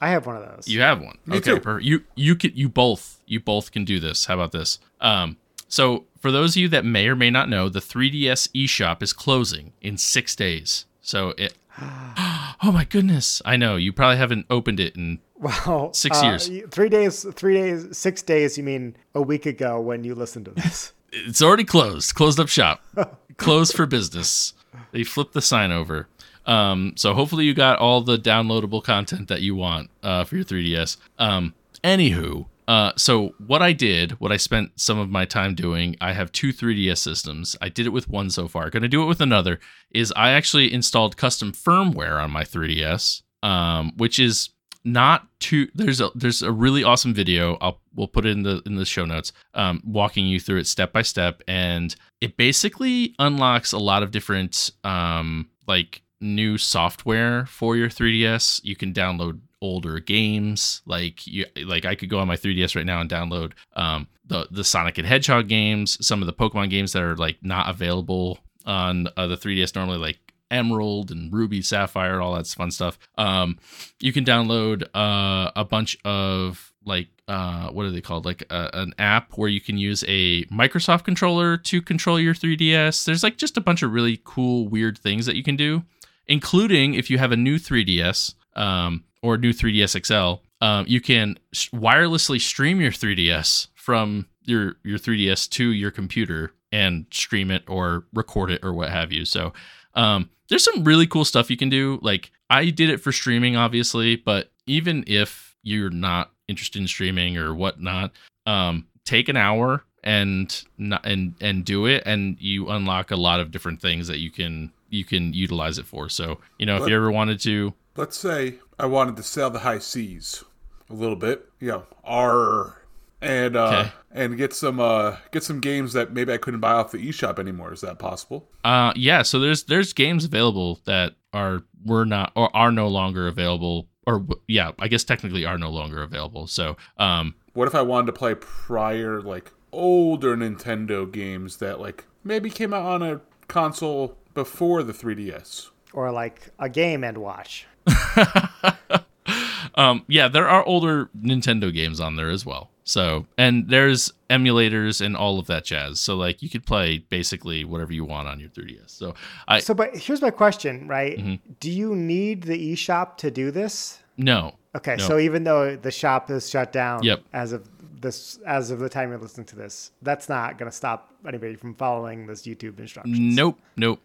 I 0.01 0.11
have 0.11 0.27
one 0.27 0.37
of 0.37 0.43
those. 0.43 0.69
you 0.69 0.81
have 0.81 1.01
one. 1.01 1.19
Me 1.27 1.39
okay, 1.39 1.55
too. 1.55 1.61
per- 1.61 1.81
you 1.81 2.05
you 2.15 2.37
could 2.37 2.57
you 2.57 2.69
both 2.69 3.21
you 3.27 3.41
both 3.41 3.73
can 3.73 3.85
do 3.85 3.99
this. 3.99 4.27
How 4.27 4.35
about 4.35 4.53
this? 4.53 4.79
Um, 5.01 5.37
so 5.69 6.05
for 6.21 6.31
those 6.31 6.55
of 6.57 6.61
you 6.61 6.69
that 6.69 6.85
may 6.85 7.09
or 7.09 7.17
may 7.17 7.31
not 7.31 7.49
know, 7.49 7.69
the 7.69 7.81
3DS 7.81 8.49
eShop 8.53 9.03
is 9.03 9.13
closing 9.13 9.73
in 9.81 9.97
six 9.97 10.37
days. 10.37 10.87
So 11.01 11.31
it. 11.39 11.55
oh 11.79 12.71
my 12.73 12.85
goodness! 12.85 13.43
I 13.45 13.57
know 13.57 13.77
you 13.77 13.93
probably 13.93 14.17
haven't 14.17 14.47
opened 14.49 14.81
it 14.81 14.97
in 14.97 15.21
Well, 15.39 15.93
Six 15.93 16.23
uh, 16.23 16.27
years. 16.27 16.51
Three 16.71 16.89
days. 16.89 17.27
Three 17.35 17.55
days. 17.55 17.97
Six 17.97 18.23
days. 18.23 18.57
You 18.57 18.65
mean 18.65 18.97
a 19.15 19.21
week 19.23 19.45
ago 19.47 19.81
when 19.81 20.05
you 20.05 20.15
listened 20.15 20.47
to 20.47 20.53
this? 20.53 20.93
it's 21.13 21.43
already 21.43 21.65
closed. 21.65 22.15
Closed 22.15 22.41
up 22.41 22.49
shop. 22.49 22.83
closed 23.37 23.75
for 23.75 23.87
business. 23.87 24.55
They 24.93 25.05
flipped 25.05 25.35
the 25.35 25.43
sign 25.43 25.73
over. 25.73 26.09
Um, 26.47 26.93
so 26.97 27.13
hopefully 27.13 27.45
you 27.45 27.55
got 27.55 27.79
all 27.79 28.01
the 28.01 28.17
downloadable 28.17 28.83
content 28.83 29.29
that 29.29 29.43
you 29.43 29.55
want 29.55 29.91
uh, 30.03 30.25
for 30.25 30.37
your 30.37 30.45
3DS. 30.45 30.97
Um, 31.19 31.55
anywho, 31.83 32.47
uh, 32.69 32.93
so 32.97 33.35
what 33.47 33.63
I 33.63 33.73
did, 33.73 34.13
what 34.13 34.33
I 34.33 34.37
spent 34.37 34.73
some 34.81 34.99
of 34.99 35.11
my 35.11 35.25
time 35.25 35.55
doing, 35.55 35.97
I 36.01 36.13
have 36.13 36.33
two 36.33 36.53
3DS 36.53 36.99
systems. 36.99 37.57
I 37.61 37.69
did 37.69 37.87
it 37.87 37.91
with 37.91 38.09
one 38.09 38.31
so 38.31 38.49
far. 38.49 38.71
Going 38.71 38.83
to 38.83 38.89
do 38.89 39.03
it 39.03 39.07
with 39.07 39.21
another. 39.21 39.61
Is 39.91 40.13
I 40.17 40.31
actually 40.31 40.73
installed 40.73 41.17
custom 41.17 41.53
firmware 41.53 42.23
on 42.23 42.31
my 42.31 42.43
3DS, 42.43 43.23
um, 43.43 43.93
which 43.97 44.19
is 44.19 44.51
not 44.85 45.27
too 45.41 45.67
there's 45.75 46.01
a 46.01 46.11
there's 46.15 46.43
a 46.43 46.53
really 46.53 46.85
awesome 46.85 47.13
video 47.13 47.59
i'll 47.61 47.81
we'll 47.97 48.07
put 48.07 48.25
it 48.25 48.29
in 48.29 48.45
the 48.45 48.63
in 48.67 48.77
the 48.77 48.85
show 48.85 49.05
notes 49.05 49.33
um, 49.55 49.83
walking 49.85 50.29
you 50.29 50.39
through 50.39 50.59
it 50.59 50.67
step 50.69 50.93
by 50.93 51.03
step 51.03 51.43
and 51.49 51.97
it 52.21 52.37
basically 52.37 53.13
unlocks 53.19 53.73
a 53.73 53.79
lot 53.79 54.05
of 54.05 54.13
different 54.13 54.71
um, 54.85 55.51
like 55.67 56.03
new 56.21 56.57
software 56.57 57.47
for 57.47 57.77
your 57.77 57.89
3ds 57.89 58.61
you 58.65 58.75
can 58.75 58.93
download 58.93 59.41
older 59.61 60.01
games 60.01 60.83
like 60.87 61.27
you 61.27 61.45
like 61.65 61.85
i 61.85 61.95
could 61.95 62.09
go 62.09 62.19
on 62.19 62.29
my 62.29 62.37
3ds 62.37 62.77
right 62.77 62.87
now 62.87 63.01
and 63.01 63.11
download 63.11 63.53
um, 63.75 64.07
the 64.27 64.47
the 64.51 64.65
sonic 64.65 64.99
and 64.99 65.07
hedgehog 65.07 65.49
games 65.49 66.05
some 66.07 66.23
of 66.23 66.27
the 66.27 66.33
pokemon 66.33 66.71
games 66.71 66.93
that 66.93 67.03
are 67.03 67.17
like 67.17 67.37
not 67.43 67.69
available 67.69 68.39
on 68.65 69.09
uh, 69.17 69.27
the 69.27 69.37
3ds 69.37 69.75
normally 69.75 69.99
like 69.99 70.19
Emerald 70.51 71.11
and 71.11 71.33
Ruby, 71.33 71.61
Sapphire, 71.61 72.21
all 72.21 72.35
that 72.35 72.47
fun 72.47 72.71
stuff. 72.71 72.99
Um, 73.19 73.59
you 74.01 74.13
can 74.13 74.25
download 74.25 74.85
uh, 74.95 75.51
a 75.57 75.65
bunch 75.65 75.99
of 76.05 76.73
like 76.85 77.09
uh, 77.29 77.71
what 77.71 77.85
are 77.85 77.91
they 77.91 78.01
called? 78.01 78.25
Like 78.25 78.45
uh, 78.51 78.71
an 78.73 78.95
app 78.99 79.37
where 79.37 79.49
you 79.49 79.61
can 79.61 79.77
use 79.77 80.05
a 80.07 80.45
Microsoft 80.45 81.05
controller 81.05 81.57
to 81.57 81.83
control 81.83 82.21
your 82.21 82.35
3DS. 82.35 83.05
There's 83.05 83.25
like 83.25 83.37
just 83.37 83.57
a 83.57 83.61
bunch 83.61 83.83
of 83.83 83.93
really 83.93 84.21
cool, 84.25 84.69
weird 84.69 84.97
things 84.97 85.27
that 85.27 85.37
you 85.37 85.43
can 85.43 85.57
do, 85.57 85.83
including 86.29 86.95
if 86.95 87.11
you 87.11 87.19
have 87.19 87.33
a 87.33 87.37
new 87.37 87.59
3DS 87.59 88.35
um, 88.55 89.05
or 89.23 89.37
new 89.37 89.53
3DS 89.53 90.05
XL, 90.07 90.43
um, 90.65 90.87
you 90.89 91.01
can 91.01 91.39
sh- 91.53 91.71
wirelessly 91.71 92.41
stream 92.41 92.81
your 92.81 92.91
3DS 92.91 93.69
from 93.75 94.27
your 94.45 94.77
your 94.85 94.99
3DS 94.99 95.49
to 95.51 95.71
your 95.71 95.91
computer 95.91 96.53
and 96.73 97.07
stream 97.11 97.51
it 97.51 97.63
or 97.69 98.05
record 98.13 98.51
it 98.51 98.65
or 98.65 98.73
what 98.73 98.91
have 98.91 99.13
you. 99.13 99.25
So 99.25 99.53
um, 99.95 100.31
there's 100.49 100.65
some 100.65 100.85
really 100.85 101.07
cool 101.07 101.25
stuff 101.25 101.51
you 101.51 101.57
can 101.57 101.69
do. 101.69 101.99
Like 102.03 102.31
I 102.51 102.71
did 102.71 102.91
it 102.91 103.01
for 103.01 103.13
streaming, 103.13 103.57
obviously, 103.57 104.17
but 104.17 104.51
even 104.67 105.05
if 105.07 105.57
you're 105.63 105.91
not 105.91 106.33
interested 106.49 106.81
in 106.81 106.89
streaming 106.89 107.37
or 107.37 107.55
whatnot, 107.55 108.13
um, 108.47 108.87
take 109.05 109.29
an 109.29 109.37
hour 109.37 109.85
and 110.05 110.65
not, 110.79 111.05
and 111.05 111.35
and 111.41 111.65
do 111.65 111.87
it, 111.87 112.05
and 112.07 112.37
you 112.41 112.69
unlock 112.69 113.11
a 113.11 113.17
lot 113.17 113.41
of 113.41 113.51
different 113.51 113.81
things 113.81 114.07
that 114.09 114.19
you 114.19 114.31
can 114.31 114.73
you 114.91 115.05
can 115.05 115.33
utilize 115.33 115.79
it 115.79 115.87
for. 115.87 116.09
So 116.09 116.39
you 116.59 116.67
know, 116.67 116.77
if 116.83 116.89
you 116.89 116.95
ever 116.97 117.11
wanted 117.11 117.41
to, 117.41 117.75
Let's 117.97 118.17
say 118.17 118.57
I 118.79 118.87
wanted 118.87 119.17
to 119.17 119.23
sail 119.23 119.51
the 119.51 119.61
high 119.61 119.79
seas. 119.79 120.45
a 120.91 120.95
little 120.95 121.17
bit. 121.17 121.49
You 121.61 121.69
know, 121.69 121.87
R 122.05 122.83
and 123.23 123.57
uh, 123.57 123.67
Okay. 123.69 123.93
and 124.13 124.37
get 124.37 124.53
some 124.53 124.79
uh, 124.81 125.17
get 125.33 125.43
some 125.43 125.61
games 125.61 125.93
that 125.95 126.13
maybe 126.13 126.33
I 126.33 126.37
couldn't 126.37 126.61
buy 126.61 126.73
off 126.73 126.93
the 126.93 126.99
eShop 126.99 127.39
anymore. 127.39 127.73
Is 127.73 127.81
that 127.81 127.99
possible? 127.99 128.49
Uh, 128.65 128.93
yeah. 128.97 129.23
So 129.23 129.39
there's 129.41 129.65
there's 129.65 129.93
games 129.93 130.25
available 130.25 130.81
that 130.85 131.15
are 131.33 131.63
were 131.85 132.05
not 132.05 132.33
or 132.37 132.55
are 132.55 132.71
no 132.71 132.89
longer 132.89 133.27
available, 133.29 133.89
or 134.07 134.27
yeah, 134.47 134.73
I 134.79 134.89
guess 134.89 135.03
technically 135.05 135.45
are 135.47 135.59
no 135.59 135.71
longer 135.71 136.03
available. 136.03 136.47
So 136.47 136.77
um, 136.99 137.35
What 137.55 137.67
if 137.69 137.75
I 137.75 137.83
wanted 137.83 138.07
to 138.07 138.13
play 138.13 138.35
prior, 138.35 139.21
like 139.23 139.53
older 139.73 140.37
Nintendo 140.37 141.11
games 141.11 141.57
that 141.59 141.81
like 141.81 142.05
maybe 142.25 142.51
came 142.51 142.73
out 142.75 142.85
on 142.85 143.03
a 143.03 143.21
console 143.49 144.17
before 144.37 144.85
the 144.85 144.93
3DS? 144.93 145.71
Or 145.93 146.13
like 146.13 146.51
a 146.61 146.69
game 146.69 147.03
and 147.03 147.19
watch. 147.19 147.67
um, 149.75 150.05
yeah, 150.09 150.29
there 150.29 150.49
are 150.49 150.65
older 150.65 151.11
Nintendo 151.21 151.73
games 151.73 152.01
on 152.01 152.17
there 152.17 152.31
as 152.31 152.47
well. 152.47 152.71
So 152.85 153.27
and 153.37 153.69
there's 153.69 154.13
emulators 154.31 155.05
and 155.05 155.17
all 155.17 155.41
of 155.41 155.49
that 155.49 155.65
jazz. 155.65 155.99
So 155.99 156.15
like 156.17 156.41
you 156.43 156.49
could 156.49 156.65
play 156.65 156.99
basically 156.99 157.65
whatever 157.65 157.93
you 157.93 158.05
want 158.05 158.29
on 158.29 158.39
your 158.39 158.49
3DS. 158.51 158.91
So 158.91 159.15
I 159.49 159.59
So, 159.59 159.75
but 159.75 159.97
here's 159.97 160.23
my 160.23 160.31
question, 160.31 160.87
right? 160.87 161.19
Mm-hmm. 161.19 161.53
Do 161.59 161.71
you 161.71 161.97
need 161.97 162.45
the 162.45 162.75
eShop 162.75 163.17
to 163.19 163.31
do 163.31 163.51
this? 163.51 163.99
no. 164.17 164.55
Okay, 164.77 164.97
No. 164.97 165.05
so 165.09 165.19
even 165.19 165.45
though 165.45 165.75
the 165.75 165.91
shop 165.91 166.31
is 166.31 166.51
shut 166.51 166.71
down 166.71 167.03
Yep. 167.03 167.23
as 167.33 167.53
of 167.53 167.67
this 168.01 168.39
as 168.47 168.71
of 168.71 168.79
the 168.79 168.89
time 168.89 169.11
you're 169.11 169.19
listening 169.19 169.47
to 169.47 169.57
this, 169.57 169.93
that's 170.03 170.29
not 170.29 170.59
going 170.59 170.71
to 170.71 170.77
stop 170.77 171.13
anybody 171.27 171.57
from 171.57 171.75
following 171.75 172.27
this 172.27 172.43
YouTube 172.43 172.79
instructions. 172.79 173.19
Nope. 173.19 173.59
Nope. 173.77 174.01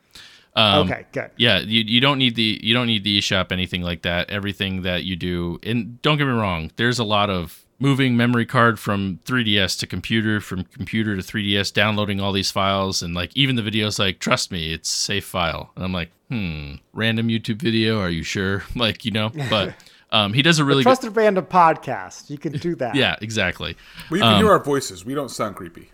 Um, 0.55 0.89
okay, 0.89 1.05
good. 1.11 1.31
Yeah, 1.37 1.59
you, 1.59 1.81
you 1.81 2.01
don't 2.01 2.17
need 2.17 2.35
the 2.35 2.59
you 2.61 2.73
don't 2.73 2.87
need 2.87 3.03
the 3.03 3.19
eShop 3.19 3.51
anything 3.51 3.81
like 3.81 4.01
that. 4.01 4.29
Everything 4.29 4.81
that 4.81 5.05
you 5.05 5.15
do, 5.15 5.59
and 5.63 6.01
don't 6.01 6.17
get 6.17 6.27
me 6.27 6.33
wrong, 6.33 6.71
there's 6.75 6.99
a 6.99 7.05
lot 7.05 7.29
of 7.29 7.65
moving 7.79 8.15
memory 8.15 8.45
card 8.45 8.79
from 8.79 9.19
3DS 9.25 9.79
to 9.79 9.87
computer, 9.87 10.39
from 10.39 10.63
computer 10.65 11.15
to 11.15 11.21
3DS, 11.21 11.73
downloading 11.73 12.19
all 12.19 12.31
these 12.31 12.51
files, 12.51 13.01
and 13.01 13.15
like 13.15 13.31
even 13.35 13.55
the 13.55 13.61
videos, 13.61 13.97
like 13.97 14.19
trust 14.19 14.51
me, 14.51 14.73
it's 14.73 14.89
safe 14.89 15.25
file, 15.25 15.71
and 15.75 15.85
I'm 15.85 15.93
like, 15.93 16.11
hmm, 16.29 16.75
random 16.93 17.29
YouTube 17.29 17.61
video, 17.61 17.99
are 17.99 18.09
you 18.09 18.23
sure? 18.23 18.63
like 18.75 19.05
you 19.05 19.11
know, 19.11 19.31
but 19.49 19.73
um, 20.12 20.34
he 20.34 20.41
does 20.41 20.59
a 20.59 20.66
really 20.66 20.84
good, 20.84 20.89
Trusted 20.89 21.16
random 21.16 21.45
podcast. 21.45 22.30
You 22.30 22.38
can 22.38 22.53
do 22.53 22.76
that. 22.82 22.95
yeah, 22.95 23.16
exactly. 23.22 23.78
Well, 24.09 24.18
you 24.18 24.24
can 24.24 24.38
hear 24.38 24.51
our 24.51 24.64
voices. 24.64 25.05
We 25.05 25.14
don't 25.14 25.30
sound 25.30 25.55
creepy. 25.55 25.89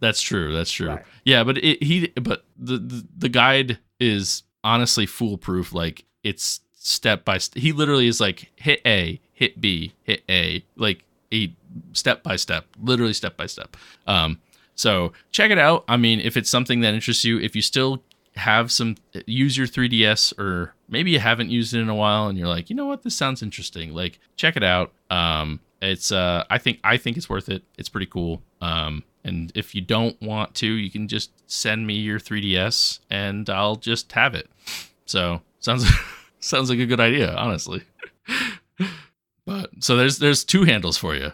That's 0.00 0.20
true. 0.20 0.52
That's 0.52 0.70
true. 0.70 0.88
Right. 0.88 1.04
Yeah, 1.24 1.44
but 1.44 1.58
it, 1.58 1.82
he 1.82 2.08
but 2.20 2.44
the, 2.58 2.78
the 2.78 3.06
the 3.16 3.28
guide 3.28 3.78
is 4.00 4.42
honestly 4.64 5.06
foolproof. 5.06 5.72
Like 5.72 6.04
it's 6.24 6.60
step 6.74 7.24
by 7.24 7.38
step. 7.38 7.62
He 7.62 7.72
literally 7.72 8.08
is 8.08 8.20
like 8.20 8.50
hit 8.56 8.80
A, 8.84 9.20
hit 9.32 9.60
B, 9.60 9.94
hit 10.02 10.24
A, 10.28 10.64
like 10.76 11.04
a 11.32 11.54
step 11.92 12.22
by 12.22 12.36
step, 12.36 12.66
literally 12.82 13.12
step 13.12 13.36
by 13.36 13.46
step. 13.46 13.76
Um, 14.06 14.40
so 14.74 15.12
check 15.30 15.50
it 15.50 15.58
out. 15.58 15.84
I 15.86 15.96
mean, 15.96 16.20
if 16.20 16.36
it's 16.36 16.50
something 16.50 16.80
that 16.80 16.94
interests 16.94 17.24
you, 17.24 17.38
if 17.38 17.54
you 17.54 17.62
still 17.62 18.02
have 18.36 18.72
some 18.72 18.96
use 19.26 19.56
your 19.56 19.66
3ds 19.66 20.38
or 20.38 20.74
maybe 20.88 21.10
you 21.10 21.18
haven't 21.18 21.50
used 21.50 21.74
it 21.74 21.80
in 21.80 21.88
a 21.88 21.94
while 21.94 22.28
and 22.28 22.38
you're 22.38 22.48
like 22.48 22.70
you 22.70 22.76
know 22.76 22.86
what? 22.86 23.02
This 23.02 23.14
sounds 23.16 23.42
interesting. 23.42 23.92
Like 23.94 24.18
check 24.36 24.56
it 24.56 24.62
out. 24.62 24.92
Um 25.10 25.60
it's 25.82 26.12
uh 26.12 26.44
i 26.48 26.58
think 26.58 26.78
i 26.84 26.96
think 26.96 27.16
it's 27.16 27.28
worth 27.28 27.48
it. 27.48 27.62
It's 27.76 27.88
pretty 27.88 28.06
cool. 28.06 28.42
Um 28.60 29.04
and 29.24 29.52
if 29.54 29.74
you 29.74 29.80
don't 29.82 30.20
want 30.22 30.54
to 30.56 30.66
you 30.66 30.90
can 30.90 31.08
just 31.08 31.30
send 31.50 31.86
me 31.86 31.94
your 31.94 32.18
3ds 32.18 33.00
and 33.10 33.48
i'll 33.50 33.76
just 33.76 34.10
have 34.12 34.34
it. 34.34 34.48
So 35.04 35.42
sounds 35.60 35.84
sounds 36.40 36.70
like 36.70 36.78
a 36.78 36.86
good 36.86 37.00
idea 37.00 37.34
honestly. 37.34 37.82
But 39.44 39.70
so 39.80 39.96
there's 39.96 40.18
there's 40.18 40.44
two 40.44 40.62
handles 40.64 40.96
for 40.96 41.14
you. 41.16 41.32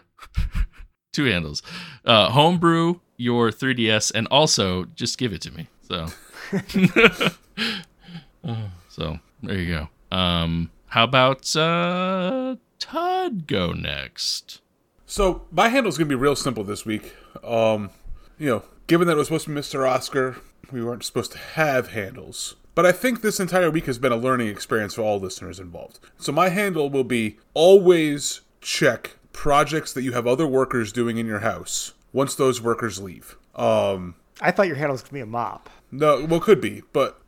Two 1.13 1.25
handles. 1.25 1.61
Uh 2.03 2.29
homebrew 2.31 2.99
your 3.17 3.51
3ds 3.51 4.11
and 4.15 4.27
also 4.27 4.85
just 4.95 5.17
give 5.17 5.31
it 5.31 5.41
to 5.41 5.51
me. 5.51 5.67
So 5.87 6.07
so 8.89 9.19
there 9.43 9.57
you 9.57 9.87
go. 10.11 10.15
Um, 10.15 10.71
how 10.87 11.03
about 11.03 11.55
uh, 11.55 12.55
Todd 12.79 13.47
go 13.47 13.71
next? 13.71 14.61
So 15.05 15.43
my 15.51 15.69
handle 15.69 15.89
is 15.89 15.97
gonna 15.97 16.09
be 16.09 16.15
real 16.15 16.35
simple 16.35 16.63
this 16.63 16.85
week. 16.85 17.15
Um, 17.43 17.91
you 18.37 18.49
know, 18.49 18.63
given 18.87 19.07
that 19.07 19.13
it 19.13 19.17
was 19.17 19.27
supposed 19.27 19.45
to 19.45 19.53
be 19.53 19.59
Mr. 19.59 19.87
Oscar, 19.87 20.37
we 20.71 20.83
weren't 20.83 21.03
supposed 21.03 21.31
to 21.33 21.37
have 21.37 21.89
handles. 21.89 22.55
But 22.75 22.85
I 22.85 22.91
think 22.91 23.21
this 23.21 23.39
entire 23.39 23.69
week 23.69 23.87
has 23.87 23.99
been 23.99 24.11
a 24.11 24.17
learning 24.17 24.47
experience 24.47 24.95
for 24.95 25.01
all 25.01 25.19
listeners 25.19 25.59
involved. 25.59 25.99
So 26.17 26.31
my 26.31 26.49
handle 26.49 26.89
will 26.89 27.03
be 27.03 27.37
always 27.53 28.41
check 28.61 29.17
projects 29.33 29.91
that 29.93 30.03
you 30.03 30.13
have 30.13 30.25
other 30.25 30.47
workers 30.47 30.93
doing 30.93 31.17
in 31.17 31.25
your 31.25 31.39
house 31.39 31.93
once 32.13 32.35
those 32.35 32.61
workers 32.61 32.99
leave. 32.99 33.35
Um, 33.55 34.15
I 34.41 34.51
thought 34.51 34.67
your 34.67 34.75
handle 34.77 34.93
was 34.93 35.01
going 35.01 35.09
to 35.09 35.13
be 35.15 35.19
a 35.21 35.25
mop. 35.25 35.69
no, 35.91 36.25
well, 36.25 36.39
could 36.39 36.61
be, 36.61 36.83
but 36.93 37.19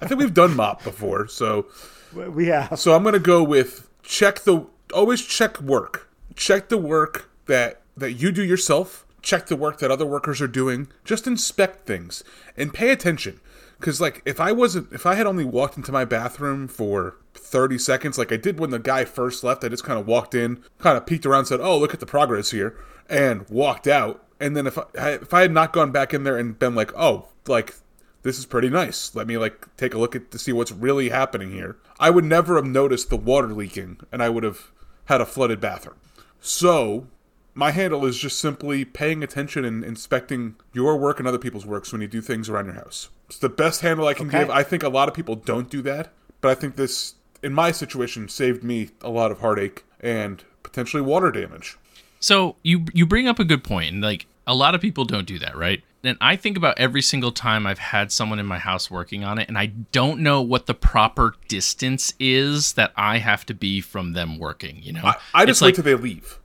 I 0.00 0.06
think 0.06 0.18
we've 0.20 0.34
done 0.34 0.56
mop 0.56 0.82
before, 0.84 1.28
so 1.28 1.66
We- 2.14 2.46
have. 2.46 2.78
so 2.78 2.94
I'm 2.94 3.02
gonna 3.04 3.18
go 3.18 3.42
with 3.42 3.88
check 4.02 4.40
the 4.40 4.66
always 4.94 5.20
check 5.22 5.60
work. 5.60 6.08
Check 6.34 6.68
the 6.68 6.78
work 6.78 7.28
that 7.46 7.80
that 7.96 8.12
you 8.12 8.30
do 8.32 8.42
yourself. 8.42 9.04
Check 9.22 9.46
the 9.46 9.56
work 9.56 9.78
that 9.78 9.90
other 9.90 10.06
workers 10.06 10.40
are 10.40 10.46
doing. 10.48 10.88
Just 11.04 11.26
inspect 11.26 11.86
things 11.86 12.22
and 12.56 12.72
pay 12.72 12.90
attention. 12.90 13.40
Cause 13.80 14.00
like 14.00 14.22
if 14.24 14.40
I 14.40 14.52
wasn't 14.52 14.92
if 14.92 15.04
I 15.06 15.14
had 15.14 15.26
only 15.26 15.44
walked 15.44 15.76
into 15.76 15.92
my 15.92 16.04
bathroom 16.04 16.68
for 16.68 17.16
30 17.34 17.78
seconds, 17.78 18.18
like 18.18 18.32
I 18.32 18.36
did 18.36 18.58
when 18.60 18.70
the 18.70 18.78
guy 18.78 19.04
first 19.04 19.42
left, 19.44 19.64
I 19.64 19.68
just 19.68 19.84
kind 19.84 19.98
of 19.98 20.06
walked 20.06 20.34
in, 20.34 20.62
kind 20.78 20.96
of 20.96 21.06
peeked 21.06 21.26
around, 21.26 21.46
said, 21.46 21.60
"Oh, 21.60 21.78
look 21.78 21.92
at 21.94 22.00
the 22.00 22.06
progress 22.06 22.50
here," 22.52 22.76
and 23.08 23.44
walked 23.50 23.86
out. 23.86 24.22
And 24.40 24.56
then 24.56 24.66
if 24.66 24.76
I 24.78 25.10
if 25.10 25.32
I 25.32 25.42
had 25.42 25.52
not 25.52 25.72
gone 25.72 25.92
back 25.92 26.12
in 26.12 26.24
there 26.24 26.36
and 26.36 26.58
been 26.58 26.74
like, 26.74 26.92
"Oh, 26.96 27.26
like 27.46 27.74
this 28.22 28.38
is 28.38 28.46
pretty 28.46 28.68
nice. 28.68 29.14
Let 29.14 29.26
me 29.26 29.38
like 29.38 29.66
take 29.76 29.94
a 29.94 29.98
look 29.98 30.16
at 30.16 30.30
to 30.32 30.38
see 30.38 30.52
what's 30.52 30.72
really 30.72 31.10
happening 31.10 31.52
here. 31.52 31.76
I 32.00 32.10
would 32.10 32.24
never 32.24 32.56
have 32.56 32.66
noticed 32.66 33.08
the 33.08 33.16
water 33.16 33.48
leaking 33.48 34.00
and 34.10 34.22
I 34.22 34.28
would 34.28 34.42
have 34.42 34.72
had 35.06 35.20
a 35.20 35.26
flooded 35.26 35.60
bathroom. 35.60 35.96
So, 36.40 37.06
my 37.54 37.70
handle 37.70 38.04
is 38.04 38.18
just 38.18 38.38
simply 38.40 38.84
paying 38.84 39.22
attention 39.22 39.64
and 39.64 39.84
inspecting 39.84 40.56
your 40.72 40.96
work 40.96 41.18
and 41.18 41.26
other 41.28 41.38
people's 41.38 41.64
works 41.64 41.92
when 41.92 42.00
you 42.02 42.08
do 42.08 42.20
things 42.20 42.48
around 42.48 42.66
your 42.66 42.74
house. 42.74 43.08
It's 43.28 43.38
the 43.38 43.48
best 43.48 43.80
handle 43.80 44.06
I 44.06 44.14
can 44.14 44.26
Okay. 44.28 44.40
give. 44.40 44.50
I 44.50 44.62
think 44.62 44.82
a 44.82 44.88
lot 44.88 45.08
of 45.08 45.14
people 45.14 45.36
don't 45.36 45.70
do 45.70 45.80
that, 45.82 46.12
but 46.40 46.50
I 46.50 46.54
think 46.54 46.76
this 46.76 47.14
in 47.42 47.52
my 47.52 47.70
situation 47.70 48.28
saved 48.28 48.64
me 48.64 48.90
a 49.00 49.08
lot 49.10 49.30
of 49.30 49.38
heartache 49.40 49.84
and 50.00 50.42
potentially 50.64 51.02
water 51.02 51.30
damage. 51.30 51.78
So 52.20 52.56
you 52.62 52.86
you 52.92 53.06
bring 53.06 53.28
up 53.28 53.38
a 53.38 53.44
good 53.44 53.62
point, 53.64 53.92
and 53.92 54.02
like 54.02 54.26
a 54.46 54.54
lot 54.54 54.74
of 54.74 54.80
people 54.80 55.04
don't 55.04 55.26
do 55.26 55.38
that, 55.40 55.56
right? 55.56 55.82
And 56.04 56.16
I 56.20 56.36
think 56.36 56.56
about 56.56 56.78
every 56.78 57.02
single 57.02 57.32
time 57.32 57.66
I've 57.66 57.80
had 57.80 58.12
someone 58.12 58.38
in 58.38 58.46
my 58.46 58.58
house 58.58 58.90
working 58.90 59.24
on 59.24 59.38
it, 59.38 59.48
and 59.48 59.58
I 59.58 59.66
don't 59.90 60.20
know 60.20 60.40
what 60.40 60.66
the 60.66 60.74
proper 60.74 61.34
distance 61.48 62.12
is 62.20 62.74
that 62.74 62.92
I 62.96 63.18
have 63.18 63.44
to 63.46 63.54
be 63.54 63.80
from 63.80 64.12
them 64.12 64.38
working. 64.38 64.78
You 64.82 64.92
know, 64.92 65.02
I, 65.04 65.16
I 65.34 65.42
It's 65.42 65.50
just 65.50 65.62
wait 65.62 65.68
like 65.68 65.74
till 65.74 65.84
they 65.84 65.94
leave. 65.94 66.38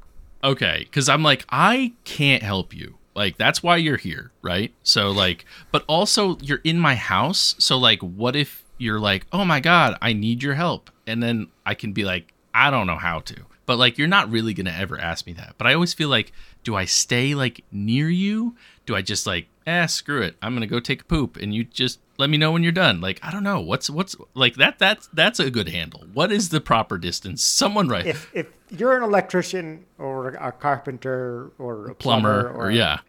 okay, 0.43 0.79
because 0.79 1.07
I'm 1.09 1.21
like 1.23 1.45
I 1.49 1.93
can't 2.05 2.43
help 2.43 2.73
you. 2.73 2.97
Like 3.13 3.37
that's 3.37 3.61
why 3.61 3.77
you're 3.77 3.97
here, 3.97 4.31
right? 4.41 4.73
So 4.83 5.11
like, 5.11 5.45
but 5.71 5.83
also 5.87 6.37
you're 6.41 6.61
in 6.63 6.79
my 6.79 6.95
house. 6.95 7.55
So 7.59 7.77
like, 7.77 7.99
what 8.01 8.35
if 8.35 8.63
you're 8.77 8.99
like, 8.99 9.27
oh 9.31 9.45
my 9.45 9.59
god, 9.59 9.97
I 10.01 10.13
need 10.13 10.41
your 10.41 10.55
help, 10.55 10.89
and 11.05 11.21
then 11.21 11.49
I 11.65 11.75
can 11.75 11.91
be 11.93 12.03
like, 12.03 12.33
I 12.53 12.71
don't 12.71 12.87
know 12.87 12.95
how 12.97 13.19
to. 13.19 13.35
But 13.65 13.77
like, 13.77 13.97
you're 13.97 14.07
not 14.07 14.29
really 14.29 14.53
gonna 14.53 14.75
ever 14.77 14.99
ask 14.99 15.25
me 15.25 15.33
that. 15.33 15.55
But 15.57 15.67
I 15.67 15.73
always 15.73 15.93
feel 15.93 16.09
like, 16.09 16.31
do 16.63 16.75
I 16.75 16.85
stay 16.85 17.35
like 17.35 17.63
near 17.71 18.09
you? 18.09 18.55
Do 18.85 18.95
I 18.95 19.01
just 19.01 19.25
like, 19.27 19.47
eh, 19.65 19.85
screw 19.85 20.21
it, 20.21 20.35
I'm 20.41 20.53
gonna 20.53 20.67
go 20.67 20.79
take 20.79 21.01
a 21.01 21.05
poop, 21.05 21.37
and 21.37 21.53
you 21.53 21.63
just 21.63 21.99
let 22.17 22.29
me 22.29 22.37
know 22.37 22.51
when 22.51 22.63
you're 22.63 22.71
done. 22.71 23.01
Like, 23.01 23.19
I 23.23 23.31
don't 23.31 23.43
know 23.43 23.59
what's 23.59 23.89
what's 23.89 24.15
like 24.33 24.55
that. 24.55 24.79
That's 24.79 25.07
that's 25.13 25.39
a 25.39 25.49
good 25.49 25.69
handle. 25.69 26.05
What 26.13 26.31
is 26.31 26.49
the 26.49 26.61
proper 26.61 26.97
distance? 26.97 27.43
Someone 27.43 27.87
right, 27.87 28.05
If 28.05 28.29
if 28.33 28.47
you're 28.69 28.95
an 28.97 29.03
electrician 29.03 29.85
or 29.97 30.29
a 30.29 30.51
carpenter 30.51 31.51
or 31.57 31.89
a 31.89 31.95
plumber 31.95 32.43
plumber, 32.43 32.57
or 32.57 32.71
yeah, 32.71 32.99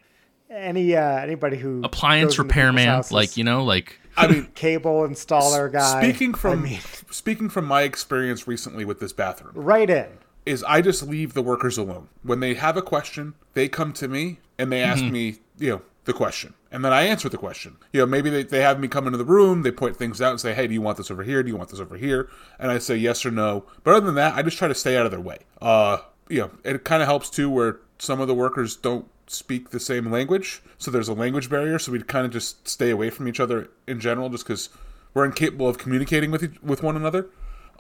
any 0.51 0.95
uh, 0.97 1.19
anybody 1.19 1.57
who 1.57 1.83
appliance 1.85 2.37
goes 2.37 2.41
into 2.41 2.43
repairman, 2.43 3.03
like 3.11 3.37
you 3.37 3.45
know, 3.45 3.65
like 3.65 3.99
I 4.17 4.27
mean, 4.27 4.49
cable 4.55 5.07
installer 5.07 5.71
guy. 5.73 6.03
speaking 6.03 6.35
from 6.35 6.61
I 6.61 6.63
mean, 6.63 6.81
speaking 7.11 7.49
from 7.49 7.65
my 7.67 7.83
experience 7.83 8.47
recently 8.47 8.85
with 8.85 9.01
this 9.01 9.13
bathroom, 9.13 9.53
right 9.55 9.89
in. 9.89 10.09
Is 10.45 10.65
I 10.65 10.81
just 10.81 11.07
leave 11.07 11.35
the 11.35 11.43
workers 11.43 11.79
alone. 11.79 12.09
When 12.23 12.41
they 12.41 12.55
have 12.55 12.77
a 12.77 12.83
question, 12.83 13.35
they 13.55 13.69
come 13.69 13.93
to 13.95 14.09
me 14.09 14.39
and 14.59 14.73
they 14.73 14.83
ask 14.83 15.05
me, 15.05 15.39
you 15.59 15.71
know, 15.71 15.83
the 16.05 16.13
question. 16.13 16.55
And 16.71 16.85
then 16.85 16.93
I 16.93 17.03
answer 17.03 17.29
the 17.29 17.39
question. 17.39 17.77
You 17.93 18.01
know, 18.01 18.07
maybe 18.07 18.31
they, 18.31 18.43
they 18.43 18.61
have 18.61 18.81
me 18.81 18.89
come 18.89 19.07
into 19.07 19.19
the 19.19 19.25
room, 19.25 19.63
they 19.63 19.71
point 19.71 19.97
things 19.97 20.21
out 20.21 20.31
and 20.31 20.41
say, 20.41 20.53
hey, 20.55 20.67
do 20.67 20.75
you 20.75 20.83
want 20.83 20.97
this 20.97 21.11
over 21.11 21.23
here? 21.23 21.43
Do 21.43 21.49
you 21.49 21.57
want 21.57 21.71
this 21.71 21.81
over 21.81 21.97
here? 21.97 22.29
And 22.59 22.71
I 22.71 22.79
say 22.79 22.97
yes 22.97 23.25
or 23.25 23.31
no. 23.31 23.65
But 23.85 23.95
other 23.95 24.07
than 24.07 24.17
that, 24.17 24.35
I 24.35 24.43
just 24.43 24.59
try 24.59 24.69
to 24.69 24.75
stay 24.75 24.97
out 24.97 25.05
of 25.05 25.13
their 25.13 25.21
way. 25.21 25.41
Uh, 25.61 25.99
you 26.29 26.41
know, 26.41 26.51
it 26.65 26.85
kind 26.85 27.03
of 27.03 27.09
helps 27.09 27.31
too 27.31 27.51
where 27.51 27.81
some 27.99 28.21
of 28.21 28.27
the 28.27 28.35
workers 28.35 28.75
don't 28.75 29.07
speak 29.29 29.71
the 29.71 29.81
same 29.81 30.11
language. 30.11 30.63
So 30.79 30.91
there's 30.91 31.09
a 31.09 31.15
language 31.15 31.49
barrier. 31.49 31.79
So 31.79 31.93
we 31.93 32.03
kind 32.03 32.27
of 32.27 32.33
just 32.33 32.67
stay 32.67 32.91
away 32.91 33.11
from 33.11 33.29
each 33.29 33.39
other 33.39 33.71
in 33.87 34.01
general 34.01 34.29
just 34.29 34.45
because 34.45 34.71
we're 35.15 35.25
incapable 35.25 35.69
of 35.69 35.79
communicating 35.79 36.31
with 36.31 36.43
each, 36.43 36.63
with 36.63 36.83
one 36.83 36.97
another. 36.97 37.29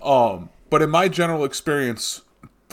Um, 0.00 0.50
but 0.70 0.82
in 0.82 0.90
my 0.90 1.08
general 1.08 1.44
experience, 1.44 2.22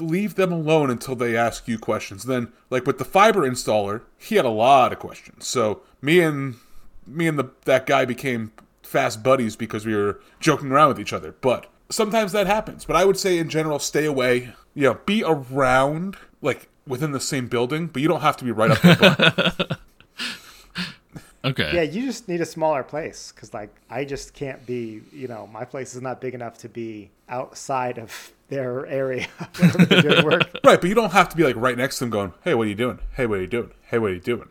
leave 0.01 0.35
them 0.35 0.51
alone 0.51 0.89
until 0.89 1.15
they 1.15 1.35
ask 1.35 1.67
you 1.67 1.77
questions. 1.79 2.23
Then, 2.23 2.51
like 2.69 2.85
with 2.85 2.97
the 2.97 3.05
fiber 3.05 3.49
installer, 3.49 4.01
he 4.17 4.35
had 4.35 4.45
a 4.45 4.49
lot 4.49 4.93
of 4.93 4.99
questions. 4.99 5.47
So 5.47 5.81
me 6.01 6.19
and 6.19 6.55
me 7.05 7.27
and 7.27 7.37
the 7.37 7.51
that 7.65 7.85
guy 7.85 8.05
became 8.05 8.51
fast 8.83 9.23
buddies 9.23 9.55
because 9.55 9.85
we 9.85 9.95
were 9.95 10.19
joking 10.39 10.71
around 10.71 10.89
with 10.89 10.99
each 10.99 11.13
other. 11.13 11.33
But 11.41 11.67
sometimes 11.89 12.31
that 12.31 12.47
happens. 12.47 12.85
But 12.85 12.95
I 12.95 13.05
would 13.05 13.17
say 13.17 13.37
in 13.37 13.49
general, 13.49 13.79
stay 13.79 14.05
away. 14.05 14.53
You 14.73 14.83
know, 14.83 14.99
be 15.05 15.23
around 15.23 16.17
like 16.41 16.69
within 16.87 17.11
the 17.11 17.19
same 17.19 17.47
building, 17.47 17.87
but 17.87 18.01
you 18.01 18.07
don't 18.07 18.21
have 18.21 18.37
to 18.37 18.45
be 18.45 18.51
right 18.51 18.71
up 18.71 18.81
there. 18.81 19.77
Okay. 21.43 21.71
Yeah, 21.73 21.83
you 21.83 22.05
just 22.05 22.27
need 22.27 22.41
a 22.41 22.45
smaller 22.45 22.83
place 22.83 23.31
because, 23.33 23.53
like, 23.53 23.73
I 23.89 24.03
just 24.03 24.33
can't 24.33 24.65
be. 24.65 25.01
You 25.13 25.27
know, 25.27 25.47
my 25.47 25.63
place 25.63 25.95
is 25.95 26.01
not 26.01 26.19
big 26.19 26.33
enough 26.33 26.57
to 26.59 26.69
be 26.69 27.11
outside 27.29 27.97
of 27.97 28.33
their 28.49 28.85
area 28.87 29.27
they're 29.53 30.01
doing 30.01 30.25
work. 30.25 30.49
right, 30.65 30.79
but 30.81 30.85
you 30.85 30.95
don't 30.95 31.11
have 31.11 31.29
to 31.29 31.37
be 31.37 31.43
like 31.43 31.55
right 31.55 31.77
next 31.77 31.97
to 31.97 32.03
them 32.03 32.09
going, 32.09 32.33
"Hey, 32.43 32.53
what 32.53 32.67
are 32.67 32.69
you 32.69 32.75
doing? 32.75 32.99
Hey, 33.13 33.25
what 33.25 33.39
are 33.39 33.41
you 33.41 33.47
doing? 33.47 33.71
Hey, 33.83 33.99
what 33.99 34.11
are 34.11 34.15
you 34.15 34.19
doing?" 34.19 34.49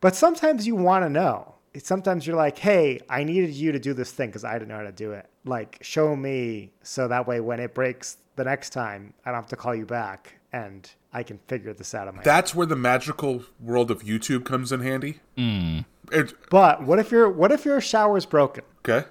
But 0.00 0.14
sometimes 0.14 0.66
you 0.66 0.76
want 0.76 1.04
to 1.04 1.08
know. 1.08 1.54
Sometimes 1.76 2.26
you're 2.26 2.36
like, 2.36 2.58
hey, 2.58 3.00
I 3.08 3.24
needed 3.24 3.50
you 3.50 3.72
to 3.72 3.78
do 3.78 3.92
this 3.94 4.10
thing 4.10 4.30
because 4.30 4.44
I 4.44 4.54
didn't 4.54 4.68
know 4.68 4.76
how 4.76 4.82
to 4.82 4.92
do 4.92 5.12
it. 5.12 5.26
Like, 5.44 5.78
show 5.80 6.16
me 6.16 6.72
so 6.82 7.06
that 7.08 7.26
way 7.26 7.40
when 7.40 7.60
it 7.60 7.74
breaks 7.74 8.16
the 8.36 8.44
next 8.44 8.70
time, 8.70 9.12
I 9.24 9.30
don't 9.30 9.40
have 9.40 9.48
to 9.48 9.56
call 9.56 9.74
you 9.74 9.86
back 9.86 10.34
and 10.52 10.90
I 11.12 11.22
can 11.22 11.38
figure 11.46 11.74
this 11.74 11.94
out 11.94 12.08
on 12.08 12.14
my 12.14 12.20
own. 12.20 12.24
That's 12.24 12.54
where 12.54 12.66
the 12.66 12.76
magical 12.76 13.44
world 13.60 13.90
of 13.90 14.02
YouTube 14.02 14.44
comes 14.44 14.72
in 14.72 14.80
handy. 14.80 15.20
Mm. 15.36 15.84
It, 16.10 16.32
But 16.50 16.82
what 16.82 16.98
if 16.98 17.10
your 17.10 17.28
what 17.28 17.52
if 17.52 17.64
your 17.64 17.80
shower's 17.80 18.24
broken? 18.26 18.64
okay. 18.88 19.06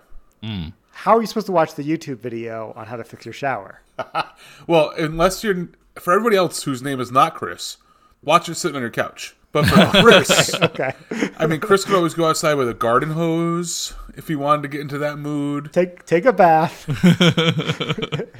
How 0.98 1.16
are 1.16 1.22
you 1.22 1.28
supposed 1.28 1.46
to 1.46 1.52
watch 1.52 1.76
the 1.76 1.84
YouTube 1.84 2.18
video 2.18 2.74
on 2.76 2.88
how 2.88 2.96
to 2.96 3.04
fix 3.04 3.24
your 3.24 3.34
shower? 3.34 3.82
Well, 4.66 4.92
unless 4.98 5.44
you're 5.44 5.70
for 6.00 6.12
everybody 6.14 6.36
else 6.36 6.64
whose 6.64 6.82
name 6.82 7.00
is 7.00 7.12
not 7.12 7.36
Chris, 7.36 7.78
watch 8.24 8.50
it 8.50 8.56
sitting 8.56 8.76
on 8.76 8.82
your 8.82 8.90
couch. 8.92 9.36
But 9.52 9.66
for 9.66 10.02
Chris, 10.02 10.54
Okay. 10.56 10.94
I 11.38 11.46
mean, 11.46 11.60
Chris 11.60 11.86
could 11.86 11.96
always 11.96 12.14
go 12.16 12.28
outside 12.28 12.56
with 12.56 12.68
a 12.68 12.74
garden 12.74 13.12
hose 13.12 13.94
if 14.16 14.28
he 14.28 14.36
wanted 14.36 14.64
to 14.64 14.68
get 14.70 14.82
into 14.82 14.98
that 14.98 15.18
mood. 15.20 15.72
take 15.72 16.04
take 16.06 16.26
a 16.26 16.34
bath. 16.34 16.86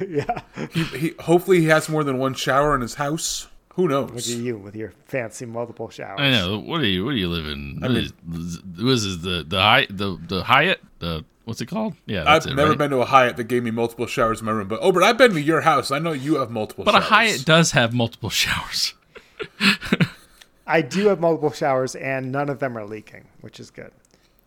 yeah. 0.08 0.42
He, 0.72 0.82
he 0.84 1.14
hopefully 1.20 1.60
he 1.60 1.66
has 1.66 1.88
more 1.88 2.02
than 2.04 2.18
one 2.18 2.34
shower 2.34 2.74
in 2.74 2.80
his 2.80 2.94
house. 2.94 3.46
Who 3.74 3.86
knows? 3.88 4.10
Look 4.10 4.18
at 4.18 4.28
knows? 4.28 4.34
you 4.34 4.58
with 4.58 4.74
your 4.74 4.92
fancy 5.06 5.46
multiple 5.46 5.88
showers. 5.90 6.18
I 6.20 6.30
know. 6.30 6.58
What 6.58 6.80
are 6.80 6.86
you? 6.86 7.04
What 7.04 7.14
are 7.14 7.18
you 7.18 7.28
living? 7.28 7.78
What 7.80 7.92
is, 7.92 8.12
was 8.76 9.04
is 9.04 9.22
the 9.22 9.44
the 9.46 9.60
Hyatt 9.60 9.96
the 9.96 10.18
the 10.28 10.42
Hyatt 10.42 10.80
the 10.98 11.24
what's 11.48 11.62
it 11.62 11.66
called? 11.66 11.94
Yeah, 12.04 12.24
I've 12.26 12.46
it, 12.46 12.54
never 12.54 12.70
right? 12.70 12.78
been 12.78 12.90
to 12.90 12.98
a 12.98 13.06
Hyatt 13.06 13.38
that 13.38 13.44
gave 13.44 13.64
me 13.64 13.70
multiple 13.70 14.06
showers 14.06 14.40
in 14.40 14.46
my 14.46 14.52
room. 14.52 14.68
But 14.68 14.80
oh, 14.82 14.88
Obert, 14.88 15.02
I've 15.02 15.16
been 15.16 15.32
to 15.32 15.40
your 15.40 15.62
house. 15.62 15.90
I 15.90 15.98
know 15.98 16.12
you 16.12 16.36
have 16.36 16.50
multiple. 16.50 16.84
But 16.84 16.94
a. 16.94 17.00
Hyatt 17.00 17.44
does 17.46 17.72
have 17.72 17.94
multiple 17.94 18.30
showers. 18.30 18.92
I 20.66 20.82
do 20.82 21.08
have 21.08 21.20
multiple 21.20 21.50
showers 21.50 21.94
and 21.94 22.30
none 22.30 22.50
of 22.50 22.58
them 22.58 22.76
are 22.76 22.84
leaking, 22.84 23.28
which 23.40 23.58
is 23.58 23.70
good. 23.70 23.90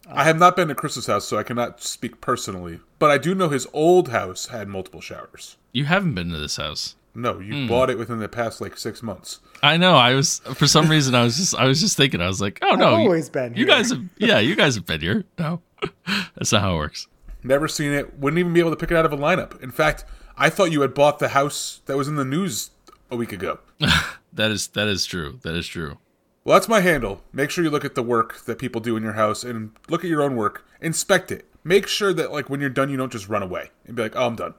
I 0.07 0.23
have 0.23 0.37
not 0.37 0.55
been 0.55 0.67
to 0.67 0.75
Chris's 0.75 1.07
house, 1.07 1.25
so 1.25 1.37
I 1.37 1.43
cannot 1.43 1.81
speak 1.81 2.21
personally. 2.21 2.79
But 2.99 3.09
I 3.09 3.17
do 3.17 3.33
know 3.33 3.49
his 3.49 3.67
old 3.73 4.09
house 4.09 4.47
had 4.47 4.67
multiple 4.67 5.01
showers. 5.01 5.57
You 5.71 5.85
haven't 5.85 6.13
been 6.13 6.29
to 6.29 6.37
this 6.37 6.57
house. 6.57 6.95
No, 7.13 7.39
you 7.39 7.67
bought 7.67 7.89
it 7.89 7.97
within 7.97 8.19
the 8.19 8.29
past 8.29 8.61
like 8.61 8.77
six 8.77 9.03
months. 9.03 9.39
I 9.61 9.75
know. 9.77 9.95
I 9.95 10.13
was 10.15 10.39
for 10.55 10.65
some 10.67 10.89
reason 10.89 11.13
I 11.13 11.23
was 11.23 11.35
just 11.37 11.53
I 11.55 11.65
was 11.65 11.81
just 11.81 11.97
thinking 11.97 12.21
I 12.21 12.27
was 12.27 12.39
like, 12.41 12.59
oh 12.61 12.75
no, 12.75 12.87
I've 12.93 12.99
you- 12.99 13.05
always 13.05 13.29
been 13.29 13.53
You 13.53 13.65
guys 13.65 13.89
have 13.91 14.01
yeah, 14.17 14.39
you 14.39 14.55
guys 14.55 14.75
have 14.75 14.85
been 14.85 15.01
here. 15.01 15.25
No, 15.37 15.61
that's 16.35 16.51
not 16.51 16.61
how 16.61 16.75
it 16.75 16.77
works. 16.77 17.07
Never 17.43 17.67
seen 17.67 17.91
it. 17.91 18.17
Wouldn't 18.19 18.39
even 18.39 18.53
be 18.53 18.59
able 18.59 18.69
to 18.71 18.77
pick 18.77 18.91
it 18.91 18.97
out 18.97 19.05
of 19.05 19.11
a 19.11 19.17
lineup. 19.17 19.61
In 19.63 19.71
fact, 19.71 20.05
I 20.37 20.49
thought 20.49 20.71
you 20.71 20.81
had 20.81 20.93
bought 20.93 21.19
the 21.19 21.29
house 21.29 21.81
that 21.87 21.97
was 21.97 22.07
in 22.07 22.15
the 22.15 22.23
news 22.25 22.71
a 23.09 23.15
week 23.15 23.31
ago. 23.33 23.59
That 24.33 24.49
is 24.49 24.67
that 24.67 24.87
is 24.87 25.05
true. 25.05 25.39
That 25.43 25.55
is 25.55 25.67
true. 25.67 25.97
Well, 26.45 26.55
that's 26.55 26.69
my 26.69 26.79
handle. 26.79 27.21
Make 27.33 27.49
sure 27.49 27.65
you 27.65 27.69
look 27.69 27.83
at 27.83 27.95
the 27.95 28.01
work 28.01 28.45
that 28.45 28.57
people 28.59 28.79
do 28.79 28.95
in 28.95 29.03
your 29.03 29.11
house 29.13 29.43
and 29.43 29.71
look 29.89 30.05
at 30.05 30.09
your 30.09 30.21
own 30.21 30.37
work. 30.37 30.65
Inspect 30.79 31.33
it. 31.33 31.45
Make 31.65 31.85
sure 31.85 32.13
that 32.13 32.31
like 32.31 32.49
when 32.49 32.61
you're 32.61 32.69
done, 32.69 32.89
you 32.89 32.95
don't 32.95 33.11
just 33.11 33.27
run 33.27 33.43
away 33.43 33.71
and 33.85 33.93
be 33.97 34.03
like, 34.03 34.15
"Oh, 34.15 34.27
I'm 34.27 34.37
done." 34.37 34.53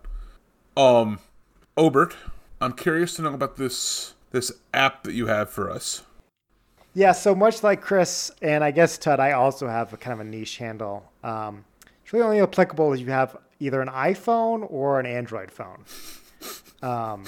Um, 0.77 1.21
Obert, 1.79 2.15
I'm 2.63 2.73
curious 2.75 3.15
to 3.15 3.23
know 3.23 3.35
about 3.35 3.57
this 3.57 4.15
this 4.31 4.53
app 4.73 5.03
that 5.03 5.15
you 5.15 5.27
have 5.27 5.51
for 5.51 5.71
us. 5.71 6.03
Yeah, 6.95 7.13
so 7.13 7.35
much 7.35 7.63
like 7.63 7.81
Chris 7.81 8.31
and 8.41 8.63
I 8.63 8.71
guess 8.71 8.99
Tud, 8.99 9.19
I 9.19 9.33
also 9.33 9.67
have 9.67 9.93
a 9.93 9.97
kind 9.97 10.13
of 10.13 10.21
a 10.21 10.29
niche 10.29 10.59
handle. 10.59 11.11
Um, 11.25 11.65
it's 12.03 12.13
really 12.13 12.25
only 12.25 12.41
applicable 12.41 12.93
if 12.93 13.01
you 13.01 13.07
have 13.07 13.37
either 13.61 13.81
an 13.81 13.89
iPhone 13.89 14.67
or 14.71 15.01
an 15.01 15.07
Android 15.07 15.51
phone. 15.51 15.85
Um, 16.83 17.25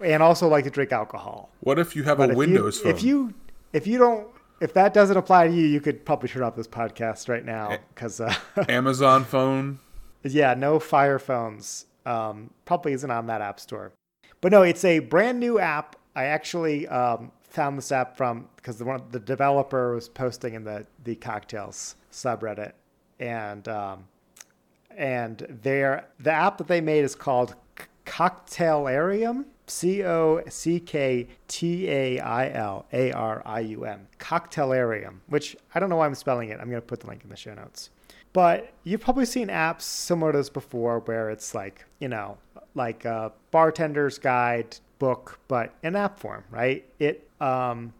and 0.00 0.22
also 0.22 0.48
like 0.48 0.64
to 0.64 0.70
drink 0.70 0.92
alcohol. 0.92 1.50
What 1.60 1.78
if 1.78 1.96
you 1.96 2.02
have 2.04 2.18
But 2.18 2.32
a 2.32 2.34
Windows 2.34 2.78
you, 2.78 2.82
phone? 2.82 2.92
If 2.92 3.02
you 3.02 3.34
if 3.72 3.86
you 3.86 3.98
don't 3.98 4.28
if 4.60 4.74
that 4.74 4.94
doesn't 4.94 5.16
apply 5.16 5.48
to 5.48 5.52
you, 5.52 5.66
you 5.66 5.80
could 5.80 6.04
probably 6.04 6.28
turn 6.28 6.44
off 6.44 6.54
this 6.54 6.68
podcast 6.68 7.28
right 7.28 7.44
now 7.44 7.78
because 7.94 8.20
uh, 8.20 8.32
Amazon 8.68 9.24
phone, 9.24 9.80
yeah, 10.22 10.54
no 10.54 10.78
Fire 10.78 11.18
phones. 11.18 11.86
Um, 12.06 12.50
probably 12.64 12.92
isn't 12.92 13.10
on 13.10 13.26
that 13.26 13.40
app 13.40 13.58
store. 13.58 13.92
But 14.42 14.52
no, 14.52 14.62
it's 14.62 14.84
a 14.84 14.98
brand 14.98 15.40
new 15.40 15.58
app. 15.58 15.96
I 16.14 16.24
actually 16.24 16.86
um, 16.88 17.32
found 17.42 17.78
this 17.78 17.90
app 17.90 18.16
from 18.16 18.48
because 18.56 18.76
the 18.76 18.84
one 18.84 19.00
the 19.10 19.20
developer 19.20 19.94
was 19.94 20.10
posting 20.10 20.52
in 20.52 20.64
the 20.64 20.84
the 21.04 21.14
cocktails 21.14 21.96
subreddit, 22.12 22.72
and 23.18 23.66
um, 23.68 24.04
and 24.94 25.46
their 25.62 26.08
the 26.20 26.32
app 26.32 26.58
that 26.58 26.66
they 26.66 26.82
made 26.82 27.04
is 27.04 27.14
called 27.14 27.54
Cocktailarium. 28.04 29.46
C 29.68 30.04
O 30.04 30.42
C 30.48 30.80
K 30.80 31.28
T 31.46 31.88
A 31.88 32.18
I 32.18 32.50
L 32.50 32.84
A 32.92 33.12
R 33.12 33.42
I 33.46 33.60
U 33.60 33.84
M. 33.84 34.08
Cocktailarium, 34.18 35.20
which 35.28 35.56
I 35.72 35.78
don't 35.78 35.88
know 35.88 35.96
why 35.96 36.06
I'm 36.06 36.16
spelling 36.16 36.48
it. 36.50 36.58
I'm 36.60 36.68
going 36.68 36.82
to 36.82 36.86
put 36.86 37.00
the 37.00 37.06
link 37.06 37.22
in 37.22 37.30
the 37.30 37.36
show 37.36 37.54
notes. 37.54 37.90
But 38.32 38.72
you've 38.82 39.00
probably 39.00 39.24
seen 39.24 39.48
apps 39.48 39.82
similar 39.82 40.32
to 40.32 40.38
this 40.38 40.50
before 40.50 41.00
where 41.00 41.30
it's 41.30 41.54
like, 41.54 41.84
you 42.00 42.08
know, 42.08 42.38
like 42.74 43.04
a 43.04 43.32
bartender's 43.50 44.18
guide 44.18 44.76
book, 44.98 45.38
but 45.48 45.74
in 45.82 45.96
app 45.96 46.18
form, 46.18 46.44
right? 46.50 46.84
It, 46.98 47.28
um, 47.40 47.92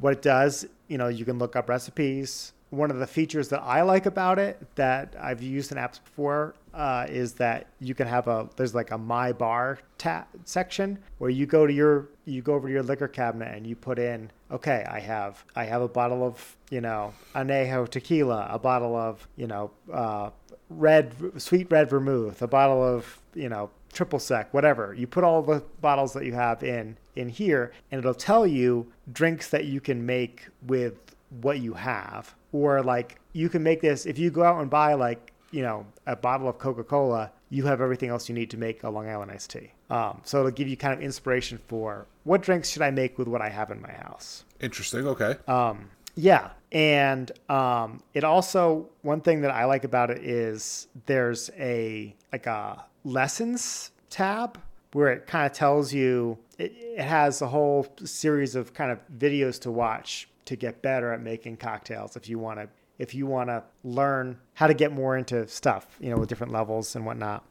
what 0.00 0.12
it 0.14 0.22
does, 0.22 0.66
you 0.88 0.98
know, 0.98 1.08
you 1.08 1.24
can 1.24 1.38
look 1.38 1.56
up 1.56 1.68
recipes. 1.68 2.52
One 2.70 2.90
of 2.90 2.98
the 2.98 3.06
features 3.06 3.48
that 3.50 3.62
I 3.62 3.82
like 3.82 4.06
about 4.06 4.38
it 4.38 4.60
that 4.74 5.14
I've 5.20 5.42
used 5.42 5.70
in 5.70 5.78
apps 5.78 6.02
before 6.02 6.54
uh, 6.76 7.06
is 7.08 7.32
that 7.34 7.68
you 7.80 7.94
can 7.94 8.06
have 8.06 8.28
a 8.28 8.48
there's 8.56 8.74
like 8.74 8.90
a 8.90 8.98
my 8.98 9.32
bar 9.32 9.78
tab 9.96 10.26
section 10.44 10.98
where 11.18 11.30
you 11.30 11.46
go 11.46 11.66
to 11.66 11.72
your 11.72 12.08
you 12.26 12.42
go 12.42 12.52
over 12.52 12.68
to 12.68 12.72
your 12.72 12.82
liquor 12.82 13.08
cabinet 13.08 13.56
and 13.56 13.66
you 13.66 13.74
put 13.74 13.98
in 13.98 14.30
okay 14.50 14.84
I 14.86 15.00
have 15.00 15.42
I 15.56 15.64
have 15.64 15.80
a 15.80 15.88
bottle 15.88 16.22
of 16.22 16.56
you 16.70 16.82
know 16.82 17.14
anejo 17.34 17.88
tequila 17.88 18.48
a 18.50 18.58
bottle 18.58 18.94
of 18.94 19.26
you 19.36 19.46
know 19.46 19.70
uh, 19.90 20.30
red 20.68 21.14
sweet 21.40 21.70
red 21.70 21.88
vermouth 21.88 22.42
a 22.42 22.46
bottle 22.46 22.84
of 22.84 23.20
you 23.34 23.48
know 23.48 23.70
triple 23.96 24.18
sec 24.18 24.52
whatever. 24.52 24.94
You 24.94 25.06
put 25.06 25.24
all 25.24 25.42
the 25.42 25.62
bottles 25.80 26.12
that 26.12 26.24
you 26.24 26.34
have 26.34 26.62
in 26.62 26.96
in 27.16 27.28
here 27.28 27.72
and 27.90 27.98
it'll 27.98 28.14
tell 28.14 28.46
you 28.46 28.92
drinks 29.12 29.48
that 29.50 29.64
you 29.64 29.80
can 29.80 30.04
make 30.04 30.46
with 30.66 31.16
what 31.40 31.60
you 31.60 31.72
have. 31.72 32.34
Or 32.52 32.82
like 32.82 33.18
you 33.32 33.48
can 33.48 33.62
make 33.62 33.80
this 33.80 34.06
if 34.06 34.18
you 34.18 34.30
go 34.30 34.44
out 34.44 34.60
and 34.60 34.70
buy 34.70 34.94
like 34.94 35.32
you 35.50 35.62
know 35.62 35.86
a 36.06 36.14
bottle 36.14 36.48
of 36.48 36.58
coca-cola 36.58 37.30
you 37.48 37.64
have 37.64 37.80
everything 37.80 38.10
else 38.10 38.28
you 38.28 38.34
need 38.34 38.50
to 38.50 38.56
make 38.56 38.82
a 38.82 38.90
long 38.90 39.08
island 39.08 39.30
iced 39.30 39.50
tea. 39.50 39.72
Um, 39.88 40.20
so 40.24 40.40
it'll 40.40 40.50
give 40.50 40.68
you 40.68 40.76
kind 40.76 40.92
of 40.92 41.00
inspiration 41.00 41.58
for 41.68 42.06
what 42.24 42.42
drinks 42.42 42.68
should 42.70 42.82
i 42.82 42.90
make 42.90 43.18
with 43.18 43.28
what 43.28 43.40
i 43.40 43.48
have 43.48 43.70
in 43.70 43.80
my 43.80 43.92
house. 43.92 44.44
Interesting. 44.60 45.06
Okay, 45.06 45.36
um, 45.46 45.88
yeah, 46.16 46.50
and 46.72 47.30
um, 47.50 48.00
it 48.14 48.24
also 48.24 48.88
one 49.02 49.20
thing 49.20 49.42
that 49.42 49.50
I 49.50 49.66
like 49.66 49.84
about 49.84 50.10
it 50.10 50.24
is 50.24 50.88
there's 51.04 51.50
a 51.58 52.14
like 52.32 52.46
a 52.46 52.84
lessons 53.06 53.92
tab 54.10 54.60
where 54.92 55.08
it 55.08 55.26
kind 55.26 55.46
of 55.46 55.52
tells 55.52 55.92
you 55.92 56.38
it, 56.58 56.72
it 56.76 57.00
has 57.00 57.40
a 57.42 57.46
whole 57.46 57.86
series 58.04 58.54
of 58.54 58.74
kind 58.74 58.90
of 58.90 58.98
videos 59.18 59.60
to 59.60 59.70
watch 59.70 60.28
to 60.44 60.56
get 60.56 60.82
better 60.82 61.12
at 61.12 61.20
making 61.20 61.56
cocktails 61.56 62.16
if 62.16 62.28
you 62.28 62.38
want 62.38 62.58
to 62.58 62.68
if 62.98 63.14
you 63.14 63.26
want 63.26 63.48
to 63.48 63.62
learn 63.84 64.38
how 64.54 64.66
to 64.66 64.74
get 64.74 64.92
more 64.92 65.16
into 65.16 65.46
stuff 65.46 65.96
you 66.00 66.10
know 66.10 66.16
with 66.16 66.28
different 66.28 66.52
levels 66.52 66.96
and 66.96 67.06
whatnot. 67.06 67.44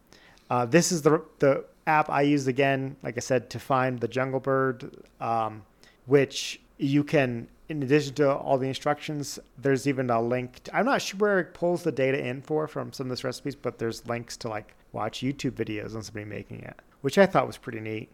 Uh, 0.50 0.66
this 0.66 0.92
is 0.92 1.02
the 1.02 1.24
the 1.40 1.66
app 1.88 2.10
I 2.10 2.22
used 2.22 2.48
again, 2.48 2.96
like 3.04 3.18
I 3.18 3.20
said, 3.20 3.50
to 3.52 3.60
find 3.60 4.00
the 4.00 4.08
jungle 4.08 4.40
bird, 4.40 5.04
um, 5.20 5.64
which 6.06 6.60
you 6.78 7.04
can, 7.04 7.48
in 7.68 7.82
addition 7.82 8.14
to 8.16 8.32
all 8.32 8.58
the 8.58 8.68
instructions, 8.68 9.40
there's 9.58 9.88
even 9.88 10.10
a 10.10 10.22
link. 10.22 10.64
To, 10.66 10.76
I'm 10.76 10.86
not 10.86 11.02
sure 11.02 11.18
where 11.18 11.40
it 11.40 11.54
pulls 11.54 11.84
the 11.84 11.92
data 11.92 12.24
in 12.24 12.42
for 12.42 12.68
from 12.68 12.94
some 12.94 13.08
of 13.08 13.10
this 13.10 13.24
recipes, 13.24 13.56
but 13.56 13.80
there's 13.80 14.06
links 14.08 14.38
to 14.38 14.50
like 14.50 14.76
watch 14.92 15.20
YouTube 15.20 15.52
videos 15.52 15.96
on 15.96 16.04
somebody 16.04 16.26
making 16.26 16.62
it, 16.62 16.80
which 17.02 17.18
I 17.18 17.26
thought 17.26 17.48
was 17.48 17.58
pretty 17.58 17.80
neat. 17.80 18.10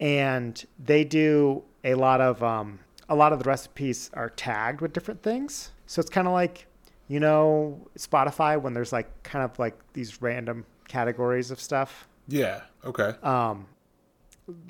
And 0.00 0.62
they 0.84 1.04
do 1.04 1.62
a 1.84 1.94
lot 1.94 2.20
of 2.20 2.42
um, 2.42 2.80
a 3.08 3.14
lot 3.14 3.32
of 3.32 3.38
the 3.42 3.48
recipes 3.48 4.10
are 4.14 4.30
tagged 4.30 4.80
with 4.80 4.92
different 4.92 5.22
things, 5.22 5.70
so 5.86 6.00
it's 6.00 6.10
kind 6.10 6.26
of 6.26 6.32
like 6.32 6.66
you 7.08 7.20
know 7.20 7.80
Spotify 7.96 8.60
when 8.60 8.74
there's 8.74 8.92
like 8.92 9.22
kind 9.22 9.44
of 9.44 9.58
like 9.58 9.78
these 9.92 10.20
random 10.20 10.66
categories 10.88 11.50
of 11.50 11.60
stuff. 11.60 12.08
yeah, 12.28 12.62
okay. 12.84 13.14
Um, 13.22 13.66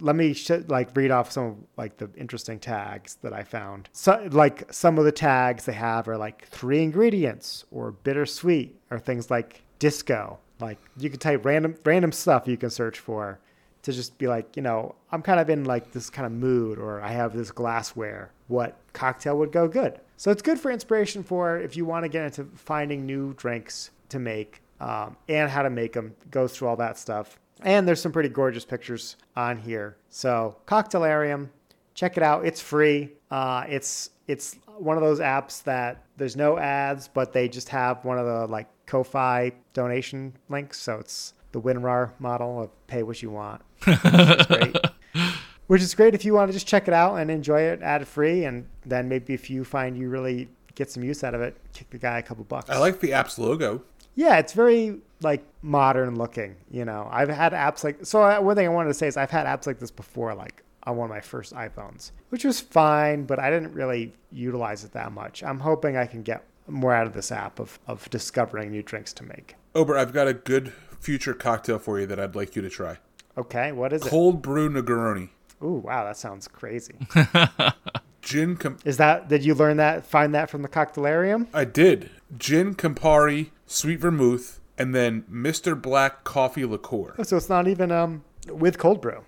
let 0.00 0.16
me 0.16 0.32
sh- 0.32 0.50
like 0.68 0.96
read 0.96 1.10
off 1.10 1.30
some 1.30 1.44
of 1.44 1.56
like 1.76 1.96
the 1.98 2.10
interesting 2.16 2.58
tags 2.58 3.16
that 3.22 3.32
I 3.32 3.42
found. 3.42 3.88
So 3.92 4.26
like 4.30 4.72
some 4.72 4.98
of 4.98 5.04
the 5.04 5.12
tags 5.12 5.64
they 5.64 5.72
have 5.72 6.08
are 6.08 6.16
like 6.16 6.46
three 6.48 6.82
ingredients 6.82 7.64
or 7.70 7.92
bittersweet 7.92 8.78
or 8.90 8.98
things 8.98 9.30
like 9.30 9.62
disco. 9.78 10.38
Like 10.60 10.78
you 10.96 11.10
can 11.10 11.18
type 11.18 11.44
random 11.44 11.76
random 11.84 12.12
stuff 12.12 12.46
you 12.46 12.56
can 12.56 12.70
search 12.70 12.98
for 12.98 13.38
to 13.82 13.92
just 13.92 14.18
be 14.18 14.26
like, 14.26 14.56
you 14.56 14.62
know, 14.62 14.94
I'm 15.12 15.22
kind 15.22 15.38
of 15.38 15.48
in 15.48 15.64
like 15.64 15.92
this 15.92 16.10
kind 16.10 16.26
of 16.26 16.32
mood 16.32 16.78
or 16.78 17.00
I 17.02 17.12
have 17.12 17.34
this 17.34 17.50
glassware. 17.50 18.32
What 18.48 18.76
cocktail 18.92 19.38
would 19.38 19.52
go 19.52 19.68
good? 19.68 20.00
So 20.16 20.30
it's 20.30 20.42
good 20.42 20.58
for 20.58 20.70
inspiration 20.70 21.22
for 21.22 21.58
if 21.58 21.76
you 21.76 21.84
want 21.84 22.04
to 22.04 22.08
get 22.08 22.24
into 22.24 22.44
finding 22.56 23.04
new 23.04 23.34
drinks 23.34 23.90
to 24.08 24.18
make 24.18 24.62
um, 24.80 25.16
and 25.28 25.50
how 25.50 25.62
to 25.62 25.70
make 25.70 25.92
them. 25.92 26.14
Goes 26.30 26.56
through 26.56 26.68
all 26.68 26.76
that 26.76 26.98
stuff. 26.98 27.38
And 27.62 27.88
there's 27.88 28.00
some 28.00 28.12
pretty 28.12 28.28
gorgeous 28.28 28.64
pictures 28.64 29.16
on 29.34 29.58
here. 29.58 29.96
So 30.10 30.56
Cocktailarium, 30.66 31.48
check 31.94 32.16
it 32.16 32.22
out. 32.22 32.44
It's 32.44 32.60
free. 32.60 33.12
Uh, 33.30 33.64
it's 33.68 34.10
it's 34.26 34.56
one 34.78 34.96
of 34.96 35.02
those 35.02 35.20
apps 35.20 35.62
that 35.64 36.04
there's 36.16 36.36
no 36.36 36.58
ads, 36.58 37.08
but 37.08 37.32
they 37.32 37.48
just 37.48 37.68
have 37.70 38.04
one 38.04 38.18
of 38.18 38.26
the 38.26 38.46
like 38.46 38.68
Ko-fi 38.86 39.52
donation 39.72 40.34
links. 40.48 40.78
So 40.78 40.98
it's 40.98 41.34
the 41.52 41.60
WinRAR 41.60 42.10
model 42.18 42.62
of 42.62 42.86
pay 42.86 43.02
what 43.02 43.22
you 43.22 43.30
want. 43.30 43.62
Which 43.84 43.98
is 44.04 44.46
great. 44.46 44.76
Which 45.66 45.82
is 45.82 45.94
great 45.94 46.14
if 46.14 46.24
you 46.24 46.34
want 46.34 46.48
to 46.48 46.52
just 46.52 46.68
check 46.68 46.86
it 46.86 46.94
out 46.94 47.16
and 47.16 47.30
enjoy 47.30 47.62
it 47.62 47.82
ad 47.82 48.06
free, 48.06 48.44
and 48.44 48.66
then 48.84 49.08
maybe 49.08 49.34
if 49.34 49.50
you 49.50 49.64
find 49.64 49.96
you 49.96 50.08
really 50.08 50.48
get 50.76 50.90
some 50.90 51.02
use 51.02 51.24
out 51.24 51.34
of 51.34 51.40
it, 51.40 51.56
kick 51.72 51.90
the 51.90 51.98
guy 51.98 52.18
a 52.18 52.22
couple 52.22 52.44
bucks. 52.44 52.70
I 52.70 52.78
like 52.78 53.00
the 53.00 53.12
app's 53.12 53.38
logo. 53.38 53.82
Yeah, 54.16 54.38
it's 54.38 54.52
very 54.52 54.98
like 55.22 55.44
modern 55.62 56.16
looking. 56.16 56.56
You 56.70 56.84
know, 56.84 57.08
I've 57.10 57.28
had 57.28 57.52
apps 57.52 57.84
like 57.84 58.04
so. 58.04 58.22
I, 58.22 58.38
one 58.40 58.56
thing 58.56 58.66
I 58.66 58.70
wanted 58.70 58.88
to 58.88 58.94
say 58.94 59.06
is 59.06 59.16
I've 59.16 59.30
had 59.30 59.46
apps 59.46 59.66
like 59.66 59.78
this 59.78 59.90
before, 59.90 60.34
like 60.34 60.62
on 60.82 60.96
one 60.96 61.10
of 61.10 61.14
my 61.14 61.20
first 61.20 61.54
iPhones, 61.54 62.10
which 62.30 62.44
was 62.44 62.60
fine, 62.60 63.24
but 63.24 63.38
I 63.38 63.50
didn't 63.50 63.72
really 63.74 64.12
utilize 64.32 64.84
it 64.84 64.92
that 64.92 65.12
much. 65.12 65.42
I'm 65.42 65.60
hoping 65.60 65.96
I 65.96 66.06
can 66.06 66.22
get 66.22 66.44
more 66.68 66.92
out 66.92 67.06
of 67.06 67.12
this 67.12 67.30
app 67.30 67.60
of 67.60 67.78
of 67.86 68.08
discovering 68.10 68.70
new 68.72 68.82
drinks 68.82 69.12
to 69.14 69.24
make. 69.24 69.54
Ober, 69.74 69.96
I've 69.96 70.12
got 70.12 70.26
a 70.26 70.34
good 70.34 70.72
future 70.98 71.34
cocktail 71.34 71.78
for 71.78 72.00
you 72.00 72.06
that 72.06 72.18
I'd 72.18 72.34
like 72.34 72.56
you 72.56 72.62
to 72.62 72.70
try. 72.70 72.98
Okay, 73.38 73.70
what 73.72 73.92
is 73.92 74.04
it? 74.04 74.08
Cold 74.08 74.40
brew 74.42 74.70
Negroni. 74.70 75.28
Ooh, 75.62 75.82
wow, 75.84 76.04
that 76.04 76.16
sounds 76.16 76.48
crazy. 76.48 76.94
Gin 78.22 78.56
com- 78.56 78.78
Is 78.84 78.96
that 78.96 79.28
did 79.28 79.44
you 79.44 79.54
learn 79.54 79.76
that 79.76 80.04
find 80.04 80.34
that 80.34 80.50
from 80.50 80.62
the 80.62 80.68
Cocktailarium? 80.68 81.46
I 81.54 81.64
did. 81.64 82.10
Gin 82.36 82.74
Campari, 82.74 83.50
sweet 83.66 84.00
vermouth, 84.00 84.60
and 84.78 84.94
then 84.94 85.24
Mr. 85.30 85.80
Black 85.80 86.24
coffee 86.24 86.64
liqueur. 86.64 87.14
Oh, 87.18 87.22
so 87.22 87.36
it's 87.36 87.48
not 87.48 87.68
even 87.68 87.90
um 87.92 88.24
with 88.48 88.78
cold 88.78 89.00
brew. 89.00 89.24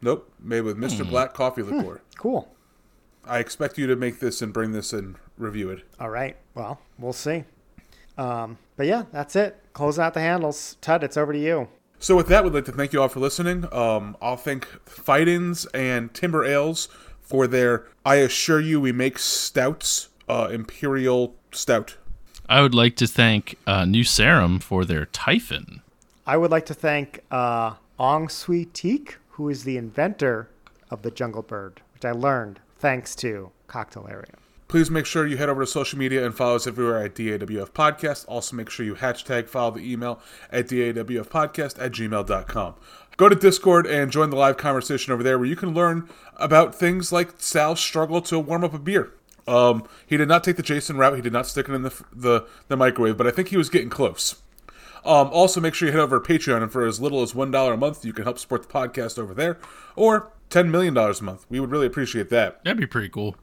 Nope, 0.00 0.30
made 0.38 0.62
with 0.62 0.76
Mr. 0.76 1.08
Black 1.08 1.32
coffee 1.32 1.62
liqueur. 1.62 2.02
Cool. 2.18 2.48
I 3.26 3.38
expect 3.38 3.78
you 3.78 3.86
to 3.86 3.96
make 3.96 4.20
this 4.20 4.42
and 4.42 4.52
bring 4.52 4.72
this 4.72 4.92
and 4.92 5.16
review 5.38 5.70
it. 5.70 5.82
All 5.98 6.10
right. 6.10 6.36
Well, 6.54 6.78
we'll 6.98 7.14
see. 7.14 7.44
Um, 8.18 8.58
but 8.76 8.86
yeah, 8.86 9.04
that's 9.12 9.34
it. 9.34 9.58
Closing 9.72 10.04
out 10.04 10.12
the 10.12 10.20
handles. 10.20 10.76
Tud, 10.82 11.02
it's 11.02 11.16
over 11.16 11.32
to 11.32 11.38
you. 11.38 11.68
So 11.98 12.16
with 12.16 12.28
that, 12.28 12.44
we'd 12.44 12.52
like 12.52 12.66
to 12.66 12.72
thank 12.72 12.92
you 12.92 13.00
all 13.00 13.08
for 13.08 13.20
listening. 13.20 13.66
Um, 13.72 14.16
I'll 14.20 14.36
thank 14.36 14.66
Fidens 14.86 15.66
and 15.72 16.12
Timber 16.12 16.44
Ales 16.44 16.88
for 17.22 17.46
their 17.46 17.86
I 18.04 18.16
assure 18.16 18.60
you 18.60 18.80
we 18.80 18.92
make 18.92 19.18
stouts, 19.18 20.10
uh, 20.28 20.48
Imperial 20.52 21.34
Stout. 21.50 21.96
I 22.48 22.60
would 22.60 22.74
like 22.74 22.96
to 22.96 23.06
thank 23.06 23.56
uh, 23.66 23.84
New 23.84 24.04
Sarum 24.04 24.58
for 24.58 24.84
their 24.84 25.06
Typhon. 25.06 25.80
I 26.26 26.36
would 26.36 26.50
like 26.50 26.66
to 26.66 26.74
thank 26.74 27.20
uh, 27.30 27.74
Ong 27.98 28.28
Swee 28.28 28.66
Teik, 28.66 29.16
who 29.30 29.48
is 29.48 29.64
the 29.64 29.76
inventor 29.76 30.48
of 30.90 31.02
the 31.02 31.10
Jungle 31.10 31.42
Bird, 31.42 31.80
which 31.94 32.04
I 32.04 32.12
learned 32.12 32.60
thanks 32.78 33.14
to 33.16 33.50
Cocktailarium. 33.68 34.36
Please 34.68 34.90
make 34.90 35.06
sure 35.06 35.26
you 35.26 35.36
head 35.36 35.48
over 35.48 35.62
to 35.62 35.66
social 35.66 35.98
media 35.98 36.24
and 36.24 36.34
follow 36.34 36.56
us 36.56 36.66
everywhere 36.66 37.04
at 37.04 37.14
DAWF 37.14 37.70
Podcast. 37.70 38.24
Also, 38.28 38.56
make 38.56 38.70
sure 38.70 38.84
you 38.84 38.94
hashtag 38.94 39.48
follow 39.48 39.70
the 39.72 39.92
email 39.92 40.20
at 40.50 40.68
DAWFpodcast 40.68 41.80
at 41.80 41.92
gmail.com. 41.92 42.74
Go 43.16 43.28
to 43.28 43.36
Discord 43.36 43.86
and 43.86 44.10
join 44.10 44.30
the 44.30 44.36
live 44.36 44.56
conversation 44.56 45.12
over 45.12 45.22
there 45.22 45.38
where 45.38 45.46
you 45.46 45.54
can 45.54 45.74
learn 45.74 46.08
about 46.36 46.74
things 46.74 47.12
like 47.12 47.34
Sal's 47.38 47.78
struggle 47.78 48.20
to 48.22 48.38
warm 48.38 48.64
up 48.64 48.74
a 48.74 48.78
beer. 48.78 49.12
Um, 49.46 49.86
he 50.06 50.16
did 50.16 50.28
not 50.28 50.42
take 50.44 50.56
the 50.56 50.62
Jason 50.62 50.96
route. 50.96 51.16
He 51.16 51.22
did 51.22 51.32
not 51.32 51.46
stick 51.46 51.68
it 51.68 51.74
in 51.74 51.82
the, 51.82 52.04
the, 52.12 52.46
the 52.68 52.76
microwave, 52.76 53.16
but 53.16 53.26
I 53.26 53.30
think 53.30 53.48
he 53.48 53.56
was 53.56 53.68
getting 53.68 53.90
close. 53.90 54.36
Um, 55.04 55.28
also, 55.32 55.60
make 55.60 55.74
sure 55.74 55.86
you 55.88 55.92
head 55.92 56.00
over 56.00 56.18
to 56.18 56.26
Patreon, 56.32 56.62
and 56.62 56.72
for 56.72 56.86
as 56.86 56.98
little 57.00 57.20
as 57.20 57.34
$1 57.34 57.72
a 57.72 57.76
month, 57.76 58.04
you 58.06 58.14
can 58.14 58.24
help 58.24 58.38
support 58.38 58.62
the 58.62 58.68
podcast 58.72 59.18
over 59.18 59.34
there, 59.34 59.58
or 59.96 60.32
$10 60.48 60.70
million 60.70 60.96
a 60.96 61.22
month. 61.22 61.44
We 61.50 61.60
would 61.60 61.70
really 61.70 61.86
appreciate 61.86 62.30
that 62.30 62.64
That'd 62.64 62.78
be 62.78 62.86
pretty 62.86 63.10
cool. 63.10 63.36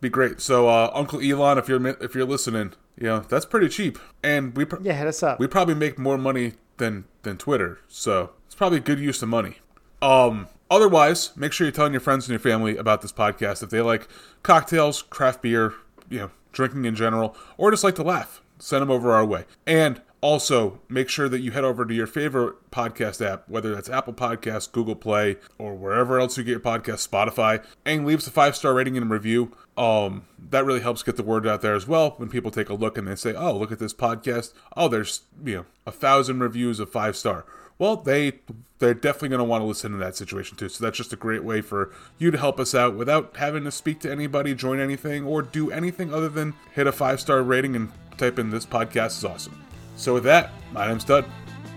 be 0.00 0.08
great. 0.08 0.40
So 0.40 0.68
uh, 0.68 0.92
Uncle 0.94 1.20
Elon, 1.20 1.58
if 1.58 1.68
you're 1.68 1.84
if 2.00 2.14
you're 2.14 2.24
listening, 2.26 2.74
you 2.96 3.06
know 3.08 3.20
that's 3.20 3.44
pretty 3.46 3.68
cheap, 3.68 3.98
and 4.22 4.56
we 4.56 4.64
pr- 4.66 4.76
Yeah, 4.82 4.92
hit 4.92 5.08
us 5.08 5.20
up. 5.24 5.40
we 5.40 5.48
probably 5.48 5.74
make 5.74 5.98
more 5.98 6.16
money 6.18 6.52
than 6.76 7.06
than 7.22 7.38
Twitter, 7.38 7.80
so 7.88 8.30
it's 8.46 8.54
probably 8.54 8.78
good 8.78 9.00
use 9.00 9.20
of 9.22 9.28
money. 9.28 9.56
Um, 10.00 10.46
otherwise, 10.74 11.36
make 11.36 11.52
sure 11.52 11.66
you're 11.66 11.72
telling 11.72 11.92
your 11.92 12.00
friends 12.00 12.26
and 12.26 12.32
your 12.32 12.38
family 12.38 12.76
about 12.76 13.02
this 13.02 13.12
podcast 13.12 13.62
if 13.62 13.70
they 13.70 13.80
like 13.80 14.08
cocktails, 14.42 15.02
craft 15.02 15.42
beer, 15.42 15.74
you 16.08 16.18
know, 16.18 16.30
drinking 16.52 16.84
in 16.84 16.94
general, 16.94 17.36
or 17.56 17.70
just 17.70 17.84
like 17.84 17.94
to 17.96 18.02
laugh. 18.02 18.40
Send 18.58 18.82
them 18.82 18.90
over 18.90 19.12
our 19.12 19.24
way, 19.24 19.44
and 19.66 20.00
also 20.24 20.80
make 20.88 21.10
sure 21.10 21.28
that 21.28 21.40
you 21.40 21.50
head 21.50 21.64
over 21.64 21.84
to 21.84 21.92
your 21.92 22.06
favorite 22.06 22.54
podcast 22.70 23.22
app, 23.22 23.46
whether 23.46 23.74
that's 23.74 23.90
Apple 23.90 24.14
Podcasts, 24.14 24.72
Google 24.72 24.94
Play, 24.94 25.36
or 25.58 25.74
wherever 25.74 26.18
else 26.18 26.38
you 26.38 26.44
get 26.44 26.52
your 26.52 26.60
podcast, 26.60 27.06
Spotify, 27.06 27.62
and 27.84 28.06
leave 28.06 28.18
us 28.18 28.26
a 28.26 28.30
five 28.30 28.56
star 28.56 28.72
rating 28.72 28.96
and 28.96 29.10
review. 29.10 29.54
Um, 29.76 30.24
that 30.38 30.64
really 30.64 30.80
helps 30.80 31.02
get 31.02 31.16
the 31.16 31.22
word 31.22 31.46
out 31.46 31.60
there 31.60 31.74
as 31.74 31.86
well. 31.86 32.14
When 32.16 32.30
people 32.30 32.50
take 32.50 32.70
a 32.70 32.74
look 32.74 32.96
and 32.96 33.06
they 33.06 33.16
say, 33.16 33.34
"Oh, 33.34 33.54
look 33.54 33.70
at 33.70 33.78
this 33.78 33.92
podcast! 33.92 34.54
Oh, 34.76 34.88
there's 34.88 35.22
you 35.44 35.56
know 35.56 35.66
a 35.84 35.92
thousand 35.92 36.38
reviews 36.38 36.80
of 36.80 36.90
five 36.90 37.16
star." 37.16 37.44
Well, 37.78 37.96
they 37.96 38.40
they're 38.78 38.94
definitely 38.94 39.30
going 39.30 39.38
to 39.38 39.44
want 39.44 39.62
to 39.62 39.66
listen 39.66 39.92
to 39.92 39.98
that 39.98 40.16
situation 40.16 40.56
too. 40.56 40.68
So 40.68 40.84
that's 40.84 40.96
just 40.96 41.12
a 41.12 41.16
great 41.16 41.42
way 41.44 41.60
for 41.60 41.90
you 42.18 42.30
to 42.30 42.38
help 42.38 42.60
us 42.60 42.74
out 42.74 42.94
without 42.94 43.36
having 43.36 43.64
to 43.64 43.70
speak 43.70 44.00
to 44.00 44.10
anybody, 44.10 44.54
join 44.54 44.78
anything, 44.80 45.24
or 45.24 45.42
do 45.42 45.70
anything 45.70 46.12
other 46.12 46.28
than 46.28 46.54
hit 46.72 46.86
a 46.86 46.92
five 46.92 47.20
star 47.20 47.42
rating 47.42 47.76
and 47.76 47.90
type 48.18 48.38
in 48.38 48.50
"This 48.50 48.66
podcast 48.66 49.18
is 49.18 49.24
awesome." 49.24 49.60
So 49.96 50.14
with 50.14 50.24
that, 50.24 50.50
my 50.72 50.88
name's 50.88 51.04
Tud. 51.04 51.24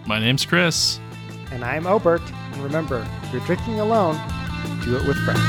My 0.06 0.20
name's 0.20 0.46
Chris. 0.46 1.00
And 1.52 1.64
I'm 1.64 1.88
Obert. 1.88 2.22
And 2.54 2.64
remember, 2.64 3.06
if 3.24 3.32
you're 3.34 3.46
drinking 3.46 3.80
alone, 3.80 4.16
do 4.84 4.96
it 4.96 5.06
with 5.08 5.18
friends. 5.24 5.40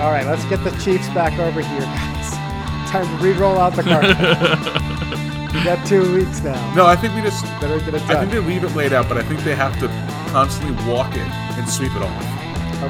All 0.00 0.10
right, 0.10 0.24
let's 0.26 0.44
get 0.46 0.62
the 0.64 0.70
Chiefs 0.82 1.08
back 1.08 1.38
over 1.38 1.60
here, 1.60 1.80
guys. 1.80 2.30
Time 2.90 3.06
to 3.06 3.24
re-roll 3.24 3.58
out 3.58 3.74
the 3.76 3.82
card. 5.02 5.09
We 5.52 5.64
got 5.64 5.84
two 5.86 6.14
weeks 6.14 6.42
now. 6.42 6.74
No, 6.74 6.86
I 6.86 6.96
think 6.96 7.14
we 7.14 7.22
just 7.22 7.44
Better 7.60 7.78
get 7.80 7.94
it 7.94 8.02
I 8.02 8.20
think 8.20 8.32
they 8.32 8.38
leave 8.38 8.64
it 8.64 8.74
laid 8.74 8.92
out, 8.92 9.08
but 9.08 9.18
I 9.18 9.22
think 9.22 9.40
they 9.40 9.54
have 9.54 9.78
to 9.80 9.88
constantly 10.30 10.74
walk 10.90 11.12
it 11.14 11.28
and 11.58 11.68
sweep 11.68 11.94
it 11.94 12.02
off. 12.02 12.40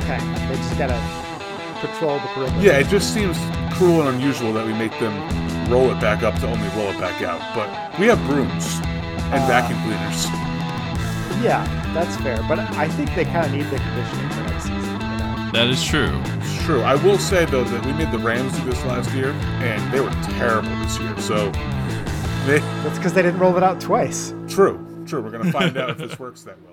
Okay, 0.03 0.19
they 0.49 0.57
just 0.57 0.78
gotta 0.78 0.99
patrol 1.81 2.19
the 2.19 2.27
perimeter. 2.28 2.61
Yeah, 2.61 2.78
it 2.78 2.89
just 2.89 3.12
seems 3.15 3.37
cruel 3.73 4.07
and 4.07 4.16
unusual 4.16 4.53
that 4.53 4.66
we 4.66 4.73
make 4.74 4.93
them 5.01 5.15
roll 5.70 5.91
it 5.91 6.01
back 6.01 6.23
up 6.23 6.35
to 6.41 6.47
only 6.47 6.69
roll 6.77 6.91
it 6.91 7.01
back 7.01 7.23
out. 7.23 7.41
But 7.55 7.99
we 7.99 8.07
have 8.07 8.19
brooms 8.27 8.78
and 9.32 9.43
uh, 9.43 9.47
vacuum 9.47 9.81
cleaners. 9.82 10.27
Yeah, 11.43 11.65
that's 11.95 12.16
fair. 12.16 12.43
But 12.49 12.59
I 12.59 12.89
think 12.89 13.15
they 13.15 13.24
kind 13.24 13.47
of 13.47 13.53
need 13.53 13.65
the 13.70 13.78
conditioning 13.78 14.28
for 14.31 14.43
next 14.43 14.65
season. 14.65 15.01
You 15.01 15.16
know? 15.16 15.51
That 15.53 15.69
is 15.69 15.82
true. 15.82 16.20
It's 16.41 16.65
true. 16.65 16.82
I 16.82 16.97
will 16.97 17.19
say 17.19 17.47
though 17.47 17.65
that 17.65 17.87
we 17.87 17.93
made 17.95 18.12
the 18.12 18.19
Rams 18.19 18.53
do 18.59 18.65
this 18.65 18.85
last 18.85 19.12
year, 19.12 19.31
and 19.62 19.93
they 19.93 20.01
were 20.01 20.11
terrible 20.39 20.69
this 20.82 20.99
year. 20.99 21.19
So 21.20 21.51
they 21.51 21.99
That's 22.46 22.96
because 22.98 23.12
they 23.12 23.22
didn't 23.22 23.38
roll 23.40 23.56
it 23.56 23.62
out 23.62 23.80
twice. 23.80 24.32
true, 24.48 25.04
true. 25.06 25.20
We're 25.22 25.30
gonna 25.30 25.52
find 25.52 25.76
out 25.76 25.90
if 25.90 25.98
this 25.98 26.18
works 26.18 26.42
that 26.42 26.56
well. 26.62 26.69